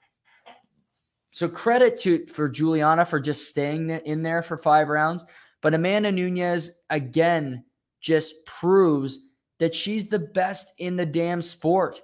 So 1.30 1.48
credit 1.48 2.01
to 2.01 2.26
for 2.26 2.48
Juliana 2.48 3.06
for 3.06 3.20
just 3.20 3.48
staying 3.48 3.90
in 3.90 4.24
there 4.24 4.43
for 4.43 4.56
five 4.56 4.88
rounds. 4.88 5.24
But 5.62 5.74
Amanda 5.74 6.10
Nunes 6.10 6.72
again 6.90 7.62
just 8.01 8.44
proves 8.47 9.20
that 9.60 9.76
she's 9.76 10.09
the 10.09 10.18
best 10.18 10.72
in 10.78 10.97
the 10.97 11.06
damn 11.06 11.40
sport. 11.40 12.02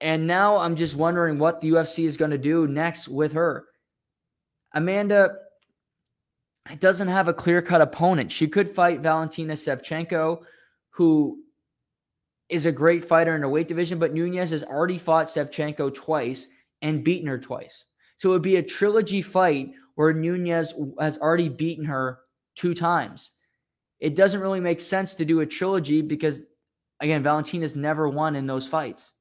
And 0.00 0.26
now 0.26 0.56
I'm 0.56 0.76
just 0.76 0.96
wondering 0.96 1.38
what 1.38 1.60
the 1.60 1.70
UFC 1.70 2.04
is 2.04 2.16
going 2.16 2.30
to 2.30 2.38
do 2.38 2.68
next 2.68 3.08
with 3.08 3.32
her. 3.32 3.66
Amanda 4.74 5.36
doesn't 6.78 7.08
have 7.08 7.28
a 7.28 7.34
clear 7.34 7.62
cut 7.62 7.80
opponent. 7.80 8.30
She 8.30 8.46
could 8.46 8.68
fight 8.74 9.00
Valentina 9.00 9.54
Shevchenko, 9.54 10.42
who 10.90 11.42
is 12.48 12.66
a 12.66 12.72
great 12.72 13.04
fighter 13.04 13.34
in 13.34 13.42
her 13.42 13.48
weight 13.48 13.68
division, 13.68 13.98
but 13.98 14.12
Nunes 14.12 14.50
has 14.50 14.62
already 14.62 14.98
fought 14.98 15.28
Shevchenko 15.28 15.94
twice 15.94 16.48
and 16.82 17.04
beaten 17.04 17.28
her 17.28 17.38
twice. 17.38 17.84
So 18.18 18.30
it 18.30 18.32
would 18.32 18.42
be 18.42 18.56
a 18.56 18.62
trilogy 18.62 19.22
fight 19.22 19.72
where 19.94 20.12
Nunes 20.12 20.74
has 21.00 21.18
already 21.18 21.48
beaten 21.48 21.84
her 21.84 22.20
two 22.54 22.74
times. 22.74 23.32
It 24.00 24.14
doesn't 24.14 24.40
really 24.40 24.60
make 24.60 24.80
sense 24.80 25.14
to 25.14 25.24
do 25.24 25.40
a 25.40 25.46
trilogy 25.46 26.02
because, 26.02 26.42
again, 27.00 27.22
Valentina's 27.22 27.74
never 27.74 28.08
won 28.08 28.36
in 28.36 28.46
those 28.46 28.66
fights. 28.66 29.12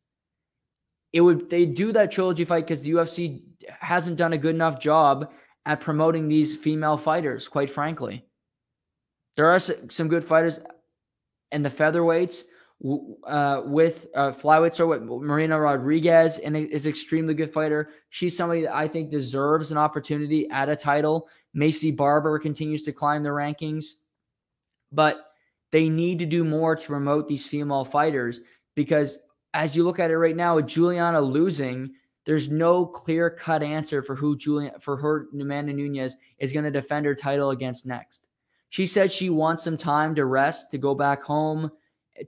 It 1.13 1.21
would 1.21 1.49
they 1.49 1.65
do 1.65 1.91
that 1.93 2.11
trilogy 2.11 2.45
fight 2.45 2.65
because 2.65 2.81
the 2.81 2.91
UFC 2.91 3.43
hasn't 3.79 4.17
done 4.17 4.33
a 4.33 4.37
good 4.37 4.55
enough 4.55 4.79
job 4.79 5.31
at 5.65 5.81
promoting 5.81 6.27
these 6.27 6.55
female 6.55 6.97
fighters. 6.97 7.47
Quite 7.47 7.69
frankly, 7.69 8.25
there 9.35 9.47
are 9.47 9.59
some 9.59 10.07
good 10.07 10.23
fighters 10.23 10.59
in 11.51 11.63
the 11.63 11.69
featherweights 11.69 12.43
uh, 13.25 13.61
with 13.65 14.07
uh, 14.15 14.31
flyweights 14.31 14.79
or 14.79 14.87
with 14.87 15.01
Marina 15.03 15.59
Rodriguez, 15.59 16.37
and 16.39 16.55
is 16.55 16.85
extremely 16.85 17.33
good 17.33 17.51
fighter. 17.51 17.89
She's 18.09 18.37
somebody 18.37 18.61
that 18.63 18.75
I 18.75 18.87
think 18.87 19.11
deserves 19.11 19.71
an 19.71 19.77
opportunity 19.77 20.47
at 20.49 20.69
a 20.69 20.75
title. 20.75 21.27
Maycee 21.55 21.95
Barber 21.95 22.37
continues 22.37 22.83
to 22.83 22.91
climb 22.91 23.23
the 23.23 23.29
rankings, 23.29 23.85
but 24.91 25.17
they 25.71 25.89
need 25.89 26.19
to 26.19 26.25
do 26.25 26.43
more 26.43 26.75
to 26.75 26.85
promote 26.85 27.27
these 27.27 27.47
female 27.47 27.83
fighters 27.83 28.41
because 28.75 29.19
as 29.57 29.75
you 29.75 29.83
look 29.83 29.97
at 29.97 30.11
it 30.11 30.17
right 30.17 30.35
now, 30.35 30.55
with 30.55 30.67
Juliana 30.67 31.19
losing, 31.19 31.91
there's 32.25 32.51
no 32.51 32.85
clear 32.85 33.31
cut 33.31 33.63
answer 33.63 34.03
for 34.03 34.15
who 34.15 34.37
Julian 34.37 34.79
for 34.79 34.95
her 34.97 35.27
Amanda 35.33 35.73
Nunes 35.73 36.15
is 36.37 36.53
going 36.53 36.65
to 36.65 36.69
defend 36.69 37.07
her 37.07 37.15
title 37.15 37.49
against 37.49 37.87
next. 37.87 38.29
She 38.69 38.85
said 38.85 39.11
she 39.11 39.31
wants 39.31 39.63
some 39.63 39.75
time 39.75 40.13
to 40.13 40.25
rest, 40.25 40.69
to 40.71 40.77
go 40.77 40.93
back 40.93 41.23
home 41.23 41.71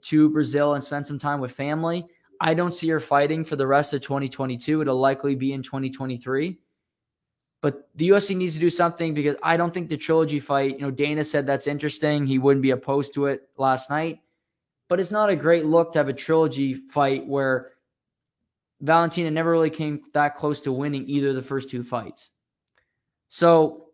to 0.02 0.30
Brazil 0.30 0.74
and 0.74 0.82
spend 0.82 1.06
some 1.06 1.20
time 1.20 1.40
with 1.40 1.52
family. 1.52 2.04
I 2.40 2.52
don't 2.52 2.74
see 2.74 2.88
her 2.88 2.98
fighting 2.98 3.44
for 3.44 3.54
the 3.54 3.66
rest 3.66 3.94
of 3.94 4.02
2022. 4.02 4.80
It'll 4.80 4.98
likely 4.98 5.36
be 5.36 5.52
in 5.52 5.62
2023. 5.62 6.58
But 7.60 7.88
the 7.94 8.08
UFC 8.08 8.34
needs 8.34 8.54
to 8.54 8.60
do 8.60 8.70
something 8.70 9.14
because 9.14 9.36
I 9.42 9.56
don't 9.56 9.72
think 9.72 9.88
the 9.88 9.96
trilogy 9.96 10.40
fight, 10.40 10.76
you 10.76 10.80
know, 10.80 10.90
Dana 10.90 11.24
said 11.24 11.46
that's 11.46 11.68
interesting. 11.68 12.26
He 12.26 12.38
wouldn't 12.38 12.62
be 12.62 12.70
opposed 12.70 13.14
to 13.14 13.26
it 13.26 13.48
last 13.56 13.88
night. 13.88 14.20
But 14.90 14.98
it's 14.98 15.12
not 15.12 15.30
a 15.30 15.36
great 15.36 15.64
look 15.64 15.92
to 15.92 16.00
have 16.00 16.08
a 16.08 16.12
trilogy 16.12 16.74
fight 16.74 17.24
where 17.24 17.70
Valentina 18.80 19.30
never 19.30 19.52
really 19.52 19.70
came 19.70 20.02
that 20.14 20.34
close 20.34 20.60
to 20.62 20.72
winning 20.72 21.08
either 21.08 21.28
of 21.28 21.36
the 21.36 21.42
first 21.42 21.70
two 21.70 21.84
fights. 21.84 22.30
So, 23.28 23.86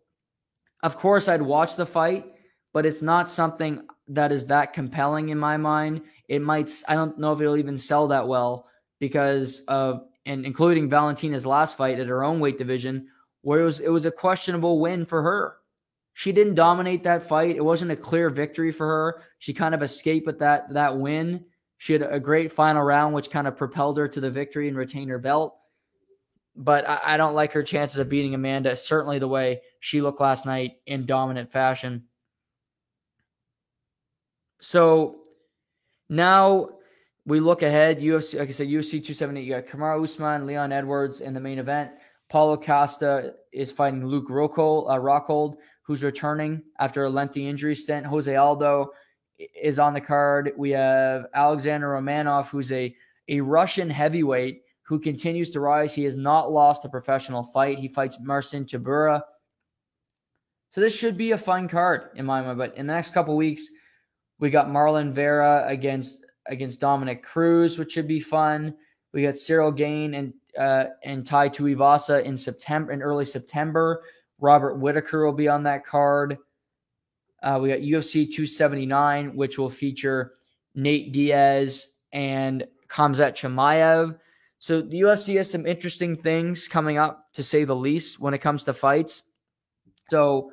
of 0.81 0.97
course, 0.97 1.27
I'd 1.27 1.41
watch 1.41 1.75
the 1.75 1.85
fight, 1.85 2.25
but 2.73 2.83
it's 2.83 3.03
not 3.03 3.29
something 3.29 3.85
that 4.07 4.31
is 4.31 4.47
that 4.47 4.73
compelling 4.73 5.29
in 5.29 5.37
my 5.37 5.55
mind. 5.55 6.01
It 6.29 6.41
might, 6.41 6.71
I 6.87 6.95
don't 6.95 7.19
know 7.19 7.31
if 7.31 7.41
it'll 7.41 7.57
even 7.57 7.77
sell 7.77 8.07
that 8.07 8.27
well 8.27 8.67
because 8.99 9.59
of, 9.67 10.07
and 10.25 10.47
including 10.47 10.89
Valentina's 10.89 11.45
last 11.45 11.77
fight 11.77 11.99
at 11.99 12.07
her 12.07 12.23
own 12.23 12.39
weight 12.39 12.57
division, 12.57 13.07
where 13.41 13.59
it 13.59 13.65
was, 13.65 13.79
it 13.81 13.89
was 13.89 14.07
a 14.07 14.11
questionable 14.11 14.79
win 14.79 15.05
for 15.05 15.21
her. 15.21 15.56
She 16.17 16.31
didn't 16.31 16.55
dominate 16.55 17.03
that 17.03 17.27
fight. 17.27 17.57
It 17.57 17.63
wasn't 17.63 17.91
a 17.91 17.95
clear 17.95 18.31
victory 18.31 18.71
for 18.71 18.87
her. 18.87 19.21
She 19.37 19.53
kind 19.53 19.75
of 19.75 19.83
escaped 19.83 20.25
with 20.25 20.39
that, 20.39 20.67
that 20.73 20.97
win. 20.97 21.45
She 21.77 21.93
had 21.93 22.01
a 22.01 22.19
great 22.19 22.51
final 22.51 22.81
round, 22.81 23.13
which 23.13 23.29
kind 23.29 23.45
of 23.45 23.55
propelled 23.55 23.99
her 23.99 24.07
to 24.07 24.19
the 24.19 24.31
victory 24.31 24.67
and 24.67 24.75
retained 24.75 25.11
her 25.11 25.19
belt. 25.19 25.55
But 26.55 26.89
I, 26.89 26.99
I 27.05 27.17
don't 27.17 27.35
like 27.35 27.51
her 27.51 27.61
chances 27.61 27.99
of 27.99 28.09
beating 28.09 28.33
Amanda, 28.33 28.75
certainly 28.75 29.19
the 29.19 29.27
way 29.27 29.61
she 29.79 30.01
looked 30.01 30.19
last 30.19 30.47
night 30.47 30.77
in 30.87 31.05
dominant 31.05 31.51
fashion. 31.51 32.05
So 34.59 35.17
now 36.09 36.69
we 37.27 37.39
look 37.39 37.61
ahead. 37.61 37.99
UFC, 38.01 38.39
like 38.39 38.49
I 38.49 38.53
said, 38.53 38.69
UFC 38.69 38.93
278. 38.93 39.43
You 39.43 39.53
got 39.53 39.67
Kamaru 39.67 40.03
Usman, 40.03 40.47
Leon 40.47 40.71
Edwards 40.71 41.21
in 41.21 41.35
the 41.35 41.39
main 41.39 41.59
event. 41.59 41.91
Paulo 42.27 42.57
Costa 42.57 43.35
is 43.53 43.71
fighting 43.71 44.03
Luke 44.03 44.29
Rockhold, 44.29 44.89
uh, 44.89 44.99
Rockhold, 44.99 45.57
who's 45.87 46.03
returning 46.03 46.61
after 46.79 47.05
a 47.05 47.09
lengthy 47.09 47.47
injury 47.47 47.73
stint. 47.73 48.05
Jose 48.05 48.35
Aldo 48.35 48.91
is 49.55 49.79
on 49.79 49.93
the 49.93 50.01
card. 50.01 50.51
We 50.57 50.71
have 50.71 51.27
Alexander 51.33 51.87
Romanov, 51.87 52.47
who's 52.47 52.73
a, 52.73 52.93
a 53.29 53.39
Russian 53.39 53.89
heavyweight 53.89 54.63
who 54.83 54.99
continues 54.99 55.49
to 55.51 55.61
rise. 55.61 55.93
He 55.93 56.03
has 56.03 56.17
not 56.17 56.51
lost 56.51 56.83
a 56.83 56.89
professional 56.89 57.43
fight. 57.43 57.79
He 57.79 57.87
fights 57.87 58.17
Marcin 58.19 58.65
Tybura. 58.65 59.21
So 60.71 60.81
this 60.81 60.95
should 60.95 61.17
be 61.17 61.31
a 61.31 61.37
fun 61.37 61.69
card 61.69 62.09
in 62.15 62.25
my 62.25 62.41
mind. 62.41 62.57
But 62.57 62.75
in 62.75 62.85
the 62.85 62.93
next 62.93 63.13
couple 63.13 63.37
weeks, 63.37 63.65
we 64.39 64.49
got 64.49 64.67
Marlon 64.67 65.13
Vera 65.13 65.63
against 65.67 66.25
against 66.47 66.81
Dominick 66.81 67.23
Cruz, 67.23 67.77
which 67.77 67.93
should 67.93 68.07
be 68.07 68.19
fun. 68.19 68.75
We 69.13 69.23
got 69.23 69.35
Ciryl 69.35 69.75
Gane 69.75 70.13
and 70.15 70.33
uh, 70.57 70.85
and 71.03 71.25
Tai 71.25 71.49
Tuivasa 71.49 72.23
in 72.23 72.35
September 72.35 72.91
in 72.91 73.01
early 73.01 73.25
September. 73.25 74.03
Robert 74.39 74.75
Whitaker 74.75 75.25
will 75.25 75.33
be 75.33 75.47
on 75.47 75.63
that 75.63 75.85
card. 75.85 76.37
Uh, 77.41 77.59
we 77.61 77.69
got 77.69 77.79
UFC 77.79 78.25
279, 78.25 79.35
which 79.35 79.57
will 79.57 79.69
feature 79.69 80.33
Nate 80.75 81.11
Diaz 81.11 81.99
and 82.11 82.65
Khamzat 82.87 83.33
Chimaev. 83.33 84.17
So 84.59 84.81
the 84.81 85.01
UFC 85.01 85.37
has 85.37 85.49
some 85.49 85.65
interesting 85.65 86.15
things 86.15 86.67
coming 86.67 86.97
up, 86.97 87.31
to 87.33 87.43
say 87.43 87.63
the 87.63 87.75
least, 87.75 88.19
when 88.19 88.33
it 88.33 88.39
comes 88.39 88.63
to 88.63 88.73
fights. 88.73 89.23
So, 90.09 90.51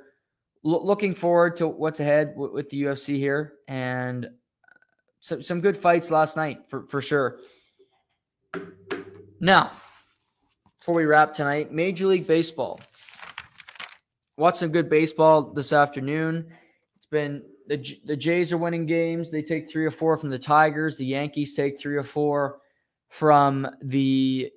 lo- 0.63 0.85
looking 0.85 1.15
forward 1.15 1.57
to 1.59 1.69
what's 1.69 2.01
ahead 2.01 2.33
w- 2.35 2.53
with 2.53 2.69
the 2.69 2.83
UFC 2.83 3.17
here, 3.17 3.55
and 3.67 4.29
some 5.21 5.43
some 5.43 5.61
good 5.63 5.77
fights 5.77 6.11
last 6.11 6.37
night 6.37 6.69
for 6.69 6.87
for 6.87 7.01
sure. 7.01 7.39
Now, 9.41 9.71
before 10.79 10.95
we 10.95 11.07
wrap 11.07 11.33
tonight, 11.33 11.73
Major 11.73 12.07
League 12.07 12.27
Baseball. 12.27 12.81
Watch 14.37 14.57
some 14.57 14.73
good 14.73 14.91
baseball 14.91 15.53
this 15.53 15.73
afternoon. 15.73 16.51
It's 16.97 17.07
been 17.07 17.43
the 17.69 17.77
the 18.05 18.17
Jays 18.17 18.53
are 18.53 18.59
winning 18.59 18.85
games. 18.85 19.31
They 19.31 19.43
take 19.43 19.71
three 19.71 19.85
or 19.85 19.93
four 19.93 20.17
from 20.17 20.31
the 20.31 20.39
Tigers. 20.39 20.97
The 20.97 21.07
Yankees 21.07 21.55
take 21.55 21.81
three 21.81 21.97
or 21.97 22.03
four 22.03 22.59
from 23.11 23.69
the 23.81 24.51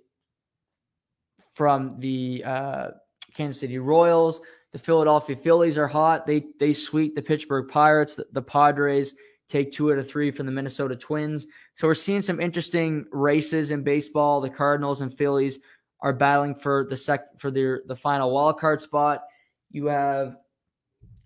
from 1.53 1.99
the 1.99 2.43
uh, 2.43 2.87
Kansas 3.35 3.59
City 3.59 3.77
Royals. 3.77 4.41
The 4.73 4.79
Philadelphia 4.79 5.35
Phillies 5.35 5.77
are 5.77 5.87
hot. 5.87 6.25
They 6.25 6.45
they 6.59 6.73
sweep 6.73 7.15
the 7.15 7.21
Pittsburgh 7.21 7.67
Pirates. 7.67 8.15
The, 8.15 8.25
the 8.31 8.41
Padres 8.41 9.13
take 9.47 9.71
two 9.71 9.91
out 9.91 9.99
of 9.99 10.09
three 10.09 10.31
from 10.31 10.47
the 10.47 10.51
Minnesota 10.51 10.95
Twins. 10.95 11.45
So 11.75 11.87
we're 11.87 11.93
seeing 11.93 12.23
some 12.23 12.39
interesting 12.39 13.05
races 13.11 13.69
in 13.69 13.83
baseball. 13.83 14.41
The 14.41 14.49
Cardinals 14.49 15.01
and 15.01 15.15
Phillies 15.15 15.59
are 16.01 16.13
battling 16.13 16.55
for 16.55 16.87
the 16.89 16.97
sec 16.97 17.37
for 17.37 17.51
their 17.51 17.83
the 17.85 17.95
final 17.95 18.33
wild 18.33 18.59
card 18.59 18.81
spot. 18.81 19.21
You 19.71 19.87
have 19.87 20.37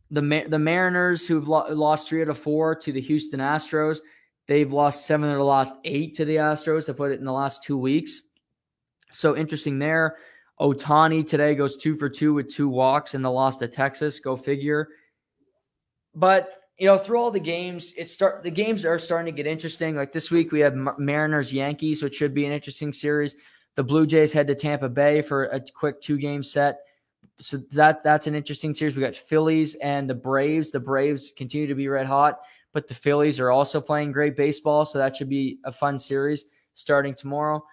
the 0.10 0.46
the 0.48 0.60
Mariners 0.60 1.28
who've 1.28 1.48
lo- 1.48 1.68
lost 1.70 2.10
three 2.10 2.22
out 2.22 2.30
of 2.30 2.38
four 2.38 2.76
to 2.76 2.92
the 2.92 3.02
Houston 3.02 3.40
Astros. 3.40 4.00
They've 4.48 4.72
lost 4.72 5.06
seven 5.06 5.30
of 5.30 5.38
the 5.38 5.44
last 5.44 5.74
eight 5.86 6.16
to 6.16 6.26
the 6.26 6.38
Astros. 6.38 6.86
To 6.88 6.94
put 6.94 7.12
it 7.12 7.20
in 7.20 7.26
the 7.26 7.32
last 7.32 7.64
two 7.64 7.78
weeks. 7.78 8.22
So 9.12 9.36
interesting 9.36 9.80
there. 9.80 10.18
Ohtani 10.60 11.28
today 11.28 11.56
goes 11.56 11.78
two 11.78 11.96
for 11.96 12.10
two 12.10 12.34
with 12.34 12.50
two 12.50 12.70
walks 12.70 13.16
in 13.16 13.22
the 13.22 13.32
loss 13.32 13.58
to 13.58 13.68
Texas. 13.68 14.20
Go 14.20 14.36
figure. 14.36 14.90
But 16.14 16.52
you 16.78 16.88
know, 16.88 16.98
through 16.98 17.20
all 17.20 17.32
the 17.32 17.40
games, 17.40 17.94
it 17.98 18.10
start 18.10 18.44
the 18.44 18.52
games 18.52 18.86
are 18.86 19.00
starting 19.00 19.32
to 19.32 19.36
get 19.36 19.50
interesting. 19.50 19.96
Like 19.96 20.12
this 20.12 20.32
week, 20.32 20.52
we 20.52 20.60
have 20.62 20.76
Mariners 20.98 21.54
Yankees, 21.54 22.04
which 22.04 22.16
should 22.16 22.34
be 22.34 22.46
an 22.46 22.52
interesting 22.52 22.92
series. 22.92 23.36
The 23.76 23.84
Blue 23.84 24.06
Jays 24.06 24.34
head 24.34 24.48
to 24.48 24.56
Tampa 24.56 24.90
Bay 24.90 25.22
for 25.22 25.46
a 25.46 25.62
quick 25.74 26.02
two 26.02 26.18
game 26.18 26.44
set. 26.44 26.80
So 27.40 27.58
that 27.72 28.04
that's 28.04 28.28
an 28.28 28.36
interesting 28.36 28.76
series. 28.76 28.96
We 28.96 29.02
got 29.02 29.16
Phillies 29.16 29.76
and 29.76 30.10
the 30.10 30.16
Braves. 30.16 30.72
The 30.72 30.80
Braves 30.80 31.34
continue 31.36 31.68
to 31.68 31.76
be 31.76 31.88
red 31.88 32.06
hot, 32.06 32.42
but 32.74 32.88
the 32.88 32.94
Phillies 32.94 33.40
are 33.40 33.52
also 33.52 33.82
playing 33.82 34.12
great 34.12 34.36
baseball. 34.36 34.86
So 34.86 35.00
that 35.00 35.16
should 35.16 35.30
be 35.30 35.60
a 35.66 35.72
fun 35.72 35.98
series 35.98 36.46
starting 36.74 37.16
tomorrow. 37.16 37.64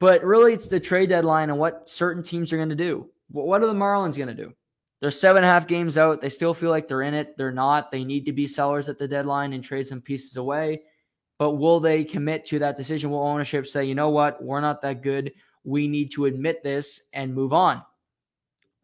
But 0.00 0.24
really, 0.24 0.52
it's 0.52 0.66
the 0.66 0.80
trade 0.80 1.10
deadline 1.10 1.50
and 1.50 1.58
what 1.58 1.88
certain 1.88 2.22
teams 2.22 2.52
are 2.52 2.56
going 2.56 2.68
to 2.68 2.74
do. 2.74 3.10
What 3.30 3.62
are 3.62 3.66
the 3.66 3.72
Marlins 3.72 4.16
going 4.16 4.28
to 4.28 4.34
do? 4.34 4.52
They're 5.00 5.10
seven 5.10 5.44
and 5.44 5.46
a 5.46 5.52
half 5.52 5.66
games 5.66 5.98
out. 5.98 6.20
They 6.20 6.30
still 6.30 6.54
feel 6.54 6.70
like 6.70 6.88
they're 6.88 7.02
in 7.02 7.14
it. 7.14 7.36
They're 7.36 7.52
not. 7.52 7.90
They 7.90 8.04
need 8.04 8.24
to 8.26 8.32
be 8.32 8.46
sellers 8.46 8.88
at 8.88 8.98
the 8.98 9.08
deadline 9.08 9.52
and 9.52 9.62
trade 9.62 9.86
some 9.86 10.00
pieces 10.00 10.36
away. 10.36 10.82
But 11.38 11.52
will 11.52 11.80
they 11.80 12.04
commit 12.04 12.46
to 12.46 12.58
that 12.60 12.76
decision? 12.76 13.10
Will 13.10 13.26
ownership 13.26 13.66
say, 13.66 13.84
you 13.84 13.94
know 13.94 14.10
what, 14.10 14.42
we're 14.42 14.60
not 14.60 14.80
that 14.82 15.02
good. 15.02 15.32
We 15.64 15.88
need 15.88 16.12
to 16.12 16.26
admit 16.26 16.62
this 16.62 17.08
and 17.12 17.34
move 17.34 17.52
on? 17.52 17.82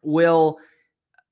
Will 0.01 0.57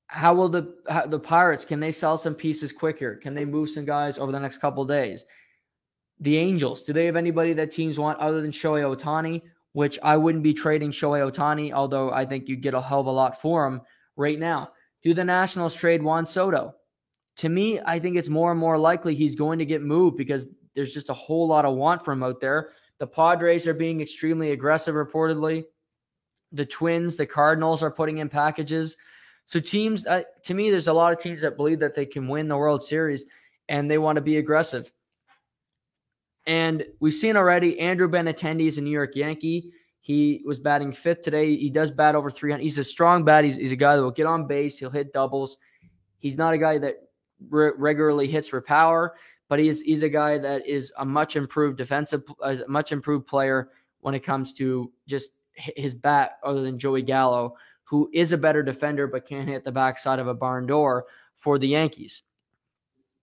how 0.06 0.34
will 0.34 0.48
the 0.48 0.74
how, 0.88 1.06
the 1.06 1.20
Pirates 1.20 1.64
can 1.64 1.78
they 1.78 1.92
sell 1.92 2.18
some 2.18 2.34
pieces 2.34 2.72
quicker? 2.72 3.16
Can 3.16 3.34
they 3.34 3.44
move 3.44 3.70
some 3.70 3.84
guys 3.84 4.18
over 4.18 4.32
the 4.32 4.40
next 4.40 4.58
couple 4.58 4.84
days? 4.84 5.24
The 6.18 6.36
Angels, 6.36 6.82
do 6.82 6.92
they 6.92 7.06
have 7.06 7.16
anybody 7.16 7.52
that 7.54 7.70
teams 7.70 7.98
want 7.98 8.18
other 8.18 8.42
than 8.42 8.50
Shohei 8.50 8.84
Ohtani? 8.84 9.42
Which 9.72 10.00
I 10.02 10.16
wouldn't 10.16 10.42
be 10.42 10.52
trading 10.52 10.90
Shohei 10.90 11.30
Ohtani, 11.30 11.72
although 11.72 12.10
I 12.10 12.26
think 12.26 12.48
you 12.48 12.56
get 12.56 12.74
a 12.74 12.80
hell 12.80 13.00
of 13.00 13.06
a 13.06 13.10
lot 13.10 13.40
for 13.40 13.66
him 13.66 13.80
right 14.16 14.38
now. 14.38 14.72
Do 15.02 15.14
the 15.14 15.24
Nationals 15.24 15.76
trade 15.76 16.02
Juan 16.02 16.26
Soto? 16.26 16.74
To 17.36 17.48
me, 17.48 17.80
I 17.86 18.00
think 18.00 18.16
it's 18.16 18.28
more 18.28 18.50
and 18.50 18.60
more 18.60 18.76
likely 18.76 19.14
he's 19.14 19.36
going 19.36 19.60
to 19.60 19.64
get 19.64 19.80
moved 19.80 20.16
because 20.16 20.48
there's 20.74 20.92
just 20.92 21.08
a 21.08 21.14
whole 21.14 21.46
lot 21.46 21.64
of 21.64 21.76
want 21.76 22.04
for 22.04 22.12
him 22.12 22.22
out 22.22 22.40
there. 22.40 22.70
The 22.98 23.06
Padres 23.06 23.66
are 23.66 23.74
being 23.74 24.00
extremely 24.00 24.50
aggressive, 24.50 24.94
reportedly. 24.94 25.64
The 26.52 26.66
Twins, 26.66 27.16
the 27.16 27.26
Cardinals 27.26 27.82
are 27.82 27.90
putting 27.90 28.18
in 28.18 28.28
packages. 28.28 28.96
So, 29.46 29.60
teams, 29.60 30.06
uh, 30.06 30.22
to 30.44 30.54
me, 30.54 30.70
there's 30.70 30.88
a 30.88 30.92
lot 30.92 31.12
of 31.12 31.20
teams 31.20 31.40
that 31.42 31.56
believe 31.56 31.80
that 31.80 31.94
they 31.94 32.06
can 32.06 32.28
win 32.28 32.48
the 32.48 32.56
World 32.56 32.84
Series 32.84 33.24
and 33.68 33.90
they 33.90 33.98
want 33.98 34.16
to 34.16 34.22
be 34.22 34.36
aggressive. 34.38 34.92
And 36.46 36.84
we've 37.00 37.14
seen 37.14 37.36
already 37.36 37.78
Andrew 37.78 38.08
Benintendi 38.08 38.66
is 38.66 38.78
a 38.78 38.80
New 38.80 38.90
York 38.90 39.14
Yankee. 39.14 39.72
He 40.00 40.42
was 40.44 40.58
batting 40.58 40.92
fifth 40.92 41.22
today. 41.22 41.54
He 41.56 41.70
does 41.70 41.90
bat 41.90 42.14
over 42.14 42.30
300. 42.30 42.62
He's 42.62 42.78
a 42.78 42.84
strong 42.84 43.24
bat. 43.24 43.44
He's, 43.44 43.56
he's 43.56 43.72
a 43.72 43.76
guy 43.76 43.96
that 43.96 44.02
will 44.02 44.10
get 44.10 44.26
on 44.26 44.46
base. 44.46 44.78
He'll 44.78 44.90
hit 44.90 45.12
doubles. 45.12 45.58
He's 46.18 46.36
not 46.36 46.54
a 46.54 46.58
guy 46.58 46.78
that 46.78 46.96
re- 47.48 47.72
regularly 47.76 48.26
hits 48.26 48.48
for 48.48 48.60
power, 48.60 49.14
but 49.48 49.58
he's 49.58 49.80
he's 49.82 50.02
a 50.02 50.08
guy 50.08 50.38
that 50.38 50.66
is 50.66 50.92
a 50.98 51.04
much 51.04 51.36
improved 51.36 51.78
defensive, 51.78 52.22
a 52.42 52.58
much 52.68 52.92
improved 52.92 53.26
player 53.26 53.70
when 54.00 54.14
it 54.14 54.20
comes 54.20 54.52
to 54.54 54.92
just 55.06 55.30
his 55.76 55.94
bat, 55.94 56.38
other 56.44 56.62
than 56.62 56.78
Joey 56.78 57.02
Gallo, 57.02 57.56
who 57.84 58.08
is 58.12 58.32
a 58.32 58.38
better 58.38 58.62
defender 58.62 59.06
but 59.06 59.26
can't 59.26 59.48
hit 59.48 59.64
the 59.64 59.72
backside 59.72 60.18
of 60.18 60.28
a 60.28 60.34
barn 60.34 60.66
door 60.66 61.06
for 61.36 61.58
the 61.58 61.68
Yankees. 61.68 62.22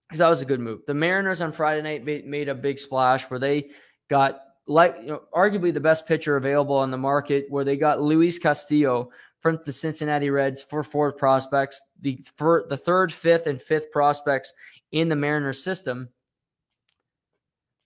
Because 0.08 0.20
that 0.20 0.30
was 0.30 0.42
a 0.42 0.46
good 0.46 0.60
move. 0.60 0.82
The 0.88 0.94
Mariners 0.94 1.42
on 1.42 1.52
Friday 1.52 1.82
night 1.82 2.26
made 2.26 2.50
a 2.50 2.56
big 2.56 2.80
splash 2.80 3.30
where 3.30 3.40
they 3.40 3.72
got 4.10 4.42
like 4.68 4.96
you 5.02 5.08
know, 5.08 5.22
arguably 5.34 5.74
the 5.74 5.80
best 5.80 6.08
pitcher 6.08 6.38
available 6.38 6.76
on 6.76 6.92
the 6.92 6.98
market, 6.98 7.46
where 7.50 7.64
they 7.64 7.78
got 7.78 8.02
Luis 8.02 8.38
Castillo 8.38 9.10
from 9.40 9.60
the 9.66 9.72
Cincinnati 9.74 10.30
Reds 10.30 10.62
for 10.62 10.84
four 10.84 11.12
prospects, 11.14 11.82
the 12.02 12.24
for 12.36 12.66
the 12.70 12.78
third, 12.78 13.12
fifth, 13.12 13.48
and 13.48 13.62
fifth 13.62 13.92
prospects 13.92 14.54
in 14.92 15.08
the 15.08 15.16
Mariners 15.16 15.64
system. 15.64 16.10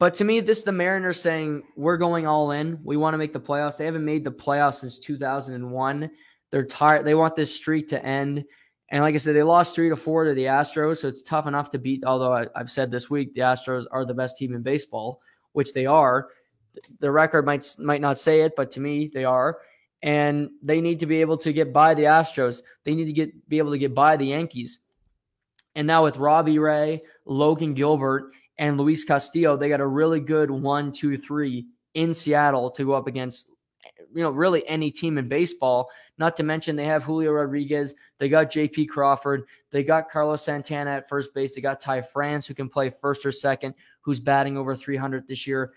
But 0.02 0.16
to 0.16 0.24
me, 0.24 0.40
this 0.40 0.58
is 0.58 0.64
the 0.64 0.72
Mariners 0.72 1.22
saying 1.22 1.62
we're 1.76 1.98
going 1.98 2.26
all 2.26 2.54
in. 2.54 2.80
We 2.84 2.98
want 2.98 3.14
to 3.14 3.20
make 3.20 3.34
the 3.34 3.40
playoffs. 3.40 3.78
They 3.78 3.86
haven't 3.86 4.04
made 4.04 4.24
the 4.24 4.32
playoffs 4.32 4.80
since 4.80 4.98
2001. 4.98 6.10
They're 6.50 6.66
tired. 6.66 7.06
They 7.06 7.14
want 7.14 7.36
this 7.36 7.56
streak 7.56 7.88
to 7.90 8.04
end. 8.04 8.44
And 8.90 9.04
like 9.04 9.14
I 9.14 9.20
said, 9.20 9.36
they 9.36 9.44
lost 9.44 9.76
three 9.76 9.90
to 9.90 9.96
four 9.96 10.24
to 10.24 10.34
the 10.34 10.46
Astros, 10.46 10.98
so 10.98 11.08
it's 11.08 11.22
tough 11.22 11.46
enough 11.46 11.70
to 11.70 11.78
beat. 11.78 12.04
Although 12.04 12.34
I, 12.34 12.48
have 12.56 12.72
said 12.72 12.90
this 12.90 13.12
week 13.12 13.36
the 13.36 13.42
Astros 13.42 13.86
are 13.92 14.04
the 14.04 14.16
best 14.16 14.38
team 14.38 14.56
in 14.56 14.64
baseball, 14.64 15.22
which 15.52 15.72
they 15.72 15.86
are 15.86 16.30
the 17.00 17.12
record 17.12 17.46
might 17.46 17.76
might 17.78 18.02
not 18.02 18.18
say 18.18 18.42
it, 18.42 18.54
but 18.58 18.72
to 18.72 18.80
me 18.80 19.12
they 19.14 19.24
are. 19.24 19.60
And 20.02 20.50
they 20.64 20.82
need 20.82 21.00
to 21.02 21.06
be 21.06 21.22
able 21.22 21.38
to 21.38 21.54
get 21.54 21.72
by 21.72 21.94
the 21.94 22.06
Astros. 22.06 22.64
They 22.86 22.96
need 22.96 23.06
to 23.06 23.14
get 23.14 23.48
be 23.50 23.60
able 23.60 23.72
to 23.72 23.78
get 23.78 23.94
by 23.94 24.18
the 24.18 24.26
Yankees. 24.26 24.80
And 25.76 25.86
now 25.86 26.04
with 26.04 26.18
Robbie 26.18 26.58
Ray, 26.58 27.04
Logan 27.26 27.76
Gilbert, 27.76 28.32
and 28.58 28.78
Luis 28.78 29.04
Castillo, 29.04 29.58
they 29.58 29.70
got 29.70 29.82
a 29.82 29.88
really 29.88 30.20
good 30.20 30.52
one, 30.52 30.92
two, 30.92 31.18
three 31.18 31.68
in 31.94 32.14
Seattle 32.14 32.70
to 32.72 32.86
go 32.86 32.94
up 32.94 33.08
against, 33.08 33.50
you 34.14 34.22
know, 34.22 34.30
really 34.32 34.68
any 34.68 34.92
team 34.92 35.18
in 35.18 35.28
baseball. 35.28 35.90
Not 36.18 36.36
to 36.38 36.44
mention 36.44 36.76
they 36.76 36.86
have 36.86 37.04
Julio 37.04 37.32
Rodriguez, 37.32 37.96
they 38.20 38.30
got 38.30 38.52
J.P. 38.52 38.86
Crawford, 38.86 39.46
they 39.72 39.84
got 39.84 40.10
Carlos 40.10 40.44
Santana 40.44 40.92
at 40.92 41.10
first 41.10 41.34
base, 41.34 41.56
they 41.56 41.62
got 41.62 41.82
Ty 41.82 42.02
France 42.02 42.46
who 42.46 42.54
can 42.54 42.70
play 42.70 42.94
first 43.02 43.26
or 43.26 43.32
second, 43.32 43.74
who's 44.02 44.20
batting 44.20 44.58
over 44.58 44.76
300 44.76 45.28
this 45.28 45.48
year. 45.48 45.74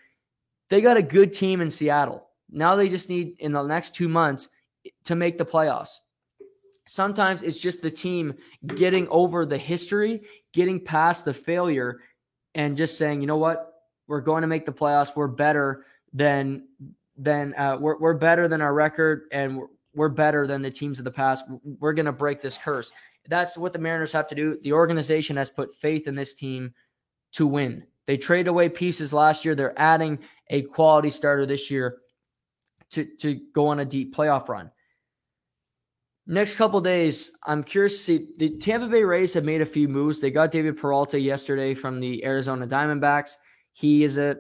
They 0.69 0.81
got 0.81 0.97
a 0.97 1.03
good 1.03 1.33
team 1.33 1.61
in 1.61 1.71
Seattle. 1.71 2.29
Now 2.51 2.77
they 2.77 2.89
just 2.89 3.09
need 3.09 3.37
in 3.39 3.53
the 3.53 3.63
next 3.63 3.95
two 3.95 4.09
months 4.09 4.49
to 5.05 5.15
make 5.15 5.39
the 5.39 5.45
playoffs. 5.45 5.99
Sometimes 6.87 7.43
it's 7.43 7.59
just 7.59 7.81
the 7.81 7.91
team 7.91 8.35
getting 8.67 9.09
over 9.09 9.47
the 9.47 9.57
history, 9.57 10.23
getting 10.53 10.79
past 10.79 11.25
the 11.25 11.33
failure, 11.33 12.01
and 12.55 12.77
just 12.77 12.99
saying, 12.99 13.21
you 13.21 13.27
know 13.27 13.37
what, 13.37 13.83
we're 14.07 14.21
going 14.21 14.43
to 14.43 14.47
make 14.47 14.67
the 14.67 14.73
playoffs. 14.73 15.17
We're 15.17 15.29
better 15.29 15.87
than 16.13 16.69
than 17.17 17.55
uh, 17.55 17.77
we're 17.81 17.99
we're 17.99 18.15
better 18.15 18.49
than 18.49 18.61
our 18.61 18.75
record, 18.75 19.23
and 19.33 19.59
we're, 19.59 19.67
we're 19.95 20.09
better 20.09 20.47
than 20.47 20.63
the 20.63 20.71
teams 20.71 20.99
of 20.99 21.05
the 21.05 21.11
past. 21.11 21.45
We're 21.81 21.93
going 21.93 22.07
to 22.07 22.13
break 22.13 22.43
this 22.43 22.59
curse. 22.59 22.93
That's 23.29 23.57
what 23.57 23.73
the 23.73 23.79
Mariners 23.79 24.13
have 24.13 24.27
to 24.29 24.35
do. 24.35 24.59
The 24.63 24.73
organization 24.73 25.37
has 25.37 25.51
put 25.51 25.75
faith 25.77 26.07
in 26.07 26.15
this 26.15 26.35
team 26.35 26.75
to 27.33 27.47
win. 27.47 27.85
They 28.07 28.17
traded 28.17 28.49
away 28.49 28.69
pieces 28.69 29.13
last 29.13 29.45
year. 29.45 29.55
They're 29.55 29.79
adding 29.81 30.19
a 30.51 30.63
quality 30.63 31.11
starter 31.11 31.47
this 31.47 31.71
year 31.71 31.99
to, 32.91 33.05
to 33.05 33.41
go 33.55 33.69
on 33.69 33.81
a 33.81 33.85
deep 33.85 34.15
playoff 34.15 34.49
run. 34.49 34.71
Next 36.27 36.57
couple 36.57 36.81
days, 36.81 37.33
I'm 37.45 37.63
curious 37.63 37.99
to 37.99 38.03
see 38.03 38.29
the 38.39 38.57
Tampa 38.59 38.89
Bay 38.89 39.05
Rays 39.05 39.35
have 39.35 39.45
made 39.45 39.61
a 39.61 39.67
few 39.67 39.89
moves. 39.89 40.21
They 40.21 40.31
got 40.31 40.51
David 40.51 40.79
Peralta 40.79 41.21
yesterday 41.21 41.75
from 41.75 42.01
the 42.01 42.25
Arizona 42.25 42.67
Diamondbacks. 42.67 43.37
He 43.73 44.05
is 44.05 44.17
a 44.17 44.37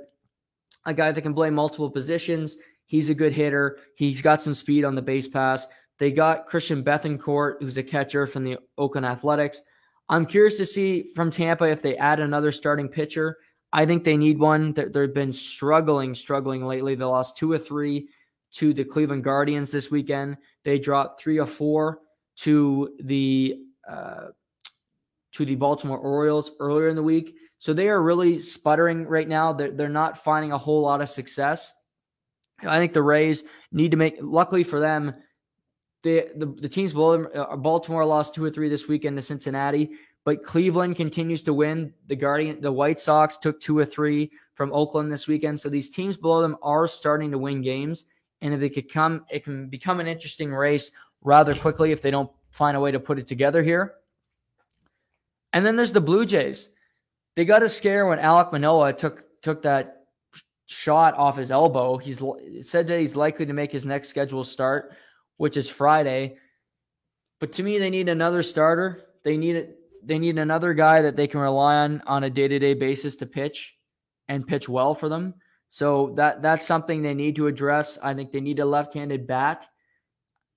a 0.86 0.94
guy 0.94 1.12
that 1.12 1.22
can 1.22 1.34
play 1.34 1.50
multiple 1.50 1.90
positions. 1.90 2.56
He's 2.86 3.10
a 3.10 3.14
good 3.14 3.32
hitter. 3.32 3.78
He's 3.96 4.22
got 4.22 4.42
some 4.42 4.54
speed 4.54 4.84
on 4.84 4.94
the 4.94 5.02
base 5.02 5.28
pass. 5.28 5.66
They 5.98 6.10
got 6.10 6.46
Christian 6.46 6.82
Bethancourt, 6.84 7.54
who's 7.60 7.78
a 7.78 7.82
catcher 7.82 8.26
from 8.26 8.44
the 8.44 8.58
Oakland 8.76 9.06
Athletics. 9.06 9.62
I'm 10.08 10.26
curious 10.26 10.56
to 10.58 10.66
see 10.66 11.04
from 11.14 11.30
Tampa 11.30 11.64
if 11.64 11.80
they 11.80 11.96
add 11.96 12.20
another 12.20 12.52
starting 12.52 12.88
pitcher. 12.88 13.38
I 13.72 13.86
think 13.86 14.04
they 14.04 14.16
need 14.16 14.38
one. 14.38 14.72
They've 14.72 15.14
been 15.14 15.32
struggling, 15.32 16.14
struggling 16.14 16.64
lately. 16.64 16.94
They 16.94 17.04
lost 17.04 17.36
two 17.36 17.50
or 17.50 17.58
three 17.58 18.08
to 18.52 18.74
the 18.74 18.84
Cleveland 18.84 19.24
Guardians 19.24 19.72
this 19.72 19.90
weekend. 19.90 20.36
They 20.64 20.78
dropped 20.78 21.20
three 21.20 21.38
or 21.38 21.46
four 21.46 22.00
to 22.36 22.96
the 23.00 23.58
uh, 23.88 24.28
to 25.32 25.44
the 25.44 25.54
Baltimore 25.56 25.98
Orioles 25.98 26.52
earlier 26.60 26.88
in 26.88 26.96
the 26.96 27.02
week. 27.02 27.36
So 27.58 27.72
they 27.72 27.88
are 27.88 28.02
really 28.02 28.38
sputtering 28.38 29.06
right 29.06 29.26
now. 29.26 29.52
They're, 29.52 29.70
they're 29.70 29.88
not 29.88 30.22
finding 30.22 30.52
a 30.52 30.58
whole 30.58 30.82
lot 30.82 31.00
of 31.00 31.08
success. 31.08 31.72
I 32.62 32.78
think 32.78 32.92
the 32.92 33.02
Rays 33.02 33.42
need 33.72 33.90
to 33.90 33.96
make, 33.96 34.16
luckily 34.20 34.62
for 34.62 34.78
them, 34.78 35.14
the, 36.02 36.28
the, 36.36 36.46
the 36.46 36.68
teams 36.68 36.94
uh, 36.94 37.56
Baltimore 37.56 38.04
lost 38.04 38.34
two 38.34 38.44
or 38.44 38.50
three 38.50 38.68
this 38.68 38.86
weekend 38.86 39.16
to 39.16 39.22
Cincinnati, 39.22 39.92
but 40.24 40.44
Cleveland 40.44 40.96
continues 40.96 41.42
to 41.44 41.54
win. 41.54 41.92
The 42.06 42.16
Guardian, 42.16 42.60
the 42.60 42.70
White 42.70 43.00
Sox 43.00 43.38
took 43.38 43.60
two 43.60 43.76
or 43.76 43.84
three 43.84 44.30
from 44.54 44.72
Oakland 44.72 45.10
this 45.10 45.26
weekend. 45.26 45.58
So 45.58 45.68
these 45.68 45.90
teams 45.90 46.16
below 46.16 46.42
them 46.42 46.56
are 46.62 46.86
starting 46.86 47.30
to 47.32 47.38
win 47.38 47.60
games. 47.60 48.06
And 48.44 48.52
if 48.52 48.60
it 48.60 48.74
could 48.74 48.92
come, 48.92 49.24
it 49.30 49.42
can 49.42 49.68
become 49.68 50.00
an 50.00 50.06
interesting 50.06 50.52
race 50.52 50.92
rather 51.22 51.54
quickly 51.54 51.92
if 51.92 52.02
they 52.02 52.10
don't 52.10 52.30
find 52.50 52.76
a 52.76 52.80
way 52.80 52.90
to 52.90 53.00
put 53.00 53.18
it 53.18 53.26
together 53.26 53.62
here. 53.62 53.94
And 55.54 55.64
then 55.64 55.76
there's 55.76 55.92
the 55.92 56.02
Blue 56.02 56.26
Jays. 56.26 56.68
They 57.36 57.46
got 57.46 57.62
a 57.62 57.70
scare 57.70 58.06
when 58.06 58.18
Alek 58.18 58.52
Manoah 58.52 58.92
took 58.92 59.24
took 59.40 59.62
that 59.62 60.04
shot 60.66 61.14
off 61.14 61.38
his 61.38 61.50
elbow. 61.50 61.96
He's 61.96 62.20
said 62.62 62.86
that 62.86 63.00
he's 63.00 63.16
likely 63.16 63.46
to 63.46 63.54
make 63.54 63.72
his 63.72 63.86
next 63.86 64.08
scheduled 64.08 64.46
start, 64.46 64.92
which 65.38 65.56
is 65.56 65.68
Friday. 65.68 66.36
But 67.40 67.52
to 67.54 67.62
me, 67.62 67.78
they 67.78 67.90
need 67.90 68.10
another 68.10 68.42
starter. 68.42 69.06
They 69.24 69.38
need 69.38 69.56
it. 69.56 69.78
They 70.04 70.18
need 70.18 70.36
another 70.36 70.74
guy 70.74 71.00
that 71.00 71.16
they 71.16 71.26
can 71.26 71.40
rely 71.40 71.76
on 71.76 72.02
on 72.06 72.24
a 72.24 72.30
day 72.30 72.46
to 72.46 72.58
day 72.58 72.74
basis 72.74 73.16
to 73.16 73.26
pitch 73.26 73.74
and 74.28 74.46
pitch 74.46 74.68
well 74.68 74.94
for 74.94 75.08
them. 75.08 75.34
So 75.74 76.12
that 76.14 76.40
that's 76.40 76.64
something 76.64 77.02
they 77.02 77.14
need 77.14 77.34
to 77.34 77.48
address. 77.48 77.98
I 78.00 78.14
think 78.14 78.30
they 78.30 78.40
need 78.40 78.60
a 78.60 78.64
left-handed 78.64 79.26
bat. 79.26 79.66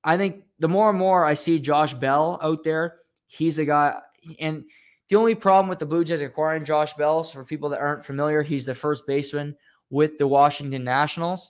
I 0.03 0.15
think 0.15 0.43
the 0.59 0.67
more 0.67 0.91
and 0.91 0.99
more 0.99 1.25
I 1.25 1.33
see 1.33 1.57
Josh 1.57 1.95
Bell 1.95 2.37
out 2.39 2.63
there, 2.63 2.97
he's 3.25 3.57
a 3.57 3.65
guy 3.65 3.99
and 4.37 4.63
the 5.09 5.15
only 5.15 5.33
problem 5.33 5.69
with 5.69 5.79
the 5.79 5.87
Blue 5.87 6.03
Jays 6.03 6.21
acquiring 6.21 6.65
Josh 6.65 6.93
Bell, 6.93 7.23
so 7.23 7.33
for 7.33 7.43
people 7.43 7.69
that 7.69 7.79
aren't 7.79 8.05
familiar, 8.05 8.43
he's 8.43 8.63
the 8.63 8.75
first 8.75 9.07
baseman 9.07 9.55
with 9.89 10.19
the 10.19 10.27
Washington 10.27 10.83
Nationals. 10.83 11.49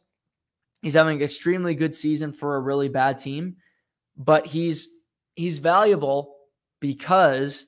He's 0.81 0.94
having 0.94 1.18
an 1.18 1.23
extremely 1.23 1.76
good 1.76 1.94
season 1.94 2.31
for 2.31 2.56
a 2.56 2.61
really 2.61 2.88
bad 2.88 3.18
team, 3.18 3.57
but 4.15 4.45
he's 4.45 4.88
he's 5.35 5.57
valuable 5.57 6.38
because 6.80 7.65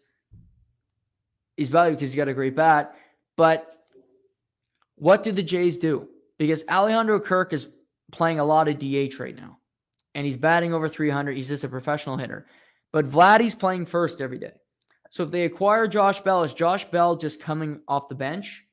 he's 1.57 1.67
valuable 1.67 1.97
because 1.97 2.13
he's 2.13 2.15
got 2.17 2.29
a 2.29 2.33
great 2.33 2.55
bat. 2.55 2.95
But 3.35 3.78
what 4.99 5.23
do 5.23 5.31
the 5.31 5.43
Jays 5.43 5.77
do? 5.77 6.07
Because 6.37 6.63
Alejandro 6.69 7.19
Kirk 7.19 7.53
is 7.53 7.67
playing 8.11 8.39
a 8.39 8.45
lot 8.45 8.67
of 8.67 8.79
DH 8.79 9.19
right 9.19 9.35
now, 9.35 9.57
and 10.15 10.25
he's 10.25 10.37
batting 10.37 10.73
over 10.73 10.87
300. 10.87 11.35
He's 11.35 11.47
just 11.47 11.63
a 11.63 11.69
professional 11.69 12.17
hitter. 12.17 12.47
But 12.91 13.09
Vladdy's 13.09 13.55
playing 13.55 13.85
first 13.85 14.21
every 14.21 14.39
day. 14.39 14.53
So 15.09 15.23
if 15.23 15.31
they 15.31 15.45
acquire 15.45 15.87
Josh 15.87 16.19
Bell, 16.21 16.43
is 16.43 16.53
Josh 16.53 16.85
Bell 16.85 17.15
just 17.15 17.41
coming 17.41 17.81
off 17.87 18.09
the 18.09 18.15
bench? 18.15 18.65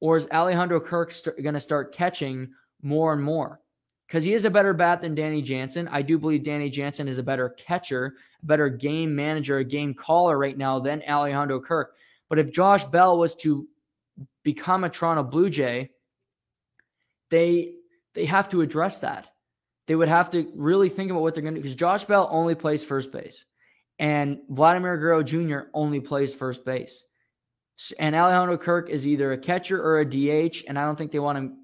Or 0.00 0.16
is 0.16 0.26
Alejandro 0.32 0.80
Kirk 0.80 1.10
st- 1.10 1.42
going 1.42 1.54
to 1.54 1.60
start 1.60 1.94
catching 1.94 2.50
more 2.82 3.12
and 3.12 3.22
more? 3.22 3.60
Because 4.06 4.24
he 4.24 4.34
is 4.34 4.44
a 4.44 4.50
better 4.50 4.74
bat 4.74 5.00
than 5.00 5.14
Danny 5.14 5.40
Jansen. 5.40 5.88
I 5.88 6.02
do 6.02 6.18
believe 6.18 6.44
Danny 6.44 6.68
Jansen 6.68 7.08
is 7.08 7.18
a 7.18 7.22
better 7.22 7.50
catcher, 7.50 8.14
better 8.42 8.68
game 8.68 9.14
manager, 9.14 9.58
a 9.58 9.64
game 9.64 9.94
caller 9.94 10.38
right 10.38 10.58
now 10.58 10.78
than 10.78 11.02
Alejandro 11.08 11.60
Kirk. 11.60 11.94
But 12.28 12.38
if 12.38 12.50
Josh 12.50 12.84
Bell 12.84 13.18
was 13.18 13.34
to 13.36 13.66
become 14.42 14.84
a 14.84 14.90
Toronto 14.90 15.22
Blue 15.22 15.50
Jay, 15.50 15.90
they 17.30 17.74
they 18.14 18.26
have 18.26 18.48
to 18.50 18.60
address 18.60 19.00
that. 19.00 19.28
They 19.86 19.94
would 19.94 20.08
have 20.08 20.30
to 20.30 20.50
really 20.54 20.88
think 20.88 21.10
about 21.10 21.22
what 21.22 21.34
they're 21.34 21.42
going 21.42 21.54
to 21.54 21.60
do 21.60 21.62
because 21.62 21.74
Josh 21.74 22.04
Bell 22.04 22.28
only 22.30 22.54
plays 22.54 22.84
first 22.84 23.10
base 23.10 23.44
and 24.02 24.40
Vladimir 24.48 24.96
Guerrero 24.96 25.22
Jr. 25.22 25.70
only 25.74 26.00
plays 26.00 26.34
first 26.34 26.64
base. 26.64 27.06
And 28.00 28.14
Alejandro 28.14 28.58
Kirk 28.58 28.90
is 28.90 29.06
either 29.06 29.32
a 29.32 29.38
catcher 29.38 29.82
or 29.82 30.00
a 30.00 30.04
DH, 30.04 30.64
and 30.68 30.78
I 30.78 30.84
don't 30.84 30.96
think 30.96 31.12
they 31.12 31.20
want 31.20 31.38
him 31.38 31.58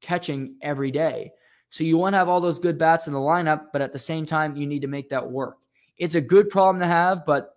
catching 0.00 0.56
every 0.62 0.90
day. 0.90 1.32
So 1.70 1.82
you 1.82 1.98
want 1.98 2.14
to 2.14 2.18
have 2.18 2.28
all 2.28 2.40
those 2.40 2.60
good 2.60 2.78
bats 2.78 3.08
in 3.08 3.12
the 3.12 3.18
lineup, 3.18 3.66
but 3.72 3.82
at 3.82 3.92
the 3.92 3.98
same 3.98 4.26
time, 4.26 4.56
you 4.56 4.66
need 4.66 4.82
to 4.82 4.88
make 4.88 5.08
that 5.10 5.28
work. 5.28 5.58
It's 5.98 6.14
a 6.14 6.20
good 6.20 6.50
problem 6.50 6.80
to 6.80 6.86
have, 6.86 7.26
but 7.26 7.54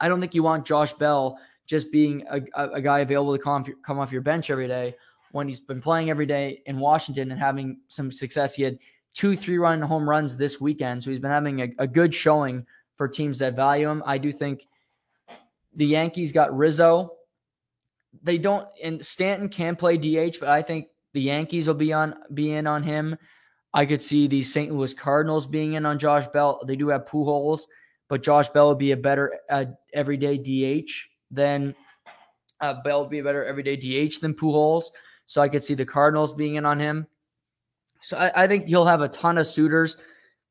I 0.00 0.08
don't 0.08 0.20
think 0.20 0.34
you 0.34 0.42
want 0.42 0.66
Josh 0.66 0.92
Bell 0.92 1.38
just 1.68 1.92
being 1.92 2.24
a, 2.30 2.40
a, 2.54 2.80
guy 2.80 3.00
available 3.00 3.36
to 3.36 3.42
come, 3.42 3.62
come 3.84 3.98
off 3.98 4.10
your 4.10 4.22
bench 4.22 4.50
every 4.50 4.66
day 4.66 4.96
when 5.32 5.46
he's 5.46 5.60
been 5.60 5.82
playing 5.82 6.08
every 6.08 6.24
day 6.24 6.62
in 6.64 6.78
Washington 6.78 7.30
and 7.30 7.38
having 7.38 7.78
some 7.88 8.10
success. 8.10 8.54
He 8.54 8.62
had 8.62 8.78
two 9.12 9.36
three 9.36 9.58
run 9.58 9.80
home 9.82 10.08
runs 10.08 10.36
this 10.36 10.60
weekend, 10.60 11.02
so 11.02 11.10
he's 11.10 11.20
been 11.20 11.30
having 11.30 11.60
a, 11.60 11.68
a 11.78 11.86
good 11.86 12.12
showing 12.12 12.66
for 12.96 13.06
teams 13.06 13.38
that 13.38 13.54
value 13.54 13.88
him. 13.88 14.02
I 14.06 14.16
do 14.16 14.32
think 14.32 14.66
the 15.74 15.86
Yankees 15.86 16.32
got 16.32 16.56
Rizzo. 16.56 17.12
They 18.22 18.38
don't 18.38 18.66
and 18.82 19.04
Stanton 19.04 19.50
can 19.50 19.76
play 19.76 19.98
DH, 19.98 20.40
but 20.40 20.48
I 20.48 20.62
think 20.62 20.88
the 21.12 21.20
Yankees 21.20 21.68
will 21.68 21.74
be 21.74 21.92
on 21.92 22.14
be 22.32 22.52
in 22.52 22.66
on 22.66 22.82
him. 22.82 23.14
I 23.74 23.84
could 23.84 24.00
see 24.00 24.26
the 24.26 24.42
St. 24.42 24.72
Louis 24.72 24.94
Cardinals 24.94 25.46
being 25.46 25.74
in 25.74 25.84
on 25.84 25.98
Josh 25.98 26.26
Bell. 26.28 26.64
They 26.66 26.76
do 26.76 26.88
have 26.88 27.04
Pujols, 27.04 27.66
but 28.08 28.22
Josh 28.22 28.48
Bell 28.48 28.70
would 28.70 28.78
be 28.78 28.92
a 28.92 28.96
better 28.96 29.38
uh, 29.50 29.66
everyday 29.92 30.38
DH 30.38 30.90
than 31.30 31.74
uh, 32.60 32.74
Bell 32.82 33.02
would 33.02 33.10
be 33.10 33.18
a 33.18 33.24
better 33.24 33.44
everyday 33.44 33.76
DH 33.76 34.20
than 34.20 34.34
Pujols. 34.34 34.84
So 35.26 35.40
I 35.40 35.48
could 35.48 35.62
see 35.62 35.74
the 35.74 35.86
Cardinals 35.86 36.32
being 36.32 36.54
in 36.54 36.64
on 36.64 36.80
him. 36.80 37.06
So 38.00 38.16
I, 38.16 38.44
I 38.44 38.46
think 38.46 38.66
he'll 38.66 38.86
have 38.86 39.00
a 39.00 39.08
ton 39.08 39.38
of 39.38 39.46
suitors, 39.46 39.96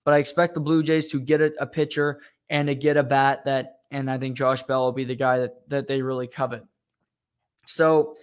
but 0.06 0.14
I 0.14 0.18
expect 0.18 0.54
the 0.54 0.60
Blue 0.60 0.84
Jays 0.84 1.10
to 1.10 1.20
get 1.20 1.42
a, 1.42 1.54
a 1.60 1.66
pitcher 1.66 2.22
and 2.50 2.68
to 2.68 2.76
get 2.76 2.98
a 2.98 3.04
bat 3.04 3.44
that, 3.46 3.80
and 3.92 4.10
I 4.10 4.18
think 4.18 4.38
Josh 4.38 4.64
Bell 4.64 4.86
will 4.86 4.92
be 4.92 5.04
the 5.04 5.16
guy 5.16 5.40
that, 5.40 5.68
that 5.70 5.88
they 5.88 6.02
really 6.02 6.28
covet. 6.28 6.64
So 7.66 8.16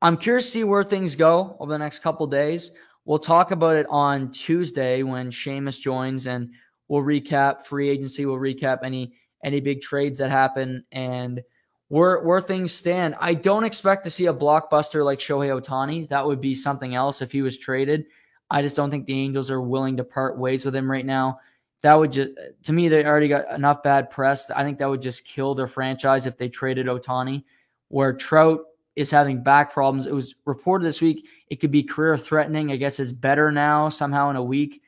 I'm 0.00 0.16
curious 0.16 0.46
to 0.46 0.50
see 0.50 0.64
where 0.64 0.84
things 0.84 1.16
go 1.16 1.56
over 1.58 1.72
the 1.72 1.78
next 1.78 2.00
couple 2.00 2.26
days. 2.26 2.70
We'll 3.04 3.18
talk 3.18 3.50
about 3.50 3.76
it 3.76 3.86
on 3.88 4.30
Tuesday 4.30 5.02
when 5.02 5.30
Seamus 5.30 5.80
joins 5.80 6.26
and 6.26 6.50
we'll 6.88 7.02
recap 7.02 7.64
free 7.64 7.88
agency. 7.88 8.26
We'll 8.26 8.36
recap 8.36 8.80
any 8.82 9.14
any 9.44 9.60
big 9.60 9.80
trades 9.80 10.18
that 10.18 10.30
happen 10.30 10.84
and 10.90 11.40
where 11.88 12.20
where 12.20 12.40
things 12.40 12.72
stand. 12.72 13.16
I 13.20 13.34
don't 13.34 13.64
expect 13.64 14.04
to 14.04 14.10
see 14.10 14.26
a 14.26 14.34
blockbuster 14.34 15.04
like 15.04 15.18
Shohei 15.18 15.60
Ohtani. 15.60 16.08
That 16.08 16.26
would 16.26 16.40
be 16.40 16.54
something 16.54 16.94
else 16.94 17.22
if 17.22 17.32
he 17.32 17.42
was 17.42 17.58
traded. 17.58 18.06
I 18.50 18.62
just 18.62 18.76
don't 18.76 18.90
think 18.90 19.06
the 19.06 19.18
Angels 19.18 19.50
are 19.50 19.60
willing 19.60 19.96
to 19.98 20.04
part 20.04 20.38
ways 20.38 20.64
with 20.64 20.74
him 20.74 20.90
right 20.90 21.06
now 21.06 21.40
that 21.82 21.94
would 21.94 22.12
just 22.12 22.30
to 22.64 22.72
me 22.72 22.88
they 22.88 23.04
already 23.04 23.28
got 23.28 23.48
enough 23.54 23.82
bad 23.82 24.10
press. 24.10 24.50
I 24.50 24.62
think 24.64 24.78
that 24.78 24.88
would 24.88 25.02
just 25.02 25.24
kill 25.24 25.54
their 25.54 25.66
franchise 25.66 26.26
if 26.26 26.36
they 26.36 26.48
traded 26.48 26.86
Ohtani. 26.86 27.44
Where 27.88 28.12
Trout 28.12 28.60
is 28.96 29.10
having 29.10 29.42
back 29.42 29.72
problems. 29.72 30.06
It 30.06 30.14
was 30.14 30.34
reported 30.44 30.84
this 30.84 31.00
week 31.00 31.26
it 31.48 31.60
could 31.60 31.70
be 31.70 31.82
career 31.82 32.18
threatening. 32.18 32.72
I 32.72 32.76
guess 32.76 33.00
it's 33.00 33.12
better 33.12 33.50
now 33.50 33.88
somehow 33.88 34.28
in 34.30 34.36
a 34.36 34.42
week. 34.42 34.82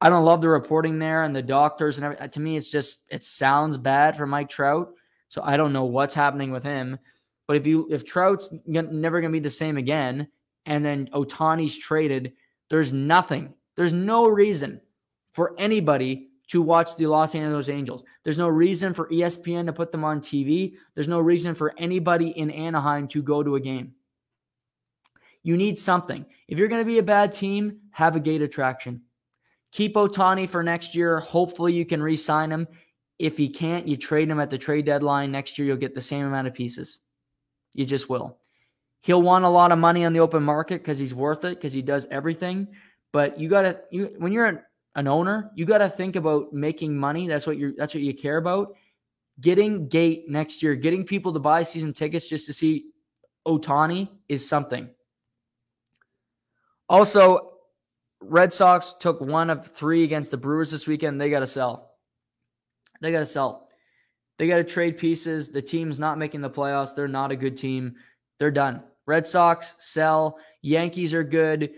I 0.00 0.08
don't 0.08 0.24
love 0.24 0.40
the 0.40 0.48
reporting 0.48 0.98
there 0.98 1.24
and 1.24 1.36
the 1.36 1.42
doctors 1.42 1.98
and 1.98 2.04
everything. 2.04 2.30
To 2.30 2.40
me, 2.40 2.56
it's 2.56 2.70
just 2.70 3.04
it 3.10 3.24
sounds 3.24 3.76
bad 3.76 4.16
for 4.16 4.26
Mike 4.26 4.48
Trout. 4.48 4.94
So 5.30 5.40
I 5.44 5.56
don't 5.56 5.72
know 5.72 5.84
what's 5.84 6.14
happening 6.14 6.50
with 6.50 6.64
him. 6.64 6.98
But 7.46 7.56
if 7.56 7.66
you 7.66 7.88
if 7.90 8.04
Trout's 8.04 8.52
never 8.66 9.20
going 9.20 9.32
to 9.32 9.36
be 9.36 9.42
the 9.42 9.48
same 9.48 9.78
again, 9.78 10.28
and 10.66 10.84
then 10.84 11.08
Ohtani's 11.14 11.78
traded, 11.78 12.32
there's 12.68 12.92
nothing. 12.92 13.54
There's 13.76 13.92
no 13.92 14.26
reason 14.26 14.80
for 15.32 15.54
anybody 15.58 16.30
to 16.48 16.60
watch 16.60 16.96
the 16.96 17.06
Los 17.06 17.36
Angeles 17.36 17.68
Angels. 17.68 18.04
There's 18.24 18.38
no 18.38 18.48
reason 18.48 18.92
for 18.92 19.08
ESPN 19.08 19.66
to 19.66 19.72
put 19.72 19.92
them 19.92 20.04
on 20.04 20.20
TV. 20.20 20.74
There's 20.96 21.06
no 21.06 21.20
reason 21.20 21.54
for 21.54 21.74
anybody 21.78 22.30
in 22.30 22.50
Anaheim 22.50 23.06
to 23.08 23.22
go 23.22 23.44
to 23.44 23.54
a 23.54 23.60
game. 23.60 23.94
You 25.44 25.56
need 25.56 25.78
something. 25.78 26.26
If 26.48 26.58
you're 26.58 26.68
going 26.68 26.82
to 26.82 26.92
be 26.92 26.98
a 26.98 27.04
bad 27.04 27.32
team, 27.32 27.78
have 27.92 28.16
a 28.16 28.20
gate 28.20 28.42
attraction. 28.42 29.02
Keep 29.70 29.94
Ohtani 29.94 30.48
for 30.48 30.64
next 30.64 30.96
year. 30.96 31.20
Hopefully, 31.20 31.72
you 31.72 31.86
can 31.86 32.02
re 32.02 32.16
sign 32.16 32.50
him. 32.50 32.66
If 33.20 33.36
he 33.36 33.50
can't, 33.50 33.86
you 33.86 33.98
trade 33.98 34.30
him 34.30 34.40
at 34.40 34.48
the 34.48 34.58
trade 34.58 34.86
deadline. 34.86 35.30
Next 35.30 35.58
year, 35.58 35.66
you'll 35.68 35.76
get 35.76 35.94
the 35.94 36.00
same 36.00 36.24
amount 36.24 36.46
of 36.46 36.54
pieces. 36.54 37.00
You 37.74 37.84
just 37.84 38.08
will. 38.08 38.38
He'll 39.02 39.22
want 39.22 39.44
a 39.44 39.48
lot 39.48 39.72
of 39.72 39.78
money 39.78 40.04
on 40.04 40.14
the 40.14 40.20
open 40.20 40.42
market 40.42 40.80
because 40.82 40.98
he's 40.98 41.14
worth 41.14 41.44
it 41.44 41.56
because 41.56 41.72
he 41.72 41.82
does 41.82 42.06
everything. 42.10 42.68
But 43.12 43.38
you 43.38 43.48
got 43.48 43.62
to, 43.62 43.80
you, 43.90 44.14
when 44.18 44.32
you're 44.32 44.64
an 44.94 45.06
owner, 45.06 45.50
you 45.54 45.66
got 45.66 45.78
to 45.78 45.88
think 45.88 46.16
about 46.16 46.52
making 46.52 46.96
money. 46.96 47.28
That's 47.28 47.46
what 47.46 47.58
you're 47.58 47.72
that's 47.76 47.94
what 47.94 48.02
you 48.02 48.14
care 48.14 48.38
about. 48.38 48.74
Getting 49.40 49.88
gate 49.88 50.24
next 50.28 50.62
year, 50.62 50.74
getting 50.74 51.04
people 51.04 51.32
to 51.32 51.38
buy 51.38 51.62
season 51.62 51.92
tickets 51.92 52.28
just 52.28 52.46
to 52.46 52.52
see 52.52 52.86
Ohtani 53.46 54.08
is 54.28 54.48
something. 54.48 54.88
Also, 56.88 57.52
Red 58.22 58.52
Sox 58.52 58.94
took 58.98 59.20
one 59.20 59.50
of 59.50 59.66
three 59.68 60.04
against 60.04 60.30
the 60.30 60.36
Brewers 60.36 60.70
this 60.70 60.86
weekend. 60.86 61.20
They 61.20 61.30
got 61.30 61.40
to 61.40 61.46
sell. 61.46 61.89
They 63.00 63.12
got 63.12 63.20
to 63.20 63.26
sell. 63.26 63.68
They 64.38 64.48
got 64.48 64.56
to 64.56 64.64
trade 64.64 64.98
pieces. 64.98 65.50
The 65.50 65.62
team's 65.62 65.98
not 65.98 66.18
making 66.18 66.40
the 66.40 66.50
playoffs. 66.50 66.94
They're 66.94 67.08
not 67.08 67.30
a 67.30 67.36
good 67.36 67.56
team. 67.56 67.94
They're 68.38 68.50
done. 68.50 68.82
Red 69.06 69.26
Sox 69.26 69.74
sell. 69.78 70.38
Yankees 70.62 71.12
are 71.12 71.24
good. 71.24 71.72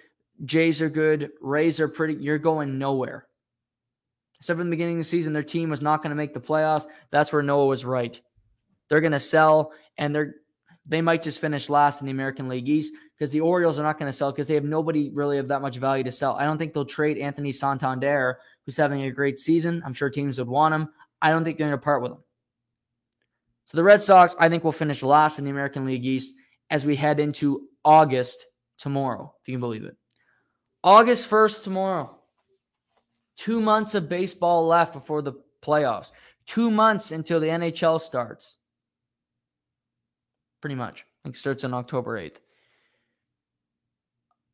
Jays 0.45 0.81
are 0.81 0.91
good. 0.91 1.31
Rays 1.41 1.81
are 1.81 1.89
pretty. 1.89 2.15
You're 2.15 2.39
going 2.39 2.79
nowhere. 2.79 3.27
said 4.41 4.57
from 4.57 4.67
the 4.67 4.71
beginning 4.71 4.97
of 4.97 5.01
the 5.01 5.09
season 5.09 5.33
their 5.33 5.43
team 5.43 5.71
was 5.71 5.83
not 5.83 6.03
going 6.03 6.11
to 6.11 6.17
make 6.17 6.35
the 6.35 6.41
playoffs. 6.41 6.87
That's 7.11 7.33
where 7.33 7.43
Noah 7.43 7.67
was 7.67 7.85
right. 7.85 8.21
They're 8.89 9.01
going 9.01 9.13
to 9.13 9.21
sell, 9.21 9.73
and 9.99 10.15
they're 10.15 10.35
they 10.87 11.01
might 11.01 11.23
just 11.23 11.41
finish 11.41 11.71
last 11.71 12.01
in 12.01 12.07
the 12.07 12.13
American 12.13 12.49
League 12.49 12.69
East 12.69 12.93
because 13.17 13.31
the 13.31 13.41
Orioles 13.41 13.79
are 13.79 13.85
not 13.85 13.99
going 13.99 14.11
to 14.11 14.17
sell 14.17 14.33
because 14.33 14.49
they 14.49 14.55
have 14.55 14.65
nobody 14.65 15.11
really 15.11 15.39
of 15.39 15.49
that 15.49 15.63
much 15.63 15.77
value 15.77 16.03
to 16.05 16.13
sell. 16.13 16.35
I 16.35 16.45
don't 16.45 16.59
think 16.59 16.75
they'll 16.75 16.85
trade 16.85 17.19
Anthony 17.19 17.53
Santander, 17.53 18.39
who's 18.67 18.77
having 18.77 19.03
a 19.03 19.11
great 19.13 19.39
season. 19.39 19.81
I'm 19.87 19.95
sure 19.95 20.11
teams 20.11 20.39
would 20.39 20.49
want 20.49 20.75
him. 20.75 20.89
I 21.23 21.31
don't 21.31 21.45
think 21.45 21.57
they're 21.57 21.69
going 21.69 21.79
to 21.79 21.83
part 21.83 22.03
with 22.03 22.13
him. 22.13 22.19
So 23.65 23.77
the 23.77 23.83
Red 23.83 24.03
Sox, 24.03 24.37
I 24.39 24.49
think, 24.49 24.65
will 24.65 24.73
finish 24.73 25.03
last 25.03 25.39
in 25.39 25.45
the 25.45 25.51
American 25.51 25.87
League 25.87 26.05
East 26.05 26.35
as 26.69 26.85
we 26.85 26.97
head 26.97 27.21
into 27.21 27.69
August 27.85 28.47
tomorrow, 28.77 29.33
if 29.41 29.49
you 29.49 29.55
can 29.55 29.61
believe 29.61 29.85
it. 29.85 29.97
August 30.85 31.31
1st 31.31 31.65
tomorrow. 31.65 32.19
Two 33.37 33.61
months 33.61 33.95
of 33.95 34.09
baseball 34.09 34.67
left 34.67 34.93
before 34.93 35.23
the 35.23 35.35
playoffs. 35.65 36.13
Two 36.45 36.71
months 36.71 37.13
until 37.13 37.41
the 37.41 37.47
NHL 37.47 38.01
starts 38.01 38.59
pretty 40.63 40.77
much. 40.77 41.01
I 41.03 41.29
think 41.29 41.37
starts 41.37 41.65
on 41.65 41.75
October 41.75 42.19
8th. 42.19 42.37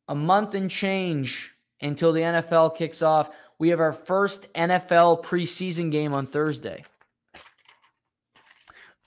A 0.09 0.15
month 0.15 0.55
and 0.55 0.69
change 0.69 1.51
until 1.81 2.11
the 2.11 2.21
NFL 2.21 2.75
kicks 2.75 3.01
off. 3.01 3.29
We 3.59 3.69
have 3.69 3.81
our 3.81 3.93
first 3.93 4.51
NFL 4.53 5.23
preseason 5.23 5.91
game 5.91 6.13
on 6.13 6.25
Thursday. 6.27 6.85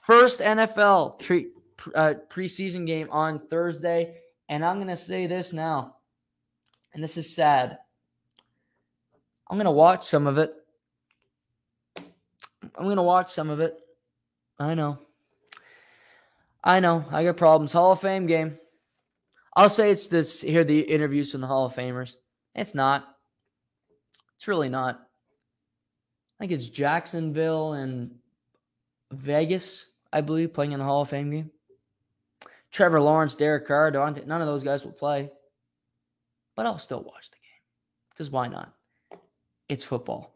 First 0.02 0.40
NFL 0.40 1.18
tre- 1.20 1.48
uh, 1.94 2.14
preseason 2.28 2.86
game 2.86 3.08
on 3.10 3.40
Thursday. 3.48 4.16
And 4.48 4.64
I'm 4.64 4.76
going 4.76 4.88
to 4.88 4.96
say 4.96 5.26
this 5.26 5.54
now, 5.54 5.96
and 6.92 7.02
this 7.02 7.16
is 7.16 7.34
sad. 7.34 7.78
I'm 9.48 9.56
going 9.56 9.64
to 9.64 9.70
watch 9.70 10.06
some 10.06 10.26
of 10.26 10.36
it. 10.36 10.52
I'm 11.96 12.84
going 12.84 12.96
to 12.96 13.02
watch 13.02 13.32
some 13.32 13.48
of 13.48 13.60
it. 13.60 13.78
I 14.58 14.74
know. 14.74 14.98
I 16.62 16.80
know. 16.80 17.04
I 17.10 17.24
got 17.24 17.38
problems. 17.38 17.72
Hall 17.72 17.92
of 17.92 18.00
Fame 18.00 18.26
game. 18.26 18.58
I'll 19.56 19.70
say 19.70 19.90
it's 19.90 20.06
this 20.06 20.40
here 20.40 20.64
the 20.64 20.80
interviews 20.80 21.32
from 21.32 21.40
the 21.40 21.46
Hall 21.46 21.66
of 21.66 21.74
Famers. 21.74 22.14
It's 22.54 22.74
not. 22.74 23.11
It's 24.42 24.48
really 24.48 24.68
not. 24.68 24.96
I 24.96 26.42
think 26.42 26.50
it's 26.50 26.68
Jacksonville 26.68 27.74
and 27.74 28.10
Vegas, 29.12 29.86
I 30.12 30.20
believe, 30.20 30.52
playing 30.52 30.72
in 30.72 30.80
the 30.80 30.84
Hall 30.84 31.02
of 31.02 31.10
Fame 31.10 31.30
game. 31.30 31.52
Trevor 32.72 33.00
Lawrence, 33.00 33.36
Derek 33.36 33.68
Carr, 33.68 33.92
Dante, 33.92 34.24
none 34.26 34.40
of 34.40 34.48
those 34.48 34.64
guys 34.64 34.84
will 34.84 34.90
play. 34.90 35.30
But 36.56 36.66
I'll 36.66 36.80
still 36.80 37.04
watch 37.04 37.30
the 37.30 37.36
game. 37.36 37.62
Because 38.10 38.32
why 38.32 38.48
not? 38.48 38.74
It's 39.68 39.84
football. 39.84 40.34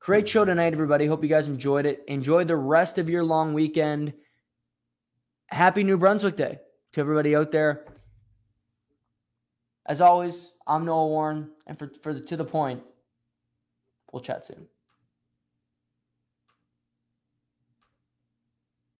Great 0.00 0.26
show 0.26 0.46
tonight, 0.46 0.72
everybody. 0.72 1.04
Hope 1.04 1.22
you 1.22 1.28
guys 1.28 1.48
enjoyed 1.48 1.84
it. 1.84 2.02
Enjoy 2.08 2.44
the 2.44 2.56
rest 2.56 2.96
of 2.96 3.10
your 3.10 3.24
long 3.24 3.52
weekend 3.52 4.14
happy 5.48 5.84
New 5.84 5.98
Brunswick 5.98 6.38
Day 6.38 6.60
to 6.94 7.00
everybody 7.02 7.36
out 7.36 7.52
there. 7.52 7.84
As 9.84 10.00
always, 10.00 10.54
I'm 10.66 10.84
Noah 10.84 11.06
Warren, 11.06 11.50
and 11.66 11.78
for, 11.78 11.90
for 12.02 12.14
the, 12.14 12.20
to 12.20 12.36
the 12.36 12.44
point, 12.44 12.82
we'll 14.12 14.22
chat 14.22 14.46
soon. 14.46 14.66